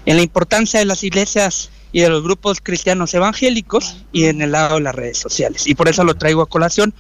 En 0.06 0.18
la 0.18 0.24
importancia 0.24 0.80
de 0.80 0.86
las 0.86 1.04
iglesias 1.04 1.70
y 1.92 2.02
de 2.02 2.10
los 2.10 2.24
grupos 2.24 2.60
cristianos 2.62 3.14
evangélicos 3.14 4.06
y 4.12 4.26
en 4.26 4.42
el 4.42 4.52
lado 4.52 4.76
de 4.76 4.82
las 4.82 4.96
redes 4.96 5.18
sociales. 5.18 5.68
Y 5.68 5.76
por 5.76 5.90
eso 5.90 6.04
lo 6.04 6.16
traigo 6.16 6.42
a 6.42 6.50
colación, 6.50 6.94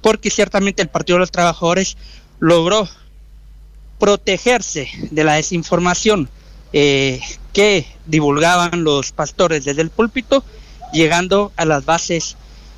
porque 0.00 0.30
ciertamente 0.30 0.82
el 0.82 0.88
Partido 0.88 1.16
de 1.16 1.20
los 1.20 1.30
Trabajadores 1.30 1.96
logró 2.40 2.88
protegerse 3.98 4.88
de 5.10 5.24
la 5.24 5.34
desinformación 5.34 6.28
eh, 6.72 7.20
que 7.52 7.86
divulgaban 8.06 8.84
los 8.84 9.12
pastores 9.12 9.64
desde 9.64 9.82
el 9.82 9.90
púlpito, 9.90 10.44
llegando 10.92 11.52
a 11.56 11.64
las 11.64 11.84
bases 11.84 12.36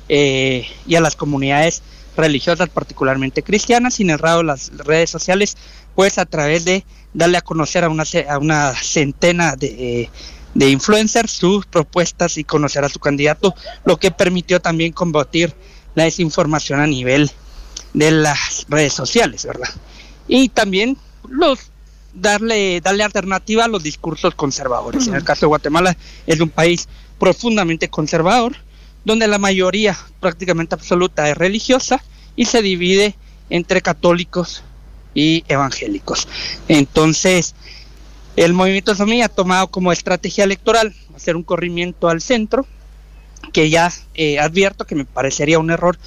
eh, 0.09 0.67
y 0.87 0.95
a 0.95 1.01
las 1.01 1.15
comunidades 1.15 1.83
religiosas, 2.17 2.69
particularmente 2.69 3.43
cristianas, 3.43 3.95
sin 3.95 4.09
errado 4.09 4.43
las 4.43 4.71
redes 4.77 5.09
sociales, 5.09 5.55
pues 5.95 6.17
a 6.17 6.25
través 6.25 6.65
de 6.65 6.85
darle 7.13 7.37
a 7.37 7.41
conocer 7.41 7.83
a 7.83 7.89
una, 7.89 8.03
a 8.29 8.37
una 8.37 8.73
centena 8.73 9.55
de, 9.55 10.09
de 10.53 10.69
influencers 10.69 11.31
sus 11.31 11.65
propuestas 11.65 12.37
y 12.37 12.43
conocer 12.43 12.83
a 12.83 12.89
su 12.89 12.99
candidato, 12.99 13.53
lo 13.85 13.97
que 13.97 14.11
permitió 14.11 14.61
también 14.61 14.91
combatir 14.93 15.53
la 15.95 16.03
desinformación 16.03 16.79
a 16.79 16.87
nivel 16.87 17.31
de 17.93 18.11
las 18.11 18.65
redes 18.69 18.93
sociales, 18.93 19.45
¿verdad? 19.45 19.69
Y 20.27 20.49
también 20.49 20.97
los 21.29 21.71
darle 22.13 22.81
darle 22.81 23.03
alternativa 23.03 23.65
a 23.65 23.67
los 23.67 23.83
discursos 23.83 24.35
conservadores. 24.35 25.07
En 25.07 25.15
el 25.15 25.23
caso 25.23 25.41
de 25.41 25.47
Guatemala 25.47 25.97
es 26.27 26.39
un 26.39 26.49
país 26.49 26.87
profundamente 27.19 27.89
conservador, 27.89 28.55
donde 29.05 29.27
la 29.27 29.37
mayoría 29.37 29.97
prácticamente 30.19 30.75
absoluta 30.75 31.29
es 31.29 31.37
religiosa 31.37 32.03
y 32.35 32.45
se 32.45 32.61
divide 32.61 33.15
entre 33.49 33.81
católicos 33.81 34.63
y 35.13 35.43
evangélicos. 35.47 36.27
Entonces, 36.67 37.53
el 38.35 38.53
movimiento 38.53 38.95
Somí 38.95 39.21
ha 39.21 39.29
tomado 39.29 39.67
como 39.67 39.91
estrategia 39.91 40.43
electoral 40.43 40.93
hacer 41.15 41.35
un 41.35 41.43
corrimiento 41.43 42.09
al 42.09 42.21
centro, 42.21 42.65
que 43.53 43.69
ya 43.69 43.91
eh, 44.13 44.39
advierto 44.39 44.85
que 44.85 44.95
me 44.95 45.05
parecería 45.05 45.59
un 45.59 45.71
error 45.71 45.97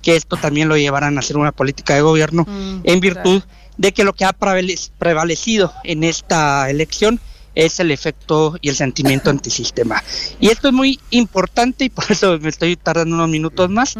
que 0.00 0.16
esto 0.16 0.36
también 0.36 0.68
lo 0.68 0.76
llevaran 0.76 1.16
a 1.16 1.20
hacer 1.20 1.36
una 1.36 1.52
política 1.52 1.94
de 1.94 2.02
gobierno 2.02 2.46
Mm, 2.46 2.80
en 2.84 3.00
virtud 3.00 3.42
de 3.76 3.92
que 3.92 4.04
lo 4.04 4.12
que 4.12 4.24
ha 4.24 4.32
prevale- 4.32 4.90
prevalecido 4.98 5.72
en 5.84 6.04
esta 6.04 6.70
elección 6.70 7.20
es 7.54 7.78
el 7.78 7.90
efecto 7.90 8.56
y 8.60 8.68
el 8.68 8.76
sentimiento 8.76 9.30
antisistema. 9.30 10.02
Y 10.40 10.48
esto 10.48 10.68
es 10.68 10.74
muy 10.74 10.98
importante 11.10 11.84
y 11.84 11.88
por 11.88 12.04
eso 12.10 12.38
me 12.40 12.48
estoy 12.48 12.76
tardando 12.76 13.14
unos 13.14 13.28
minutos 13.28 13.70
más, 13.70 13.94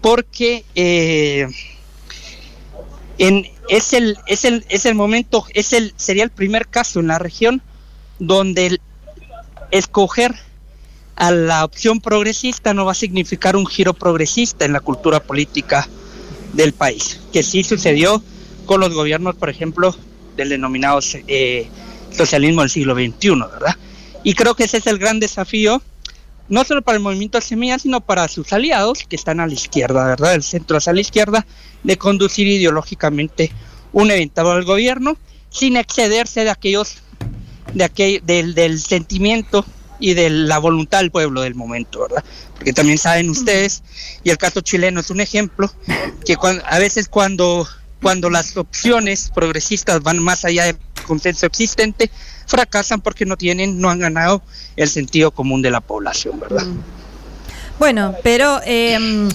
porque 0.00 0.64
eh, 0.74 1.46
en, 3.18 3.46
es, 3.68 3.92
el, 3.92 4.18
es, 4.26 4.44
el, 4.44 4.64
es 4.68 4.84
el 4.86 4.94
momento, 4.94 5.44
es 5.54 5.72
el, 5.72 5.92
sería 5.96 6.24
el 6.24 6.30
primer 6.30 6.66
caso 6.68 7.00
en 7.00 7.08
la 7.08 7.18
región 7.18 7.62
donde 8.18 8.66
el 8.66 8.80
escoger 9.70 10.34
a 11.14 11.30
la 11.30 11.64
opción 11.64 12.00
progresista 12.00 12.74
no 12.74 12.84
va 12.84 12.92
a 12.92 12.94
significar 12.94 13.56
un 13.56 13.66
giro 13.66 13.92
progresista 13.94 14.64
en 14.64 14.72
la 14.72 14.80
cultura 14.80 15.20
política 15.20 15.88
del 16.52 16.72
país, 16.72 17.20
que 17.32 17.42
sí 17.42 17.62
sucedió 17.64 18.22
con 18.68 18.80
los 18.80 18.92
gobiernos, 18.94 19.34
por 19.34 19.48
ejemplo, 19.50 19.96
del 20.36 20.50
denominado 20.50 21.00
eh, 21.26 21.66
socialismo 22.16 22.60
del 22.60 22.70
siglo 22.70 22.94
XXI, 22.94 23.30
¿verdad? 23.50 23.74
Y 24.22 24.34
creo 24.34 24.54
que 24.54 24.64
ese 24.64 24.76
es 24.76 24.86
el 24.86 24.98
gran 24.98 25.18
desafío, 25.20 25.82
no 26.48 26.64
solo 26.64 26.82
para 26.82 26.96
el 26.96 27.02
movimiento 27.02 27.40
Semilla, 27.40 27.78
sino 27.78 28.00
para 28.00 28.28
sus 28.28 28.52
aliados 28.52 29.04
que 29.08 29.16
están 29.16 29.40
a 29.40 29.46
la 29.46 29.52
izquierda, 29.54 30.04
¿verdad? 30.06 30.34
El 30.34 30.42
centro 30.42 30.76
hacia 30.76 30.92
la 30.92 31.00
izquierda, 31.00 31.46
de 31.82 31.96
conducir 31.96 32.46
ideológicamente 32.46 33.50
un 33.92 34.10
eventual 34.10 34.64
gobierno 34.64 35.16
sin 35.50 35.76
excederse 35.76 36.44
de 36.44 36.50
aquellos, 36.50 36.98
de 37.74 37.84
aquel, 37.84 38.22
del, 38.24 38.54
del 38.54 38.78
sentimiento 38.80 39.64
y 40.00 40.14
de 40.14 40.30
la 40.30 40.58
voluntad 40.58 40.98
del 41.00 41.10
pueblo 41.10 41.40
del 41.40 41.54
momento, 41.54 42.00
¿verdad? 42.02 42.22
Porque 42.54 42.72
también 42.72 42.98
saben 42.98 43.30
ustedes, 43.30 43.82
y 44.24 44.30
el 44.30 44.38
caso 44.38 44.60
chileno 44.60 45.00
es 45.00 45.10
un 45.10 45.20
ejemplo, 45.20 45.72
que 46.26 46.36
cuan- 46.36 46.62
a 46.66 46.78
veces 46.78 47.08
cuando, 47.08 47.66
cuando 48.02 48.30
las 48.30 48.56
opciones 48.56 49.30
progresistas 49.34 50.02
van 50.02 50.18
más 50.22 50.44
allá 50.44 50.64
del 50.64 50.76
consenso 51.06 51.46
existente, 51.46 52.10
fracasan 52.46 53.00
porque 53.00 53.24
no 53.26 53.36
tienen, 53.36 53.80
no 53.80 53.90
han 53.90 53.98
ganado 53.98 54.42
el 54.76 54.88
sentido 54.88 55.30
común 55.30 55.62
de 55.62 55.70
la 55.70 55.80
población, 55.80 56.38
¿verdad? 56.40 56.66
Bueno, 57.78 58.14
pero 58.24 58.60
eh, 58.64 59.28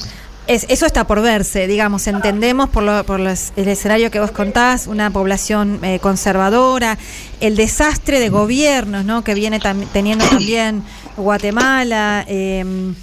es- 0.47 0.65
eso 0.69 0.85
está 0.85 1.05
por 1.07 1.21
verse, 1.21 1.67
digamos, 1.67 2.07
entendemos 2.07 2.69
por, 2.69 2.83
lo- 2.83 3.03
por 3.05 3.19
los- 3.19 3.53
el 3.55 3.67
escenario 3.69 4.11
que 4.11 4.19
vos 4.19 4.31
contás, 4.31 4.87
una 4.87 5.09
población 5.11 5.79
eh, 5.83 5.99
conservadora, 5.99 6.97
el 7.39 7.55
desastre 7.55 8.19
de 8.19 8.29
gobiernos 8.29 9.05
¿no? 9.05 9.23
que 9.23 9.33
viene 9.33 9.59
teniendo 9.93 10.25
también 10.27 10.83
Guatemala, 11.15 12.25
eh, 12.27 12.93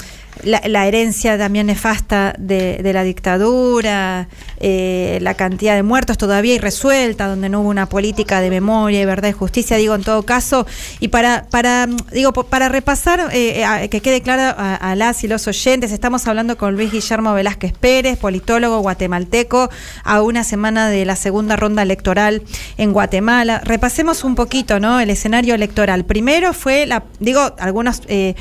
la, 0.43 0.63
la 0.67 0.87
herencia 0.87 1.37
también 1.37 1.67
nefasta 1.67 2.35
de, 2.39 2.79
de 2.83 2.93
la 2.93 3.03
dictadura, 3.03 4.29
eh, 4.59 5.19
la 5.21 5.35
cantidad 5.35 5.75
de 5.75 5.83
muertos 5.83 6.19
todavía 6.19 6.55
irresuelta, 6.55 7.27
donde 7.27 7.49
no 7.49 7.61
hubo 7.61 7.69
una 7.69 7.87
política 7.87 8.41
de 8.41 8.51
memoria 8.51 9.01
y 9.01 9.05
verdad 9.05 9.29
y 9.29 9.33
justicia, 9.33 9.77
digo 9.77 9.95
en 9.95 10.03
todo 10.03 10.23
caso, 10.23 10.67
y 10.99 11.09
para, 11.09 11.47
para 11.51 11.87
digo, 12.13 12.33
para 12.33 12.69
repasar, 12.69 13.29
eh, 13.33 13.65
a- 13.65 13.89
que 13.89 14.01
quede 14.01 14.21
claro 14.23 14.55
a, 14.59 14.75
a 14.77 14.95
las 14.97 15.25
y 15.25 15.29
los 15.29 15.47
oyentes, 15.47 15.93
estamos 15.93 16.27
hablando 16.27 16.57
con 16.57 16.75
Luis 16.75 16.93
Guillermo 16.93 17.35
Velázquez 17.35 17.73
Pérez, 17.73 18.19
politólogo 18.19 18.81
guatemalteco, 18.81 19.71
a 20.05 20.23
una 20.23 20.45
semana 20.45 20.89
de 20.89 21.05
la 21.05 21.17
segunda 21.17 21.57
ronda 21.57 21.83
electoral 21.83 22.43
en 22.79 22.93
Guatemala. 22.93 23.61
Repasemos 23.65 24.25
un 24.25 24.35
poquito, 24.35 24.81
¿no? 24.81 25.01
El 25.01 25.11
escenario 25.11 25.55
electoral. 25.55 26.05
Primero 26.05 26.53
fue 26.53 26.87
la, 26.87 27.05
digo, 27.19 27.55
algunos 27.59 28.03
eh, 28.09 28.35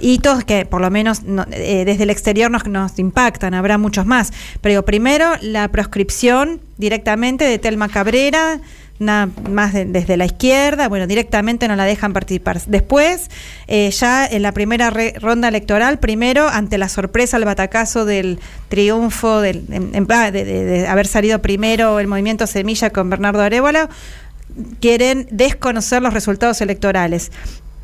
hitos 0.00 0.44
que 0.44 0.64
por 0.66 0.80
lo 0.80 0.90
menos 0.90 1.22
no- 1.32 1.46
eh, 1.50 1.84
desde 1.84 2.04
el 2.04 2.10
exterior 2.10 2.50
nos, 2.50 2.66
nos 2.66 2.98
impactan, 2.98 3.54
habrá 3.54 3.78
muchos 3.78 4.06
más. 4.06 4.32
Pero 4.60 4.72
digo, 4.72 4.82
primero 4.84 5.32
la 5.40 5.68
proscripción 5.68 6.60
directamente 6.78 7.44
de 7.44 7.58
Telma 7.58 7.88
Cabrera, 7.88 8.60
na- 8.98 9.28
más 9.50 9.72
de- 9.72 9.84
desde 9.84 10.16
la 10.16 10.26
izquierda, 10.26 10.88
bueno, 10.88 11.08
directamente 11.08 11.66
no 11.66 11.74
la 11.74 11.84
dejan 11.84 12.12
participar. 12.12 12.60
Después, 12.66 13.30
eh, 13.66 13.90
ya 13.90 14.24
en 14.26 14.42
la 14.42 14.52
primera 14.52 14.90
re- 14.90 15.14
ronda 15.20 15.48
electoral, 15.48 15.98
primero, 15.98 16.46
ante 16.48 16.78
la 16.78 16.88
sorpresa, 16.88 17.36
el 17.36 17.44
batacazo 17.44 18.04
del 18.04 18.38
triunfo, 18.68 19.40
del, 19.40 19.64
en- 19.72 20.06
ah, 20.10 20.30
de, 20.30 20.44
de- 20.44 20.64
de 20.64 20.86
haber 20.86 21.08
salido 21.08 21.42
primero 21.42 21.98
el 21.98 22.06
movimiento 22.06 22.46
Semilla 22.46 22.90
con 22.90 23.10
Bernardo 23.10 23.42
Arevalo, 23.42 23.88
quieren 24.80 25.26
desconocer 25.30 26.02
los 26.02 26.12
resultados 26.14 26.60
electorales. 26.60 27.32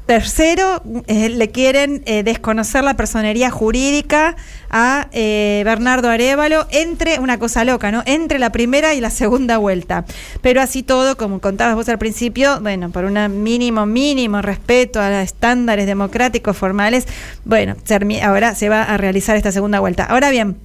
Tercero, 0.09 0.81
eh, 1.07 1.29
le 1.29 1.51
quieren 1.51 2.03
eh, 2.07 2.23
desconocer 2.23 2.83
la 2.83 2.95
personería 2.95 3.51
jurídica 3.51 4.37
a 4.71 5.09
eh, 5.13 5.61
Bernardo 5.67 6.09
Arevalo 6.09 6.67
entre 6.71 7.19
una 7.19 7.39
cosa 7.39 7.63
loca, 7.65 7.93
¿no? 7.93 8.03
Entre 8.07 8.39
la 8.39 8.51
primera 8.51 8.95
y 8.95 9.03
la 9.03 9.11
segunda 9.11 9.59
vuelta. 9.59 10.07
Pero 10.41 10.63
así 10.63 10.83
todo, 10.83 11.19
como 11.19 11.41
contabas 11.41 11.75
vos 11.75 11.91
al 11.91 11.99
principio, 11.99 12.59
bueno, 12.63 12.89
por 12.89 13.05
un 13.05 13.43
mínimo, 13.43 13.85
mínimo 13.85 14.41
respeto 14.41 14.99
a 14.99 15.11
los 15.11 15.25
estándares 15.25 15.85
democráticos 15.85 16.57
formales, 16.57 17.07
bueno, 17.45 17.77
ahora 18.23 18.55
se 18.55 18.71
va 18.71 18.85
a 18.85 18.97
realizar 18.97 19.37
esta 19.37 19.53
segunda 19.53 19.79
vuelta. 19.79 20.05
Ahora 20.05 20.31
bien, 20.31 20.57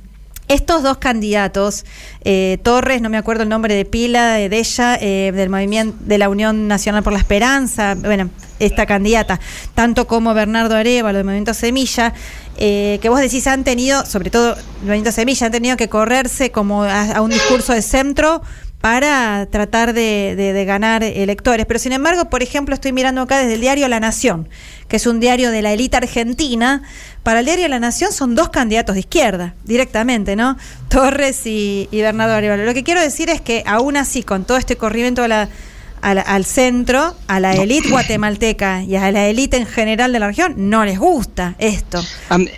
estos 0.48 0.84
dos 0.84 0.98
candidatos, 0.98 1.86
eh, 2.26 2.58
Torres, 2.64 3.02
no 3.02 3.10
me 3.10 3.18
acuerdo 3.18 3.44
el 3.44 3.50
nombre 3.50 3.74
de 3.76 3.86
pila 3.86 4.34
de 4.34 4.58
ella, 4.58 4.98
eh, 5.00 5.32
del 5.34 5.50
movimiento 5.50 5.98
de 6.02 6.18
la 6.18 6.30
Unión 6.30 6.68
Nacional 6.68 7.02
por 7.04 7.14
la 7.14 7.20
Esperanza, 7.20 7.96
bueno, 7.96 8.30
esta 8.60 8.86
candidata, 8.86 9.40
tanto 9.74 10.06
como 10.08 10.34
Bernardo 10.34 10.76
Arevalo 10.76 11.18
del 11.18 11.26
movimiento 11.26 11.54
Semilla, 11.54 12.14
eh, 12.58 13.00
que 13.02 13.10
vos 13.10 13.20
decís 13.20 13.48
han 13.48 13.64
tenido, 13.64 14.06
sobre 14.06 14.30
todo 14.30 14.56
el 14.56 14.86
movimiento 14.86 15.12
Semilla, 15.12 15.48
han 15.48 15.52
tenido 15.52 15.78
que 15.78 15.90
correrse 15.90 16.52
como 16.52 16.84
a, 16.84 17.14
a 17.14 17.22
un 17.22 17.32
discurso 17.32 17.74
de 17.74 17.82
centro 17.82 18.42
para 18.80 19.48
tratar 19.50 19.94
de, 19.94 20.36
de- 20.36 20.52
de 20.52 20.66
ganar 20.66 21.04
electores. 21.04 21.66
Pero 21.66 21.80
sin 21.80 21.94
embargo, 21.94 22.30
por 22.30 22.44
ejemplo, 22.44 22.76
estoy 22.76 22.92
mirando 22.92 23.22
acá 23.22 23.38
desde 23.40 23.54
el 23.54 23.62
diario 23.62 23.88
La 23.88 24.02
Nación, 24.02 24.50
que 24.90 24.98
es 24.98 25.08
un 25.08 25.22
diario 25.22 25.52
de 25.52 25.62
la 25.62 25.72
élite 25.72 25.96
argentina. 25.96 26.84
Para 27.24 27.40
el 27.40 27.46
diario 27.46 27.68
La 27.70 27.80
Nación 27.80 28.12
son 28.12 28.36
dos 28.36 28.50
candidatos 28.50 28.96
de 28.96 29.00
izquierda, 29.00 29.56
directamente, 29.64 30.36
¿no? 30.36 30.58
Torres 30.90 31.46
y, 31.46 31.88
y 31.90 32.02
Bernardo 32.02 32.34
Arevalo. 32.34 32.66
Lo 32.66 32.74
que 32.74 32.84
quiero 32.84 33.00
decir 33.02 33.30
es 33.30 33.40
que 33.40 33.64
aún 33.66 33.96
así, 33.96 34.24
con 34.24 34.44
todo 34.46 34.58
este 34.58 34.76
corrimiento 34.76 35.24
a 35.24 35.28
la- 35.30 35.50
a 36.02 36.14
la- 36.14 36.22
al 36.22 36.44
centro, 36.44 37.16
a 37.28 37.40
la 37.40 37.54
élite 37.56 37.88
guatemalteca 37.90 38.84
y 38.84 38.98
a 38.98 39.10
la 39.12 39.28
élite 39.28 39.56
en 39.56 39.66
general 39.66 40.12
de 40.12 40.20
la 40.20 40.28
región, 40.28 40.54
no 40.70 40.84
les 40.84 41.00
gusta 41.00 41.56
esto. 41.60 42.04
A 42.28 42.38
mí, 42.38 42.50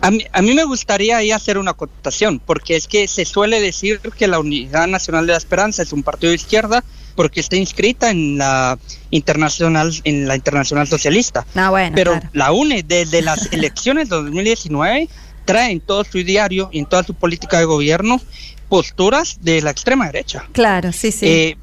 a 0.00 0.10
mí- 0.12 0.24
a 0.32 0.42
mí 0.42 0.54
me 0.54 0.62
gustaría 0.62 1.16
ahí 1.16 1.32
hacer 1.32 1.58
una 1.58 1.72
acotación, 1.72 2.38
porque 2.38 2.76
es 2.76 2.86
que 2.86 3.08
se 3.08 3.24
suele 3.24 3.60
decir 3.60 3.98
que 4.16 4.28
la 4.28 4.38
Unidad 4.38 4.86
Nacional 4.86 5.26
de 5.26 5.32
la 5.32 5.38
Esperanza 5.38 5.82
es 5.82 5.92
un 5.92 6.04
partido 6.04 6.30
de 6.30 6.36
izquierda, 6.36 6.84
porque 7.14 7.40
está 7.40 7.56
inscrita 7.56 8.10
en 8.10 8.38
la 8.38 8.78
internacional 9.10 9.92
en 10.04 10.26
la 10.28 10.34
internacional 10.36 10.86
socialista. 10.88 11.46
Ah, 11.54 11.70
bueno, 11.70 11.94
Pero 11.94 12.12
claro. 12.12 12.28
la 12.32 12.52
UNE 12.52 12.82
desde 12.82 13.22
las 13.22 13.46
elecciones 13.52 14.08
de 14.08 14.16
2019 14.16 15.08
trae 15.44 15.72
en 15.72 15.80
todo 15.80 16.04
su 16.04 16.18
diario 16.24 16.70
y 16.72 16.78
en 16.80 16.86
toda 16.86 17.04
su 17.04 17.14
política 17.14 17.58
de 17.58 17.64
gobierno 17.66 18.20
posturas 18.68 19.38
de 19.42 19.60
la 19.62 19.70
extrema 19.70 20.06
derecha. 20.06 20.48
Claro, 20.52 20.90
sí, 20.92 21.12
sí. 21.12 21.26
Eh, 21.26 21.56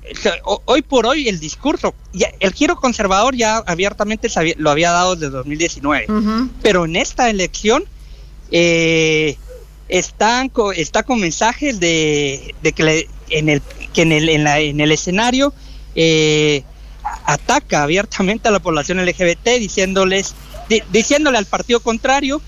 hoy 0.65 0.81
por 0.83 1.05
hoy 1.07 1.27
el 1.27 1.39
discurso, 1.39 1.93
ya- 2.13 2.31
el 2.39 2.53
giro 2.53 2.75
conservador 2.77 3.35
ya 3.35 3.57
abiertamente 3.57 4.29
lo 4.57 4.69
había 4.69 4.91
dado 4.91 5.15
desde 5.15 5.31
2019, 5.31 6.05
Ujú. 6.09 6.49
pero 6.61 6.85
en 6.85 6.95
esta 6.95 7.29
elección 7.29 7.83
eh, 8.51 9.35
están 9.89 10.49
co- 10.49 10.71
está 10.71 11.03
con 11.03 11.19
mensajes 11.19 11.79
de, 11.79 12.53
de 12.61 12.71
que, 12.71 12.83
le- 12.83 13.07
en 13.29 13.49
el 13.49 13.61
que 13.93 14.01
en 14.03 14.11
el 14.11 14.29
en, 14.29 14.43
la- 14.43 14.59
en 14.59 14.79
el 14.79 14.91
escenario 14.91 15.53
eh, 15.95 16.63
ataca 17.25 17.83
abiertamente 17.83 18.47
a 18.47 18.51
la 18.51 18.59
población 18.59 19.03
LGBT 19.05 19.57
diciéndoles 19.59 20.33
di- 20.69 20.83
diciéndole 20.91 21.37
al 21.37 21.45
partido 21.45 21.79
contrario 21.79 22.41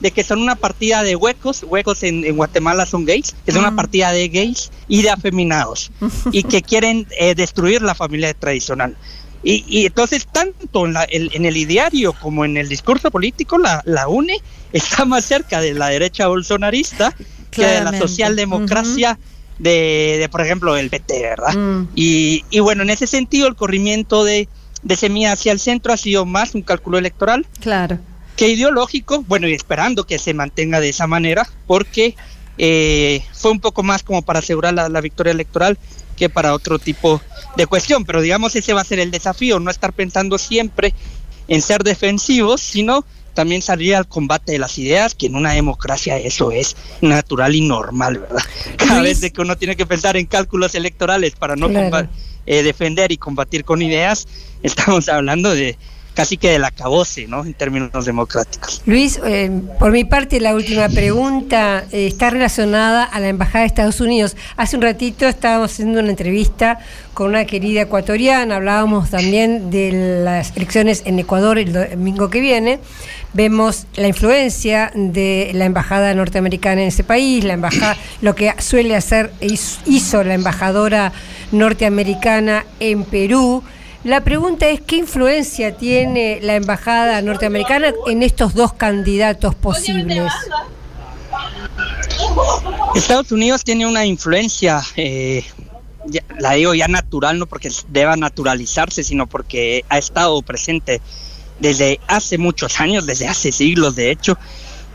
de 0.00 0.10
que 0.10 0.24
son 0.24 0.40
una 0.40 0.56
partida 0.56 1.04
de 1.04 1.14
huecos, 1.14 1.62
huecos 1.62 2.02
en, 2.02 2.24
en 2.24 2.36
Guatemala 2.36 2.86
son 2.86 3.04
gays, 3.04 3.36
que 3.44 3.52
es 3.52 3.56
una 3.56 3.68
partida 3.76 4.10
de 4.10 4.28
gays 4.28 4.72
y 4.88 5.02
de 5.02 5.10
afeminados, 5.10 5.92
y 6.32 6.42
que 6.42 6.60
quieren 6.70 7.06
eh, 7.20 7.36
destruir 7.36 7.82
la 7.82 7.94
familia 7.94 8.34
tradicional. 8.34 8.96
Y, 9.44 9.64
y 9.68 9.86
entonces, 9.86 10.26
tanto 10.30 10.86
en, 10.86 10.94
la- 10.94 11.04
el- 11.04 11.30
en 11.34 11.44
el 11.46 11.56
ideario 11.56 12.14
como 12.14 12.44
en 12.44 12.56
el 12.56 12.68
discurso 12.68 13.12
político, 13.12 13.58
la, 13.58 13.80
la 13.86 14.08
UNE 14.08 14.38
está 14.72 15.04
más 15.04 15.24
cerca 15.24 15.60
de 15.60 15.72
la 15.74 15.88
derecha 15.88 16.26
bolsonarista 16.26 17.14
que 17.52 17.62
de 17.66 17.80
la 17.84 17.90
socialdemocracia 18.00 19.18
de, 19.62 20.16
de, 20.18 20.28
por 20.28 20.40
ejemplo, 20.40 20.76
el 20.76 20.90
PT, 20.90 21.22
¿verdad? 21.22 21.54
Mm. 21.54 21.88
Y, 21.94 22.44
y 22.50 22.58
bueno, 22.60 22.82
en 22.82 22.90
ese 22.90 23.06
sentido, 23.06 23.46
el 23.46 23.54
corrimiento 23.54 24.24
de, 24.24 24.48
de 24.82 24.96
Semilla 24.96 25.32
hacia 25.32 25.52
el 25.52 25.60
centro 25.60 25.92
ha 25.92 25.96
sido 25.96 26.26
más 26.26 26.54
un 26.56 26.62
cálculo 26.62 26.98
electoral 26.98 27.46
Claro. 27.60 27.98
que 28.36 28.48
ideológico, 28.48 29.22
bueno, 29.28 29.46
y 29.46 29.52
esperando 29.54 30.04
que 30.04 30.18
se 30.18 30.34
mantenga 30.34 30.80
de 30.80 30.88
esa 30.88 31.06
manera, 31.06 31.48
porque 31.68 32.16
eh, 32.58 33.22
fue 33.32 33.52
un 33.52 33.60
poco 33.60 33.84
más 33.84 34.02
como 34.02 34.22
para 34.22 34.40
asegurar 34.40 34.74
la, 34.74 34.88
la 34.88 35.00
victoria 35.00 35.30
electoral 35.30 35.78
que 36.16 36.28
para 36.28 36.54
otro 36.54 36.78
tipo 36.80 37.20
de 37.56 37.66
cuestión, 37.66 38.04
pero 38.04 38.20
digamos 38.20 38.56
ese 38.56 38.72
va 38.72 38.80
a 38.80 38.84
ser 38.84 38.98
el 38.98 39.10
desafío, 39.12 39.60
no 39.60 39.70
estar 39.70 39.92
pensando 39.92 40.38
siempre 40.38 40.92
en 41.48 41.62
ser 41.62 41.84
defensivos, 41.84 42.60
sino 42.60 43.04
también 43.34 43.62
salir 43.62 43.94
al 43.96 44.06
combate 44.06 44.52
de 44.52 44.58
las 44.58 44.78
ideas, 44.78 45.14
que 45.14 45.26
en 45.26 45.34
una 45.36 45.52
democracia 45.52 46.16
eso 46.18 46.50
es 46.50 46.76
natural 47.00 47.54
y 47.54 47.60
normal, 47.62 48.18
¿verdad? 48.18 48.42
Cada 48.76 48.98
Luis. 49.00 49.10
vez 49.10 49.20
de 49.20 49.30
que 49.32 49.40
uno 49.40 49.56
tiene 49.56 49.76
que 49.76 49.86
pensar 49.86 50.16
en 50.16 50.26
cálculos 50.26 50.74
electorales 50.74 51.32
para 51.32 51.56
no 51.56 51.68
Claro. 51.68 52.08
eh, 52.46 52.62
defender 52.62 53.12
y 53.12 53.16
combatir 53.18 53.64
con 53.64 53.82
ideas, 53.82 54.26
estamos 54.62 55.08
hablando 55.08 55.54
de 55.54 55.76
casi 56.14 56.36
que 56.36 56.50
del 56.50 56.62
acabose, 56.64 57.26
¿no? 57.26 57.42
En 57.42 57.54
términos 57.54 58.04
democráticos. 58.04 58.82
Luis, 58.84 59.18
eh, 59.24 59.50
por 59.78 59.92
mi 59.92 60.04
parte, 60.04 60.40
la 60.40 60.54
última 60.54 60.90
pregunta 60.90 61.86
eh, 61.90 62.06
está 62.06 62.28
relacionada 62.28 63.02
a 63.04 63.18
la 63.18 63.28
Embajada 63.28 63.60
de 63.60 63.66
Estados 63.68 63.98
Unidos. 64.02 64.36
Hace 64.58 64.76
un 64.76 64.82
ratito 64.82 65.26
estábamos 65.26 65.72
haciendo 65.72 66.00
una 66.00 66.10
entrevista 66.10 66.80
con 67.14 67.28
una 67.30 67.46
querida 67.46 67.80
ecuatoriana, 67.82 68.56
hablábamos 68.56 69.08
también 69.08 69.70
de 69.70 70.20
las 70.22 70.54
elecciones 70.54 71.00
en 71.06 71.18
Ecuador 71.18 71.58
el 71.58 71.72
domingo 71.72 72.28
que 72.28 72.40
viene. 72.40 72.78
Vemos 73.34 73.86
la 73.96 74.08
influencia 74.08 74.92
de 74.94 75.52
la 75.54 75.64
Embajada 75.64 76.12
norteamericana 76.14 76.82
en 76.82 76.88
ese 76.88 77.02
país, 77.02 77.44
la 77.44 77.54
embajada, 77.54 77.96
lo 78.20 78.34
que 78.34 78.52
suele 78.58 78.94
hacer, 78.94 79.32
hizo 79.86 80.22
la 80.22 80.34
embajadora 80.34 81.12
norteamericana 81.50 82.66
en 82.78 83.04
Perú. 83.04 83.62
La 84.04 84.22
pregunta 84.22 84.68
es, 84.68 84.80
¿qué 84.80 84.96
influencia 84.96 85.76
tiene 85.76 86.40
la 86.42 86.56
embajada 86.56 87.22
norteamericana 87.22 87.92
en 88.06 88.22
estos 88.22 88.52
dos 88.54 88.74
candidatos 88.74 89.54
posibles? 89.54 90.30
Estados 92.94 93.32
Unidos 93.32 93.64
tiene 93.64 93.86
una 93.86 94.04
influencia, 94.04 94.82
eh, 94.96 95.44
la 96.38 96.52
digo 96.52 96.74
ya 96.74 96.88
natural, 96.88 97.38
no 97.38 97.46
porque 97.46 97.70
deba 97.88 98.16
naturalizarse, 98.16 99.02
sino 99.04 99.26
porque 99.26 99.84
ha 99.88 99.98
estado 99.98 100.42
presente 100.42 101.00
desde 101.62 102.00
hace 102.08 102.36
muchos 102.36 102.80
años, 102.80 103.06
desde 103.06 103.28
hace 103.28 103.52
siglos 103.52 103.96
de 103.96 104.10
hecho, 104.10 104.36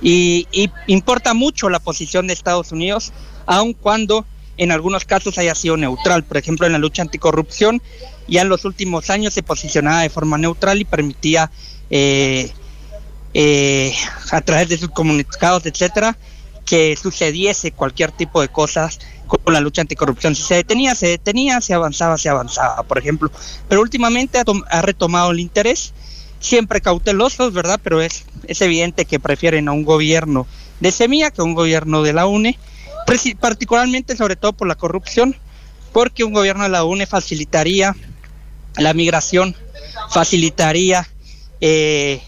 y, 0.01 0.47
y 0.51 0.69
importa 0.87 1.33
mucho 1.33 1.69
la 1.69 1.79
posición 1.79 2.27
de 2.27 2.33
Estados 2.33 2.71
Unidos, 2.71 3.11
aun 3.47 3.73
cuando 3.73 4.25
en 4.57 4.71
algunos 4.71 5.05
casos 5.05 5.37
haya 5.37 5.55
sido 5.55 5.77
neutral. 5.77 6.23
Por 6.23 6.37
ejemplo, 6.37 6.65
en 6.65 6.73
la 6.73 6.79
lucha 6.79 7.01
anticorrupción, 7.01 7.81
ya 8.27 8.41
en 8.41 8.49
los 8.49 8.65
últimos 8.65 9.09
años 9.09 9.33
se 9.33 9.43
posicionaba 9.43 10.01
de 10.01 10.09
forma 10.09 10.37
neutral 10.37 10.79
y 10.81 10.85
permitía 10.85 11.49
eh, 11.89 12.51
eh, 13.33 13.93
a 14.31 14.41
través 14.41 14.69
de 14.69 14.77
sus 14.77 14.89
comunicados, 14.89 15.65
etcétera, 15.65 16.17
que 16.65 16.97
sucediese 17.01 17.71
cualquier 17.71 18.11
tipo 18.11 18.41
de 18.41 18.49
cosas 18.49 18.99
con 19.27 19.53
la 19.53 19.61
lucha 19.61 19.81
anticorrupción. 19.81 20.35
Si 20.35 20.43
se 20.43 20.55
detenía, 20.55 20.95
se 20.95 21.07
detenía, 21.07 21.61
se 21.61 21.73
avanzaba, 21.73 22.17
se 22.17 22.29
avanzaba, 22.29 22.83
por 22.83 22.97
ejemplo. 22.97 23.31
Pero 23.69 23.81
últimamente 23.81 24.39
ha, 24.39 24.43
ha 24.69 24.81
retomado 24.81 25.31
el 25.31 25.39
interés, 25.39 25.93
siempre 26.39 26.81
cautelosos, 26.81 27.53
¿verdad? 27.53 27.79
Pero 27.83 28.01
es, 28.01 28.25
es 28.47 28.61
evidente 28.61 29.05
que 29.05 29.19
prefieren 29.19 29.67
a 29.67 29.71
un 29.71 29.83
gobierno 29.83 30.47
de 30.79 30.91
Semilla 30.91 31.31
que 31.31 31.41
a 31.41 31.43
un 31.43 31.55
gobierno 31.55 32.03
de 32.03 32.13
la 32.13 32.27
UNE, 32.27 32.57
particularmente 33.39 34.15
sobre 34.15 34.35
todo 34.35 34.53
por 34.53 34.67
la 34.67 34.75
corrupción, 34.75 35.35
porque 35.93 36.23
un 36.23 36.33
gobierno 36.33 36.63
de 36.63 36.69
la 36.69 36.83
UNE 36.83 37.07
facilitaría 37.07 37.95
la 38.77 38.93
migración, 38.93 39.55
facilitaría 40.11 41.07
eh, 41.61 42.21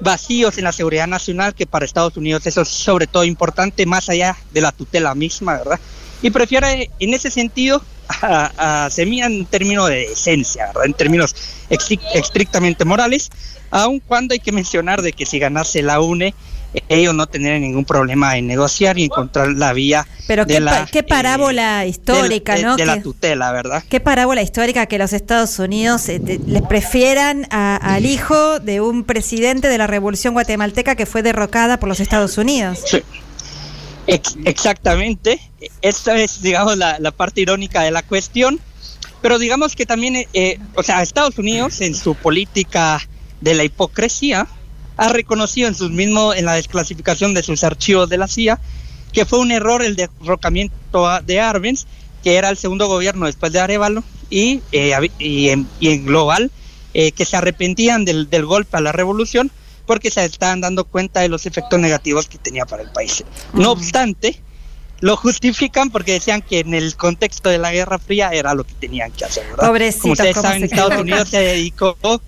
vacíos 0.00 0.58
en 0.58 0.64
la 0.64 0.72
seguridad 0.72 1.06
nacional, 1.06 1.54
que 1.54 1.66
para 1.66 1.84
Estados 1.84 2.16
Unidos 2.16 2.46
eso 2.46 2.62
es 2.62 2.68
sobre 2.68 3.06
todo 3.06 3.24
importante, 3.24 3.86
más 3.86 4.08
allá 4.08 4.36
de 4.52 4.60
la 4.60 4.72
tutela 4.72 5.14
misma, 5.14 5.58
¿verdad? 5.58 5.80
Y 6.20 6.30
prefiere 6.30 6.90
en 6.98 7.14
ese 7.14 7.30
sentido 7.30 7.82
a, 8.22 8.84
a 8.86 8.90
Semilla 8.90 9.26
en 9.26 9.44
términos 9.46 9.88
de 9.88 10.04
esencia, 10.12 10.66
¿verdad? 10.68 10.86
En 10.86 10.94
términos 10.94 11.34
estrictamente 12.14 12.84
morales, 12.84 13.30
aun 13.70 14.00
cuando 14.00 14.32
hay 14.32 14.40
que 14.40 14.52
mencionar 14.52 15.02
de 15.02 15.12
que 15.12 15.26
si 15.26 15.38
ganase 15.38 15.82
la 15.82 16.00
UNE, 16.00 16.34
eh, 16.74 16.82
ellos 16.88 17.14
no 17.14 17.26
tendrían 17.26 17.62
ningún 17.62 17.84
problema 17.84 18.36
en 18.36 18.46
negociar 18.46 18.98
y 18.98 19.04
encontrar 19.04 19.48
la 19.48 19.72
vía 19.72 20.06
Pero 20.26 20.44
de 20.44 20.54
qué, 20.54 20.60
la, 20.60 20.86
qué 20.90 21.02
parábola 21.02 21.86
histórica, 21.86 22.56
de- 22.56 22.62
¿no? 22.62 22.76
de 22.76 22.84
la 22.86 23.02
tutela, 23.02 23.52
¿verdad? 23.52 23.82
Qué 23.88 24.00
parábola 24.00 24.42
histórica 24.42 24.84
que 24.86 24.98
los 24.98 25.12
Estados 25.14 25.58
Unidos 25.58 26.08
eh, 26.08 26.20
te- 26.20 26.38
les 26.46 26.62
prefieran 26.62 27.46
a- 27.50 27.76
al 27.76 28.04
hijo 28.04 28.58
de 28.60 28.80
un 28.82 29.04
presidente 29.04 29.68
de 29.68 29.78
la 29.78 29.86
Revolución 29.86 30.34
Guatemalteca 30.34 30.94
que 30.94 31.06
fue 31.06 31.22
derrocada 31.22 31.78
por 31.80 31.88
los 31.88 32.00
Estados 32.00 32.36
Unidos. 32.36 32.80
Sí. 32.86 33.02
Ex- 34.08 34.36
exactamente. 34.44 35.40
Esta 35.82 36.16
es, 36.18 36.42
digamos, 36.42 36.76
la, 36.76 36.98
la 36.98 37.10
parte 37.12 37.40
irónica 37.42 37.82
de 37.82 37.90
la 37.90 38.02
cuestión. 38.02 38.60
Pero 39.20 39.38
digamos 39.38 39.74
que 39.76 39.86
también, 39.86 40.16
eh, 40.16 40.28
eh, 40.32 40.58
o 40.74 40.82
sea, 40.82 41.02
Estados 41.02 41.38
Unidos 41.38 41.80
en 41.80 41.94
su 41.94 42.14
política 42.14 43.00
de 43.40 43.54
la 43.54 43.64
hipocresía 43.64 44.48
ha 44.96 45.08
reconocido 45.08 45.68
en 45.68 45.74
sus 45.74 45.90
mismos, 45.90 46.36
en 46.36 46.44
la 46.46 46.54
desclasificación 46.54 47.34
de 47.34 47.42
sus 47.42 47.64
archivos 47.64 48.08
de 48.08 48.18
la 48.18 48.28
CIA, 48.28 48.60
que 49.12 49.24
fue 49.26 49.38
un 49.40 49.52
error 49.52 49.82
el 49.82 49.96
derrocamiento 49.96 51.08
de 51.24 51.40
Arbenz, 51.40 51.86
que 52.22 52.36
era 52.36 52.48
el 52.50 52.56
segundo 52.56 52.88
gobierno 52.88 53.26
después 53.26 53.52
de 53.52 53.60
Arevalo, 53.60 54.04
y, 54.30 54.62
eh, 54.72 54.92
y, 55.18 55.50
en, 55.50 55.68
y 55.80 55.90
en 55.90 56.06
global, 56.06 56.50
eh, 56.94 57.12
que 57.12 57.24
se 57.24 57.36
arrepentían 57.36 58.04
del, 58.04 58.30
del 58.30 58.46
golpe 58.46 58.76
a 58.76 58.80
la 58.80 58.92
revolución 58.92 59.52
porque 59.88 60.10
se 60.12 60.24
estaban 60.24 60.60
dando 60.60 60.84
cuenta 60.84 61.20
de 61.20 61.28
los 61.28 61.46
efectos 61.46 61.80
negativos 61.80 62.28
que 62.28 62.38
tenía 62.38 62.66
para 62.66 62.82
el 62.84 62.90
país. 62.90 63.24
No 63.54 63.72
obstante, 63.72 64.40
lo 65.00 65.16
justifican 65.16 65.90
porque 65.90 66.12
decían 66.12 66.42
que 66.42 66.60
en 66.60 66.74
el 66.74 66.94
contexto 66.94 67.48
de 67.48 67.58
la 67.58 67.72
Guerra 67.72 67.98
Fría 67.98 68.30
era 68.30 68.52
lo 68.54 68.64
que 68.64 68.74
tenían 68.74 69.10
que 69.12 69.24
hacer, 69.24 69.44
Como 69.56 70.12
ustedes 70.12 70.36
saben, 70.36 70.64
Estados. 70.64 70.98
Unidos 71.00 71.28
se 71.30 71.38
dedicó 71.40 71.96
a, 72.02 72.18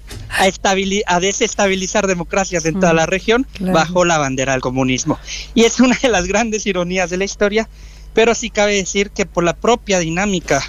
a 1.07 1.21
desestabilizar 1.21 2.07
democracias 2.07 2.65
en 2.65 2.81
toda 2.81 2.95
la 2.95 3.07
región 3.07 3.47
Claro. 3.53 3.75
bajo 3.75 4.05
la 4.05 4.19
bandera 4.19 4.53
del 4.53 4.63
comunismo. 4.63 5.19
Y 5.55 5.65
es 5.65 5.81
una 5.81 5.97
de 6.01 6.09
las 6.09 6.27
grandes 6.27 6.65
ironías 6.65 7.11
de 7.11 7.19
la 7.19 7.25
historia, 7.25 7.69
pero 8.15 8.35
sí 8.35 8.51
cabe 8.51 8.75
decir 8.75 9.11
que 9.11 9.27
por 9.27 9.45
la 9.45 9.55
propia 9.55 9.99
dinámica 9.99 10.63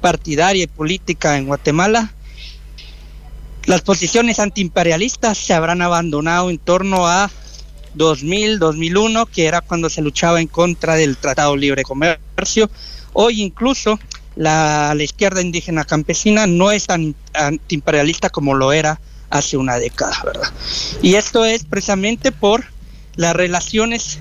partidaria 0.00 0.64
y 0.64 0.66
política 0.68 1.36
en 1.38 1.46
Guatemala, 1.46 2.12
las 3.66 3.82
posiciones 3.82 4.38
antiimperialistas 4.38 5.36
se 5.36 5.52
habrán 5.52 5.82
abandonado 5.82 6.50
en 6.50 6.58
torno 6.58 7.06
a 7.06 7.30
2000, 7.94 8.58
2001, 8.58 9.26
que 9.26 9.46
era 9.46 9.60
cuando 9.60 9.90
se 9.90 10.02
luchaba 10.02 10.40
en 10.40 10.48
contra 10.48 10.94
del 10.94 11.16
Tratado 11.16 11.52
de 11.52 11.58
Libre 11.58 11.82
Comercio. 11.82 12.70
Hoy 13.12 13.42
incluso 13.42 13.98
la, 14.36 14.94
la 14.94 15.02
izquierda 15.02 15.40
indígena 15.40 15.84
campesina 15.84 16.46
no 16.46 16.70
es 16.70 16.86
tan 16.86 17.14
antiimperialista 17.34 18.30
como 18.30 18.54
lo 18.54 18.72
era 18.72 19.00
hace 19.30 19.56
una 19.56 19.78
década, 19.78 20.16
¿verdad? 20.24 20.52
Y 21.02 21.14
esto 21.14 21.44
es 21.44 21.64
precisamente 21.64 22.32
por 22.32 22.64
las 23.16 23.34
relaciones 23.34 24.20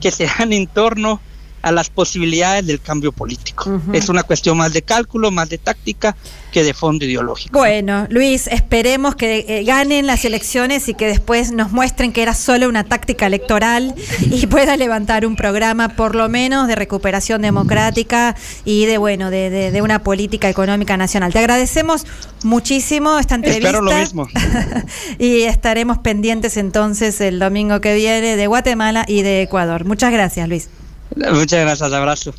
que 0.00 0.10
se 0.10 0.26
dan 0.38 0.52
en 0.52 0.66
torno 0.66 1.20
a 1.66 1.72
las 1.72 1.90
posibilidades 1.90 2.64
del 2.64 2.80
cambio 2.80 3.10
político. 3.10 3.80
Es 3.92 4.08
una 4.08 4.22
cuestión 4.22 4.56
más 4.56 4.72
de 4.72 4.82
cálculo, 4.82 5.32
más 5.32 5.48
de 5.48 5.58
táctica 5.58 6.14
que 6.52 6.62
de 6.62 6.72
fondo 6.74 7.04
ideológico. 7.04 7.58
Bueno, 7.58 8.06
Luis, 8.08 8.46
esperemos 8.46 9.16
que 9.16 9.44
eh, 9.48 9.64
ganen 9.64 10.06
las 10.06 10.24
elecciones 10.24 10.88
y 10.88 10.94
que 10.94 11.08
después 11.08 11.50
nos 11.50 11.72
muestren 11.72 12.12
que 12.12 12.22
era 12.22 12.34
solo 12.34 12.68
una 12.68 12.84
táctica 12.84 13.26
electoral 13.26 13.96
y 14.30 14.46
pueda 14.56 14.76
levantar 14.76 15.26
un 15.26 15.34
programa 15.34 15.88
por 15.96 16.14
lo 16.14 16.28
menos 16.28 16.68
de 16.68 16.76
recuperación 16.76 17.42
democrática 17.42 18.36
y 18.64 18.86
de 18.86 18.96
bueno, 18.98 19.30
de, 19.30 19.50
de- 19.50 19.72
de 19.72 19.82
una 19.82 20.04
política 20.04 20.48
económica 20.48 20.96
nacional. 20.96 21.32
Te 21.32 21.40
agradecemos 21.40 22.06
muchísimo 22.44 23.18
esta 23.18 23.34
entrevista. 23.34 23.70
Espero 23.70 23.82
lo 23.84 23.92
mismo. 23.92 24.28
y 25.18 25.42
estaremos 25.42 25.98
pendientes 25.98 26.56
entonces 26.56 27.20
el 27.20 27.40
domingo 27.40 27.80
que 27.80 27.96
viene 27.96 28.36
de 28.36 28.46
Guatemala 28.46 29.04
y 29.08 29.22
de 29.22 29.42
Ecuador. 29.42 29.84
Muchas 29.84 30.12
gracias, 30.12 30.48
Luis. 30.48 30.68
Muchas 31.14 31.60
gracias, 31.60 31.92
abrazo. 31.92 32.34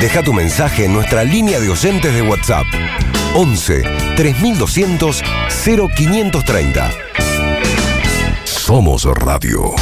Deja 0.00 0.22
tu 0.22 0.32
mensaje 0.32 0.84
en 0.84 0.92
nuestra 0.92 1.24
línea 1.24 1.58
de 1.60 1.70
oyentes 1.70 2.12
de 2.12 2.22
WhatsApp 2.22 2.66
11 3.34 3.82
3200 4.16 5.22
0530. 5.64 6.90
Somos 8.44 9.04
Radio 9.04 9.74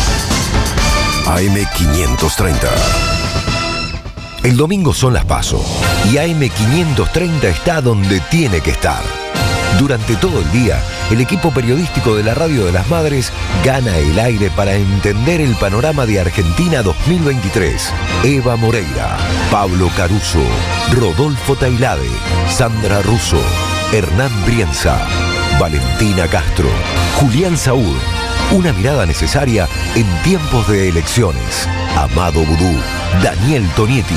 AM530. 1.26 2.68
El 4.42 4.56
domingo 4.56 4.92
son 4.92 5.14
las 5.14 5.24
PASO 5.24 5.64
y 6.12 6.16
AM530 6.16 7.44
está 7.44 7.80
donde 7.80 8.20
tiene 8.30 8.60
que 8.60 8.70
estar. 8.70 9.02
Durante 9.78 10.16
todo 10.16 10.40
el 10.40 10.50
día, 10.52 10.82
el 11.12 11.20
equipo 11.20 11.50
periodístico 11.50 12.16
de 12.16 12.22
la 12.22 12.32
Radio 12.32 12.64
de 12.64 12.72
las 12.72 12.88
Madres 12.88 13.32
gana 13.62 13.96
el 13.98 14.18
aire 14.18 14.50
para 14.50 14.72
entender 14.74 15.42
el 15.42 15.54
panorama 15.56 16.06
de 16.06 16.20
Argentina 16.20 16.82
2023. 16.82 17.92
Eva 18.24 18.56
Moreira, 18.56 19.18
Pablo 19.50 19.90
Caruso, 19.94 20.42
Rodolfo 20.92 21.54
Tailade, 21.54 22.08
Sandra 22.48 23.02
Russo, 23.02 23.40
Hernán 23.92 24.32
Brienza, 24.46 24.98
Valentina 25.60 26.26
Castro, 26.28 26.70
Julián 27.20 27.58
Saúl. 27.58 27.96
Una 28.50 28.72
mirada 28.72 29.04
necesaria 29.04 29.68
en 29.94 30.06
tiempos 30.22 30.66
de 30.68 30.88
elecciones. 30.88 31.68
Amado 31.94 32.42
Vudú, 32.42 32.74
Daniel 33.22 33.68
Tonietti, 33.76 34.16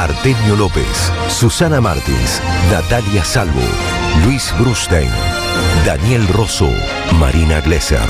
Artemio 0.00 0.54
López, 0.54 1.12
Susana 1.28 1.80
Martins, 1.80 2.40
Natalia 2.70 3.24
Salvo, 3.24 3.62
Luis 4.24 4.54
Brustein, 4.58 5.10
Daniel 5.86 6.26
Rosso, 6.26 6.68
Marina 7.12 7.60
Glesser, 7.60 8.00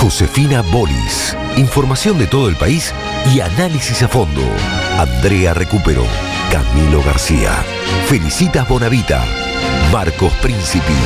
Josefina 0.00 0.60
Bolis. 0.60 1.36
Información 1.56 2.18
de 2.18 2.26
todo 2.26 2.48
el 2.48 2.56
país 2.56 2.92
y 3.32 3.38
análisis 3.38 4.02
a 4.02 4.08
fondo. 4.08 4.42
Andrea 4.98 5.54
Recupero, 5.54 6.04
Camilo 6.50 7.00
García, 7.04 7.52
Felicitas 8.08 8.66
Bonavita, 8.66 9.24
Marcos 9.92 10.32
Príncipi, 10.42 10.96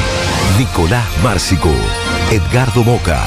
Nicolás 0.56 1.04
Márcico, 1.22 1.68
Edgardo 2.30 2.82
Moca, 2.82 3.22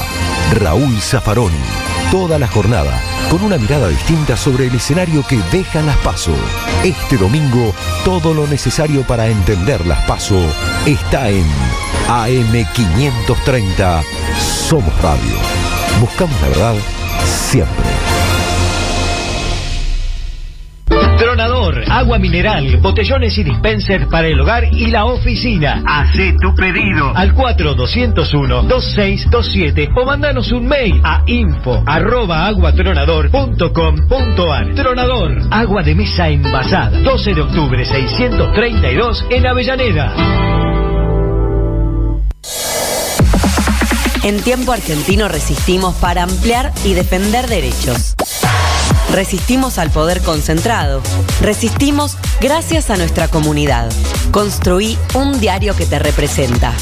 Raúl 0.54 1.00
Zaffaroni. 1.00 1.62
Toda 2.10 2.40
la 2.40 2.48
jornada 2.48 3.00
con 3.30 3.44
una 3.44 3.56
mirada 3.56 3.86
distinta 3.86 4.36
sobre 4.36 4.66
el 4.66 4.74
escenario 4.74 5.24
que 5.24 5.38
dejan 5.52 5.86
las 5.86 5.96
PASO. 5.98 6.34
Este 6.82 7.16
domingo, 7.16 7.72
todo 8.04 8.34
lo 8.34 8.48
necesario 8.48 9.04
para 9.04 9.28
entender 9.28 9.86
las 9.86 10.00
PASO 10.06 10.42
está 10.86 11.30
en 11.30 11.46
AM530 12.10 14.02
Somos 14.36 14.92
Radio. 15.00 15.36
Buscamos 16.00 16.34
la 16.42 16.48
verdad 16.48 16.74
siempre. 17.24 17.84
Tronador, 21.20 21.84
agua 21.88 22.18
mineral, 22.18 22.78
botellones 22.78 23.38
y 23.38 23.44
dispensers 23.44 24.08
para 24.08 24.26
el 24.26 24.40
hogar 24.40 24.64
y 24.72 24.86
la 24.86 25.04
oficina. 25.04 25.84
Hacé 25.86 26.34
tu 26.40 26.52
pedido 26.56 27.12
al 27.14 27.32
4201-2627 27.36 29.92
o 29.96 30.04
mandanos 30.04 30.50
un 30.50 30.66
mail 30.66 31.00
a 31.04 31.22
info 31.26 31.80
arroba 31.86 32.48
aguatronador.com.ar. 32.48 34.74
Tronador, 34.74 35.42
agua 35.52 35.84
de 35.84 35.94
mesa 35.94 36.28
envasada. 36.28 36.98
12 37.02 37.34
de 37.34 37.40
octubre 37.40 37.84
632 37.84 39.26
en 39.30 39.46
Avellaneda. 39.46 40.39
En 44.22 44.42
tiempo 44.42 44.72
argentino 44.72 45.28
resistimos 45.28 45.94
para 45.94 46.22
ampliar 46.22 46.72
y 46.84 46.92
defender 46.92 47.48
derechos. 47.48 48.14
Resistimos 49.10 49.78
al 49.78 49.90
poder 49.90 50.20
concentrado. 50.20 51.02
Resistimos 51.40 52.18
gracias 52.40 52.90
a 52.90 52.96
nuestra 52.96 53.28
comunidad. 53.28 53.90
Construí 54.30 54.98
un 55.14 55.40
diario 55.40 55.74
que 55.74 55.86
te 55.86 55.98
representa. 55.98 56.74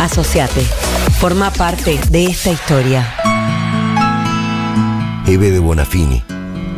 Asociate. 0.00 0.62
Forma 1.20 1.50
parte 1.52 2.00
de 2.10 2.26
esta 2.26 2.50
historia. 2.50 3.14
Eve 5.26 5.50
de 5.52 5.60
Bonafini, 5.60 6.24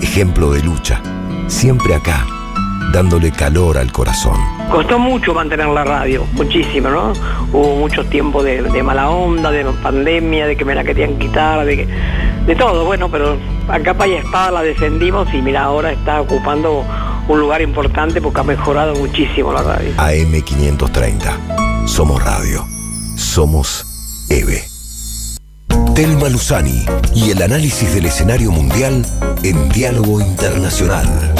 ejemplo 0.03 0.53
de 0.53 0.63
lucha. 0.63 1.03
Siempre 1.49 1.95
acá, 1.95 2.27
dándole 2.93 3.33
calor 3.33 3.79
al 3.79 3.91
corazón. 3.91 4.54
Costó 4.71 4.99
mucho 4.99 5.35
mantener 5.35 5.69
la 5.69 5.85
radio, 5.85 6.27
muchísimo, 6.33 6.89
¿no? 6.89 7.13
Hubo 7.53 7.77
muchos 7.77 8.09
tiempos 8.11 8.45
de, 8.45 8.83
mala 8.83 9.11
onda, 9.11 9.51
de 9.51 9.65
pandemia, 9.65 10.47
de 10.47 10.57
que 10.57 10.65
me 10.65 10.75
la 10.75 10.83
querían 10.83 11.19
quitar, 11.19 11.65
de 11.65 12.57
todo, 12.57 12.85
bueno, 12.85 13.11
pero 13.11 13.37
a 13.69 13.81
capa 13.81 14.07
y 14.07 14.15
espada 14.15 14.51
la 14.51 14.63
defendimos 14.63 15.33
y 15.33 15.41
mira, 15.41 15.63
ahora 15.63 15.93
está 15.93 16.21
ocupando 16.21 16.85
un 17.29 17.41
lugar 17.41 17.63
importante 17.63 18.21
porque 18.21 18.41
ha 18.41 18.45
mejorado 18.45 18.95
muchísimo 18.97 19.53
la 19.53 19.63
radio. 19.63 19.91
AM530. 19.97 21.87
Somos 21.87 22.23
radio. 22.23 22.67
Somos 23.17 24.27
EVE. 24.29 24.65
Telma 25.95 26.29
Luzani 26.29 26.85
y 27.15 27.31
el 27.31 27.43
análisis 27.43 27.95
del 27.95 28.07
escenario 28.07 28.51
mundial 28.51 29.07
en 29.43 29.69
diálogo 29.71 30.21
internacional. 30.21 31.35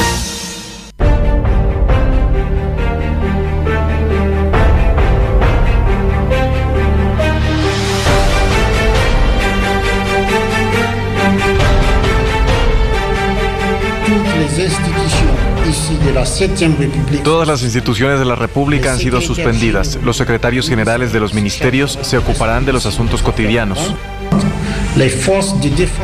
Todas 17.23 17.47
las 17.47 17.63
instituciones 17.63 18.19
de 18.19 18.25
la 18.25 18.35
República 18.35 18.91
han 18.93 18.99
sido 18.99 19.21
suspendidas. 19.21 19.97
Los 20.03 20.17
secretarios 20.17 20.69
generales 20.69 21.11
de 21.11 21.19
los 21.19 21.33
ministerios 21.33 21.97
se 22.01 22.17
ocuparán 22.17 22.65
de 22.65 22.73
los 22.73 22.85
asuntos 22.85 23.21
cotidianos. 23.21 23.93
de 24.95 25.09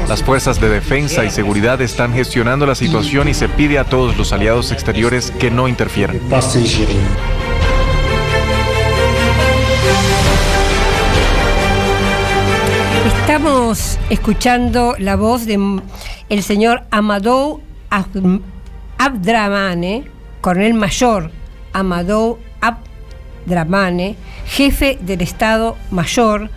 Las 0.09 0.23
fuerzas 0.23 0.59
de 0.59 0.69
defensa 0.69 1.23
y 1.23 1.29
seguridad 1.29 1.81
están 1.81 2.13
gestionando 2.13 2.65
la 2.65 2.75
situación 2.75 3.27
y 3.27 3.33
se 3.33 3.47
pide 3.47 3.79
a 3.79 3.85
todos 3.85 4.17
los 4.17 4.33
aliados 4.33 4.71
exteriores 4.71 5.31
que 5.31 5.49
no 5.51 5.67
interfieran. 5.67 6.19
Estamos 13.21 13.97
escuchando 14.09 14.95
la 14.99 15.15
voz 15.15 15.45
de 15.45 15.53
m- 15.53 15.81
el 16.29 16.43
señor 16.43 16.83
Amadou 16.91 17.61
Abdramane, 19.03 20.03
coronel 20.41 20.75
mayor 20.75 21.31
Amadou 21.73 22.37
Abdramane, 22.61 24.15
jefe 24.45 24.99
del 25.01 25.21
Estado 25.21 25.75
Mayor 25.89 26.51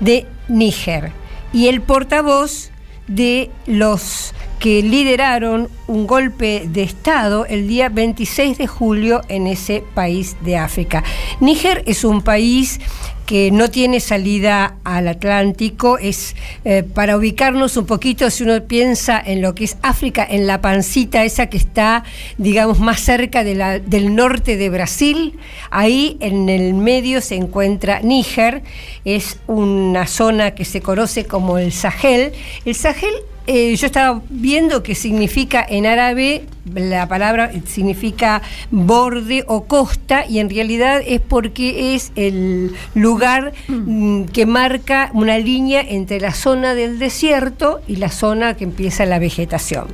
de 0.00 0.26
Níger, 0.48 1.12
y 1.52 1.68
el 1.68 1.82
portavoz 1.82 2.70
de 3.08 3.50
los 3.66 4.32
que 4.62 4.80
lideraron 4.80 5.68
un 5.88 6.06
golpe 6.06 6.68
de 6.68 6.84
Estado 6.84 7.46
el 7.46 7.66
día 7.66 7.88
26 7.88 8.58
de 8.58 8.68
julio 8.68 9.20
en 9.28 9.48
ese 9.48 9.82
país 9.92 10.36
de 10.42 10.56
África. 10.56 11.02
Níger 11.40 11.82
es 11.84 12.04
un 12.04 12.22
país 12.22 12.78
que 13.26 13.50
no 13.50 13.70
tiene 13.70 13.98
salida 13.98 14.76
al 14.84 15.08
Atlántico, 15.08 15.98
es 15.98 16.36
eh, 16.64 16.84
para 16.84 17.16
ubicarnos 17.16 17.76
un 17.76 17.86
poquito, 17.86 18.30
si 18.30 18.44
uno 18.44 18.62
piensa 18.62 19.20
en 19.24 19.42
lo 19.42 19.52
que 19.56 19.64
es 19.64 19.78
África, 19.82 20.24
en 20.30 20.46
la 20.46 20.60
pancita 20.60 21.24
esa 21.24 21.46
que 21.46 21.56
está, 21.56 22.04
digamos, 22.38 22.78
más 22.78 23.00
cerca 23.00 23.42
del 23.42 24.14
norte 24.14 24.56
de 24.56 24.70
Brasil, 24.70 25.40
ahí 25.70 26.18
en 26.20 26.48
el 26.48 26.74
medio 26.74 27.20
se 27.20 27.34
encuentra 27.34 27.98
Níger, 27.98 28.62
es 29.04 29.40
una 29.48 30.06
zona 30.06 30.52
que 30.52 30.64
se 30.64 30.80
conoce 30.80 31.24
como 31.24 31.58
el 31.58 31.72
Sahel. 31.72 32.32
El 32.64 32.76
Sahel 32.76 33.12
eh, 33.46 33.74
yo 33.74 33.86
estaba 33.86 34.22
viendo 34.28 34.82
que 34.82 34.94
significa 34.94 35.64
en 35.68 35.86
árabe, 35.86 36.46
la 36.74 37.08
palabra 37.08 37.50
significa 37.66 38.42
borde 38.70 39.44
o 39.48 39.64
costa, 39.64 40.24
y 40.28 40.38
en 40.38 40.48
realidad 40.48 41.02
es 41.04 41.20
porque 41.20 41.94
es 41.94 42.12
el 42.16 42.72
lugar 42.94 43.52
mm, 43.68 44.24
que 44.24 44.46
marca 44.46 45.10
una 45.12 45.38
línea 45.38 45.80
entre 45.80 46.20
la 46.20 46.32
zona 46.32 46.74
del 46.74 46.98
desierto 46.98 47.80
y 47.88 47.96
la 47.96 48.10
zona 48.10 48.54
que 48.54 48.64
empieza 48.64 49.06
la 49.06 49.18
vegetación. 49.18 49.86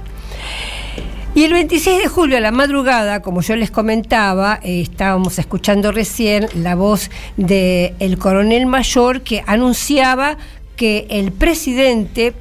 Y 1.35 1.45
el 1.45 1.53
26 1.53 2.03
de 2.03 2.09
julio 2.09 2.37
a 2.37 2.41
la 2.41 2.51
madrugada, 2.51 3.23
como 3.23 3.43
yo 3.43 3.55
les 3.55 3.71
comentaba, 3.71 4.59
eh, 4.63 4.81
estábamos 4.81 5.39
escuchando 5.39 5.93
recién 5.93 6.49
la 6.55 6.75
voz 6.75 7.11
del 7.37 8.19
coronel 8.19 8.67
mayor 8.67 9.21
que 9.23 9.45
anunciaba 9.47 10.37
que 10.75 11.07
el 11.11 11.31
presidente 11.33 12.35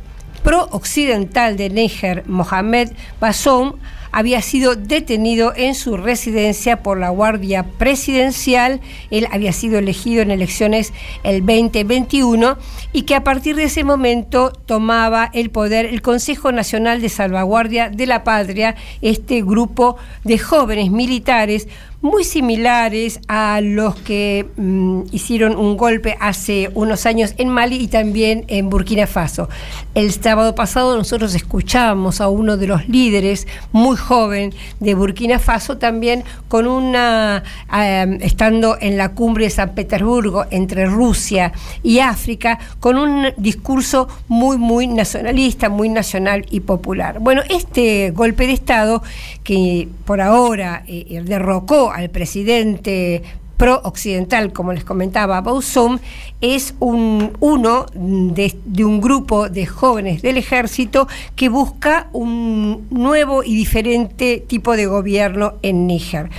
pro-occidental 0.47 1.57
de 1.57 1.69
Níger, 1.69 2.23
Mohamed 2.25 2.93
Bazoum, 3.19 3.73
había 4.13 4.41
sido 4.41 4.77
detenido 4.77 5.51
en 5.57 5.75
su 5.75 5.97
residencia 5.97 6.83
por 6.83 6.97
la 6.97 7.09
Guardia 7.09 7.65
Presidencial. 7.77 8.79
Él 9.11 9.27
había 9.33 9.51
sido 9.51 9.77
elegido 9.77 10.21
en 10.21 10.31
elecciones 10.31 10.93
el 11.23 11.45
2021 11.45 12.57
y 12.93 13.01
que 13.01 13.15
a 13.15 13.25
partir 13.25 13.57
de 13.57 13.65
ese 13.65 13.83
momento 13.83 14.53
tomaba 14.65 15.29
el 15.33 15.49
poder 15.49 15.85
el 15.85 16.01
Consejo 16.01 16.53
Nacional 16.53 17.01
de 17.01 17.09
Salvaguardia 17.09 17.89
de 17.89 18.05
la 18.05 18.23
Patria, 18.23 18.75
este 19.01 19.41
grupo 19.41 19.97
de 20.23 20.37
jóvenes 20.37 20.91
militares 20.91 21.67
muy 22.07 22.23
similares 22.23 23.19
a 23.27 23.59
los 23.61 23.95
que 23.95 24.47
mm, 24.55 25.03
hicieron 25.11 25.57
un 25.57 25.77
golpe 25.77 26.17
hace 26.19 26.71
unos 26.73 27.05
años 27.05 27.33
en 27.37 27.49
Mali 27.49 27.75
y 27.75 27.87
también 27.87 28.45
en 28.47 28.69
Burkina 28.69 29.07
Faso. 29.07 29.49
El 29.93 30.11
sábado 30.11 30.55
pasado 30.55 30.95
nosotros 30.95 31.35
escuchábamos 31.35 32.21
a 32.21 32.29
uno 32.29 32.57
de 32.57 32.67
los 32.67 32.87
líderes 32.87 33.47
muy 33.71 33.97
joven 33.97 34.53
de 34.79 34.93
Burkina 34.95 35.39
Faso 35.39 35.77
también 35.77 36.23
con 36.47 36.67
una 36.67 37.43
eh, 37.73 38.17
estando 38.21 38.77
en 38.79 38.97
la 38.97 39.13
cumbre 39.13 39.45
de 39.45 39.49
San 39.49 39.75
Petersburgo 39.75 40.45
entre 40.49 40.85
Rusia 40.85 41.51
y 41.83 41.99
África 41.99 42.59
con 42.79 42.97
un 42.97 43.27
discurso 43.37 44.07
muy 44.27 44.57
muy 44.57 44.87
nacionalista, 44.87 45.69
muy 45.69 45.89
nacional 45.89 46.45
y 46.49 46.61
popular. 46.61 47.19
Bueno, 47.19 47.41
este 47.49 48.11
golpe 48.11 48.47
de 48.47 48.53
estado 48.53 49.03
que 49.47 49.87
por 50.03 50.19
ahora 50.19 50.83
eh, 50.87 51.21
derrocó 51.23 51.89
al 51.89 52.09
presidente 52.09 53.23
pro-occidental, 53.55 54.51
como 54.51 54.73
les 54.73 54.83
comentaba, 54.83 55.39
Bausum, 55.39 55.99
es 56.41 56.75
un, 56.81 57.31
uno 57.39 57.85
de, 57.93 58.53
un 58.83 58.99
grupo 58.99 59.47
de 59.47 59.65
jóvenes 59.65 60.21
del 60.21 60.35
ejército 60.35 61.07
que 61.37 61.47
busca 61.47 62.09
un 62.11 62.87
nuevo 62.89 63.41
y 63.41 63.55
diferente 63.55 64.43
tipo 64.45 64.75
de 64.75 64.85
gobierno 64.85 65.53
en 65.61 65.87
Níger. 65.87 66.29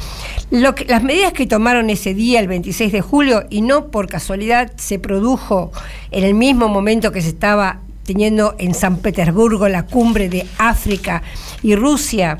las 0.51 1.03
medidas 1.03 1.33
que 1.33 1.47
tomaron 1.47 1.89
ese 1.89 2.13
día, 2.13 2.41
el 2.41 2.49
26 2.49 2.93
de 2.93 3.01
julio, 3.01 3.45
y 3.49 3.63
no 3.63 3.87
por 3.87 4.07
casualidad 4.07 4.71
se 4.77 4.99
produjo 4.99 5.73
en 6.11 6.25
el 6.25 6.35
mismo 6.35 6.69
momento 6.69 7.11
que 7.11 7.23
se 7.23 7.29
estaba 7.29 7.81
teniendo 8.05 8.55
en 8.59 8.75
San 8.75 8.99
Petersburgo 8.99 9.67
la 9.69 9.87
cumbre 9.87 10.29
de 10.29 10.47
África 10.59 11.23
y 11.63 11.75
Rusia, 11.75 12.39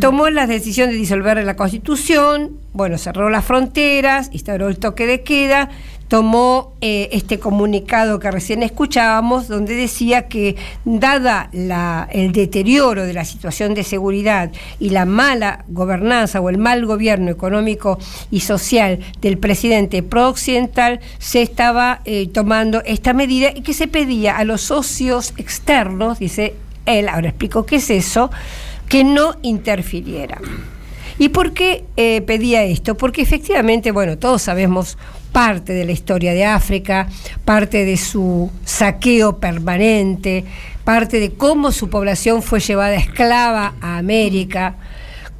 tomó 0.00 0.28
la 0.28 0.46
decisión 0.46 0.90
de 0.90 0.96
disolver 0.96 1.42
la 1.44 1.56
Constitución, 1.56 2.58
bueno, 2.72 2.98
cerró 2.98 3.30
las 3.30 3.44
fronteras, 3.44 4.30
instauró 4.32 4.68
el 4.68 4.78
toque 4.78 5.06
de 5.06 5.22
queda, 5.22 5.70
tomó 6.08 6.74
eh, 6.80 7.08
este 7.12 7.38
comunicado 7.38 8.18
que 8.18 8.30
recién 8.30 8.62
escuchábamos, 8.62 9.48
donde 9.48 9.74
decía 9.74 10.28
que 10.28 10.56
dada 10.84 11.50
el 11.52 12.32
deterioro 12.32 13.04
de 13.04 13.12
la 13.12 13.24
situación 13.24 13.74
de 13.74 13.84
seguridad 13.84 14.50
y 14.78 14.90
la 14.90 15.04
mala 15.04 15.64
gobernanza 15.68 16.40
o 16.40 16.48
el 16.48 16.58
mal 16.58 16.84
gobierno 16.86 17.30
económico 17.30 17.98
y 18.30 18.40
social 18.40 19.00
del 19.20 19.38
presidente 19.38 20.02
pro-occidental, 20.02 21.00
se 21.18 21.42
estaba 21.42 22.00
eh, 22.04 22.28
tomando 22.32 22.82
esta 22.84 23.12
medida 23.12 23.50
y 23.54 23.62
que 23.62 23.74
se 23.74 23.86
pedía 23.86 24.36
a 24.38 24.44
los 24.44 24.62
socios 24.62 25.34
externos, 25.36 26.18
dice 26.18 26.54
él, 26.86 27.08
ahora 27.08 27.28
explico 27.28 27.66
qué 27.66 27.76
es 27.76 27.90
eso, 27.90 28.30
que 28.88 29.04
no 29.04 29.36
interfiriera. 29.42 30.40
¿Y 31.18 31.30
por 31.30 31.52
qué 31.52 31.84
eh, 31.96 32.20
pedía 32.22 32.62
esto? 32.62 32.96
Porque 32.96 33.22
efectivamente, 33.22 33.90
bueno, 33.90 34.18
todos 34.18 34.42
sabemos 34.42 34.96
parte 35.32 35.72
de 35.72 35.84
la 35.84 35.92
historia 35.92 36.32
de 36.32 36.44
África, 36.44 37.08
parte 37.44 37.84
de 37.84 37.96
su 37.96 38.50
saqueo 38.64 39.38
permanente, 39.38 40.44
parte 40.84 41.20
de 41.20 41.32
cómo 41.32 41.72
su 41.72 41.90
población 41.90 42.42
fue 42.42 42.60
llevada 42.60 42.94
esclava 42.94 43.74
a 43.80 43.98
América, 43.98 44.76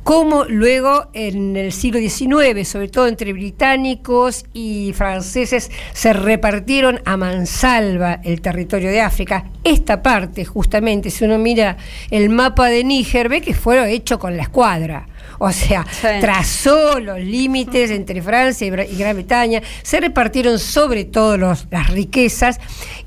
cómo 0.09 0.45
luego 0.45 1.09
en 1.13 1.55
el 1.55 1.71
siglo 1.71 2.01
XIX, 2.01 2.67
sobre 2.67 2.89
todo 2.89 3.09
entre 3.09 3.35
británicos 3.35 4.47
y 4.55 4.95
franceses, 4.95 5.71
se 5.93 6.15
repartieron 6.15 7.03
a 7.05 7.19
mansalva 7.19 8.19
el 8.25 8.41
territorio 8.41 8.89
de 8.89 9.03
África. 9.03 9.45
Esta 9.63 10.03
parte, 10.03 10.47
justamente, 10.47 11.11
si 11.11 11.27
uno 11.27 11.37
mira 11.37 11.77
el 12.11 12.31
mapa 12.31 12.69
de 12.69 12.85
Níger, 12.85 13.29
ve 13.29 13.43
que 13.43 13.53
fue 13.53 13.93
hecho 13.93 14.19
con 14.19 14.35
la 14.35 14.45
escuadra. 14.45 15.07
O 15.41 15.53
sea, 15.53 15.87
trazó 16.23 16.99
los 17.01 17.21
límites 17.21 17.91
entre 17.91 18.23
Francia 18.23 18.67
y 18.67 18.97
Gran 18.97 19.15
Bretaña, 19.15 19.61
se 19.83 20.01
repartieron 20.01 20.59
sobre 20.59 21.05
todo 21.05 21.37
las 21.37 21.91
riquezas 21.91 22.59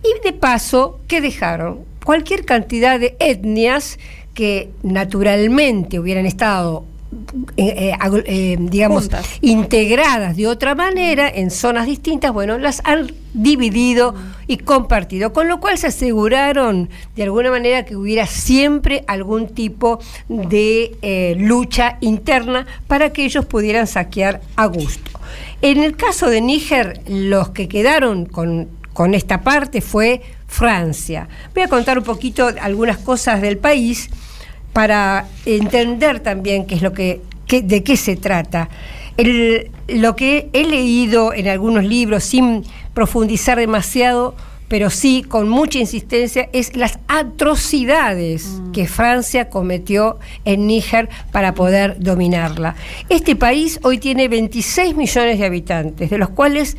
y 0.04 0.24
de 0.24 0.34
paso, 0.34 1.00
¿qué 1.08 1.20
dejaron? 1.20 1.84
Cualquier 2.06 2.46
cantidad 2.46 3.00
de 3.00 3.16
etnias 3.18 3.98
que 4.36 4.70
naturalmente 4.84 6.00
hubieran 6.00 6.26
estado 6.26 6.86
eh, 7.58 7.92
eh, 7.92 8.24
eh, 8.26 8.58
digamos, 8.58 9.10
integradas 9.42 10.38
de 10.38 10.48
otra 10.48 10.76
manera 10.76 11.28
en 11.28 11.52
zonas 11.52 11.86
distintas, 11.86 12.32
bueno, 12.32 12.58
las 12.58 12.82
han 12.86 13.12
dividido 13.34 14.16
y 14.48 14.58
compartido, 14.58 15.34
con 15.34 15.50
lo 15.50 15.60
cual 15.60 15.78
se 15.78 15.88
aseguraron 15.88 16.90
de 17.18 17.24
alguna 17.24 17.52
manera 17.52 17.84
que 17.84 17.98
hubiera 17.98 18.26
siempre 18.28 19.04
algún 19.08 19.50
tipo 19.50 20.00
de 20.30 21.36
lucha 21.38 21.98
interna 22.00 22.66
para 22.88 23.12
que 23.12 23.26
ellos 23.26 23.46
pudieran 23.46 23.88
saquear 23.88 24.40
a 24.56 24.68
gusto. 24.68 25.12
En 25.62 25.84
el 25.84 25.98
caso 25.98 26.30
de 26.30 26.40
Níger, 26.40 27.02
los 27.08 27.50
que 27.50 27.68
quedaron 27.68 28.26
con, 28.26 28.70
con 28.94 29.14
esta 29.16 29.42
parte 29.42 29.82
fue 29.82 30.22
Francia. 30.48 31.28
Voy 31.54 31.64
a 31.64 31.68
contar 31.68 31.98
un 31.98 32.06
poquito 32.06 32.50
algunas 32.62 32.98
cosas 32.98 33.42
del 33.42 33.58
país 33.58 34.10
para 34.74 35.28
entender 35.46 36.20
también 36.20 36.66
qué 36.66 36.76
es 36.76 36.82
lo 36.82 36.94
que, 36.94 37.22
de 37.50 37.84
qué 37.84 37.98
se 37.98 38.16
trata. 38.16 38.70
lo 39.88 40.16
que 40.16 40.50
he 40.54 40.64
leído 40.64 41.34
en 41.34 41.48
algunos 41.48 41.84
libros, 41.84 42.24
sin 42.24 42.64
profundizar 42.94 43.58
demasiado, 43.58 44.36
pero 44.68 44.90
sí 44.90 45.24
con 45.24 45.50
mucha 45.50 45.80
insistencia, 45.80 46.48
es 46.54 46.78
las 46.78 46.98
atrocidades 47.10 48.46
mm. 48.46 48.72
que 48.72 48.88
Francia 48.88 49.50
cometió 49.50 50.18
en 50.46 50.66
Níger 50.66 51.10
para 51.34 51.54
poder 51.54 51.98
dominarla. 52.00 52.76
Este 53.10 53.36
país 53.36 53.82
hoy 53.84 53.98
tiene 53.98 54.30
26 54.30 54.96
millones 54.96 55.40
de 55.40 55.46
habitantes, 55.46 56.10
de 56.10 56.18
los 56.18 56.30
cuales 56.30 56.78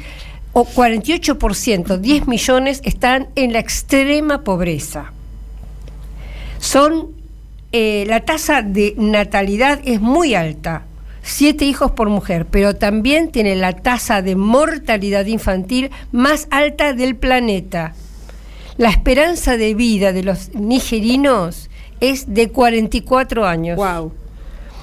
o 0.55 0.66
48%, 0.66 1.98
10 1.98 2.28
millones, 2.28 2.81
están 2.85 3.28
en 3.36 3.52
la 3.52 3.59
extrema 3.59 4.43
pobreza. 4.43 5.12
Son 6.59 7.22
eh, 7.73 8.05
la 8.07 8.20
tasa 8.20 8.62
de 8.62 8.94
natalidad 8.99 9.81
es 9.85 10.01
muy 10.01 10.35
alta, 10.35 10.85
siete 11.23 11.65
hijos 11.65 11.93
por 11.93 12.11
mujer, 12.11 12.47
pero 12.47 12.77
también 12.77 13.31
tiene 13.31 13.57
la 13.57 13.73
tasa 13.73 14.20
de 14.20 14.36
mortalidad 14.36 15.27
infantil 15.27 15.90
más 16.11 16.49
alta 16.51 16.93
del 16.93 17.16
planeta. 17.16 17.94
La 18.77 18.90
esperanza 18.90 19.57
de 19.57 19.74
vida 19.74 20.12
de 20.12 20.23
los 20.23 20.55
nigerinos 20.55 21.70
es 22.01 22.35
de 22.35 22.51
44 22.51 23.47
años. 23.47 23.77
Wow. 23.77 24.12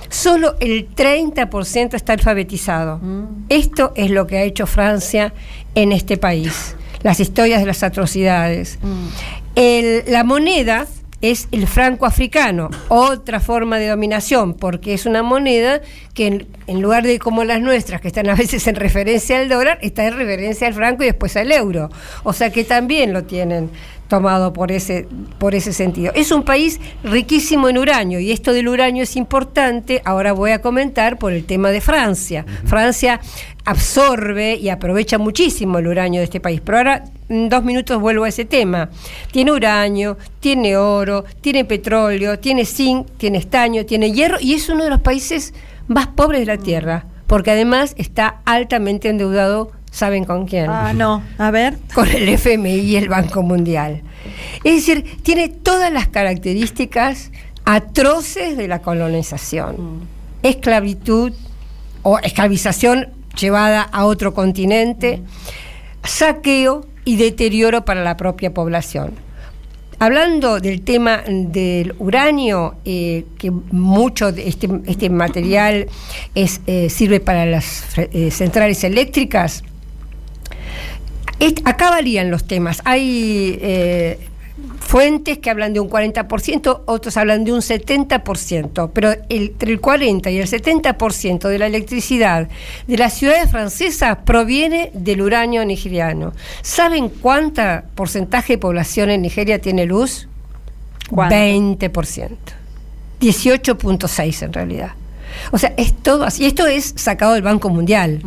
Solo 0.10 0.56
el 0.60 0.90
30% 0.96 1.94
está 1.94 2.14
alfabetizado. 2.14 2.98
Mm. 2.98 3.46
Esto 3.50 3.94
es 3.96 4.10
lo 4.10 4.26
que 4.26 4.38
ha 4.38 4.44
hecho 4.44 4.66
Francia 4.66 5.34
en 5.76 5.92
este 5.92 6.18
país. 6.18 6.76
Las 7.04 7.20
historias 7.20 7.60
de 7.60 7.68
las 7.68 7.84
atrocidades. 7.84 8.80
Mm. 8.82 10.12
la 10.12 10.24
moneda 10.24 10.88
es 11.22 11.48
el 11.52 11.68
franco 11.68 12.06
africano, 12.06 12.70
otra 12.88 13.40
forma 13.40 13.78
de 13.78 13.88
dominación, 13.88 14.54
porque 14.54 14.94
es 14.94 15.06
una 15.06 15.22
moneda 15.22 15.82
que 16.14 16.48
en, 16.68 16.82
lugar 16.82 17.04
de 17.04 17.20
como 17.20 17.44
las 17.44 17.62
nuestras, 17.62 18.02
que 18.02 18.08
están 18.08 18.30
a 18.30 18.36
veces 18.36 18.66
en 18.68 18.76
referencia 18.76 19.38
al 19.38 19.50
dólar, 19.50 19.80
está 19.82 20.06
en 20.08 20.16
referencia 20.16 20.68
al 20.68 20.74
franco 20.74 21.04
y 21.04 21.08
después 21.08 21.36
al 21.36 21.52
euro. 21.52 21.90
O 22.24 22.34
sea 22.34 22.52
que 22.52 22.64
también 22.64 23.14
lo 23.14 23.24
tienen 23.24 23.70
tomado 24.10 24.52
por 24.52 24.72
ese, 24.74 25.08
por 25.38 25.56
ese 25.56 25.72
sentido. 25.72 26.12
Es 26.16 26.32
un 26.32 26.44
país 26.44 26.82
riquísimo 27.04 27.70
en 27.70 27.78
uranio 27.78 28.20
y 28.20 28.32
esto 28.32 28.52
del 28.52 28.68
uranio 28.68 29.04
es 29.04 29.16
importante, 29.16 30.02
ahora 30.04 30.34
voy 30.34 30.52
a 30.52 30.62
comentar 30.62 31.18
por 31.18 31.32
el 31.32 31.46
tema 31.46 31.70
de 31.70 31.80
Francia. 31.80 32.46
Francia 32.66 33.22
absorbe 33.64 34.56
y 34.56 34.70
aprovecha 34.70 35.20
muchísimo 35.20 35.78
el 35.78 35.88
uranio 35.88 36.20
de 36.20 36.26
este 36.26 36.40
país, 36.40 36.60
pero 36.60 36.80
ahora 36.80 37.04
en 37.30 37.50
dos 37.50 37.64
minutos 37.64 38.02
vuelvo 38.02 38.24
a 38.24 38.30
ese 38.30 38.46
tema. 38.46 38.90
Tiene 39.32 39.52
uranio, 39.52 40.18
tiene 40.40 40.76
oro, 40.76 41.24
tiene 41.40 41.64
petróleo, 41.64 42.40
tiene 42.40 42.66
zinc, 42.66 43.08
tiene 43.18 43.38
estaño, 43.38 43.86
tiene 43.86 44.12
hierro 44.12 44.38
y 44.42 44.56
es 44.56 44.68
uno 44.70 44.86
de 44.86 44.90
los 44.90 45.02
países 45.02 45.54
más 45.88 46.08
pobres 46.08 46.42
de 46.42 46.48
la 46.48 46.58
Tierra, 46.58 47.06
porque 47.28 47.52
además 47.52 47.94
está 47.98 48.42
altamente 48.46 49.10
endeudado 49.10 49.72
¿Saben 49.92 50.24
con 50.24 50.46
quién? 50.46 50.70
Ah, 50.70 50.94
no. 50.94 51.24
A 51.38 51.52
ver. 51.52 51.78
Con 51.94 52.08
el 52.08 52.30
FMI 52.30 52.80
y 52.80 52.96
el 52.96 53.10
Banco 53.10 53.42
Mundial. 53.42 54.02
Es 54.64 54.76
decir, 54.76 55.18
tiene 55.24 55.50
todas 55.50 55.92
las 55.92 56.08
características 56.08 57.32
atroces 57.66 58.58
de 58.58 58.68
la 58.68 58.82
colonización. 58.82 60.08
Esclavitud 60.44 61.34
o 62.04 62.20
esclavización 62.20 63.10
llevada 63.40 63.82
a 63.82 64.06
otro 64.06 64.34
continente, 64.34 65.22
saqueo 66.04 66.86
y 67.06 67.18
deterioro 67.18 67.86
para 67.86 68.04
la 68.04 68.18
propia 68.18 68.54
población. 68.54 69.14
Hablando 70.02 70.62
del 70.62 70.82
tema 70.82 71.24
del 71.28 71.94
uranio, 72.00 72.76
eh, 72.86 73.26
que 73.38 73.52
mucho 73.52 74.32
de 74.32 74.48
este, 74.48 74.70
este 74.86 75.10
material 75.10 75.88
es, 76.36 76.62
eh, 76.68 76.90
sirve 76.90 77.20
para 77.20 77.46
las 77.46 77.84
eh, 77.98 78.32
centrales 78.32 78.86
eléctricas, 78.86 79.64
acá 81.66 81.90
varían 81.90 82.32
los 82.32 82.46
temas. 82.46 82.82
Hay 82.86 83.58
eh, 83.62 84.20
fuentes 84.80 85.38
que 85.38 85.50
hablan 85.50 85.74
de 85.74 85.80
un 85.80 85.90
40%, 85.90 86.82
otros 86.86 87.18
hablan 87.18 87.44
de 87.44 87.54
un 87.54 87.60
70%, 87.60 88.92
pero 88.94 89.14
entre 89.30 89.72
el 89.72 89.80
40 89.80 90.30
y 90.32 90.38
el 90.38 90.48
70% 90.48 91.48
de 91.48 91.60
la 91.60 91.68
electricidad 91.68 92.50
de 92.88 92.98
las 92.98 93.14
ciudades 93.14 93.52
francesas 93.52 94.18
proviene 94.26 94.92
del 94.94 95.22
uranio 95.22 95.64
nigeriano. 95.66 96.34
¿Saben 96.62 97.10
cuánta 97.10 97.86
porcentaje 97.96 98.54
de 98.54 98.58
población 98.58 99.10
en 99.10 99.22
Nigeria 99.22 99.60
tiene 99.60 99.86
luz? 99.86 100.28
¿Cuánto? 101.10 101.36
20%. 101.36 102.30
18.6 103.22 104.44
en 104.44 104.54
realidad. 104.54 104.92
O 105.52 105.58
sea, 105.58 105.74
es 105.78 105.94
todo 105.94 106.24
así. 106.24 106.44
Y 106.44 106.48
esto 106.48 106.66
es 106.66 106.94
sacado 106.96 107.34
del 107.34 107.44
Banco 107.44 107.70
Mundial. 107.70 108.22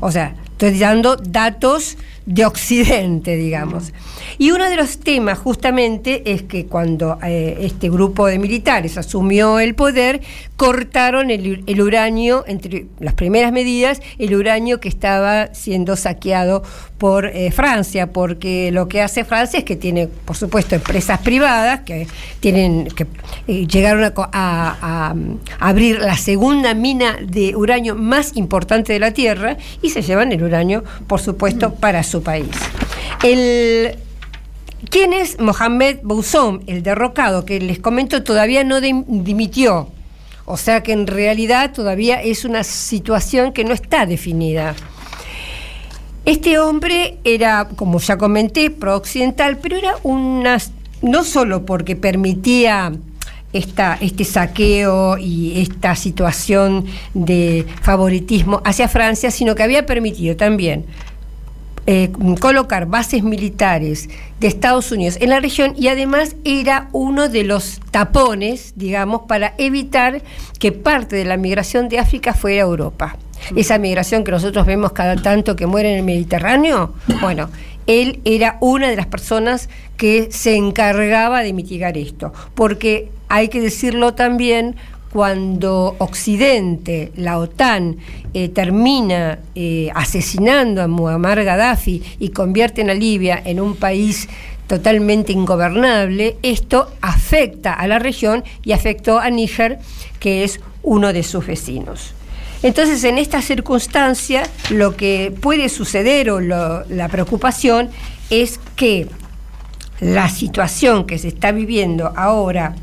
O 0.00 0.10
sea, 0.10 0.34
estoy 0.52 0.78
dando 0.78 1.16
datos 1.16 1.96
de 2.26 2.44
Occidente, 2.46 3.36
digamos. 3.36 3.92
Y 4.38 4.50
uno 4.50 4.68
de 4.68 4.76
los 4.76 4.98
temas 4.98 5.38
justamente 5.38 6.22
es 6.32 6.42
que 6.42 6.66
cuando 6.66 7.18
eh, 7.22 7.58
este 7.60 7.88
grupo 7.90 8.26
de 8.26 8.38
militares 8.38 8.96
asumió 8.98 9.58
el 9.60 9.74
poder, 9.74 10.20
cortaron 10.56 11.30
el, 11.30 11.62
el 11.66 11.80
uranio, 11.80 12.44
entre 12.46 12.86
las 13.00 13.14
primeras 13.14 13.52
medidas, 13.52 14.00
el 14.18 14.34
uranio 14.34 14.80
que 14.80 14.88
estaba 14.88 15.52
siendo 15.54 15.96
saqueado 15.96 16.62
por 16.98 17.26
eh, 17.26 17.50
Francia, 17.50 18.12
porque 18.12 18.70
lo 18.72 18.88
que 18.88 19.02
hace 19.02 19.24
Francia 19.24 19.58
es 19.58 19.64
que 19.64 19.76
tiene, 19.76 20.06
por 20.06 20.36
supuesto, 20.36 20.74
empresas 20.74 21.20
privadas 21.20 21.80
que 21.80 22.06
tienen 22.40 22.86
que 22.86 23.06
eh, 23.48 23.66
llegaron 23.66 24.04
a, 24.04 24.12
a- 24.32 25.08
a, 25.10 25.14
mm, 25.14 25.38
abrir 25.58 25.98
la 25.98 26.16
segunda 26.16 26.72
mina 26.74 27.18
de 27.20 27.54
uranio 27.56 27.94
más 27.94 28.36
importante 28.36 28.92
de 28.92 29.00
la 29.00 29.10
Tierra 29.12 29.56
y 29.82 29.90
se 29.90 30.02
llevan 30.02 30.32
el 30.32 30.42
uranio, 30.42 30.84
por 31.06 31.20
supuesto, 31.20 31.74
para 31.74 32.02
su 32.02 32.22
país. 32.22 32.48
El 33.22 33.96
¿Quién 34.90 35.12
es 35.12 35.38
Mohamed 35.40 35.98
Bouzou, 36.02 36.60
el 36.66 36.82
derrocado, 36.82 37.44
que 37.44 37.60
les 37.60 37.78
comento 37.78 38.22
todavía 38.22 38.64
no 38.64 38.80
dim- 38.80 39.04
dimitió? 39.06 39.88
O 40.46 40.56
sea 40.56 40.82
que 40.82 40.92
en 40.92 41.06
realidad 41.06 41.72
todavía 41.72 42.20
es 42.20 42.44
una 42.44 42.64
situación 42.64 43.52
que 43.52 43.64
no 43.64 43.72
está 43.72 44.04
definida. 44.06 44.74
Este 46.24 46.58
hombre 46.58 47.18
era, 47.24 47.68
como 47.76 47.98
ya 48.00 48.16
comenté, 48.18 48.70
pro-occidental, 48.70 49.58
pero 49.58 49.76
era 49.76 49.94
una. 50.02 50.58
no 51.02 51.22
solo 51.24 51.64
porque 51.66 51.96
permitía 51.96 52.92
esta, 53.52 53.96
este 54.00 54.24
saqueo 54.24 55.16
y 55.18 55.60
esta 55.60 55.94
situación 55.96 56.86
de 57.12 57.66
favoritismo 57.82 58.60
hacia 58.64 58.88
Francia, 58.88 59.30
sino 59.30 59.54
que 59.54 59.62
había 59.62 59.86
permitido 59.86 60.34
también 60.36 60.86
eh, 61.86 62.10
colocar 62.40 62.86
bases 62.86 63.22
militares 63.22 64.08
de 64.40 64.46
Estados 64.46 64.90
Unidos 64.90 65.18
en 65.20 65.30
la 65.30 65.40
región 65.40 65.74
y 65.76 65.88
además 65.88 66.34
era 66.44 66.88
uno 66.92 67.28
de 67.28 67.44
los 67.44 67.80
tapones, 67.90 68.72
digamos, 68.76 69.22
para 69.28 69.54
evitar 69.58 70.22
que 70.58 70.72
parte 70.72 71.16
de 71.16 71.24
la 71.24 71.36
migración 71.36 71.88
de 71.88 71.98
África 71.98 72.32
fuera 72.32 72.62
a 72.62 72.66
Europa. 72.66 73.16
Esa 73.54 73.78
migración 73.78 74.24
que 74.24 74.30
nosotros 74.30 74.64
vemos 74.64 74.92
cada 74.92 75.16
tanto 75.16 75.56
que 75.56 75.66
muere 75.66 75.92
en 75.92 75.98
el 75.98 76.04
Mediterráneo, 76.04 76.94
bueno, 77.20 77.50
él 77.86 78.20
era 78.24 78.56
una 78.60 78.88
de 78.88 78.96
las 78.96 79.06
personas 79.06 79.68
que 79.96 80.28
se 80.30 80.56
encargaba 80.56 81.42
de 81.42 81.52
mitigar 81.52 81.98
esto, 81.98 82.32
porque 82.54 83.10
hay 83.28 83.48
que 83.48 83.60
decirlo 83.60 84.14
también, 84.14 84.76
cuando 85.14 85.94
Occidente, 85.98 87.12
la 87.14 87.38
OTAN, 87.38 87.98
eh, 88.34 88.48
termina 88.48 89.38
eh, 89.54 89.88
asesinando 89.94 90.82
a 90.82 90.88
Muammar 90.88 91.44
Gaddafi 91.44 92.02
y 92.18 92.30
convierten 92.30 92.90
a 92.90 92.94
Libia 92.94 93.40
en 93.44 93.60
un 93.60 93.76
país 93.76 94.28
totalmente 94.66 95.30
ingobernable, 95.30 96.36
esto 96.42 96.90
afecta 97.00 97.74
a 97.74 97.86
la 97.86 98.00
región 98.00 98.42
y 98.64 98.72
afectó 98.72 99.20
a 99.20 99.30
Níger, 99.30 99.78
que 100.18 100.42
es 100.42 100.58
uno 100.82 101.12
de 101.12 101.22
sus 101.22 101.46
vecinos. 101.46 102.12
Entonces, 102.64 103.04
en 103.04 103.16
esta 103.18 103.40
circunstancia, 103.40 104.42
lo 104.70 104.96
que 104.96 105.32
puede 105.40 105.68
suceder 105.68 106.28
o 106.28 106.40
la 106.40 107.08
preocupación 107.08 107.88
es 108.30 108.58
que 108.74 109.06
la 110.00 110.28
situación 110.28 111.06
que 111.06 111.18
se 111.18 111.28
está 111.28 111.52
viviendo 111.52 112.12
ahora 112.16 112.74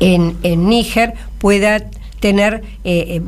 en, 0.00 0.68
Níger 0.68 1.14
pueda 1.38 1.90
tener, 2.20 2.62
eh, 2.84 3.20
eh, 3.20 3.22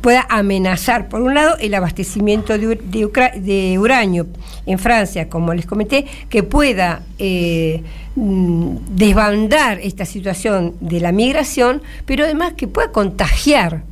pueda 0.00 0.26
amenazar, 0.28 1.08
por 1.08 1.20
un 1.20 1.34
lado, 1.34 1.56
el 1.58 1.74
abastecimiento 1.74 2.56
de 2.58 3.76
uranio 3.78 4.26
en 4.66 4.78
Francia, 4.78 5.28
como 5.28 5.52
les 5.54 5.66
comenté, 5.66 6.06
que 6.28 6.42
pueda 6.42 7.02
eh, 7.18 7.82
mm, 8.16 8.76
desbandar 8.90 9.78
esta 9.80 10.04
situación 10.04 10.74
de 10.80 11.00
la 11.00 11.12
migración, 11.12 11.82
pero 12.06 12.24
además 12.24 12.54
que 12.54 12.66
pueda 12.66 12.90
contagiar 12.92 13.82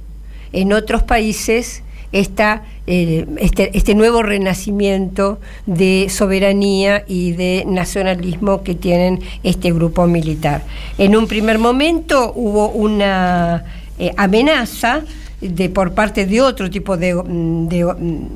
en 0.53 0.73
otros 0.73 1.03
países 1.03 1.83
esta, 2.13 2.63
eh, 2.87 3.27
este, 3.39 3.77
este 3.77 3.95
nuevo 3.95 4.23
renacimiento 4.23 5.39
de 5.67 6.09
soberanía 6.11 7.05
y 7.07 7.33
de 7.33 7.65
nacionalismo 7.67 8.63
que 8.63 8.75
tienen 8.75 9.21
este 9.43 9.73
grupo 9.73 10.07
militar. 10.07 10.63
En 10.99 11.17
un 11.17 11.27
primer 11.27 11.59
momento 11.59 12.33
hubo 12.35 12.69
una 12.69 13.65
eh, 13.99 14.13
amenaza 14.17 15.03
de, 15.43 15.69
por 15.69 15.93
parte 15.93 16.25
de 16.27 16.41
otro 16.41 16.71
tipo 16.71 16.97
de, 16.97 17.15
mm, 17.15 17.69
mm, 17.69 18.27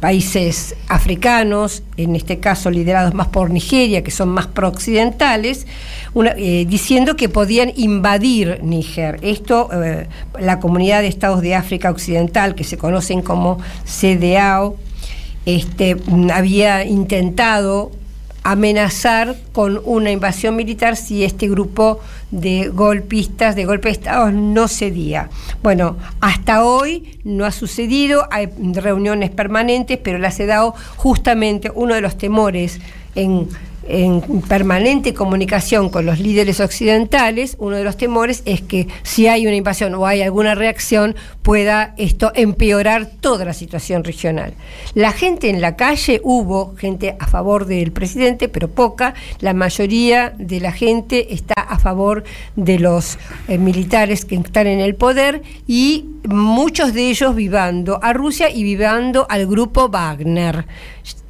países 0.00 0.74
africanos, 0.88 1.82
en 1.96 2.14
este 2.16 2.38
caso 2.38 2.70
liderados 2.70 3.14
más 3.14 3.28
por 3.28 3.50
Nigeria, 3.50 4.02
que 4.04 4.10
son 4.10 4.28
más 4.28 4.46
pro-occidentales, 4.46 5.66
una- 6.14 6.34
eh, 6.36 6.66
diciendo 6.68 7.16
que 7.16 7.28
podían 7.28 7.72
invadir 7.76 8.60
Níger. 8.62 9.18
Esto, 9.22 9.68
eh, 9.72 10.06
la 10.40 10.60
comunidad 10.60 11.00
de 11.02 11.08
estados 11.08 11.40
de 11.42 11.54
África 11.54 11.90
Occidental, 11.90 12.54
que 12.54 12.64
se 12.64 12.76
conocen 12.76 13.22
como 13.22 13.58
CDAO, 13.84 14.76
este, 15.46 15.94
mm, 15.96 16.30
había 16.30 16.84
intentado 16.84 17.90
amenazar 18.50 19.36
con 19.52 19.80
una 19.84 20.10
invasión 20.10 20.56
militar 20.56 20.96
si 20.96 21.22
este 21.22 21.48
grupo 21.48 22.00
de 22.30 22.68
golpistas, 22.68 23.54
de 23.54 23.66
golpe 23.66 23.88
de 23.88 23.92
Estado, 23.92 24.30
no 24.32 24.68
cedía. 24.68 25.28
Bueno, 25.62 25.98
hasta 26.20 26.64
hoy 26.64 27.18
no 27.24 27.44
ha 27.44 27.52
sucedido, 27.52 28.26
hay 28.30 28.48
reuniones 28.72 29.28
permanentes, 29.30 29.98
pero 30.02 30.16
la 30.16 30.30
CEDAO, 30.30 30.74
justamente 30.96 31.70
uno 31.74 31.94
de 31.94 32.00
los 32.00 32.16
temores 32.16 32.80
en 33.14 33.48
en 33.86 34.42
permanente 34.42 35.14
comunicación 35.14 35.88
con 35.88 36.06
los 36.06 36.18
líderes 36.18 36.60
occidentales, 36.60 37.56
uno 37.58 37.76
de 37.76 37.84
los 37.84 37.96
temores 37.96 38.42
es 38.44 38.60
que 38.60 38.88
si 39.02 39.26
hay 39.28 39.46
una 39.46 39.56
invasión 39.56 39.94
o 39.94 40.06
hay 40.06 40.22
alguna 40.22 40.54
reacción, 40.54 41.16
pueda 41.42 41.94
esto 41.96 42.32
empeorar 42.34 43.06
toda 43.20 43.44
la 43.44 43.54
situación 43.54 44.04
regional. 44.04 44.54
La 44.94 45.12
gente 45.12 45.48
en 45.48 45.60
la 45.60 45.76
calle, 45.76 46.20
hubo 46.22 46.74
gente 46.76 47.16
a 47.18 47.26
favor 47.26 47.66
del 47.66 47.92
presidente, 47.92 48.48
pero 48.48 48.68
poca, 48.68 49.14
la 49.40 49.54
mayoría 49.54 50.34
de 50.38 50.60
la 50.60 50.72
gente 50.72 51.32
está 51.32 51.54
a 51.54 51.78
favor 51.78 52.24
de 52.56 52.78
los 52.78 53.18
eh, 53.48 53.58
militares 53.58 54.24
que 54.24 54.34
están 54.34 54.66
en 54.66 54.80
el 54.80 54.94
poder 54.94 55.42
y 55.66 56.06
muchos 56.28 56.92
de 56.92 57.08
ellos 57.08 57.34
vivando 57.34 57.98
a 58.02 58.12
Rusia 58.12 58.50
y 58.50 58.62
vivando 58.62 59.26
al 59.28 59.46
grupo 59.46 59.88
Wagner 59.88 60.66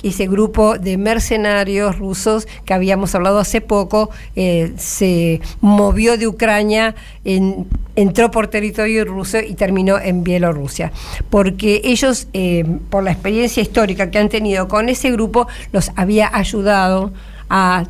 ese 0.03 0.27
grupo 0.29 0.79
de 0.79 0.97
mercenarios 0.97 1.99
rusos 1.99 2.47
que 2.65 2.73
habíamos 2.75 3.15
hablado 3.15 3.39
hace 3.39 3.61
poco 3.61 4.11
eh, 4.37 4.73
se 4.77 5.41
movió 5.61 6.17
de 6.17 6.27
Ucrania, 6.29 6.95
en- 7.25 7.67
entró 7.97 8.31
por 8.31 8.47
territorio 8.47 9.05
ruso 9.05 9.39
y 9.41 9.55
terminó 9.55 9.99
en 9.99 10.23
Bielorrusia. 10.23 10.93
Porque 11.31 11.81
ellos, 11.85 12.29
eh, 12.33 12.65
por 12.91 13.03
la 13.03 13.11
experiencia 13.11 13.61
histórica 13.63 14.11
que 14.11 14.19
han 14.19 14.29
tenido 14.29 14.69
con 14.69 14.89
ese 14.89 15.11
grupo, 15.11 15.49
los 15.73 15.91
había 15.97 16.31
ayudado 16.33 17.13
a 17.51 17.85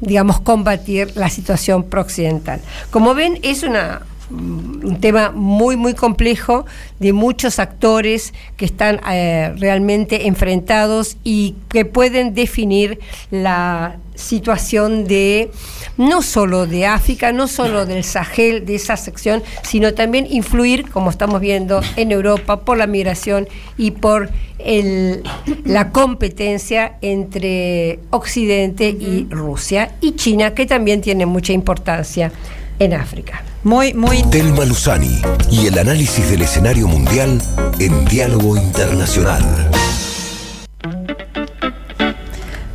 digamos, 0.00 0.38
combatir 0.40 1.12
la 1.16 1.30
situación 1.30 1.84
prooccidental. 1.84 2.60
Como 2.90 3.14
ven, 3.14 3.38
es 3.42 3.62
una, 3.62 4.02
un 4.30 4.98
tema 5.00 5.30
muy, 5.30 5.76
muy 5.76 5.94
complejo 5.94 6.66
de 6.98 7.12
muchos 7.12 7.58
actores 7.58 8.32
que 8.56 8.64
están 8.64 9.00
eh, 9.10 9.52
realmente 9.58 10.26
enfrentados 10.26 11.16
y 11.24 11.56
que 11.68 11.84
pueden 11.84 12.34
definir 12.34 12.98
la 13.30 13.96
situación 14.14 15.04
de 15.04 15.50
no 15.96 16.22
solo 16.22 16.66
de 16.66 16.86
África, 16.86 17.32
no 17.32 17.48
solo 17.48 17.84
del 17.84 18.04
Sahel, 18.04 18.64
de 18.64 18.76
esa 18.76 18.96
sección, 18.96 19.42
sino 19.62 19.94
también 19.94 20.26
influir, 20.30 20.90
como 20.90 21.10
estamos 21.10 21.40
viendo, 21.40 21.80
en 21.96 22.12
Europa 22.12 22.60
por 22.60 22.78
la 22.78 22.86
migración 22.86 23.48
y 23.76 23.90
por 23.90 24.30
el, 24.58 25.22
la 25.64 25.90
competencia 25.90 26.96
entre 27.02 27.98
Occidente 28.10 28.88
y 28.88 29.26
Rusia 29.28 29.92
y 30.00 30.12
China, 30.12 30.54
que 30.54 30.66
también 30.66 31.00
tiene 31.00 31.26
mucha 31.26 31.52
importancia 31.52 32.32
en 32.78 32.94
África. 32.94 33.42
Muy, 33.62 33.94
muy. 33.94 34.22
Telma 34.24 34.64
Luzani 34.64 35.22
y 35.50 35.66
el 35.66 35.78
análisis 35.78 36.30
del 36.30 36.42
escenario 36.42 36.88
mundial 36.88 37.40
en 37.78 38.04
diálogo 38.06 38.56
internacional. 38.56 39.70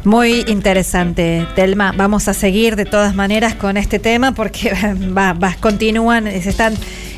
Muy 0.04 0.44
interesante, 0.48 1.46
Telma. 1.56 1.94
Vamos 1.96 2.28
a 2.28 2.34
seguir 2.34 2.76
de 2.76 2.86
todas 2.86 3.14
maneras 3.14 3.54
con 3.56 3.78
este 3.78 4.00
tema 4.00 4.34
porque 4.34 4.72
va, 5.18 5.34
va, 5.34 5.56
continúan, 5.60 6.26
se 6.26 6.50
están 6.50 6.74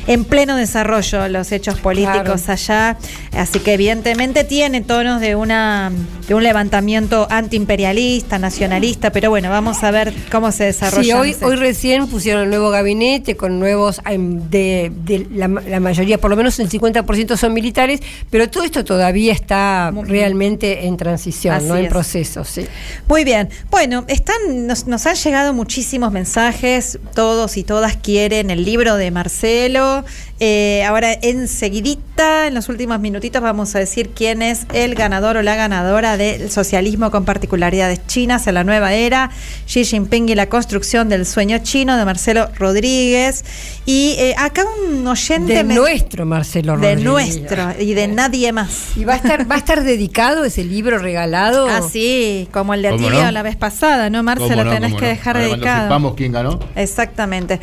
en 0.06 0.24
pleno 0.24 0.56
desarrollo 0.56 1.28
los 1.28 1.52
hechos 1.52 1.78
políticos 1.78 2.48
allá, 2.48 2.96
así 3.32 3.60
que 3.60 3.74
evidentemente 3.74 4.44
tiene 4.44 4.80
tonos 4.80 5.20
de 5.20 5.36
una 5.36 5.92
de 6.26 6.34
un 6.34 6.44
levantamiento 6.44 7.26
antiimperialista, 7.30 8.38
nacionalista, 8.38 9.10
pero 9.10 9.30
bueno, 9.30 9.50
vamos 9.50 9.82
a 9.82 9.90
ver 9.90 10.14
cómo 10.30 10.52
se 10.52 10.64
desarrolla. 10.64 11.02
Sí, 11.02 11.12
hoy, 11.12 11.36
hoy 11.42 11.56
recién 11.56 12.06
pusieron 12.06 12.44
el 12.44 12.50
nuevo 12.50 12.70
gabinete 12.70 13.36
con 13.36 13.58
nuevos 13.58 14.00
de, 14.04 14.92
de 15.04 15.26
la, 15.32 15.48
la, 15.48 15.80
mayoría, 15.80 16.18
por 16.18 16.30
lo 16.30 16.36
menos 16.36 16.58
el 16.60 16.68
50% 16.70 17.36
son 17.36 17.52
militares, 17.52 18.00
pero 18.30 18.48
todo 18.48 18.62
esto 18.62 18.84
todavía 18.84 19.32
está 19.32 19.92
realmente 20.04 20.86
en 20.86 20.96
transición, 20.96 21.56
así 21.56 21.66
no 21.66 21.76
en 21.76 21.86
es. 21.86 21.90
proceso, 21.90 22.44
sí. 22.44 22.66
Muy 23.08 23.24
bien. 23.24 23.48
Bueno, 23.70 24.04
están 24.08 24.66
nos, 24.66 24.86
nos 24.86 25.06
han 25.06 25.16
llegado 25.16 25.52
muchísimos 25.52 26.12
mensajes, 26.12 26.98
todos 27.14 27.56
y 27.56 27.64
todas 27.64 27.96
quieren 27.96 28.50
el 28.50 28.64
libro 28.64 28.96
de 28.96 29.10
Marcelo 29.10 29.91
yeah 29.92 30.02
eh, 30.44 30.82
ahora, 30.82 31.12
enseguidita, 31.22 32.48
en 32.48 32.54
los 32.54 32.68
últimos 32.68 32.98
minutitos, 32.98 33.40
vamos 33.40 33.76
a 33.76 33.78
decir 33.78 34.10
quién 34.10 34.42
es 34.42 34.66
el 34.74 34.96
ganador 34.96 35.36
o 35.36 35.42
la 35.42 35.54
ganadora 35.54 36.16
del 36.16 36.50
socialismo 36.50 37.12
con 37.12 37.24
particularidades 37.24 38.04
chinas 38.08 38.48
en 38.48 38.54
la 38.54 38.64
nueva 38.64 38.92
era, 38.92 39.30
Xi 39.66 39.84
Jinping 39.84 40.28
y 40.30 40.34
la 40.34 40.48
construcción 40.48 41.08
del 41.08 41.26
sueño 41.26 41.58
chino 41.58 41.96
de 41.96 42.04
Marcelo 42.04 42.48
Rodríguez. 42.58 43.44
Y 43.86 44.16
eh, 44.18 44.34
acá 44.36 44.64
un 44.90 45.06
oyente... 45.06 45.54
De 45.54 45.62
me... 45.62 45.76
nuestro 45.76 46.26
Marcelo 46.26 46.74
Rodríguez. 46.74 46.98
De 46.98 47.04
nuestro 47.04 47.80
y 47.80 47.94
de 47.94 48.08
nadie 48.08 48.50
más. 48.50 48.96
¿Y 48.96 49.04
va 49.04 49.12
a 49.12 49.16
estar, 49.18 49.48
va 49.48 49.54
a 49.54 49.58
estar 49.58 49.84
dedicado 49.84 50.44
ese 50.44 50.64
libro 50.64 50.98
regalado? 50.98 51.68
Ah, 51.68 51.82
sí, 51.88 52.48
como 52.50 52.74
el 52.74 52.82
de 52.82 52.88
Atilio 52.88 53.22
no? 53.22 53.30
la 53.30 53.42
vez 53.42 53.54
pasada, 53.54 54.10
¿no, 54.10 54.24
Marcelo? 54.24 54.64
No, 54.64 54.72
tenés 54.72 54.94
que 54.94 55.06
dejar 55.06 55.38
dedicado. 55.38 55.88
Vamos 55.88 56.14
quién 56.16 56.32
ganó. 56.32 56.58
Exactamente. 56.74 57.60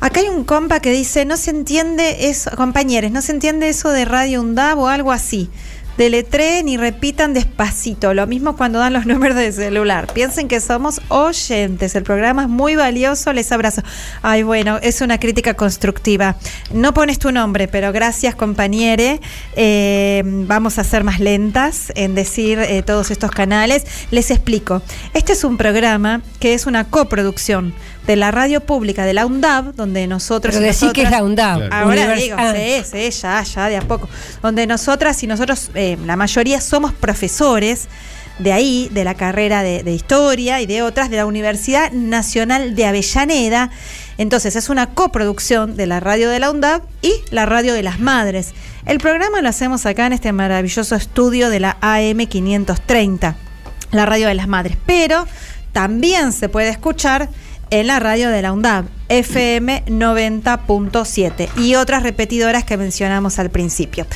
Acá 0.00 0.20
hay 0.20 0.28
un 0.28 0.44
compa 0.44 0.80
que 0.80 0.90
dice, 0.90 1.24
no 1.24 1.36
se 1.36 1.50
entiende 1.50 2.13
compañeros, 2.56 3.10
no 3.10 3.22
se 3.22 3.32
entiende 3.32 3.68
eso 3.68 3.90
de 3.90 4.04
Radio 4.04 4.40
UNDAB 4.40 4.78
o 4.78 4.88
algo 4.88 5.12
así. 5.12 5.50
Deletreen 5.96 6.68
y 6.68 6.76
repitan 6.76 7.34
despacito. 7.34 8.14
Lo 8.14 8.26
mismo 8.26 8.56
cuando 8.56 8.80
dan 8.80 8.92
los 8.92 9.06
números 9.06 9.36
de 9.36 9.52
celular. 9.52 10.12
Piensen 10.12 10.48
que 10.48 10.60
somos 10.60 11.00
oyentes. 11.08 11.94
El 11.94 12.02
programa 12.02 12.42
es 12.42 12.48
muy 12.48 12.74
valioso. 12.74 13.32
Les 13.32 13.52
abrazo. 13.52 13.82
Ay, 14.20 14.42
bueno, 14.42 14.78
es 14.82 15.00
una 15.02 15.20
crítica 15.20 15.54
constructiva. 15.54 16.36
No 16.72 16.92
pones 16.94 17.20
tu 17.20 17.30
nombre, 17.30 17.68
pero 17.68 17.92
gracias, 17.92 18.34
compañere. 18.34 19.20
Eh, 19.54 20.22
vamos 20.24 20.78
a 20.78 20.84
ser 20.84 21.04
más 21.04 21.20
lentas 21.20 21.92
en 21.94 22.16
decir 22.16 22.58
eh, 22.58 22.82
todos 22.82 23.12
estos 23.12 23.30
canales. 23.30 23.86
Les 24.10 24.32
explico. 24.32 24.82
Este 25.12 25.32
es 25.32 25.44
un 25.44 25.56
programa 25.56 26.22
que 26.40 26.54
es 26.54 26.66
una 26.66 26.84
coproducción 26.90 27.72
de 28.06 28.16
la 28.16 28.30
radio 28.30 28.60
pública 28.60 29.04
de 29.04 29.14
la 29.14 29.26
UNDAB, 29.26 29.74
donde 29.74 30.06
nosotros. 30.06 30.54
Pero 30.54 30.64
decir 30.64 30.92
que 30.92 31.02
es 31.02 31.10
la 31.10 31.22
UNDAB. 31.22 31.68
Claro. 31.68 31.74
Ahora 31.74 32.02
Univers 32.02 32.22
digo, 32.22 32.36
ah. 32.38 32.54
sí, 32.54 32.82
sí, 32.90 33.10
ya, 33.22 33.42
ya, 33.42 33.68
de 33.68 33.76
a 33.78 33.82
poco. 33.82 34.08
Donde 34.42 34.66
nosotras 34.66 35.22
y 35.22 35.26
nosotros, 35.26 35.70
eh, 35.74 35.96
la 36.04 36.16
mayoría, 36.16 36.60
somos 36.60 36.92
profesores 36.92 37.88
de 38.38 38.52
ahí, 38.52 38.88
de 38.92 39.04
la 39.04 39.14
carrera 39.14 39.62
de, 39.62 39.82
de, 39.82 39.92
historia 39.92 40.60
y 40.60 40.66
de 40.66 40.82
otras, 40.82 41.08
de 41.08 41.16
la 41.16 41.26
Universidad 41.26 41.92
Nacional 41.92 42.74
de 42.74 42.86
Avellaneda. 42.86 43.70
Entonces, 44.18 44.56
es 44.56 44.68
una 44.68 44.86
coproducción 44.86 45.76
de 45.76 45.86
la 45.86 46.00
radio 46.00 46.28
de 46.28 46.40
la 46.40 46.50
UNDAB 46.50 46.82
y 47.00 47.12
la 47.30 47.46
radio 47.46 47.74
de 47.74 47.82
las 47.82 48.00
madres. 48.00 48.52
El 48.86 48.98
programa 48.98 49.40
lo 49.40 49.48
hacemos 49.48 49.86
acá 49.86 50.06
en 50.06 50.12
este 50.12 50.32
maravilloso 50.32 50.94
estudio 50.94 51.48
de 51.48 51.60
la 51.60 51.76
AM 51.80 52.26
530, 52.26 53.36
la 53.92 54.06
radio 54.06 54.28
de 54.28 54.34
las 54.34 54.48
madres. 54.48 54.76
Pero 54.84 55.26
también 55.72 56.32
se 56.32 56.48
puede 56.48 56.68
escuchar 56.68 57.28
en 57.70 57.86
la 57.86 58.00
radio 58.00 58.30
de 58.30 58.42
la 58.42 58.52
UNDAB, 58.52 58.86
FM 59.08 59.84
90.7 59.86 61.48
y 61.58 61.74
otras 61.74 62.02
repetidoras 62.02 62.64
que 62.64 62.76
mencionamos 62.76 63.38
al 63.38 63.50
principio. 63.50 64.06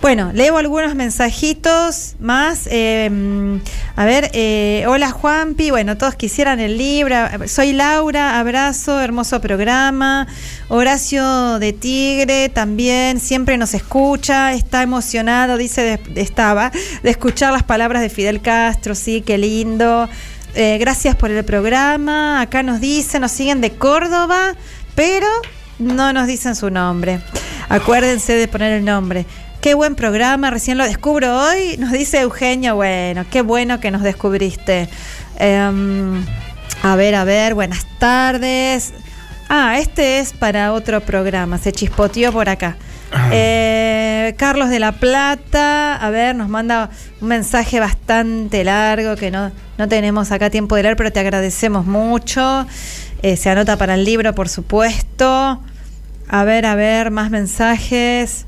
Bueno, 0.00 0.30
leo 0.32 0.56
algunos 0.56 0.94
mensajitos 0.94 2.16
más. 2.18 2.68
Eh, 2.70 3.60
a 3.94 4.04
ver, 4.04 4.30
eh, 4.32 4.84
hola 4.88 5.10
Juanpi, 5.10 5.70
bueno, 5.70 5.98
todos 5.98 6.14
quisieran 6.14 6.60
el 6.60 6.78
libro. 6.78 7.16
Soy 7.46 7.72
Laura, 7.72 8.38
abrazo, 8.38 9.00
hermoso 9.00 9.40
programa. 9.40 10.26
Horacio 10.68 11.58
de 11.58 11.72
Tigre 11.72 12.48
también 12.48 13.20
siempre 13.20 13.56
nos 13.58 13.74
escucha, 13.74 14.52
está 14.52 14.82
emocionado, 14.82 15.56
dice, 15.56 16.00
estaba, 16.14 16.70
de 17.02 17.10
escuchar 17.10 17.52
las 17.52 17.62
palabras 17.62 18.02
de 18.02 18.08
Fidel 18.08 18.40
Castro, 18.40 18.94
sí, 18.94 19.22
qué 19.22 19.38
lindo. 19.38 20.08
Eh, 20.60 20.76
gracias 20.78 21.14
por 21.14 21.30
el 21.30 21.44
programa. 21.44 22.40
Acá 22.40 22.64
nos 22.64 22.80
dicen, 22.80 23.20
nos 23.20 23.30
siguen 23.30 23.60
de 23.60 23.74
Córdoba, 23.74 24.56
pero 24.96 25.28
no 25.78 26.12
nos 26.12 26.26
dicen 26.26 26.56
su 26.56 26.68
nombre. 26.68 27.20
Acuérdense 27.68 28.32
de 28.32 28.48
poner 28.48 28.72
el 28.72 28.84
nombre. 28.84 29.24
Qué 29.60 29.74
buen 29.74 29.94
programa, 29.94 30.50
recién 30.50 30.76
lo 30.76 30.82
descubro 30.82 31.38
hoy. 31.38 31.76
Nos 31.78 31.92
dice 31.92 32.22
Eugenio, 32.22 32.74
bueno, 32.74 33.24
qué 33.30 33.42
bueno 33.42 33.78
que 33.78 33.92
nos 33.92 34.02
descubriste. 34.02 34.88
Eh, 35.38 36.24
a 36.82 36.96
ver, 36.96 37.14
a 37.14 37.22
ver, 37.22 37.54
buenas 37.54 37.86
tardes. 38.00 38.94
Ah, 39.48 39.78
este 39.78 40.18
es 40.18 40.32
para 40.32 40.72
otro 40.72 41.00
programa, 41.02 41.58
se 41.58 41.70
chispoteó 41.70 42.32
por 42.32 42.48
acá. 42.48 42.76
Eh, 43.32 44.34
Carlos 44.36 44.68
de 44.68 44.78
la 44.78 44.92
Plata, 44.92 45.96
a 45.96 46.10
ver, 46.10 46.34
nos 46.36 46.48
manda 46.48 46.90
un 47.20 47.28
mensaje 47.28 47.80
bastante 47.80 48.64
largo 48.64 49.16
que 49.16 49.30
no, 49.30 49.50
no 49.78 49.88
tenemos 49.88 50.30
acá 50.32 50.50
tiempo 50.50 50.76
de 50.76 50.82
leer, 50.82 50.96
pero 50.96 51.12
te 51.12 51.20
agradecemos 51.20 51.86
mucho. 51.86 52.66
Eh, 53.22 53.36
se 53.36 53.50
anota 53.50 53.76
para 53.76 53.94
el 53.94 54.04
libro, 54.04 54.34
por 54.34 54.48
supuesto. 54.48 55.62
A 56.28 56.44
ver, 56.44 56.66
a 56.66 56.74
ver, 56.74 57.10
más 57.10 57.30
mensajes. 57.30 58.46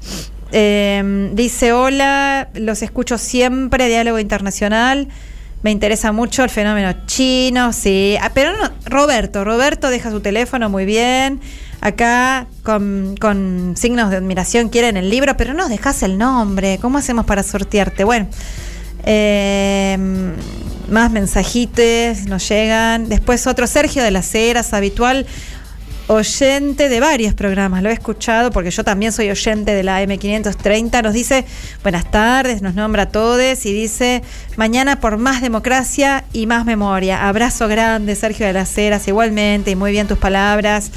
Eh, 0.53 1.31
dice, 1.32 1.73
hola, 1.73 2.49
los 2.55 2.82
escucho 2.82 3.19
siempre, 3.19 3.89
Diálogo 3.89 4.19
Internacional. 4.19 5.09
Me 5.62 5.70
interesa 5.70 6.12
mucho 6.12 6.43
el 6.43 6.51
fenómeno 6.51 7.07
chino, 7.07 7.73
sí. 7.73 8.16
Ah, 8.20 8.31
pero 8.32 8.53
Roberto, 8.87 9.45
Roberto 9.45 9.91
deja 9.91 10.11
su 10.11 10.20
teléfono 10.20 10.70
muy 10.70 10.85
bien 10.87 11.41
acá 11.81 12.47
con, 12.62 13.16
con, 13.20 13.74
signos 13.77 14.11
de 14.11 14.16
admiración 14.16 14.69
quieren 14.69 14.97
el 14.97 15.11
libro, 15.11 15.36
pero 15.36 15.55
nos 15.55 15.69
dejas 15.69 16.02
el 16.02 16.19
nombre. 16.19 16.78
¿Cómo 16.81 16.98
hacemos 16.98 17.27
para 17.27 17.43
sortearte? 17.43 18.05
Bueno, 18.05 18.28
eh, 19.05 19.97
más 20.89 21.11
mensajitos 21.11 22.27
nos 22.27 22.48
llegan. 22.48 23.09
Después 23.09 23.47
otro, 23.47 23.66
Sergio 23.66 24.02
de 24.02 24.11
las 24.11 24.35
Heras, 24.35 24.73
habitual 24.73 25.27
oyente 26.11 26.89
de 26.89 26.98
varios 26.98 27.35
programas, 27.35 27.85
lo 27.85 27.89
he 27.89 27.93
escuchado 27.93 28.51
porque 28.51 28.73
yo 28.73 28.82
también 28.82 29.12
soy 29.12 29.31
oyente 29.31 29.73
de 29.77 29.85
la 29.85 30.02
M530, 30.02 31.05
nos 31.05 31.15
dice 31.15 31.44
buenas 31.85 32.11
tardes, 32.11 32.62
nos 32.62 32.74
nombra 32.74 33.05
a 33.05 33.09
todos 33.11 33.65
y 33.65 33.73
dice 33.73 34.23
mañana 34.57 34.98
por 34.98 35.19
más 35.19 35.40
democracia 35.40 36.24
y 36.32 36.47
más 36.48 36.65
memoria. 36.65 37.28
Abrazo 37.28 37.69
grande, 37.69 38.16
Sergio 38.16 38.44
de 38.44 38.52
las 38.52 38.77
Heras, 38.77 39.07
igualmente, 39.07 39.70
y 39.70 39.77
muy 39.77 39.93
bien 39.93 40.09
tus 40.09 40.19
palabras. 40.19 40.90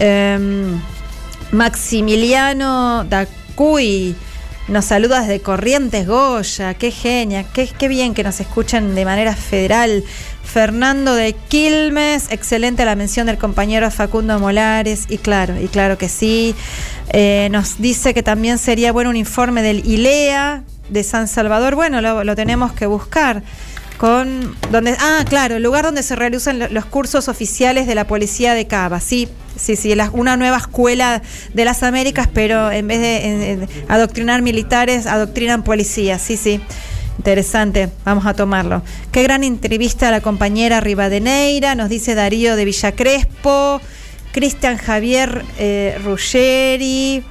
Eh, 0.00 0.78
Maximiliano 1.52 3.04
Dacuy 3.04 4.16
nos 4.68 4.84
saluda 4.84 5.20
desde 5.20 5.40
Corrientes 5.40 6.06
Goya, 6.06 6.74
qué 6.74 6.92
genia, 6.92 7.42
qué, 7.42 7.66
qué, 7.66 7.88
bien 7.88 8.14
que 8.14 8.22
nos 8.22 8.40
escuchen 8.40 8.94
de 8.94 9.04
manera 9.04 9.34
federal. 9.34 10.04
Fernando 10.44 11.14
de 11.14 11.32
Quilmes, 11.32 12.30
excelente 12.30 12.84
la 12.84 12.94
mención 12.94 13.26
del 13.26 13.36
compañero 13.36 13.90
Facundo 13.90 14.38
Molares, 14.38 15.06
y 15.08 15.18
claro, 15.18 15.60
y 15.60 15.68
claro 15.68 15.98
que 15.98 16.08
sí. 16.08 16.54
Eh, 17.12 17.48
nos 17.50 17.80
dice 17.80 18.14
que 18.14 18.22
también 18.22 18.58
sería 18.58 18.92
bueno 18.92 19.10
un 19.10 19.16
informe 19.16 19.62
del 19.62 19.84
ILEA 19.84 20.62
de 20.88 21.02
San 21.02 21.26
Salvador. 21.26 21.74
Bueno, 21.74 22.00
lo, 22.00 22.22
lo 22.22 22.36
tenemos 22.36 22.72
que 22.72 22.86
buscar 22.86 23.42
con 23.98 24.56
donde 24.70 24.96
ah 24.98 25.24
claro 25.28 25.56
el 25.56 25.62
lugar 25.62 25.84
donde 25.84 26.02
se 26.02 26.16
realizan 26.16 26.72
los 26.72 26.86
cursos 26.86 27.28
oficiales 27.28 27.86
de 27.86 27.94
la 27.94 28.06
policía 28.06 28.54
de 28.54 28.66
Cava 28.66 28.98
sí 28.98 29.28
sí, 29.56 29.76
sí, 29.76 29.94
una 30.12 30.36
nueva 30.36 30.58
escuela 30.58 31.22
de 31.54 31.64
las 31.64 31.82
Américas, 31.82 32.28
pero 32.32 32.70
en 32.70 32.86
vez 32.88 33.00
de 33.00 33.68
adoctrinar 33.88 34.42
militares, 34.42 35.06
adoctrinan 35.06 35.62
policías, 35.62 36.22
sí, 36.22 36.36
sí. 36.36 36.60
Interesante, 37.18 37.90
vamos 38.04 38.24
a 38.24 38.32
tomarlo. 38.32 38.82
Qué 39.12 39.22
gran 39.22 39.44
entrevista 39.44 40.08
a 40.08 40.10
la 40.10 40.22
compañera 40.22 40.80
Rivadeneira, 40.80 41.74
nos 41.74 41.90
dice 41.90 42.14
Darío 42.14 42.56
de 42.56 42.64
Villa 42.64 42.92
Crespo, 42.92 43.78
Cristian 44.32 44.78
Javier 44.78 45.44
eh, 45.58 45.98
Ruggeri, 46.02 47.22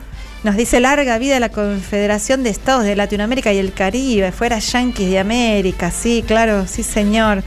nos 0.43 0.55
dice 0.55 0.79
larga 0.79 1.17
vida 1.17 1.39
la 1.39 1.49
Confederación 1.49 2.43
de 2.43 2.51
Estados 2.51 2.83
de 2.83 2.95
Latinoamérica 2.95 3.51
y 3.51 3.57
el 3.57 3.73
Caribe, 3.73 4.31
fuera 4.31 4.59
Yanquis 4.59 5.09
de 5.09 5.17
América, 5.17 5.89
sí, 5.89 6.23
claro, 6.27 6.67
sí 6.67 6.83
señor. 6.83 7.43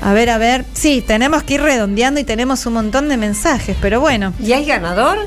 A 0.00 0.12
ver, 0.12 0.30
a 0.30 0.38
ver, 0.38 0.64
sí, 0.74 1.02
tenemos 1.06 1.42
que 1.42 1.54
ir 1.54 1.62
redondeando 1.62 2.20
y 2.20 2.24
tenemos 2.24 2.64
un 2.66 2.74
montón 2.74 3.08
de 3.08 3.16
mensajes, 3.16 3.76
pero 3.80 4.00
bueno. 4.00 4.32
¿Y 4.40 4.52
hay 4.52 4.64
ganador? 4.64 5.18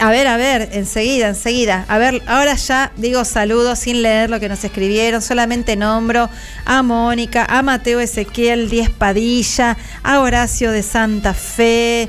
A 0.00 0.10
ver, 0.10 0.26
a 0.26 0.36
ver, 0.36 0.70
enseguida, 0.72 1.28
enseguida. 1.28 1.84
A 1.88 1.98
ver, 1.98 2.22
ahora 2.26 2.54
ya 2.54 2.92
digo 2.96 3.24
saludos 3.24 3.80
sin 3.80 4.02
leer 4.02 4.30
lo 4.30 4.40
que 4.40 4.48
nos 4.48 4.64
escribieron, 4.64 5.22
solamente 5.22 5.76
nombro 5.76 6.28
a 6.64 6.82
Mónica, 6.82 7.46
a 7.48 7.62
Mateo 7.62 8.00
Ezequiel 8.00 8.70
Díez 8.70 8.90
Padilla, 8.90 9.76
a 10.02 10.20
Horacio 10.20 10.72
de 10.72 10.82
Santa 10.82 11.34
Fe, 11.34 12.08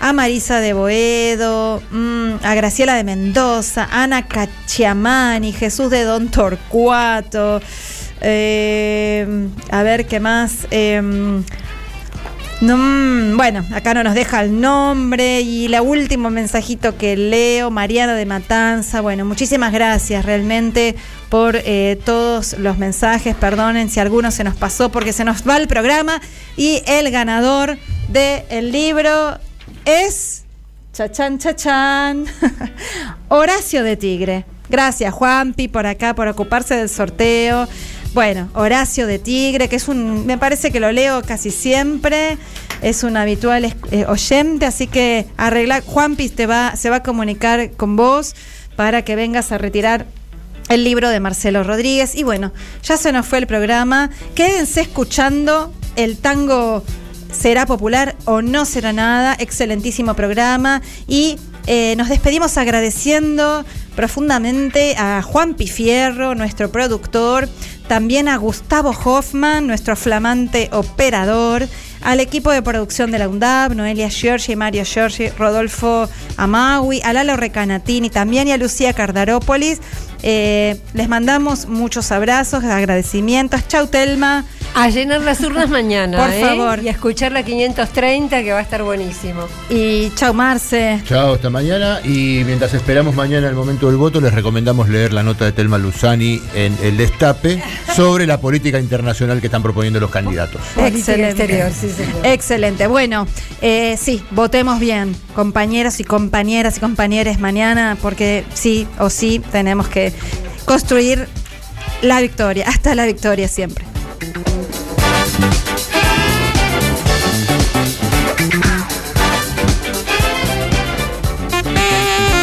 a 0.00 0.12
Marisa 0.12 0.60
de 0.60 0.72
Boedo, 0.72 1.82
mm, 1.90 2.36
a 2.42 2.54
Graciela 2.54 2.94
de 2.94 3.04
Mendoza, 3.04 3.88
Ana 3.90 4.26
Cachiamani, 4.26 5.52
Jesús 5.52 5.90
de 5.90 6.04
Don 6.04 6.30
Torcuato. 6.30 7.60
Eh, 8.20 9.48
a 9.70 9.82
ver 9.82 10.06
qué 10.06 10.20
más. 10.20 10.66
No, 12.62 12.78
mm, 12.78 13.36
bueno, 13.36 13.66
acá 13.74 13.92
no 13.92 14.02
nos 14.02 14.14
deja 14.14 14.40
el 14.40 14.60
nombre 14.60 15.42
y 15.42 15.66
el 15.66 15.78
último 15.80 16.30
mensajito 16.30 16.96
que 16.96 17.14
leo, 17.14 17.70
Mariana 17.70 18.14
de 18.14 18.24
Matanza. 18.24 19.02
Bueno, 19.02 19.26
muchísimas 19.26 19.72
gracias 19.72 20.24
realmente 20.24 20.96
por 21.28 21.56
eh, 21.56 22.00
todos 22.04 22.58
los 22.58 22.78
mensajes. 22.78 23.36
Perdonen 23.36 23.90
si 23.90 24.00
alguno 24.00 24.30
se 24.30 24.42
nos 24.42 24.56
pasó 24.56 24.90
porque 24.90 25.12
se 25.12 25.24
nos 25.24 25.46
va 25.46 25.58
el 25.58 25.68
programa. 25.68 26.22
Y 26.56 26.82
el 26.86 27.10
ganador 27.10 27.76
del 28.08 28.72
libro 28.72 29.38
es... 29.84 30.44
Chachán, 30.94 31.38
chachán. 31.38 32.24
Horacio 33.28 33.82
de 33.82 33.98
Tigre. 33.98 34.46
Gracias, 34.70 35.12
Juanpi, 35.12 35.68
por 35.68 35.86
acá, 35.86 36.14
por 36.14 36.26
ocuparse 36.26 36.74
del 36.74 36.88
sorteo. 36.88 37.68
Bueno, 38.16 38.48
Horacio 38.54 39.06
de 39.06 39.18
Tigre, 39.18 39.68
que 39.68 39.76
es 39.76 39.88
un, 39.88 40.24
me 40.24 40.38
parece 40.38 40.70
que 40.72 40.80
lo 40.80 40.90
leo 40.90 41.20
casi 41.20 41.50
siempre, 41.50 42.38
es 42.80 43.02
un 43.02 43.14
habitual 43.14 43.76
eh, 43.90 44.06
oyente, 44.08 44.64
así 44.64 44.86
que 44.86 45.26
arregla, 45.36 45.82
Juanpi 45.82 46.30
te 46.30 46.46
va, 46.46 46.76
se 46.76 46.88
va 46.88 46.96
a 46.96 47.02
comunicar 47.02 47.72
con 47.72 47.94
vos 47.94 48.34
para 48.74 49.02
que 49.02 49.16
vengas 49.16 49.52
a 49.52 49.58
retirar 49.58 50.06
el 50.70 50.82
libro 50.82 51.10
de 51.10 51.20
Marcelo 51.20 51.62
Rodríguez. 51.62 52.14
Y 52.14 52.22
bueno, 52.22 52.52
ya 52.82 52.96
se 52.96 53.12
nos 53.12 53.26
fue 53.26 53.36
el 53.36 53.46
programa. 53.46 54.08
Quédense 54.34 54.80
escuchando 54.80 55.74
el 55.96 56.16
tango 56.16 56.82
será 57.30 57.66
popular 57.66 58.16
o 58.24 58.40
no 58.40 58.64
será 58.64 58.94
nada. 58.94 59.36
Excelentísimo 59.38 60.14
programa. 60.14 60.80
Y 61.06 61.36
eh, 61.66 61.94
nos 61.98 62.08
despedimos 62.08 62.56
agradeciendo 62.56 63.64
profundamente 63.96 64.94
a 64.96 65.22
Juan 65.22 65.54
Pifierro, 65.54 66.34
nuestro 66.34 66.70
productor, 66.70 67.48
también 67.88 68.28
a 68.28 68.36
Gustavo 68.36 68.90
Hoffman, 68.90 69.66
nuestro 69.66 69.96
flamante 69.96 70.68
operador, 70.72 71.68
al 72.02 72.20
equipo 72.20 72.50
de 72.50 72.62
producción 72.62 73.10
de 73.10 73.18
la 73.18 73.28
UNDAB, 73.28 73.74
Noelia 73.74 74.08
Giorgi, 74.08 74.56
Mario 74.56 74.84
Giorgi, 74.84 75.28
Rodolfo 75.30 76.08
Amaui, 76.36 77.00
a 77.02 77.12
Lalo 77.12 77.36
Recanatini 77.36 78.10
también 78.10 78.48
y 78.48 78.52
a 78.52 78.56
Lucía 78.56 78.92
Cardarópolis. 78.92 79.80
Eh, 80.22 80.76
les 80.94 81.08
mandamos 81.08 81.66
muchos 81.66 82.12
abrazos, 82.12 82.64
agradecimientos. 82.64 83.66
Chau, 83.68 83.86
Telma. 83.86 84.44
A 84.74 84.90
llenar 84.90 85.22
las 85.22 85.40
urnas 85.40 85.70
mañana. 85.70 86.18
Por 86.18 86.30
¿eh? 86.30 86.40
favor. 86.40 86.82
Y 86.82 86.88
a 86.88 86.90
escuchar 86.90 87.32
la 87.32 87.42
530 87.42 88.42
que 88.42 88.52
va 88.52 88.58
a 88.58 88.62
estar 88.62 88.82
buenísimo. 88.82 89.46
Y 89.70 90.10
chau, 90.14 90.34
Marce. 90.34 91.00
Chao, 91.06 91.34
hasta 91.34 91.48
mañana. 91.48 92.00
Y 92.04 92.42
mientras 92.44 92.74
esperamos 92.74 93.14
mañana 93.14 93.48
el 93.48 93.54
momento 93.54 93.86
del 93.86 93.96
voto, 93.96 94.20
les 94.20 94.34
recomendamos 94.34 94.88
leer 94.88 95.14
la 95.14 95.22
nota 95.22 95.46
de 95.46 95.52
Telma 95.52 95.78
Luzani 95.78 96.42
en 96.54 96.76
El 96.82 96.98
Destape 96.98 97.62
sobre 97.94 98.26
la 98.26 98.38
política 98.38 98.78
internacional 98.78 99.40
que 99.40 99.46
están 99.46 99.62
proponiendo 99.62 99.98
los 99.98 100.10
candidatos. 100.10 100.60
Excelente. 100.76 101.44
exterior, 101.44 101.70
sí, 101.72 101.88
señor. 101.88 102.26
Excelente. 102.26 102.86
Bueno, 102.86 103.26
eh, 103.62 103.96
sí, 103.98 104.22
votemos 104.32 104.78
bien, 104.78 105.16
compañeros 105.34 106.00
y 106.00 106.04
compañeras 106.04 106.76
y 106.76 106.80
compañeros 106.80 107.38
mañana, 107.38 107.96
porque 108.00 108.44
sí 108.54 108.86
o 108.98 109.10
sí 109.10 109.40
tenemos 109.52 109.88
que 109.88 110.05
construir 110.64 111.28
la 112.02 112.20
victoria, 112.20 112.66
hasta 112.68 112.94
la 112.94 113.06
victoria 113.06 113.48
siempre. 113.48 113.84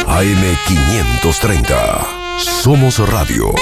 AM530. 0.06 2.38
Somos 2.38 2.98
Radio. 3.10 3.54